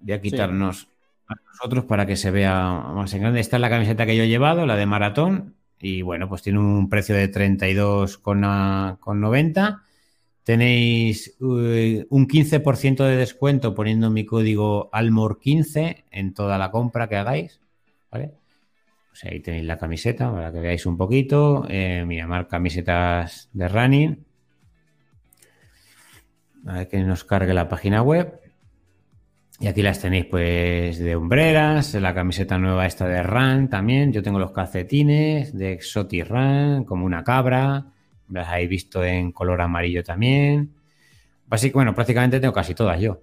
Voy 0.00 0.14
a 0.14 0.22
quitarnos 0.22 0.88
a 1.26 1.34
nosotros 1.46 1.84
para 1.84 2.06
que 2.06 2.16
se 2.16 2.30
vea 2.30 2.70
más 2.94 3.12
en 3.12 3.20
grande. 3.20 3.40
Esta 3.40 3.58
es 3.58 3.60
la 3.60 3.68
camiseta 3.68 4.06
que 4.06 4.16
yo 4.16 4.22
he 4.22 4.28
llevado, 4.28 4.64
la 4.64 4.76
de 4.76 4.86
maratón. 4.86 5.56
Y 5.78 6.00
bueno, 6.00 6.26
pues 6.26 6.40
tiene 6.40 6.58
un 6.58 6.88
precio 6.88 7.14
de 7.14 7.30
32,90. 7.30 9.82
Tenéis 10.42 11.36
uh, 11.40 12.06
un 12.08 12.26
15% 12.26 13.04
de 13.04 13.16
descuento 13.18 13.74
poniendo 13.74 14.08
mi 14.08 14.24
código 14.24 14.90
ALMOR15 14.92 16.04
en 16.10 16.32
toda 16.32 16.56
la 16.56 16.70
compra 16.70 17.10
que 17.10 17.16
hagáis. 17.16 17.60
¿Vale? 18.10 18.37
Pues 19.20 19.32
ahí 19.32 19.40
tenéis 19.40 19.64
la 19.64 19.78
camiseta 19.78 20.30
para 20.30 20.52
que 20.52 20.60
veáis 20.60 20.86
un 20.86 20.96
poquito. 20.96 21.66
Eh, 21.68 22.04
mira, 22.06 22.26
más 22.28 22.46
camisetas 22.46 23.48
de 23.52 23.68
running. 23.68 24.24
A 26.66 26.72
ver 26.74 26.88
que 26.88 26.98
nos 27.00 27.24
cargue 27.24 27.52
la 27.52 27.68
página 27.68 28.02
web. 28.02 28.40
Y 29.58 29.66
aquí 29.66 29.82
las 29.82 30.00
tenéis 30.00 30.26
pues 30.26 30.98
de 30.98 31.16
Umbreras, 31.16 31.94
la 31.94 32.14
camiseta 32.14 32.58
nueva 32.58 32.86
esta 32.86 33.08
de 33.08 33.22
Ran 33.24 33.68
también. 33.68 34.12
Yo 34.12 34.22
tengo 34.22 34.38
los 34.38 34.52
calcetines 34.52 35.52
de 35.52 35.72
Exotic 35.72 36.28
Ran, 36.28 36.84
como 36.84 37.04
una 37.04 37.24
cabra. 37.24 37.86
Las 38.28 38.48
habéis 38.48 38.68
visto 38.68 39.02
en 39.02 39.32
color 39.32 39.60
amarillo 39.60 40.04
también. 40.04 40.74
Así 41.50 41.70
bueno, 41.70 41.92
prácticamente 41.92 42.38
tengo 42.38 42.54
casi 42.54 42.72
todas 42.74 43.00
yo. 43.00 43.20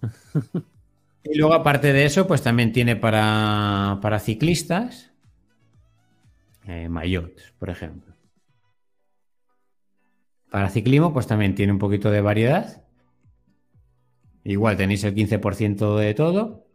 y 1.22 1.36
luego, 1.36 1.54
aparte 1.54 1.92
de 1.92 2.04
eso, 2.04 2.26
pues 2.26 2.42
también 2.42 2.72
tiene 2.72 2.96
para, 2.96 3.98
para 4.00 4.18
ciclistas 4.18 5.10
eh, 6.66 6.88
mayots, 6.88 7.52
por 7.58 7.70
ejemplo. 7.70 8.14
Para 10.50 10.68
ciclismo, 10.68 11.12
pues 11.12 11.26
también 11.26 11.54
tiene 11.54 11.72
un 11.72 11.78
poquito 11.78 12.10
de 12.10 12.20
variedad. 12.20 12.84
Igual 14.44 14.76
tenéis 14.76 15.04
el 15.04 15.14
15% 15.14 15.96
de 15.96 16.14
todo. 16.14 16.66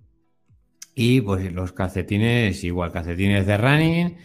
Y 0.94 1.22
pues 1.22 1.52
los 1.52 1.74
calcetines, 1.74 2.64
igual, 2.64 2.92
calcetines 2.92 3.46
de 3.46 3.58
running, 3.58 4.18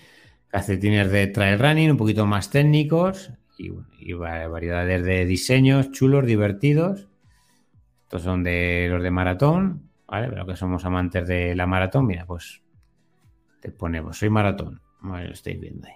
calcetines 0.48 1.10
de 1.10 1.26
trail 1.26 1.58
running, 1.58 1.90
un 1.90 1.96
poquito 1.96 2.26
más 2.26 2.50
técnicos 2.50 3.32
y, 3.58 4.12
variedades 4.12 5.04
de 5.04 5.26
diseños 5.26 5.90
chulos, 5.90 6.26
divertidos. 6.26 7.08
Estos 8.04 8.22
son 8.22 8.44
de 8.44 8.86
los 8.88 9.02
de 9.02 9.10
maratón, 9.10 9.89
¿vale? 10.10 10.28
Pero 10.28 10.44
que 10.46 10.56
somos 10.56 10.84
amantes 10.84 11.26
de 11.28 11.54
la 11.54 11.66
maratón, 11.66 12.06
mira, 12.06 12.26
pues 12.26 12.60
te 13.60 13.70
ponemos, 13.70 14.18
soy 14.18 14.28
maratón. 14.28 14.82
Vale, 15.00 15.28
lo 15.28 15.32
estáis 15.32 15.58
viendo 15.58 15.86
ahí. 15.86 15.94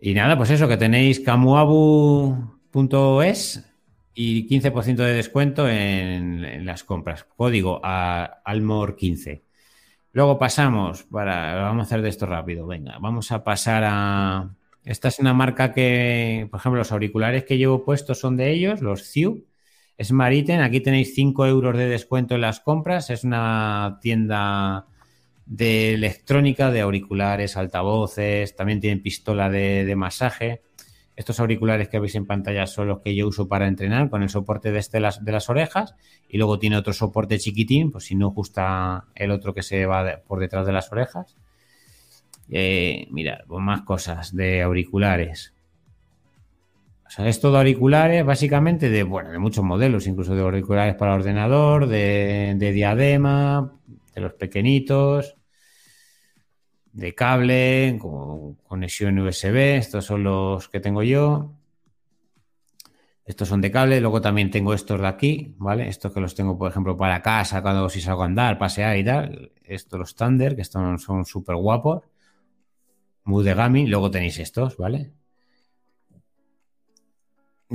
Y 0.00 0.14
nada, 0.14 0.36
pues 0.36 0.50
eso, 0.50 0.66
que 0.68 0.76
tenéis 0.76 1.20
camuabu.es 1.20 2.50
y 4.14 4.48
15% 4.48 4.96
de 4.96 5.14
descuento 5.14 5.68
en, 5.68 6.64
las 6.66 6.84
compras. 6.84 7.24
Código 7.24 7.80
a 7.82 8.42
Almor15. 8.44 9.42
Luego 10.12 10.38
pasamos 10.38 11.04
para. 11.04 11.54
Vamos 11.56 11.84
a 11.84 11.86
hacer 11.86 12.02
de 12.02 12.08
esto 12.08 12.26
rápido. 12.26 12.66
Venga, 12.66 12.98
vamos 13.00 13.32
a 13.32 13.42
pasar 13.44 13.82
a. 13.86 14.54
Esta 14.84 15.08
es 15.08 15.18
una 15.18 15.32
marca 15.34 15.72
que, 15.72 16.46
por 16.50 16.60
ejemplo, 16.60 16.78
los 16.78 16.92
auriculares 16.92 17.44
que 17.44 17.56
llevo 17.58 17.84
puestos 17.84 18.20
son 18.20 18.36
de 18.36 18.50
ellos, 18.50 18.82
los 18.82 19.10
Ciu. 19.10 19.46
Es 19.96 20.12
Mariten. 20.12 20.60
Aquí 20.60 20.80
tenéis 20.80 21.14
5 21.14 21.46
euros 21.46 21.76
de 21.76 21.88
descuento 21.88 22.34
en 22.34 22.40
las 22.40 22.60
compras. 22.60 23.10
Es 23.10 23.24
una 23.24 23.98
tienda 24.02 24.86
de 25.46 25.94
electrónica, 25.94 26.70
de 26.70 26.80
auriculares, 26.80 27.56
altavoces. 27.56 28.56
También 28.56 28.80
tienen 28.80 29.02
pistola 29.02 29.48
de, 29.50 29.84
de 29.84 29.96
masaje. 29.96 30.62
Estos 31.16 31.38
auriculares 31.38 31.88
que 31.88 32.00
veis 32.00 32.16
en 32.16 32.26
pantalla 32.26 32.66
son 32.66 32.88
los 32.88 33.00
que 33.00 33.14
yo 33.14 33.28
uso 33.28 33.46
para 33.46 33.68
entrenar 33.68 34.10
con 34.10 34.24
el 34.24 34.28
soporte 34.28 34.72
de, 34.72 34.80
este, 34.80 34.98
de 34.98 35.32
las 35.32 35.48
orejas 35.48 35.94
y 36.28 36.38
luego 36.38 36.58
tiene 36.58 36.76
otro 36.76 36.92
soporte 36.92 37.38
chiquitín, 37.38 37.92
pues 37.92 38.04
si 38.04 38.16
no 38.16 38.30
gusta 38.30 39.04
el 39.14 39.30
otro 39.30 39.54
que 39.54 39.62
se 39.62 39.86
va 39.86 40.22
por 40.26 40.40
detrás 40.40 40.66
de 40.66 40.72
las 40.72 40.90
orejas. 40.90 41.36
Eh, 42.50 43.08
más 43.48 43.82
cosas 43.82 44.34
de 44.34 44.62
auriculares. 44.62 45.53
O 47.06 47.10
sea, 47.10 47.28
es 47.28 47.40
todo 47.40 47.58
auriculares 47.58 48.24
básicamente 48.24 48.88
de, 48.88 49.02
bueno, 49.02 49.30
de 49.30 49.38
muchos 49.38 49.64
modelos, 49.64 50.06
incluso 50.06 50.34
de 50.34 50.42
auriculares 50.42 50.94
para 50.94 51.14
ordenador, 51.14 51.86
de, 51.86 52.54
de 52.56 52.72
diadema, 52.72 53.72
de 54.14 54.20
los 54.20 54.32
pequeñitos 54.34 55.36
de 56.94 57.14
cable, 57.14 57.98
con 58.00 58.54
conexión 58.54 59.18
USB. 59.18 59.76
Estos 59.76 60.04
son 60.06 60.22
los 60.24 60.68
que 60.68 60.80
tengo 60.80 61.02
yo. 61.02 61.52
Estos 63.26 63.48
son 63.48 63.60
de 63.60 63.70
cable. 63.70 64.00
Luego 64.00 64.20
también 64.20 64.50
tengo 64.50 64.74
estos 64.74 65.00
de 65.00 65.06
aquí, 65.08 65.54
¿vale? 65.58 65.88
Estos 65.88 66.12
que 66.12 66.20
los 66.20 66.34
tengo, 66.34 66.56
por 66.56 66.70
ejemplo, 66.70 66.96
para 66.96 67.20
casa, 67.20 67.62
cuando 67.62 67.88
si 67.88 68.00
salgo 68.00 68.22
a 68.22 68.26
andar, 68.26 68.58
pasear 68.58 68.96
y 68.96 69.04
tal. 69.04 69.52
Estos 69.64 69.98
los 69.98 70.14
Thunder, 70.14 70.54
que 70.56 70.64
son 70.64 70.98
súper 71.24 71.56
guapos. 71.56 72.04
Muy 73.24 73.42
de 73.44 73.54
gaming. 73.54 73.90
Luego 73.90 74.10
tenéis 74.10 74.38
estos, 74.38 74.76
¿vale? 74.76 75.12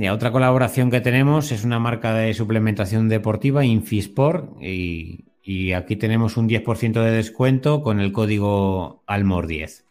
Otra 0.08 0.32
colaboración 0.32 0.90
que 0.90 1.00
tenemos 1.00 1.52
es 1.52 1.64
una 1.64 1.78
marca 1.78 2.14
de 2.14 2.32
suplementación 2.32 3.08
deportiva, 3.08 3.64
Infisport, 3.64 4.62
y 4.62 5.24
y 5.42 5.72
aquí 5.72 5.96
tenemos 5.96 6.36
un 6.36 6.48
10% 6.48 7.02
de 7.02 7.10
descuento 7.10 7.82
con 7.82 8.00
el 8.00 8.12
código 8.12 9.02
ALMOR10. 9.06 9.84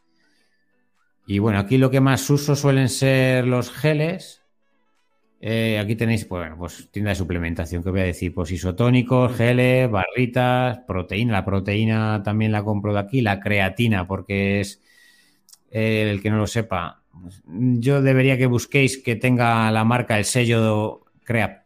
Y 1.25 1.39
bueno, 1.39 1.59
aquí 1.59 1.77
lo 1.77 1.91
que 1.91 1.99
más 1.99 2.29
uso 2.29 2.55
suelen 2.55 2.89
ser 2.89 3.45
los 3.45 3.71
geles. 3.71 4.41
Eh, 5.41 5.79
aquí 5.79 5.95
tenéis, 5.95 6.25
pues, 6.25 6.41
bueno, 6.41 6.57
pues 6.57 6.89
tienda 6.91 7.09
de 7.09 7.15
suplementación, 7.15 7.83
que 7.83 7.89
voy 7.89 8.01
a 8.01 8.03
decir, 8.03 8.33
pues 8.33 8.51
isotónicos, 8.51 9.35
geles, 9.35 9.89
barritas, 9.89 10.79
proteína. 10.87 11.33
La 11.33 11.45
proteína 11.45 12.21
también 12.23 12.51
la 12.51 12.63
compro 12.63 12.93
de 12.93 12.99
aquí, 12.99 13.21
la 13.21 13.39
creatina, 13.39 14.07
porque 14.07 14.61
es 14.61 14.81
eh, 15.71 16.09
el 16.09 16.21
que 16.21 16.29
no 16.29 16.37
lo 16.37 16.47
sepa. 16.47 16.98
Yo 17.47 18.01
debería 18.01 18.37
que 18.37 18.45
busquéis 18.45 18.97
que 18.97 19.15
tenga 19.15 19.69
la 19.71 19.83
marca, 19.83 20.17
el 20.17 20.25
sello 20.25 21.03
crea, 21.29 21.65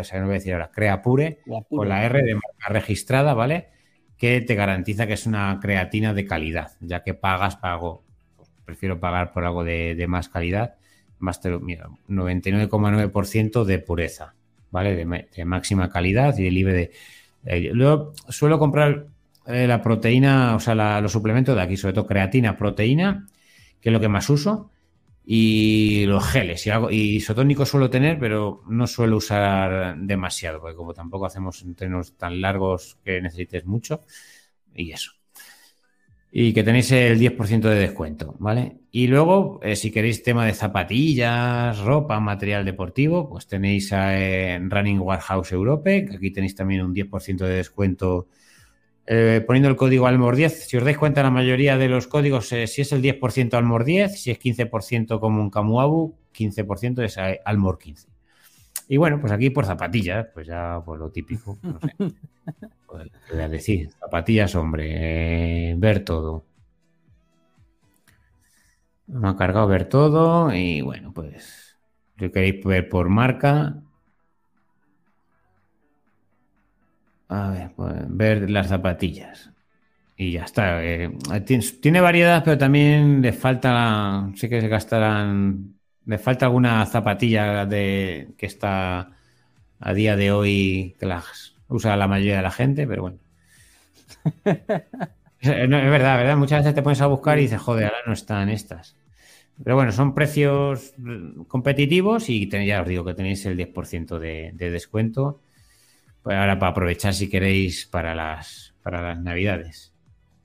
o 0.00 0.04
sea, 0.04 0.18
no 0.18 0.26
voy 0.26 0.34
a 0.34 0.38
decir 0.38 0.52
ahora, 0.52 0.70
crea 0.72 1.00
pure, 1.00 1.38
con 1.68 1.88
la 1.88 2.04
R 2.04 2.22
de 2.22 2.34
marca 2.34 2.68
registrada, 2.70 3.34
¿vale? 3.34 3.68
Que 4.16 4.40
te 4.40 4.56
garantiza 4.56 5.06
que 5.06 5.12
es 5.12 5.26
una 5.26 5.60
creatina 5.62 6.12
de 6.12 6.26
calidad, 6.26 6.72
ya 6.80 7.04
que 7.04 7.14
pagas, 7.14 7.56
pago, 7.56 8.02
pues 8.36 8.48
prefiero 8.64 8.98
pagar 8.98 9.32
por 9.32 9.44
algo 9.44 9.62
de, 9.62 10.04
más 10.08 10.28
calidad, 10.28 10.74
más 11.20 11.40
te 11.40 11.56
mira, 11.58 11.86
99,9% 12.08 13.64
de 13.64 13.78
pureza, 13.78 14.34
¿vale? 14.72 14.96
De, 14.96 15.44
máxima 15.44 15.88
calidad 15.88 16.36
y 16.36 16.42
de 16.42 16.50
libre 16.50 16.72
de... 16.72 16.90
Eh, 17.44 17.70
luego 17.72 18.12
suelo 18.28 18.58
comprar 18.58 19.06
eh, 19.46 19.68
la 19.68 19.80
proteína, 19.82 20.56
o 20.56 20.60
sea, 20.60 21.00
los 21.00 21.12
suplementos 21.12 21.54
de 21.54 21.62
aquí, 21.62 21.76
sobre 21.76 21.94
todo 21.94 22.08
creatina, 22.08 22.56
proteína, 22.56 23.28
que 23.80 23.88
es 23.88 23.92
lo 23.92 24.00
que 24.00 24.08
más 24.08 24.28
uso 24.30 24.70
y 25.24 26.06
los 26.06 26.24
geles. 26.26 26.66
Y, 26.66 26.70
algo, 26.70 26.90
isotónicos 26.90 27.68
suelo 27.68 27.90
tener, 27.90 28.18
pero 28.18 28.62
no 28.68 28.86
suelo 28.86 29.16
usar 29.16 29.96
demasiado, 29.98 30.60
porque 30.60 30.76
como 30.76 30.94
tampoco 30.94 31.26
hacemos 31.26 31.62
entrenos 31.62 32.16
tan 32.16 32.40
largos 32.40 32.98
que 33.04 33.20
necesites 33.20 33.64
mucho, 33.64 34.00
y 34.74 34.92
eso. 34.92 35.12
Y 36.32 36.52
que 36.52 36.62
tenéis 36.62 36.92
el 36.92 37.18
10% 37.18 37.60
de 37.68 37.74
descuento, 37.74 38.36
¿vale? 38.38 38.78
Y 38.92 39.08
luego, 39.08 39.58
eh, 39.62 39.74
si 39.74 39.90
queréis 39.90 40.22
tema 40.22 40.46
de 40.46 40.54
zapatillas, 40.54 41.78
ropa, 41.78 42.20
material 42.20 42.64
deportivo, 42.64 43.28
pues 43.28 43.48
tenéis 43.48 43.92
a 43.92 44.16
eh, 44.18 44.58
Running 44.60 45.00
Warehouse 45.00 45.52
Europe, 45.52 46.06
que 46.06 46.16
aquí 46.16 46.30
tenéis 46.30 46.54
también 46.54 46.82
un 46.82 46.94
10% 46.94 47.46
de 47.46 47.54
descuento 47.54 48.28
eh, 49.06 49.42
poniendo 49.46 49.68
el 49.68 49.76
código 49.76 50.06
Almor10. 50.06 50.50
Si 50.50 50.76
os 50.76 50.84
dais 50.84 50.98
cuenta, 50.98 51.22
la 51.22 51.30
mayoría 51.30 51.76
de 51.76 51.88
los 51.88 52.06
códigos, 52.06 52.52
eh, 52.52 52.66
si 52.66 52.82
es 52.82 52.92
el 52.92 53.02
10% 53.02 53.58
Almor10, 53.58 54.08
si 54.08 54.30
es 54.30 54.38
15% 54.38 55.20
como 55.20 55.40
un 55.40 55.50
Camuabu, 55.50 56.14
15% 56.32 57.02
es 57.02 57.16
eh, 57.16 57.40
Almor15. 57.44 58.06
Y 58.88 58.96
bueno, 58.96 59.20
pues 59.20 59.32
aquí 59.32 59.50
por 59.50 59.66
zapatillas, 59.66 60.28
pues 60.32 60.46
ya 60.46 60.80
por 60.84 60.98
lo 60.98 61.10
típico. 61.10 61.58
No 61.62 61.78
sé. 61.80 61.94
Pues, 62.90 63.08
voy 63.30 63.40
a 63.40 63.48
decir? 63.48 63.88
Zapatillas, 64.00 64.56
hombre, 64.56 65.76
ver 65.76 66.04
todo. 66.04 66.44
Me 69.06 69.28
ha 69.28 69.36
cargado 69.36 69.68
ver 69.68 69.84
todo 69.88 70.52
y 70.52 70.80
bueno, 70.80 71.12
pues 71.12 71.78
si 72.18 72.30
queréis 72.30 72.64
ver 72.64 72.88
por 72.88 73.08
marca, 73.08 73.80
A 77.30 77.48
ver, 77.50 77.70
pues, 77.76 77.94
ver 78.08 78.50
las 78.50 78.68
zapatillas. 78.68 79.50
Y 80.16 80.32
ya 80.32 80.44
está. 80.44 80.84
Eh, 80.84 81.10
tiene, 81.80 82.00
variedad, 82.00 82.42
pero 82.44 82.58
también 82.58 83.22
le 83.22 83.32
falta. 83.32 84.30
sé 84.34 84.48
que 84.48 84.60
se 84.60 84.68
gastarán. 84.68 85.76
Le 86.06 86.18
falta 86.18 86.46
alguna 86.46 86.84
zapatilla 86.86 87.66
de 87.66 88.30
que 88.36 88.46
está 88.46 89.12
a 89.78 89.94
día 89.94 90.16
de 90.16 90.32
hoy 90.32 90.96
que 90.98 91.06
las 91.06 91.54
usa 91.68 91.96
la 91.96 92.08
mayoría 92.08 92.36
de 92.38 92.42
la 92.42 92.50
gente, 92.50 92.86
pero 92.86 93.02
bueno. 93.02 93.18
es, 94.44 95.68
verdad, 95.68 96.18
¿verdad? 96.18 96.36
Muchas 96.36 96.60
veces 96.60 96.74
te 96.74 96.82
pones 96.82 97.00
a 97.00 97.06
buscar 97.06 97.38
y 97.38 97.42
dices, 97.42 97.60
joder, 97.60 97.84
ahora 97.86 97.98
no 98.06 98.12
están 98.12 98.48
estas. 98.48 98.96
Pero 99.62 99.76
bueno, 99.76 99.92
son 99.92 100.14
precios 100.14 100.94
competitivos 101.46 102.28
y 102.28 102.48
ya 102.48 102.82
os 102.82 102.88
digo 102.88 103.04
que 103.04 103.14
tenéis 103.14 103.46
el 103.46 103.56
10% 103.56 104.18
de 104.18 104.70
descuento 104.70 105.40
pues 106.22 106.36
ahora 106.36 106.58
para 106.58 106.72
aprovechar 106.72 107.14
si 107.14 107.28
queréis 107.28 107.86
para 107.86 108.14
las, 108.14 108.74
para 108.82 109.02
las 109.02 109.20
navidades. 109.20 109.92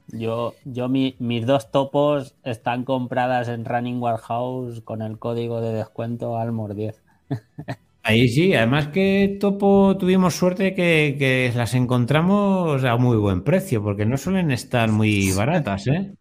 Yo, 0.08 0.54
yo 0.66 0.88
mis 0.88 1.46
dos 1.46 1.72
topos 1.72 2.36
están 2.44 2.84
compradas 2.84 3.48
en 3.50 3.66
Running 3.66 4.02
Warehouse 4.02 4.82
con 4.82 5.02
el 5.02 5.18
código 5.18 5.62
de 5.62 5.74
descuento 5.74 6.38
Almor10. 6.38 6.96
Ahí 8.04 8.30
sí, 8.30 8.54
además 8.54 8.90
que 8.90 9.36
topo 9.42 9.98
tuvimos 9.98 10.36
suerte 10.36 10.76
que, 10.76 11.52
las 11.56 11.74
encontramos 11.74 12.84
a 12.84 12.98
muy 12.98 13.18
buen 13.18 13.44
precio, 13.44 13.82
porque 13.82 14.06
no 14.06 14.16
suelen 14.18 14.52
estar 14.52 14.92
muy 14.92 15.32
baratas, 15.36 15.88
¿eh? 15.88 16.14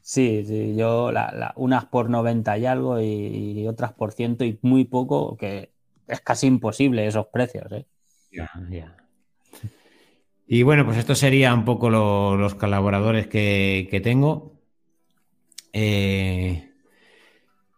Sí, 0.00 0.44
sí, 0.44 0.74
yo 0.74 1.12
unas 1.54 1.84
por 1.84 2.10
90 2.10 2.58
y 2.58 2.66
algo 2.66 3.00
y, 3.00 3.04
y, 3.04 3.68
otras 3.68 3.92
por 3.92 4.10
ciento 4.10 4.44
y 4.44 4.58
muy 4.62 4.84
poco, 4.84 5.36
que 5.36 5.70
es 6.08 6.20
casi 6.22 6.48
imposible 6.48 7.06
esos 7.06 7.26
precios, 7.28 7.70
¿eh? 7.70 7.86
Ya. 8.30 8.96
Y 10.46 10.62
bueno, 10.62 10.84
pues 10.84 10.98
esto 10.98 11.14
sería 11.14 11.54
un 11.54 11.64
poco 11.64 11.90
los 11.90 12.54
colaboradores 12.54 13.26
que, 13.28 14.00
tengo. 14.02 14.60
Eh, 15.72 16.70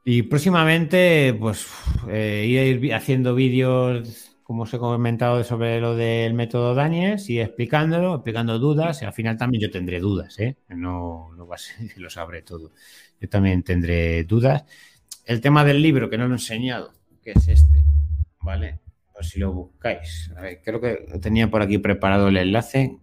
y 0.04 0.22
próximamente, 0.22 1.34
pues, 1.38 1.66
eh, 2.08 2.46
ir 2.46 2.94
haciendo 2.94 3.34
vídeos, 3.34 4.36
como 4.42 4.62
os 4.62 4.74
he 4.74 4.78
comentado, 4.78 5.44
sobre 5.44 5.80
lo 5.80 5.94
del 5.94 6.34
método 6.34 6.74
Daniels 6.74 7.28
y 7.30 7.40
explicándolo, 7.40 8.14
explicando 8.14 8.58
dudas. 8.58 9.02
Y 9.02 9.04
al 9.04 9.12
final 9.12 9.36
también 9.36 9.62
yo 9.62 9.70
tendré 9.70 10.00
dudas, 10.00 10.38
¿eh? 10.38 10.56
No, 10.68 11.30
no 11.36 11.46
va 11.46 11.56
que 11.94 12.00
lo 12.00 12.10
sabré 12.10 12.42
todo. 12.42 12.72
Yo 13.20 13.28
también 13.28 13.62
tendré 13.62 14.24
dudas. 14.24 14.64
El 15.24 15.40
tema 15.40 15.64
del 15.64 15.80
libro, 15.80 16.10
que 16.10 16.18
no 16.18 16.26
lo 16.26 16.34
he 16.34 16.36
enseñado, 16.36 16.92
que 17.22 17.32
es 17.32 17.48
este, 17.48 17.84
¿vale? 18.40 18.81
Si 19.22 19.40
lo 19.40 19.52
buscáis. 19.52 20.32
creo 20.64 20.80
que 20.80 21.18
tenía 21.20 21.50
por 21.50 21.62
aquí 21.62 21.78
preparado 21.78 22.28
el 22.28 22.36
enlace. 22.36 22.98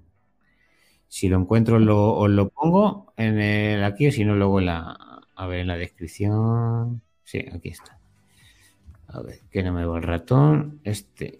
Si 1.07 1.27
lo 1.27 1.37
encuentro, 1.37 1.79
lo, 1.79 2.15
os 2.15 2.29
lo 2.29 2.49
pongo 2.49 3.13
en 3.17 3.39
el 3.39 3.83
aquí, 3.83 4.11
si 4.11 4.23
no, 4.25 4.35
luego 4.35 4.61
la, 4.61 4.97
a 5.35 5.47
ver, 5.47 5.59
en 5.61 5.67
la 5.67 5.77
descripción. 5.77 7.01
Sí, 7.23 7.45
aquí 7.51 7.69
está. 7.69 7.99
A 9.07 9.21
ver, 9.21 9.39
que 9.49 9.63
no 9.63 9.73
me 9.73 9.85
va 9.85 9.97
el 9.97 10.03
ratón. 10.03 10.81
Este. 10.83 11.39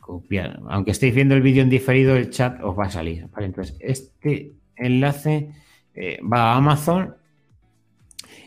Copiar. 0.00 0.60
Aunque 0.68 0.90
estéis 0.90 1.14
viendo 1.14 1.34
el 1.34 1.42
vídeo 1.42 1.62
en 1.62 1.70
diferido, 1.70 2.16
el 2.16 2.30
chat 2.30 2.62
os 2.62 2.78
va 2.78 2.86
a 2.86 2.90
salir. 2.90 3.28
Vale, 3.28 3.46
entonces, 3.46 3.76
este 3.80 4.54
enlace 4.76 5.50
eh, 5.94 6.18
va 6.22 6.52
a 6.52 6.56
Amazon 6.56 7.17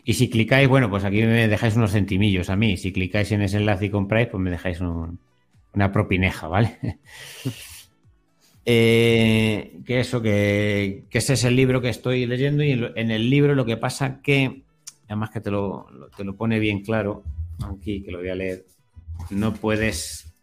y 0.04 0.14
si 0.14 0.28
clicáis, 0.28 0.68
bueno, 0.68 0.90
pues 0.90 1.04
aquí 1.04 1.22
me 1.22 1.46
dejáis 1.46 1.76
unos 1.76 1.92
centimillos 1.92 2.50
a 2.50 2.56
mí. 2.56 2.76
Si 2.76 2.92
clicáis 2.92 3.30
en 3.32 3.42
ese 3.42 3.58
enlace 3.58 3.86
y 3.86 3.90
compráis, 3.90 4.28
pues 4.28 4.42
me 4.42 4.50
dejáis 4.50 4.80
una 4.80 5.92
propineja, 5.92 6.48
¿vale? 6.48 6.76
eh, 8.64 9.78
que 9.86 10.00
eso, 10.00 10.20
que, 10.20 11.04
ese 11.10 11.32
es 11.34 11.44
el 11.44 11.54
libro 11.54 11.80
que 11.80 11.88
estoy 11.88 12.26
leyendo 12.26 12.64
y 12.64 12.72
en, 12.72 13.10
el 13.12 13.30
libro 13.30 13.54
lo 13.54 13.64
que 13.64 13.76
pasa 13.76 14.20
que, 14.22 14.62
además 15.06 15.30
que 15.30 15.40
te 15.40 15.52
lo, 15.52 15.86
te 16.16 16.24
lo 16.24 16.34
pone 16.34 16.58
bien 16.58 16.82
claro, 16.82 17.22
aquí 17.64 18.02
que 18.02 18.10
lo 18.10 18.18
voy 18.18 18.30
a 18.30 18.34
leer, 18.34 18.64
no 19.30 19.54
puedes 19.54 20.34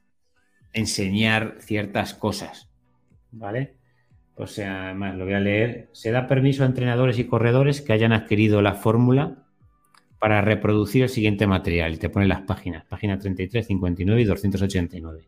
enseñar 0.71 1.57
ciertas 1.59 2.13
cosas, 2.13 2.69
¿vale? 3.31 3.73
O 4.35 4.47
sea, 4.47 4.85
además 4.85 5.17
lo 5.17 5.25
voy 5.25 5.33
a 5.33 5.41
leer. 5.41 5.89
Se 5.91 6.11
da 6.11 6.27
permiso 6.27 6.63
a 6.63 6.65
entrenadores 6.65 7.19
y 7.19 7.25
corredores 7.25 7.81
que 7.81 7.91
hayan 7.91 8.13
adquirido 8.13 8.61
la 8.61 8.75
fórmula 8.75 9.38
para 10.19 10.41
reproducir 10.41 11.03
el 11.03 11.09
siguiente 11.09 11.47
material. 11.47 11.93
Y 11.93 11.97
te 11.97 12.09
pone 12.09 12.27
las 12.27 12.41
páginas, 12.41 12.85
página 12.85 13.17
33, 13.17 13.65
59 13.65 14.21
y 14.21 14.25
289. 14.25 15.23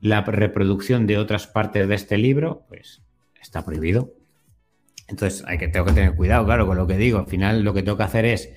La 0.00 0.22
reproducción 0.22 1.06
de 1.06 1.18
otras 1.18 1.46
partes 1.46 1.88
de 1.88 1.94
este 1.94 2.16
libro, 2.16 2.64
pues 2.68 3.02
está 3.40 3.64
prohibido. 3.64 4.12
Entonces, 5.08 5.44
hay 5.46 5.58
que, 5.58 5.68
tengo 5.68 5.86
que 5.86 5.92
tener 5.92 6.14
cuidado, 6.14 6.44
claro, 6.44 6.66
con 6.66 6.76
lo 6.76 6.86
que 6.86 6.96
digo. 6.96 7.18
Al 7.18 7.26
final, 7.26 7.62
lo 7.62 7.74
que 7.74 7.82
tengo 7.82 7.96
que 7.96 8.02
hacer 8.02 8.24
es 8.24 8.50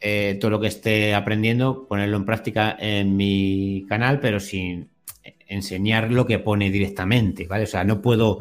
eh, 0.00 0.38
todo 0.40 0.50
lo 0.50 0.60
que 0.60 0.68
esté 0.68 1.14
aprendiendo, 1.14 1.86
ponerlo 1.88 2.16
en 2.16 2.24
práctica 2.24 2.76
en 2.78 3.16
mi 3.16 3.86
canal, 3.88 4.20
pero 4.20 4.40
sin 4.40 4.90
enseñar 5.48 6.10
lo 6.10 6.26
que 6.26 6.38
pone 6.38 6.70
directamente, 6.70 7.46
¿vale? 7.46 7.64
O 7.64 7.66
sea, 7.66 7.84
no 7.84 8.02
puedo 8.02 8.40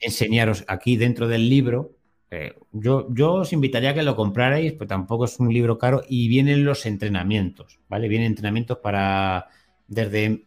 enseñaros 0.00 0.64
aquí 0.68 0.96
dentro 0.96 1.28
del 1.28 1.48
libro 1.48 1.92
eh, 2.34 2.54
yo, 2.72 3.06
yo 3.14 3.34
os 3.34 3.52
invitaría 3.52 3.90
a 3.90 3.94
que 3.94 4.02
lo 4.02 4.16
comprarais, 4.16 4.72
pues 4.72 4.88
tampoco 4.88 5.24
es 5.26 5.38
un 5.38 5.52
libro 5.52 5.78
caro 5.78 6.02
y 6.08 6.26
vienen 6.28 6.64
los 6.64 6.84
entrenamientos, 6.84 7.78
¿vale? 7.88 8.08
Vienen 8.08 8.26
entrenamientos 8.26 8.78
para 8.78 9.46
desde 9.86 10.44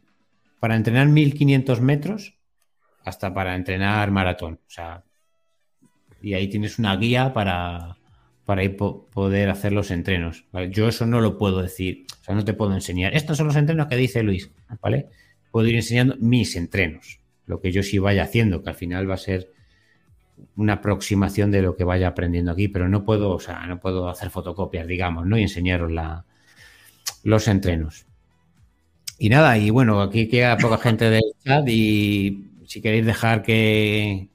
para 0.60 0.76
entrenar 0.76 1.08
1500 1.08 1.80
metros 1.82 2.36
hasta 3.06 3.34
para 3.34 3.56
entrenar 3.56 4.12
maratón. 4.12 4.56
O 4.68 4.70
sea, 4.70 5.04
y 6.22 6.34
ahí 6.34 6.50
tienes 6.50 6.78
una 6.78 6.98
guía 6.98 7.34
para, 7.34 7.98
para 8.44 8.64
ir 8.64 8.76
poder 8.76 9.50
hacer 9.50 9.72
los 9.72 9.92
entrenos. 9.92 10.46
Yo 10.72 10.90
eso 10.90 11.06
no 11.06 11.22
lo 11.22 11.38
puedo 11.38 11.62
decir, 11.62 12.06
o 12.20 12.24
sea, 12.24 12.36
no 12.36 12.44
te 12.44 12.54
puedo 12.54 12.74
enseñar. 12.74 13.16
Estos 13.16 13.38
son 13.38 13.48
los 13.48 13.56
entrenos 13.56 13.88
que 13.88 13.96
dice 13.96 14.24
Luis, 14.24 14.52
¿vale? 14.82 15.08
Puedo 15.52 15.68
ir 15.68 15.76
enseñando 15.76 16.18
mis 16.20 16.56
entrenos, 16.56 17.22
lo 17.46 17.62
que 17.62 17.72
yo 17.72 17.82
sí 17.82 17.98
vaya 18.00 18.24
haciendo, 18.24 18.62
que 18.62 18.70
al 18.72 18.76
final 18.76 19.10
va 19.10 19.14
a 19.14 19.18
ser 19.18 19.52
una 20.56 20.74
aproximación 20.74 21.52
de 21.52 21.62
lo 21.62 21.76
que 21.76 21.84
vaya 21.84 22.10
aprendiendo 22.10 22.52
aquí, 22.52 22.68
pero 22.68 22.90
no 22.90 23.06
puedo, 23.06 23.32
o 23.32 23.40
sea, 23.40 23.66
no 23.68 23.80
puedo 23.80 24.10
hacer 24.10 24.30
fotocopias, 24.30 24.88
digamos, 24.88 25.26
¿no? 25.26 25.38
Y 25.38 25.44
enseñaros 25.44 25.92
la, 25.92 26.26
los 27.24 27.48
entrenos. 27.48 28.06
Y 29.20 29.30
nada, 29.30 29.58
y 29.58 29.70
bueno, 29.70 30.02
aquí 30.02 30.28
queda 30.28 30.58
poca 30.58 30.78
gente 30.78 31.10
del 31.10 31.24
chat 31.44 31.68
y 31.68 32.52
si 32.66 32.82
queréis 32.82 33.06
dejar 33.06 33.42
qué, 33.42 34.30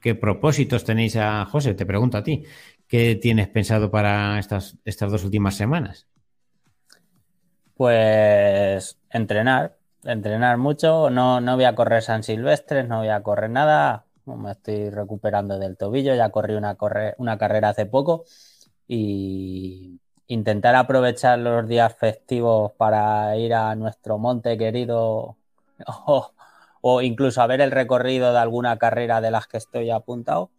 qué 0.00 0.14
propósitos 0.14 0.84
tenéis 0.84 1.16
a 1.16 1.44
José, 1.46 1.74
te 1.74 1.86
pregunto 1.86 2.18
a 2.18 2.22
ti, 2.22 2.44
¿qué 2.88 3.16
tienes 3.16 3.48
pensado 3.48 3.90
para 3.90 4.38
estas, 4.38 4.78
estas 4.84 5.12
dos 5.12 5.24
últimas 5.24 5.54
semanas? 5.54 6.06
Pues 7.76 8.98
entrenar, 9.10 9.76
entrenar 10.04 10.58
mucho, 10.58 11.10
no, 11.10 11.40
no 11.40 11.56
voy 11.56 11.64
a 11.64 11.74
correr 11.74 12.02
San 12.02 12.22
Silvestre, 12.22 12.84
no 12.84 12.98
voy 12.98 13.08
a 13.08 13.22
correr 13.22 13.50
nada, 13.50 14.05
me 14.34 14.52
estoy 14.52 14.90
recuperando 14.90 15.58
del 15.58 15.76
tobillo, 15.76 16.14
ya 16.14 16.30
corrí 16.30 16.54
una, 16.54 16.76
una 17.18 17.38
carrera 17.38 17.68
hace 17.68 17.86
poco 17.86 18.24
y 18.88 20.00
intentar 20.26 20.74
aprovechar 20.74 21.38
los 21.38 21.68
días 21.68 21.94
festivos 21.96 22.72
para 22.72 23.36
ir 23.36 23.54
a 23.54 23.74
nuestro 23.76 24.18
monte 24.18 24.58
querido 24.58 25.36
o, 26.80 27.02
incluso 27.02 27.40
a 27.40 27.46
ver 27.46 27.60
el 27.60 27.70
recorrido 27.70 28.32
de 28.32 28.38
alguna 28.38 28.76
carrera 28.78 29.20
de 29.20 29.30
las 29.30 29.46
que 29.46 29.58
estoy 29.58 29.90
apuntado 29.90 30.50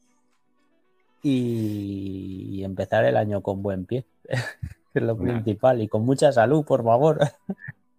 y, 1.22 2.64
empezar 2.64 3.06
el 3.06 3.18
año 3.18 3.41
con 3.41 3.61
buen 3.61 3.85
pie, 3.85 4.06
que 4.94 4.99
es 4.99 5.03
lo 5.03 5.18
principal, 5.18 5.81
y 5.81 5.88
con 5.88 6.06
mucha 6.06 6.31
salud, 6.31 6.65
por 6.65 6.84
favor. 6.84 7.19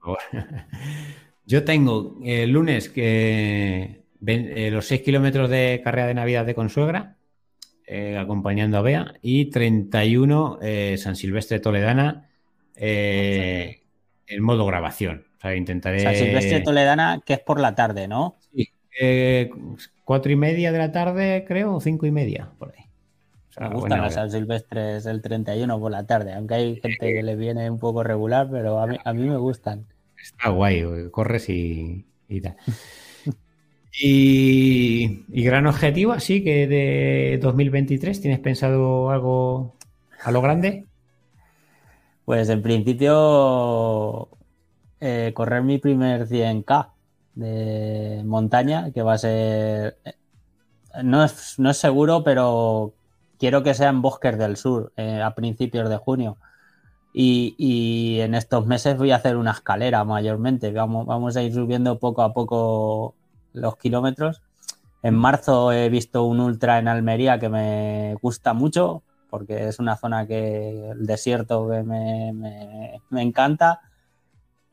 Yo 1.47 1.65
tengo 1.65 2.17
el 2.23 2.51
lunes 2.51 2.89
que 2.91 4.03
eh, 4.27 4.71
los 4.71 4.87
6 4.87 5.03
kilómetros 5.03 5.49
de 5.49 5.81
carrera 5.85 6.09
de 6.09 6.15
Navidad 6.15 6.45
de 6.45 6.55
Consuegra, 6.55 7.17
eh, 7.87 8.19
acompañando 8.19 8.79
a 8.79 8.83
Bea, 8.83 9.15
y 9.23 9.47
31 9.47 10.59
eh, 10.61 10.97
San 10.99 11.17
Silvestre 11.17 11.61
Toledana 11.61 12.29
en 12.75 14.43
modo 14.43 14.67
grabación. 14.67 15.27
O 15.39 15.41
sea, 15.41 15.55
intentaré. 15.55 16.01
San 16.01 16.15
Silvestre 16.15 16.61
Toledana, 16.61 17.23
que 17.25 17.35
es 17.35 17.41
por 17.41 17.61
la 17.61 17.75
tarde, 17.75 18.09
¿no? 18.09 18.37
Sí. 18.53 18.69
cuatro 20.05 20.33
y 20.33 20.37
media 20.37 20.73
de 20.73 20.79
la 20.79 20.93
tarde, 20.93 21.45
creo, 21.47 21.77
o 21.77 21.81
cinco 21.81 22.07
y 22.07 22.11
media, 22.11 22.51
por 22.59 22.75
ahí. 22.77 22.85
me 23.61 23.75
gustan 23.77 24.01
las 24.01 24.15
San 24.15 24.31
Silvestres 24.31 25.07
el 25.07 25.23
31 25.23 25.79
por 25.79 25.93
la 25.93 26.07
tarde, 26.07 26.35
aunque 26.35 26.55
hay 26.55 26.81
gente 26.81 27.15
que 27.15 27.23
le 27.23 27.37
viene 27.37 27.71
un 27.71 27.79
poco 27.79 28.03
regular, 28.03 28.49
pero 28.51 28.81
a 28.81 28.87
mí, 28.87 28.97
a 29.03 29.13
mí 29.13 29.29
me 29.29 29.37
gustan. 29.37 29.87
Está 30.21 30.51
guay, 30.51 30.85
corres 31.11 31.49
y, 31.49 32.05
y 32.29 32.41
tal. 32.41 32.57
Y, 33.93 35.25
gran 35.29 35.67
objetivo, 35.67 36.13
así 36.13 36.45
que 36.45 36.67
de 36.67 37.39
2023, 37.43 38.21
¿tienes 38.21 38.41
pensado 38.41 39.11
algo 39.11 39.75
a 40.23 40.31
lo 40.31 40.41
grande? 40.43 40.87
Pues 42.25 42.49
en 42.49 42.63
principio 42.63 44.29
eh, 45.01 45.33
correr 45.35 45.63
mi 45.63 45.79
primer 45.79 46.29
100K 46.29 46.91
de 47.35 48.23
montaña, 48.25 48.93
que 48.93 49.03
va 49.03 49.15
a 49.15 49.19
ser... 49.19 49.97
Eh, 50.05 50.15
no 51.03 51.25
es, 51.25 51.59
no 51.59 51.71
es 51.71 51.77
seguro, 51.79 52.25
pero 52.25 52.95
quiero 53.39 53.63
que 53.63 53.75
sea 53.75 53.89
en 53.91 54.03
Bosques 54.03 54.39
del 54.39 54.57
Sur, 54.57 54.93
eh, 54.97 55.23
a 55.23 55.35
principios 55.35 55.89
de 55.89 55.97
junio. 55.97 56.39
Y, 57.13 57.55
y, 57.59 58.21
en 58.21 58.35
estos 58.35 58.67
meses 58.67 58.97
voy 58.99 59.11
a 59.13 59.17
hacer 59.17 59.37
una 59.37 59.53
escalera 59.53 60.05
mayormente. 60.05 60.71
Vamos, 60.73 61.07
vamos 61.07 61.37
a 61.37 61.43
ir 61.43 61.53
subiendo 61.55 61.99
poco 61.99 62.23
a 62.23 62.33
poco 62.33 63.15
los 63.53 63.77
kilómetros. 63.77 64.43
En 65.03 65.15
marzo 65.15 65.73
he 65.73 65.89
visto 65.89 66.25
un 66.25 66.41
ultra 66.41 66.79
en 66.79 66.89
Almería 66.89 67.39
que 67.39 67.49
me 67.49 68.17
gusta 68.21 68.53
mucho 68.53 69.03
porque 69.31 69.69
es 69.69 69.79
una 69.79 69.97
zona 69.97 70.27
que 70.27 70.91
el 70.91 71.07
desierto 71.07 71.69
que 71.69 71.83
me, 71.83 72.33
me, 73.11 73.23
encanta 73.23 73.81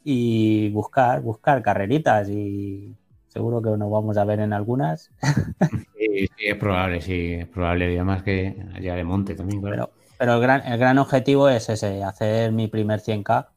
y 0.04 0.70
buscar, 0.70 1.22
buscar 1.22 1.62
carreritas 1.62 2.30
y 2.30 2.96
seguro 3.28 3.62
que 3.62 3.72
nos 3.72 3.92
vamos 3.92 4.18
a 4.18 4.24
ver 4.26 4.40
en 4.40 4.54
algunas. 4.54 5.12
Sí, 5.98 6.30
es 6.38 6.56
probable, 6.56 7.02
sí, 7.02 7.34
es 7.34 7.48
probable. 7.48 7.92
Y 7.92 7.96
además 7.96 8.22
que 8.22 8.64
allá 8.74 8.96
de 8.96 9.04
monte 9.04 9.34
también, 9.34 9.62
Pero, 9.62 9.90
pero 10.18 10.36
el, 10.36 10.42
gran, 10.42 10.62
el 10.66 10.78
gran 10.78 10.98
objetivo 10.98 11.50
es 11.50 11.68
ese, 11.68 12.04
hacer 12.04 12.52
mi 12.52 12.68
primer 12.68 13.00
100K, 13.00 13.48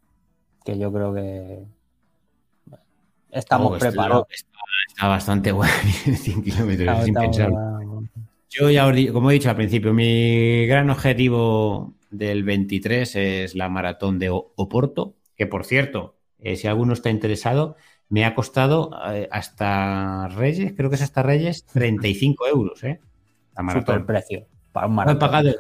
que 0.65 0.79
yo 0.79 0.93
creo 0.93 1.15
que 1.15 1.65
estamos 3.31 3.79
preparados. 3.79 4.27
Está 4.89 5.09
bastante 5.09 5.53
bueno, 5.53 5.73
100 5.73 6.43
kilómetros, 6.43 7.01
es 7.01 7.09
impensable. 7.09 7.57
Yo 8.51 8.71
ya, 8.71 8.91
como 9.13 9.31
he 9.31 9.35
dicho 9.35 9.51
al 9.51 9.57
principio, 9.57 9.93
mi 9.93 10.67
gran 10.67 10.89
objetivo 10.91 11.95
del 12.11 12.43
23 12.43 13.17
es 13.17 13.55
la 13.55 13.69
maratón 13.69 14.19
de 14.19 14.31
Oporto, 14.31 15.17
que 15.37 15.47
por 15.47 15.65
cierto, 15.65 16.17
eh, 16.39 16.57
si 16.57 16.67
alguno 16.67 16.95
está 16.95 17.11
interesado, 17.11 17.77
me 18.09 18.25
ha 18.25 18.35
costado 18.35 18.91
eh, 19.13 19.29
hasta 19.31 20.29
Reyes, 20.29 20.73
creo 20.77 20.89
que 20.89 20.97
es 20.97 21.03
hasta 21.03 21.23
Reyes, 21.23 21.67
35 21.73 22.47
euros, 22.49 22.85
¿eh? 22.85 23.01
Super 23.73 24.07
precio 24.07 24.47
para 24.73 24.87
un 24.87 24.95
maratón. 24.95 25.55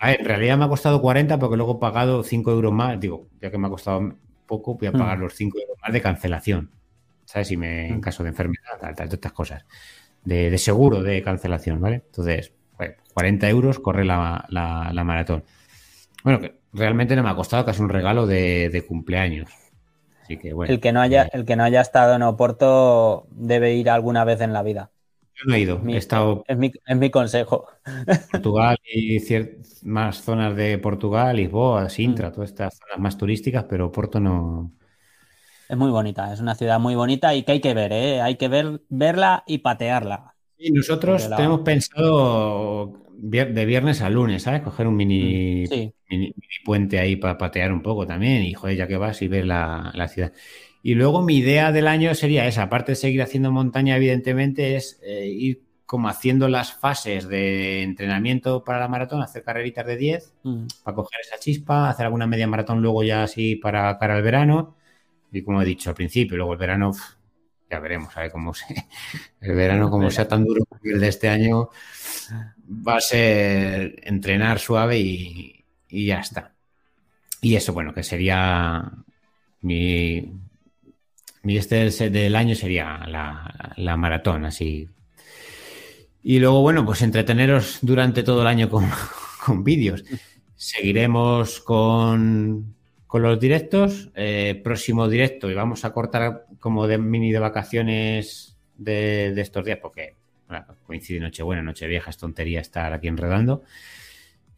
en 0.00 0.24
realidad 0.24 0.56
me 0.56 0.64
ha 0.64 0.68
costado 0.68 1.02
40 1.02 1.38
porque 1.38 1.56
luego 1.56 1.76
he 1.76 1.80
pagado 1.80 2.22
5 2.22 2.50
euros 2.50 2.72
más. 2.72 2.98
Digo, 2.98 3.28
ya 3.40 3.50
que 3.50 3.58
me 3.58 3.66
ha 3.66 3.70
costado 3.70 4.14
poco, 4.46 4.76
voy 4.76 4.88
a 4.88 4.92
pagar 4.92 5.18
mm. 5.18 5.20
los 5.20 5.34
5 5.34 5.58
euros 5.58 5.76
más 5.82 5.92
de 5.92 6.00
cancelación. 6.00 6.70
¿Sabes? 7.28 7.48
Si 7.48 7.58
me, 7.58 7.88
en 7.88 7.98
mm. 7.98 8.00
caso 8.00 8.22
de 8.22 8.30
enfermedad, 8.30 8.78
tal, 8.80 8.94
tal, 8.94 9.06
todas 9.06 9.12
estas 9.12 9.32
cosas. 9.32 9.66
De, 10.24 10.56
seguro 10.56 11.02
de 11.02 11.22
cancelación, 11.22 11.78
¿vale? 11.78 11.96
Entonces, 12.06 12.54
40 13.12 13.48
euros 13.50 13.78
corre 13.80 14.06
la, 14.06 14.46
maratón. 15.04 15.44
Bueno, 16.24 16.40
que 16.40 16.58
realmente 16.72 17.14
no 17.16 17.22
me 17.22 17.28
ha 17.28 17.34
costado 17.34 17.66
casi 17.66 17.82
un 17.82 17.90
regalo 17.90 18.26
de, 18.26 18.82
cumpleaños. 18.88 19.50
Así 20.22 20.38
que 20.38 20.54
bueno. 20.54 20.72
El 20.72 20.80
que, 20.80 20.90
no 20.90 21.02
haya, 21.02 21.28
el 21.30 21.44
que 21.44 21.54
no 21.54 21.64
haya 21.64 21.82
estado 21.82 22.16
en 22.16 22.22
Oporto 22.22 23.26
debe 23.30 23.74
ir 23.74 23.90
alguna 23.90 24.24
vez 24.24 24.40
en 24.40 24.54
la 24.54 24.62
vida. 24.62 24.90
Yo 25.34 25.44
no 25.46 25.54
he 25.54 25.60
ido, 25.60 25.82
he 25.86 25.98
estado. 25.98 26.44
Es 26.48 26.56
mi, 26.56 26.72
es 26.86 26.96
mi 26.96 27.10
consejo. 27.10 27.66
Portugal 28.32 28.78
y 28.90 29.18
más 29.82 30.22
zonas 30.22 30.56
de 30.56 30.78
Portugal, 30.78 31.36
Lisboa, 31.36 31.90
Sintra, 31.90 32.30
mm. 32.30 32.32
todas 32.32 32.50
estas 32.50 32.78
zonas 32.78 32.98
más 32.98 33.18
turísticas, 33.18 33.64
pero 33.68 33.92
Porto 33.92 34.18
no. 34.18 34.72
Es 35.68 35.76
muy 35.76 35.90
bonita, 35.90 36.32
es 36.32 36.40
una 36.40 36.54
ciudad 36.54 36.80
muy 36.80 36.94
bonita 36.94 37.34
y 37.34 37.42
que 37.42 37.52
hay 37.52 37.60
que 37.60 37.74
ver, 37.74 37.92
¿eh? 37.92 38.20
Hay 38.22 38.36
que 38.36 38.48
ver, 38.48 38.82
verla 38.88 39.44
y 39.46 39.58
patearla. 39.58 40.34
Y 40.56 40.72
nosotros 40.72 41.28
tenemos 41.36 41.60
pensado 41.60 43.04
de 43.18 43.66
viernes 43.66 44.00
a 44.00 44.08
lunes, 44.08 44.42
¿sabes? 44.42 44.62
Coger 44.62 44.86
un 44.86 44.96
mini, 44.96 45.64
mm, 46.08 46.64
puente 46.64 46.98
ahí 46.98 47.16
para 47.16 47.36
patear 47.36 47.72
un 47.72 47.82
poco 47.82 48.06
también 48.06 48.42
y, 48.42 48.54
joder, 48.54 48.76
ya 48.76 48.86
que 48.86 48.96
vas 48.96 49.20
y 49.22 49.28
ves 49.28 49.44
la, 49.44 49.92
la 49.94 50.08
ciudad. 50.08 50.32
Y 50.82 50.94
luego 50.94 51.22
mi 51.22 51.36
idea 51.36 51.72
del 51.72 51.86
año 51.86 52.14
sería 52.14 52.46
esa, 52.46 52.62
aparte 52.62 52.92
de 52.92 52.96
seguir 52.96 53.22
haciendo 53.22 53.50
montaña, 53.50 53.96
evidentemente, 53.96 54.76
es 54.76 55.00
eh, 55.02 55.26
ir 55.26 55.62
como 55.84 56.08
haciendo 56.08 56.48
las 56.48 56.72
fases 56.72 57.28
de 57.28 57.82
entrenamiento 57.82 58.62
para 58.62 58.78
la 58.78 58.88
maratón, 58.88 59.22
hacer 59.22 59.42
carreritas 59.42 59.86
de 59.86 59.96
10 59.96 60.34
mm. 60.42 60.66
para 60.84 60.94
coger 60.94 61.20
esa 61.20 61.38
chispa, 61.38 61.88
hacer 61.88 62.06
alguna 62.06 62.26
media 62.26 62.46
maratón 62.46 62.82
luego 62.82 63.02
ya 63.02 63.22
así 63.22 63.56
para 63.56 63.98
cara 63.98 64.16
al 64.16 64.22
verano. 64.22 64.76
Y 65.32 65.42
como 65.42 65.62
he 65.62 65.64
dicho 65.64 65.90
al 65.90 65.96
principio, 65.96 66.36
luego 66.36 66.52
el 66.52 66.58
verano, 66.58 66.92
ya 67.70 67.78
veremos, 67.80 68.16
a 68.16 68.20
ver 68.20 68.32
cómo 68.32 68.54
se. 68.54 68.64
El 69.40 69.54
verano, 69.54 69.90
como 69.90 70.10
sea 70.10 70.26
tan 70.26 70.44
duro 70.44 70.64
como 70.64 70.80
el 70.84 71.00
de 71.00 71.08
este 71.08 71.28
año, 71.28 71.68
va 72.68 72.96
a 72.96 73.00
ser 73.00 74.00
entrenar 74.04 74.58
suave 74.58 74.98
y, 74.98 75.64
y 75.88 76.06
ya 76.06 76.20
está. 76.20 76.54
Y 77.40 77.56
eso, 77.56 77.72
bueno, 77.72 77.94
que 77.94 78.02
sería 78.02 78.90
mi, 79.60 80.32
mi 81.42 81.56
este 81.56 82.10
del 82.10 82.36
año 82.36 82.54
sería 82.54 83.06
la, 83.06 83.96
maratón, 83.96 84.44
así. 84.44 84.88
Y 86.22 86.38
luego, 86.40 86.60
bueno, 86.62 86.84
pues 86.84 87.02
entreteneros 87.02 87.78
durante 87.82 88.22
todo 88.22 88.42
el 88.42 88.48
año 88.48 88.68
con, 88.68 88.84
vídeos. 89.64 90.04
Seguiremos 90.56 91.60
con, 91.60 92.74
los 93.16 93.40
directos. 93.40 94.10
Eh, 94.14 94.60
próximo 94.62 95.08
directo, 95.08 95.50
y 95.50 95.54
vamos 95.54 95.84
a 95.84 95.92
cortar 95.92 96.44
como 96.60 96.86
de 96.86 96.98
mini 96.98 97.32
de 97.32 97.38
vacaciones 97.38 98.58
de, 98.76 99.32
estos 99.40 99.64
días, 99.64 99.78
porque 99.80 100.14
coincide 100.86 101.20
Nochebuena, 101.20 101.62
Nochevieja, 101.62 102.10
es 102.10 102.18
tontería 102.18 102.60
estar 102.60 102.92
aquí 102.92 103.08
enredando. 103.08 103.62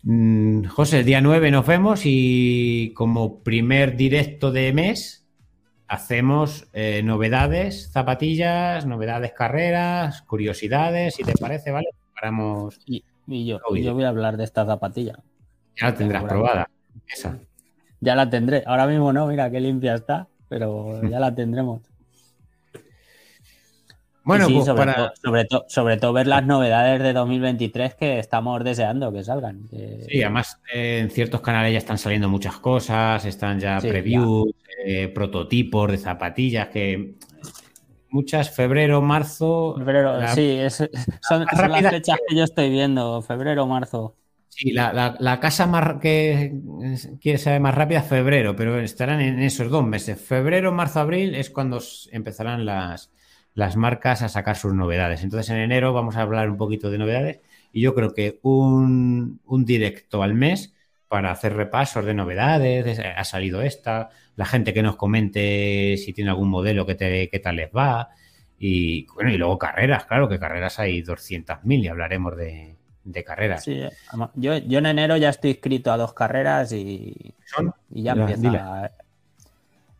Mm, 0.02 0.64
José, 0.64 1.01
el 1.01 1.05
día 1.05 1.20
9 1.20 1.51
nos 1.51 1.66
vemos 1.66 2.02
y 2.05 2.93
como 2.94 3.40
primer 3.40 3.97
directo 3.97 4.51
de 4.51 4.72
mes 4.72 5.27
hacemos 5.89 6.68
eh, 6.72 7.02
novedades, 7.05 7.90
zapatillas, 7.93 8.86
novedades, 8.86 9.32
carreras, 9.32 10.22
curiosidades, 10.22 11.14
si 11.14 11.24
te 11.24 11.32
parece, 11.32 11.70
¿vale? 11.70 11.89
Paramos. 12.14 12.81
Y, 12.86 13.05
yo, 13.27 13.60
yo 13.77 13.94
voy 13.94 14.05
a 14.05 14.09
hablar 14.09 14.36
de 14.36 14.44
esta 14.44 14.64
zapatilla. 14.64 15.18
Ya 15.77 15.89
la 15.89 15.94
tendrás 15.94 16.24
probada, 16.24 16.70
esa. 17.06 17.39
Ya 18.01 18.14
la 18.14 18.28
tendré. 18.31 18.62
Ahora 18.66 18.86
mismo 18.86 19.12
no, 19.12 19.27
mira 19.27 19.51
qué 19.51 19.60
limpia 19.60 19.94
está, 19.94 20.28
pero 20.48 21.02
ya 21.09 21.20
la 21.20 21.35
tendremos. 21.35 21.82
Bueno, 24.22 24.47
pues 24.48 24.66
sobre, 24.66 25.44
todo, 25.44 25.64
sobre, 25.66 25.97
todo 25.97 26.12
ver 26.12 26.27
las 26.27 26.44
novedades 26.44 27.02
de 27.02 27.12
2023 27.12 27.94
que 27.94 28.18
estamos 28.18 28.62
deseando 28.62 29.12
que 29.12 29.24
salgan. 29.24 29.68
Sí, 29.70 30.22
además 30.22 30.60
eh, 30.72 31.01
en 31.01 31.10
ciertos 31.10 31.40
canales 31.40 31.72
ya 31.72 31.78
están 31.78 31.98
saliendo 31.98 32.28
muchas 32.28 32.59
cosas, 32.59 33.24
están 33.24 33.59
ya 33.59 33.81
previews, 33.81 34.52
eh, 34.85 35.09
prototipos 35.09 35.90
de 35.90 35.98
zapatillas 35.98 36.68
que 36.68 37.14
muchas, 38.10 38.51
febrero, 38.51 39.01
marzo. 39.01 39.74
Febrero, 39.78 40.20
sí, 40.28 40.59
son, 41.22 41.47
las 41.51 41.90
fechas 41.90 42.18
que 42.28 42.36
yo 42.36 42.44
estoy 42.44 42.70
viendo, 42.70 43.22
febrero, 43.22 43.66
marzo. 43.66 44.16
Sí, 44.61 44.73
la, 44.73 45.39
casa 45.41 45.66
más 45.66 46.01
que 46.03 46.53
quiere 47.19 47.39
ser 47.39 47.59
más 47.62 47.74
rápida, 47.74 48.03
febrero, 48.03 48.55
pero 48.55 48.78
estarán 48.78 49.23
en 49.23 49.41
esos 49.41 49.70
dos 49.70 49.87
meses. 49.87 50.20
Febrero, 50.20 50.70
marzo, 50.70 51.01
abril 51.01 51.35
es 51.35 51.49
cuando 51.49 51.81
empezarán 52.12 52.66
las, 52.66 53.11
las 53.55 53.77
marcas 53.77 54.20
a 54.20 54.28
sacar 54.28 54.57
sus 54.57 54.74
novedades. 54.74 55.23
Entonces 55.23 55.49
en 55.49 55.57
enero 55.57 55.95
vamos 55.95 56.16
a 56.16 56.20
hablar 56.20 56.51
un 56.51 56.59
poquito 56.59 56.91
de 56.91 56.99
novedades 56.99 57.41
y 57.73 57.81
yo 57.81 57.95
creo 57.95 58.12
que 58.12 58.39
un, 58.43 59.41
un 59.47 59.65
directo 59.65 60.23
al 60.23 60.35
mes 60.35 60.74
para 61.09 61.31
hacer 61.31 61.55
repasos 61.55 62.05
de 62.05 62.12
novedades, 62.12 62.99
ha 62.99 63.24
salido 63.24 63.62
esta, 63.62 64.11
la 64.37 64.45
gente 64.45 64.74
que 64.74 64.82
nos 64.82 64.97
comente 64.97 65.97
si 65.97 66.12
tiene 66.12 66.28
algún 66.31 66.51
modelo 66.51 66.85
que 66.85 66.99
qué 67.32 67.39
tal 67.41 67.57
les 67.57 67.70
va. 67.70 68.11
Y 68.59 69.07
bueno, 69.15 69.31
y 69.31 69.39
luego 69.39 69.59
carreras, 69.59 70.05
claro, 70.05 70.28
que 70.28 70.39
carreras 70.39 70.78
hay 70.78 71.03
200.000 71.03 71.82
y 71.82 71.89
hablaremos 71.89 72.37
de, 72.37 72.77
carreras. 73.24 73.64
Sí, 73.64 73.82
yo, 74.35 74.59
yo, 74.59 74.78
en 74.78 74.86
enero 74.86 75.16
ya 75.16 75.31
estoy 75.31 75.51
inscrito 75.51 75.93
a 75.93 75.97
dos 75.97 76.12
carreras 76.12 76.72
y, 76.72 77.35
y 77.90 78.02
ya 78.02 78.12
empieza. 78.12 78.93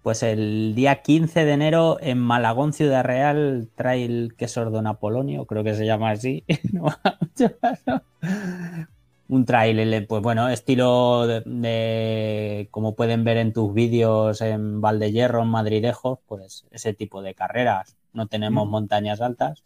Pues 0.03 0.23
el 0.23 0.75
día 0.75 1.03
15 1.03 1.45
de 1.45 1.53
enero 1.53 1.99
en 2.01 2.19
Malagón, 2.19 2.73
Ciudad 2.73 3.05
Real, 3.05 3.69
Trail 3.75 4.35
Quesordo 4.35 4.81
Napolonio, 4.81 5.45
creo 5.45 5.63
que 5.63 5.75
se 5.75 5.85
llama 5.85 6.11
así. 6.11 6.43
un 9.31 9.45
trail, 9.45 10.07
pues 10.07 10.23
bueno, 10.23 10.49
estilo 10.49 11.27
de, 11.27 12.69
como 12.71 12.97
pueden 12.97 13.25
ver 13.25 13.37
en 13.37 13.53
tus 13.53 13.73
vídeos 13.73 14.41
en 14.41 14.81
Valdehierro, 14.81 15.43
en 15.43 15.49
Madridejos, 15.49 16.19
pues 16.27 16.67
ese 16.71 16.95
tipo 16.95 17.23
de 17.23 17.35
carreras. 17.35 17.97
No 18.13 18.27
tenemos 18.27 18.67
mm. 18.67 18.71
montañas 18.71 19.21
altas, 19.21 19.63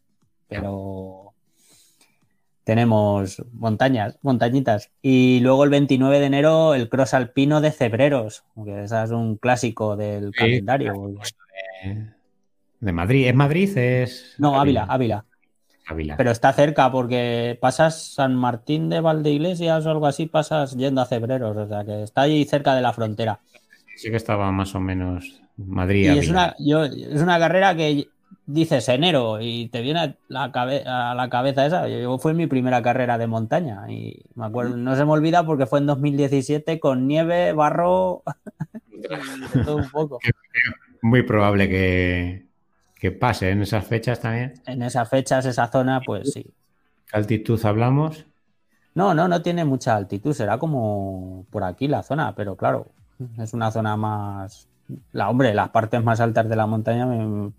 pero 0.48 1.34
tenemos 2.65 3.43
montañas, 3.53 4.19
montañitas. 4.23 4.91
Y 5.03 5.41
luego 5.41 5.65
el 5.65 5.70
29 5.70 6.19
de 6.19 6.27
enero 6.27 6.74
el 6.74 6.89
cross 6.89 7.15
alpino 7.15 7.61
de 7.61 7.70
Cebreros, 7.70 8.45
que 8.65 8.85
ese 8.85 9.03
es 9.03 9.11
un 9.11 9.36
clásico 9.36 9.97
del 9.97 10.32
calendario. 10.32 11.15
De, 12.81 12.93
Madrid, 12.93 13.28
¿es 13.28 13.35
Madrid? 13.35 13.78
Es 13.78 14.35
no, 14.39 14.59
Ávila, 14.59 14.85
Ávila. 14.85 15.24
Pero 16.16 16.31
está 16.31 16.53
cerca 16.55 16.91
porque 16.91 17.59
pasas 17.61 18.15
San 18.15 18.35
Martín 18.35 18.89
de 18.89 19.01
Valdeiglesias 19.01 19.85
o 19.85 19.91
algo 19.91 20.07
así, 20.07 20.27
pasas 20.27 20.77
yendo 20.77 21.03
a 21.03 21.07
Cebreros, 21.07 21.57
o 21.57 21.69
sea 21.69 21.85
que 21.85 22.03
está 22.03 22.23
ahí 22.23 22.45
cerca 22.47 22.74
de 22.74 22.81
la 22.81 22.95
frontera. 22.95 23.41
Sí 23.97 24.11
que 24.11 24.16
estaba 24.16 24.51
más 24.51 24.74
o 24.74 24.81
menos 24.81 25.43
Madrid. 25.57 26.12
Y 26.15 26.19
es 26.19 26.28
una, 26.28 26.55
yo, 26.59 26.85
es 26.85 27.20
una 27.20 27.39
carrera 27.39 27.77
que 27.77 28.09
dices 28.47 28.89
enero 28.89 29.40
y 29.40 29.69
te 29.69 29.81
viene 29.81 30.01
a 30.01 30.16
la, 30.28 30.44
a 30.44 31.15
la 31.15 31.28
cabeza 31.31 31.66
esa. 31.66 31.89
Yo, 31.89 32.19
fue 32.19 32.35
mi 32.35 32.47
primera 32.47 32.82
carrera 32.82 33.19
de 33.19 33.27
montaña 33.27 33.90
y 33.90 34.24
me 34.35 34.47
acuerdo, 34.47 34.77
no 34.77 34.97
se 34.97 35.05
me 35.05 35.12
olvida 35.12 35.44
porque 35.44 35.66
fue 35.66 35.78
en 35.78 35.86
2017 35.86 36.81
con 36.81 37.06
nieve, 37.06 37.52
barro, 37.52 38.23
todo 39.65 39.77
un 39.77 39.90
poco. 39.90 40.19
Muy 41.02 41.23
probable 41.23 41.69
que, 41.69 42.47
que 42.97 43.12
pase 43.12 43.51
en 43.51 43.62
esas 43.62 43.86
fechas 43.86 44.20
también. 44.20 44.55
En 44.66 44.82
esas 44.82 45.09
fechas, 45.09 45.44
esa 45.47 45.69
zona, 45.69 46.01
pues 46.05 46.32
sí. 46.32 46.43
¿Qué 47.11 47.16
altitud 47.16 47.65
hablamos? 47.65 48.27
No, 48.94 49.12
no, 49.12 49.27
no 49.28 49.43
tiene 49.43 49.65
mucha 49.65 49.97
altitud, 49.97 50.32
será 50.32 50.59
como 50.59 51.47
por 51.51 51.65
aquí 51.65 51.89
la 51.89 52.02
zona, 52.02 52.35
pero 52.35 52.56
claro, 52.56 52.86
es 53.39 53.52
una 53.52 53.70
zona 53.70 53.97
más... 53.97 54.69
La 55.12 55.31
hombre, 55.31 55.55
las 55.55 55.70
partes 55.70 56.02
más 56.05 56.20
altas 56.20 56.48
de 56.48 56.56
la 56.56 56.66
montaña 56.66 57.06
me... 57.06 57.52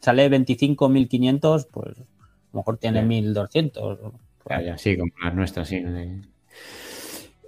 sale 0.00 0.30
25.500, 0.30 1.68
pues 1.70 1.98
a 1.98 2.00
lo 2.52 2.58
mejor 2.60 2.78
tiene 2.78 3.02
1.200. 3.02 4.12
sí, 4.76 4.96
como 4.96 5.12
las 5.22 5.34
nuestras, 5.34 5.68
sí. 5.68 5.82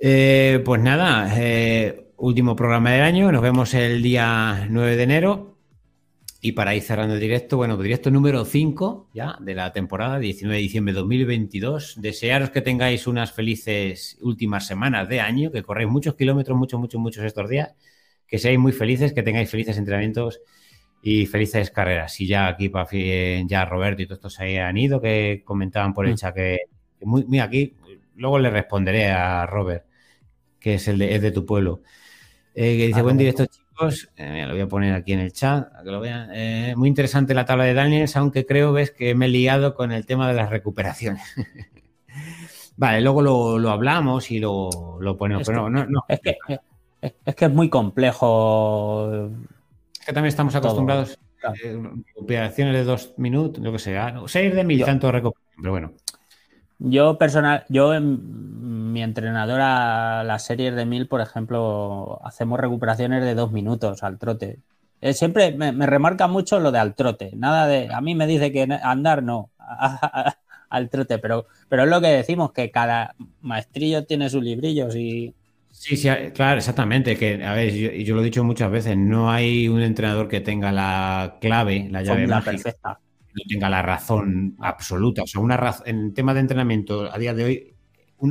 Eh, 0.00 0.62
pues 0.64 0.80
nada, 0.80 1.32
eh, 1.36 2.12
último 2.18 2.54
programa 2.54 2.92
del 2.92 3.02
año, 3.02 3.32
nos 3.32 3.42
vemos 3.42 3.74
el 3.74 4.02
día 4.02 4.66
9 4.70 4.96
de 4.96 5.02
enero 5.02 5.58
y 6.40 6.52
para 6.52 6.74
ir 6.74 6.82
cerrando 6.82 7.14
el 7.14 7.20
directo, 7.20 7.56
bueno, 7.56 7.76
directo 7.76 8.10
número 8.10 8.44
5 8.44 9.10
ya 9.12 9.36
de 9.40 9.54
la 9.54 9.72
temporada, 9.72 10.20
19 10.20 10.56
de 10.56 10.62
diciembre 10.62 10.94
de 10.94 11.00
2022. 11.00 12.00
Desearos 12.00 12.50
que 12.50 12.60
tengáis 12.60 13.08
unas 13.08 13.32
felices 13.32 14.18
últimas 14.20 14.66
semanas 14.66 15.08
de 15.08 15.20
año, 15.20 15.50
que 15.50 15.64
corréis 15.64 15.90
muchos 15.90 16.14
kilómetros, 16.14 16.56
muchos, 16.56 16.78
muchos, 16.78 17.00
muchos 17.00 17.24
estos 17.24 17.48
días, 17.48 17.74
que 18.28 18.38
seáis 18.38 18.58
muy 18.58 18.72
felices, 18.72 19.12
que 19.12 19.24
tengáis 19.24 19.50
felices 19.50 19.78
entrenamientos 19.78 20.40
y 21.08 21.24
felices 21.24 21.70
carreras. 21.70 22.20
Y 22.20 22.26
ya 22.26 22.48
aquí 22.48 22.70
ya 23.46 23.64
Roberto 23.64 24.02
y 24.02 24.06
todos 24.06 24.18
estos 24.18 24.34
se 24.34 24.60
han 24.60 24.76
ido, 24.76 25.00
que 25.00 25.42
comentaban 25.42 25.94
por 25.94 26.04
el 26.04 26.12
mm. 26.12 26.16
chat 26.16 26.34
que, 26.34 26.58
muy, 27.00 27.24
mira, 27.26 27.44
aquí 27.44 27.74
luego 28.16 28.38
le 28.38 28.50
responderé 28.50 29.10
a 29.10 29.46
Robert, 29.46 29.86
que 30.60 30.74
es 30.74 30.86
el 30.86 30.98
de, 30.98 31.14
es 31.14 31.22
de 31.22 31.30
tu 31.30 31.46
pueblo. 31.46 31.80
Eh, 32.54 32.76
que 32.76 32.86
dice, 32.88 33.00
ah, 33.00 33.04
buen 33.04 33.16
directo 33.16 33.46
chicos, 33.46 34.10
eh, 34.16 34.44
lo 34.46 34.52
voy 34.52 34.60
a 34.60 34.68
poner 34.68 34.92
aquí 34.92 35.14
en 35.14 35.20
el 35.20 35.32
chat, 35.32 35.68
que 35.82 35.90
lo 35.90 35.98
vean. 36.00 36.28
Eh, 36.34 36.74
muy 36.76 36.88
interesante 36.88 37.32
la 37.32 37.46
tabla 37.46 37.64
de 37.64 37.72
Daniels, 37.72 38.14
aunque 38.16 38.44
creo 38.44 38.74
ves 38.74 38.90
que 38.90 39.14
me 39.14 39.26
he 39.26 39.30
liado 39.30 39.74
con 39.74 39.92
el 39.92 40.04
tema 40.04 40.28
de 40.28 40.34
las 40.34 40.50
recuperaciones. 40.50 41.22
vale, 42.76 43.00
luego 43.00 43.22
lo, 43.58 43.70
hablamos 43.70 44.30
y 44.30 44.40
lo, 44.40 44.68
ponemos, 45.18 45.46
pero 45.46 45.70
no, 45.70 45.86
no, 45.86 46.04
Es 46.06 46.20
que, 46.20 46.36
es 47.00 47.34
que 47.34 47.44
es 47.46 47.52
muy 47.52 47.70
complejo 47.70 49.30
que 50.08 50.14
también 50.14 50.30
estamos 50.30 50.54
acostumbrados 50.54 51.18
a 51.44 51.52
operaciones 52.16 52.72
de 52.72 52.84
dos 52.84 53.12
minutos, 53.18 53.62
lo 53.62 53.72
que 53.72 53.78
sea, 53.78 54.14
seis 54.26 54.54
de 54.54 54.64
mil, 54.64 54.82
tanto 54.82 55.12
recuperación, 55.12 55.60
pero 55.60 55.70
bueno. 55.70 55.92
Yo 56.78 57.18
personal, 57.18 57.66
yo 57.68 57.92
en 57.92 58.90
mi 58.90 59.02
entrenadora, 59.02 60.24
las 60.24 60.46
series 60.46 60.74
de 60.74 60.86
mil, 60.86 61.08
por 61.08 61.20
ejemplo, 61.20 62.20
hacemos 62.24 62.58
recuperaciones 62.58 63.22
de 63.22 63.34
dos 63.34 63.52
minutos 63.52 64.02
al 64.02 64.18
trote. 64.18 64.60
Eh, 65.02 65.12
siempre 65.12 65.52
me, 65.52 65.72
remarca 65.84 66.26
mucho 66.26 66.58
lo 66.58 66.72
de 66.72 66.78
al 66.78 66.94
trote. 66.94 67.32
Nada 67.36 67.66
de, 67.66 67.92
a 67.92 68.00
mí 68.00 68.14
me 68.14 68.26
dice 68.26 68.50
que 68.50 68.66
andar 68.82 69.22
no, 69.22 69.50
al 70.70 70.88
trote, 70.88 71.18
pero, 71.18 71.44
pero 71.68 71.82
es 71.82 71.90
lo 71.90 72.00
que 72.00 72.08
decimos, 72.08 72.52
que 72.52 72.70
cada 72.70 73.14
maestrillo 73.42 74.06
tiene 74.06 74.30
sus 74.30 74.42
librillos 74.42 74.96
y 74.96 75.34
Sí, 75.78 75.96
sí, 75.96 76.08
claro, 76.34 76.58
exactamente. 76.58 77.16
Que, 77.16 77.44
a 77.44 77.52
ver, 77.54 77.72
yo, 77.72 77.92
yo, 77.92 78.16
lo 78.16 78.20
he 78.20 78.24
dicho 78.24 78.42
muchas 78.42 78.68
veces, 78.68 78.96
no 78.96 79.30
hay 79.30 79.68
un 79.68 79.80
entrenador 79.80 80.26
que 80.26 80.40
tenga 80.40 80.72
la 80.72 81.38
clave, 81.40 81.86
la 81.88 82.02
llave 82.02 82.26
mágica, 82.26 82.50
perfecta. 82.50 83.00
no 83.32 83.42
tenga 83.48 83.70
la 83.70 83.80
razón 83.80 84.56
absoluta. 84.58 85.22
O 85.22 85.26
sea, 85.28 85.40
una 85.40 85.56
razón, 85.56 85.86
en 85.86 86.14
tema 86.14 86.34
de 86.34 86.40
entrenamiento 86.40 87.08
a 87.12 87.16
día 87.16 87.32
de 87.32 87.44
hoy, 87.44 87.74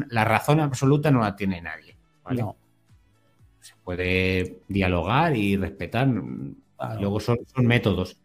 la 0.09 0.25
razón 0.25 0.59
absoluta 0.59 1.09
no 1.09 1.21
la 1.21 1.37
tiene 1.37 1.61
nadie. 1.61 1.95
No. 2.31 2.57
Se 3.61 3.73
puede 3.81 4.59
dialogar 4.67 5.33
y 5.33 5.55
respetar. 5.55 6.09
Luego 6.99 7.21
son, 7.21 7.39
métodos. 7.61 8.17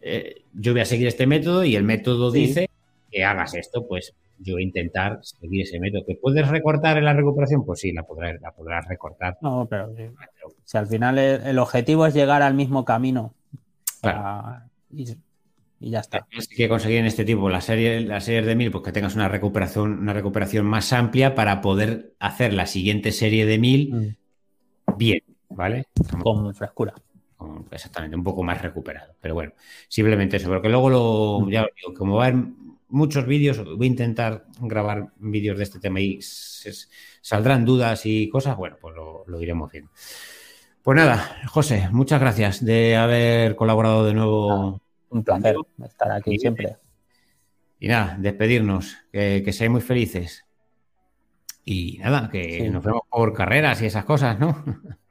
Eh, 0.00 0.42
yo 0.52 0.72
voy 0.72 0.80
a 0.80 0.86
seguir 0.86 1.06
este 1.06 1.28
método 1.28 1.62
y 1.62 1.76
el 1.76 1.84
método 1.84 2.32
dice 2.32 2.68
que 3.12 3.24
hagas 3.24 3.54
esto, 3.54 3.86
pues 3.86 4.12
yo 4.38 4.54
voy 4.54 4.62
a 4.62 4.66
intentar 4.66 5.18
seguir 5.22 5.62
ese 5.62 5.80
método. 5.80 6.04
¿Que 6.06 6.16
puedes 6.16 6.48
recortar 6.48 6.98
en 6.98 7.04
la 7.04 7.12
recuperación? 7.12 7.64
Pues 7.64 7.80
sí, 7.80 7.92
la 7.92 8.02
podrás, 8.02 8.40
la 8.40 8.52
podrás 8.52 8.86
recortar. 8.86 9.38
No, 9.40 9.66
pero 9.68 9.92
si 10.64 10.76
al 10.76 10.86
final 10.86 11.18
el, 11.18 11.58
objetivo 11.58 12.06
es 12.06 12.14
llegar 12.14 12.42
al 12.42 12.54
mismo 12.54 12.84
camino. 12.84 13.34
y, 14.90 15.16
ya 15.78 16.00
está. 16.00 16.26
Tienes 16.30 16.48
que 16.48 16.68
conseguir 16.68 16.98
en 16.98 17.06
este 17.06 17.24
tipo 17.24 17.50
la 17.50 17.60
serie, 17.60 18.00
las 18.00 18.24
series 18.24 18.46
de 18.46 18.56
mil, 18.56 18.70
pues 18.70 18.84
que 18.84 18.92
tengas 18.92 19.14
una 19.14 19.28
recuperación, 19.28 19.98
una 19.98 20.12
recuperación 20.12 20.64
más 20.64 20.92
amplia 20.92 21.34
para 21.34 21.60
poder 21.60 22.14
hacer 22.18 22.54
la 22.54 22.66
siguiente 22.66 23.12
serie 23.12 23.44
de 23.44 23.58
mil 23.58 23.94
mm. 23.94 24.96
bien, 24.96 25.20
¿vale? 25.50 25.86
Con 26.22 26.54
frescura. 26.54 26.94
exactamente, 27.70 28.16
un 28.16 28.24
poco 28.24 28.42
más 28.42 28.62
recuperado. 28.62 29.14
Pero 29.20 29.34
bueno, 29.34 29.52
simplemente 29.88 30.38
eso, 30.38 30.48
porque 30.48 30.70
luego 30.70 30.88
lo, 30.88 31.50
ya 31.50 31.66
digo, 31.76 31.94
como 31.94 32.16
va 32.16 32.28
a 32.28 32.34
muchos 32.88 33.26
vídeos, 33.26 33.62
voy 33.64 33.86
a 33.86 33.90
intentar 33.90 34.46
grabar 34.60 35.12
vídeos 35.18 35.58
de 35.58 35.64
este 35.64 35.78
tema 35.78 36.00
y 36.00 36.20
saldrán 36.20 37.64
dudas 37.64 38.06
y 38.06 38.28
cosas, 38.28 38.56
bueno, 38.56 38.76
pues 38.80 38.94
lo, 38.94 39.40
iremos 39.40 39.70
viendo. 39.70 39.90
Pues 40.82 40.96
nada, 40.96 41.42
José, 41.48 41.88
muchas 41.90 42.20
gracias 42.20 42.64
de 42.64 42.96
haber 42.96 43.56
colaborado 43.56 44.04
de 44.04 44.14
nuevo. 44.14 44.80
un 45.10 45.24
placer 45.24 45.56
estar 45.84 46.12
aquí 46.12 46.38
siempre. 46.38 46.76
Y 47.78 47.88
nada, 47.88 48.16
despedirnos, 48.18 48.96
que, 49.12 49.42
que 49.44 49.52
seáis 49.52 49.70
muy 49.70 49.80
felices. 49.80 50.44
Y 51.64 51.98
nada, 51.98 52.30
que 52.30 52.70
nos 52.70 52.84
vemos 52.84 53.02
por 53.10 53.32
carreras 53.32 53.82
y 53.82 53.86
esas 53.86 54.04
cosas, 54.04 54.38
¿no? 54.38 54.64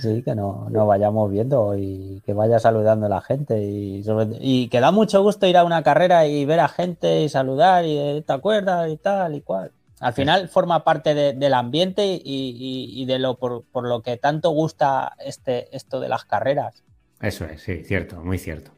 Sí, 0.00 0.22
que 0.22 0.34
no, 0.34 0.66
vayamos 0.70 1.30
viendo 1.30 1.76
y 1.76 2.22
que 2.24 2.32
vaya 2.32 2.58
saludando 2.58 3.06
a 3.06 3.08
la 3.08 3.20
gente. 3.20 3.62
Y, 3.62 4.02
y 4.40 4.68
que 4.68 4.80
da 4.80 4.90
mucho 4.90 5.22
gusto 5.22 5.46
ir 5.46 5.56
a 5.56 5.64
una 5.64 5.82
carrera 5.82 6.26
y 6.26 6.44
ver 6.44 6.60
a 6.60 6.68
gente 6.68 7.22
y 7.22 7.28
saludar 7.28 7.84
y 7.84 8.22
te 8.22 8.32
acuerdas 8.32 8.90
y 8.90 8.96
tal 8.96 9.34
y 9.34 9.40
cual. 9.42 9.72
Al 10.00 10.14
final 10.14 10.48
forma 10.48 10.82
parte 10.82 11.14
del 11.14 11.54
ambiente 11.54 12.20
y, 12.24 13.04
de 13.04 13.18
lo 13.18 13.36
por, 13.36 13.64
lo 13.86 14.00
que 14.02 14.16
tanto 14.16 14.50
gusta 14.50 15.12
este, 15.24 15.74
esto 15.76 16.00
de 16.00 16.08
las 16.08 16.24
carreras. 16.24 16.82
Eso 17.20 17.44
es, 17.44 17.62
sí, 17.62 17.84
cierto, 17.84 18.16
muy 18.22 18.38
cierto. 18.38 18.70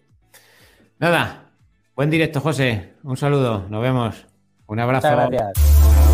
Nada, 0.99 1.51
buen 1.95 2.11
directo, 2.11 2.41
José. 2.41 2.95
Un 3.05 3.17
saludo, 3.17 3.67
nos 3.69 3.83
vemos. 3.83 4.27
Un 4.67 4.81
abrazo. 4.81 5.09
Muchas 5.09 5.31
gracias. 5.31 6.12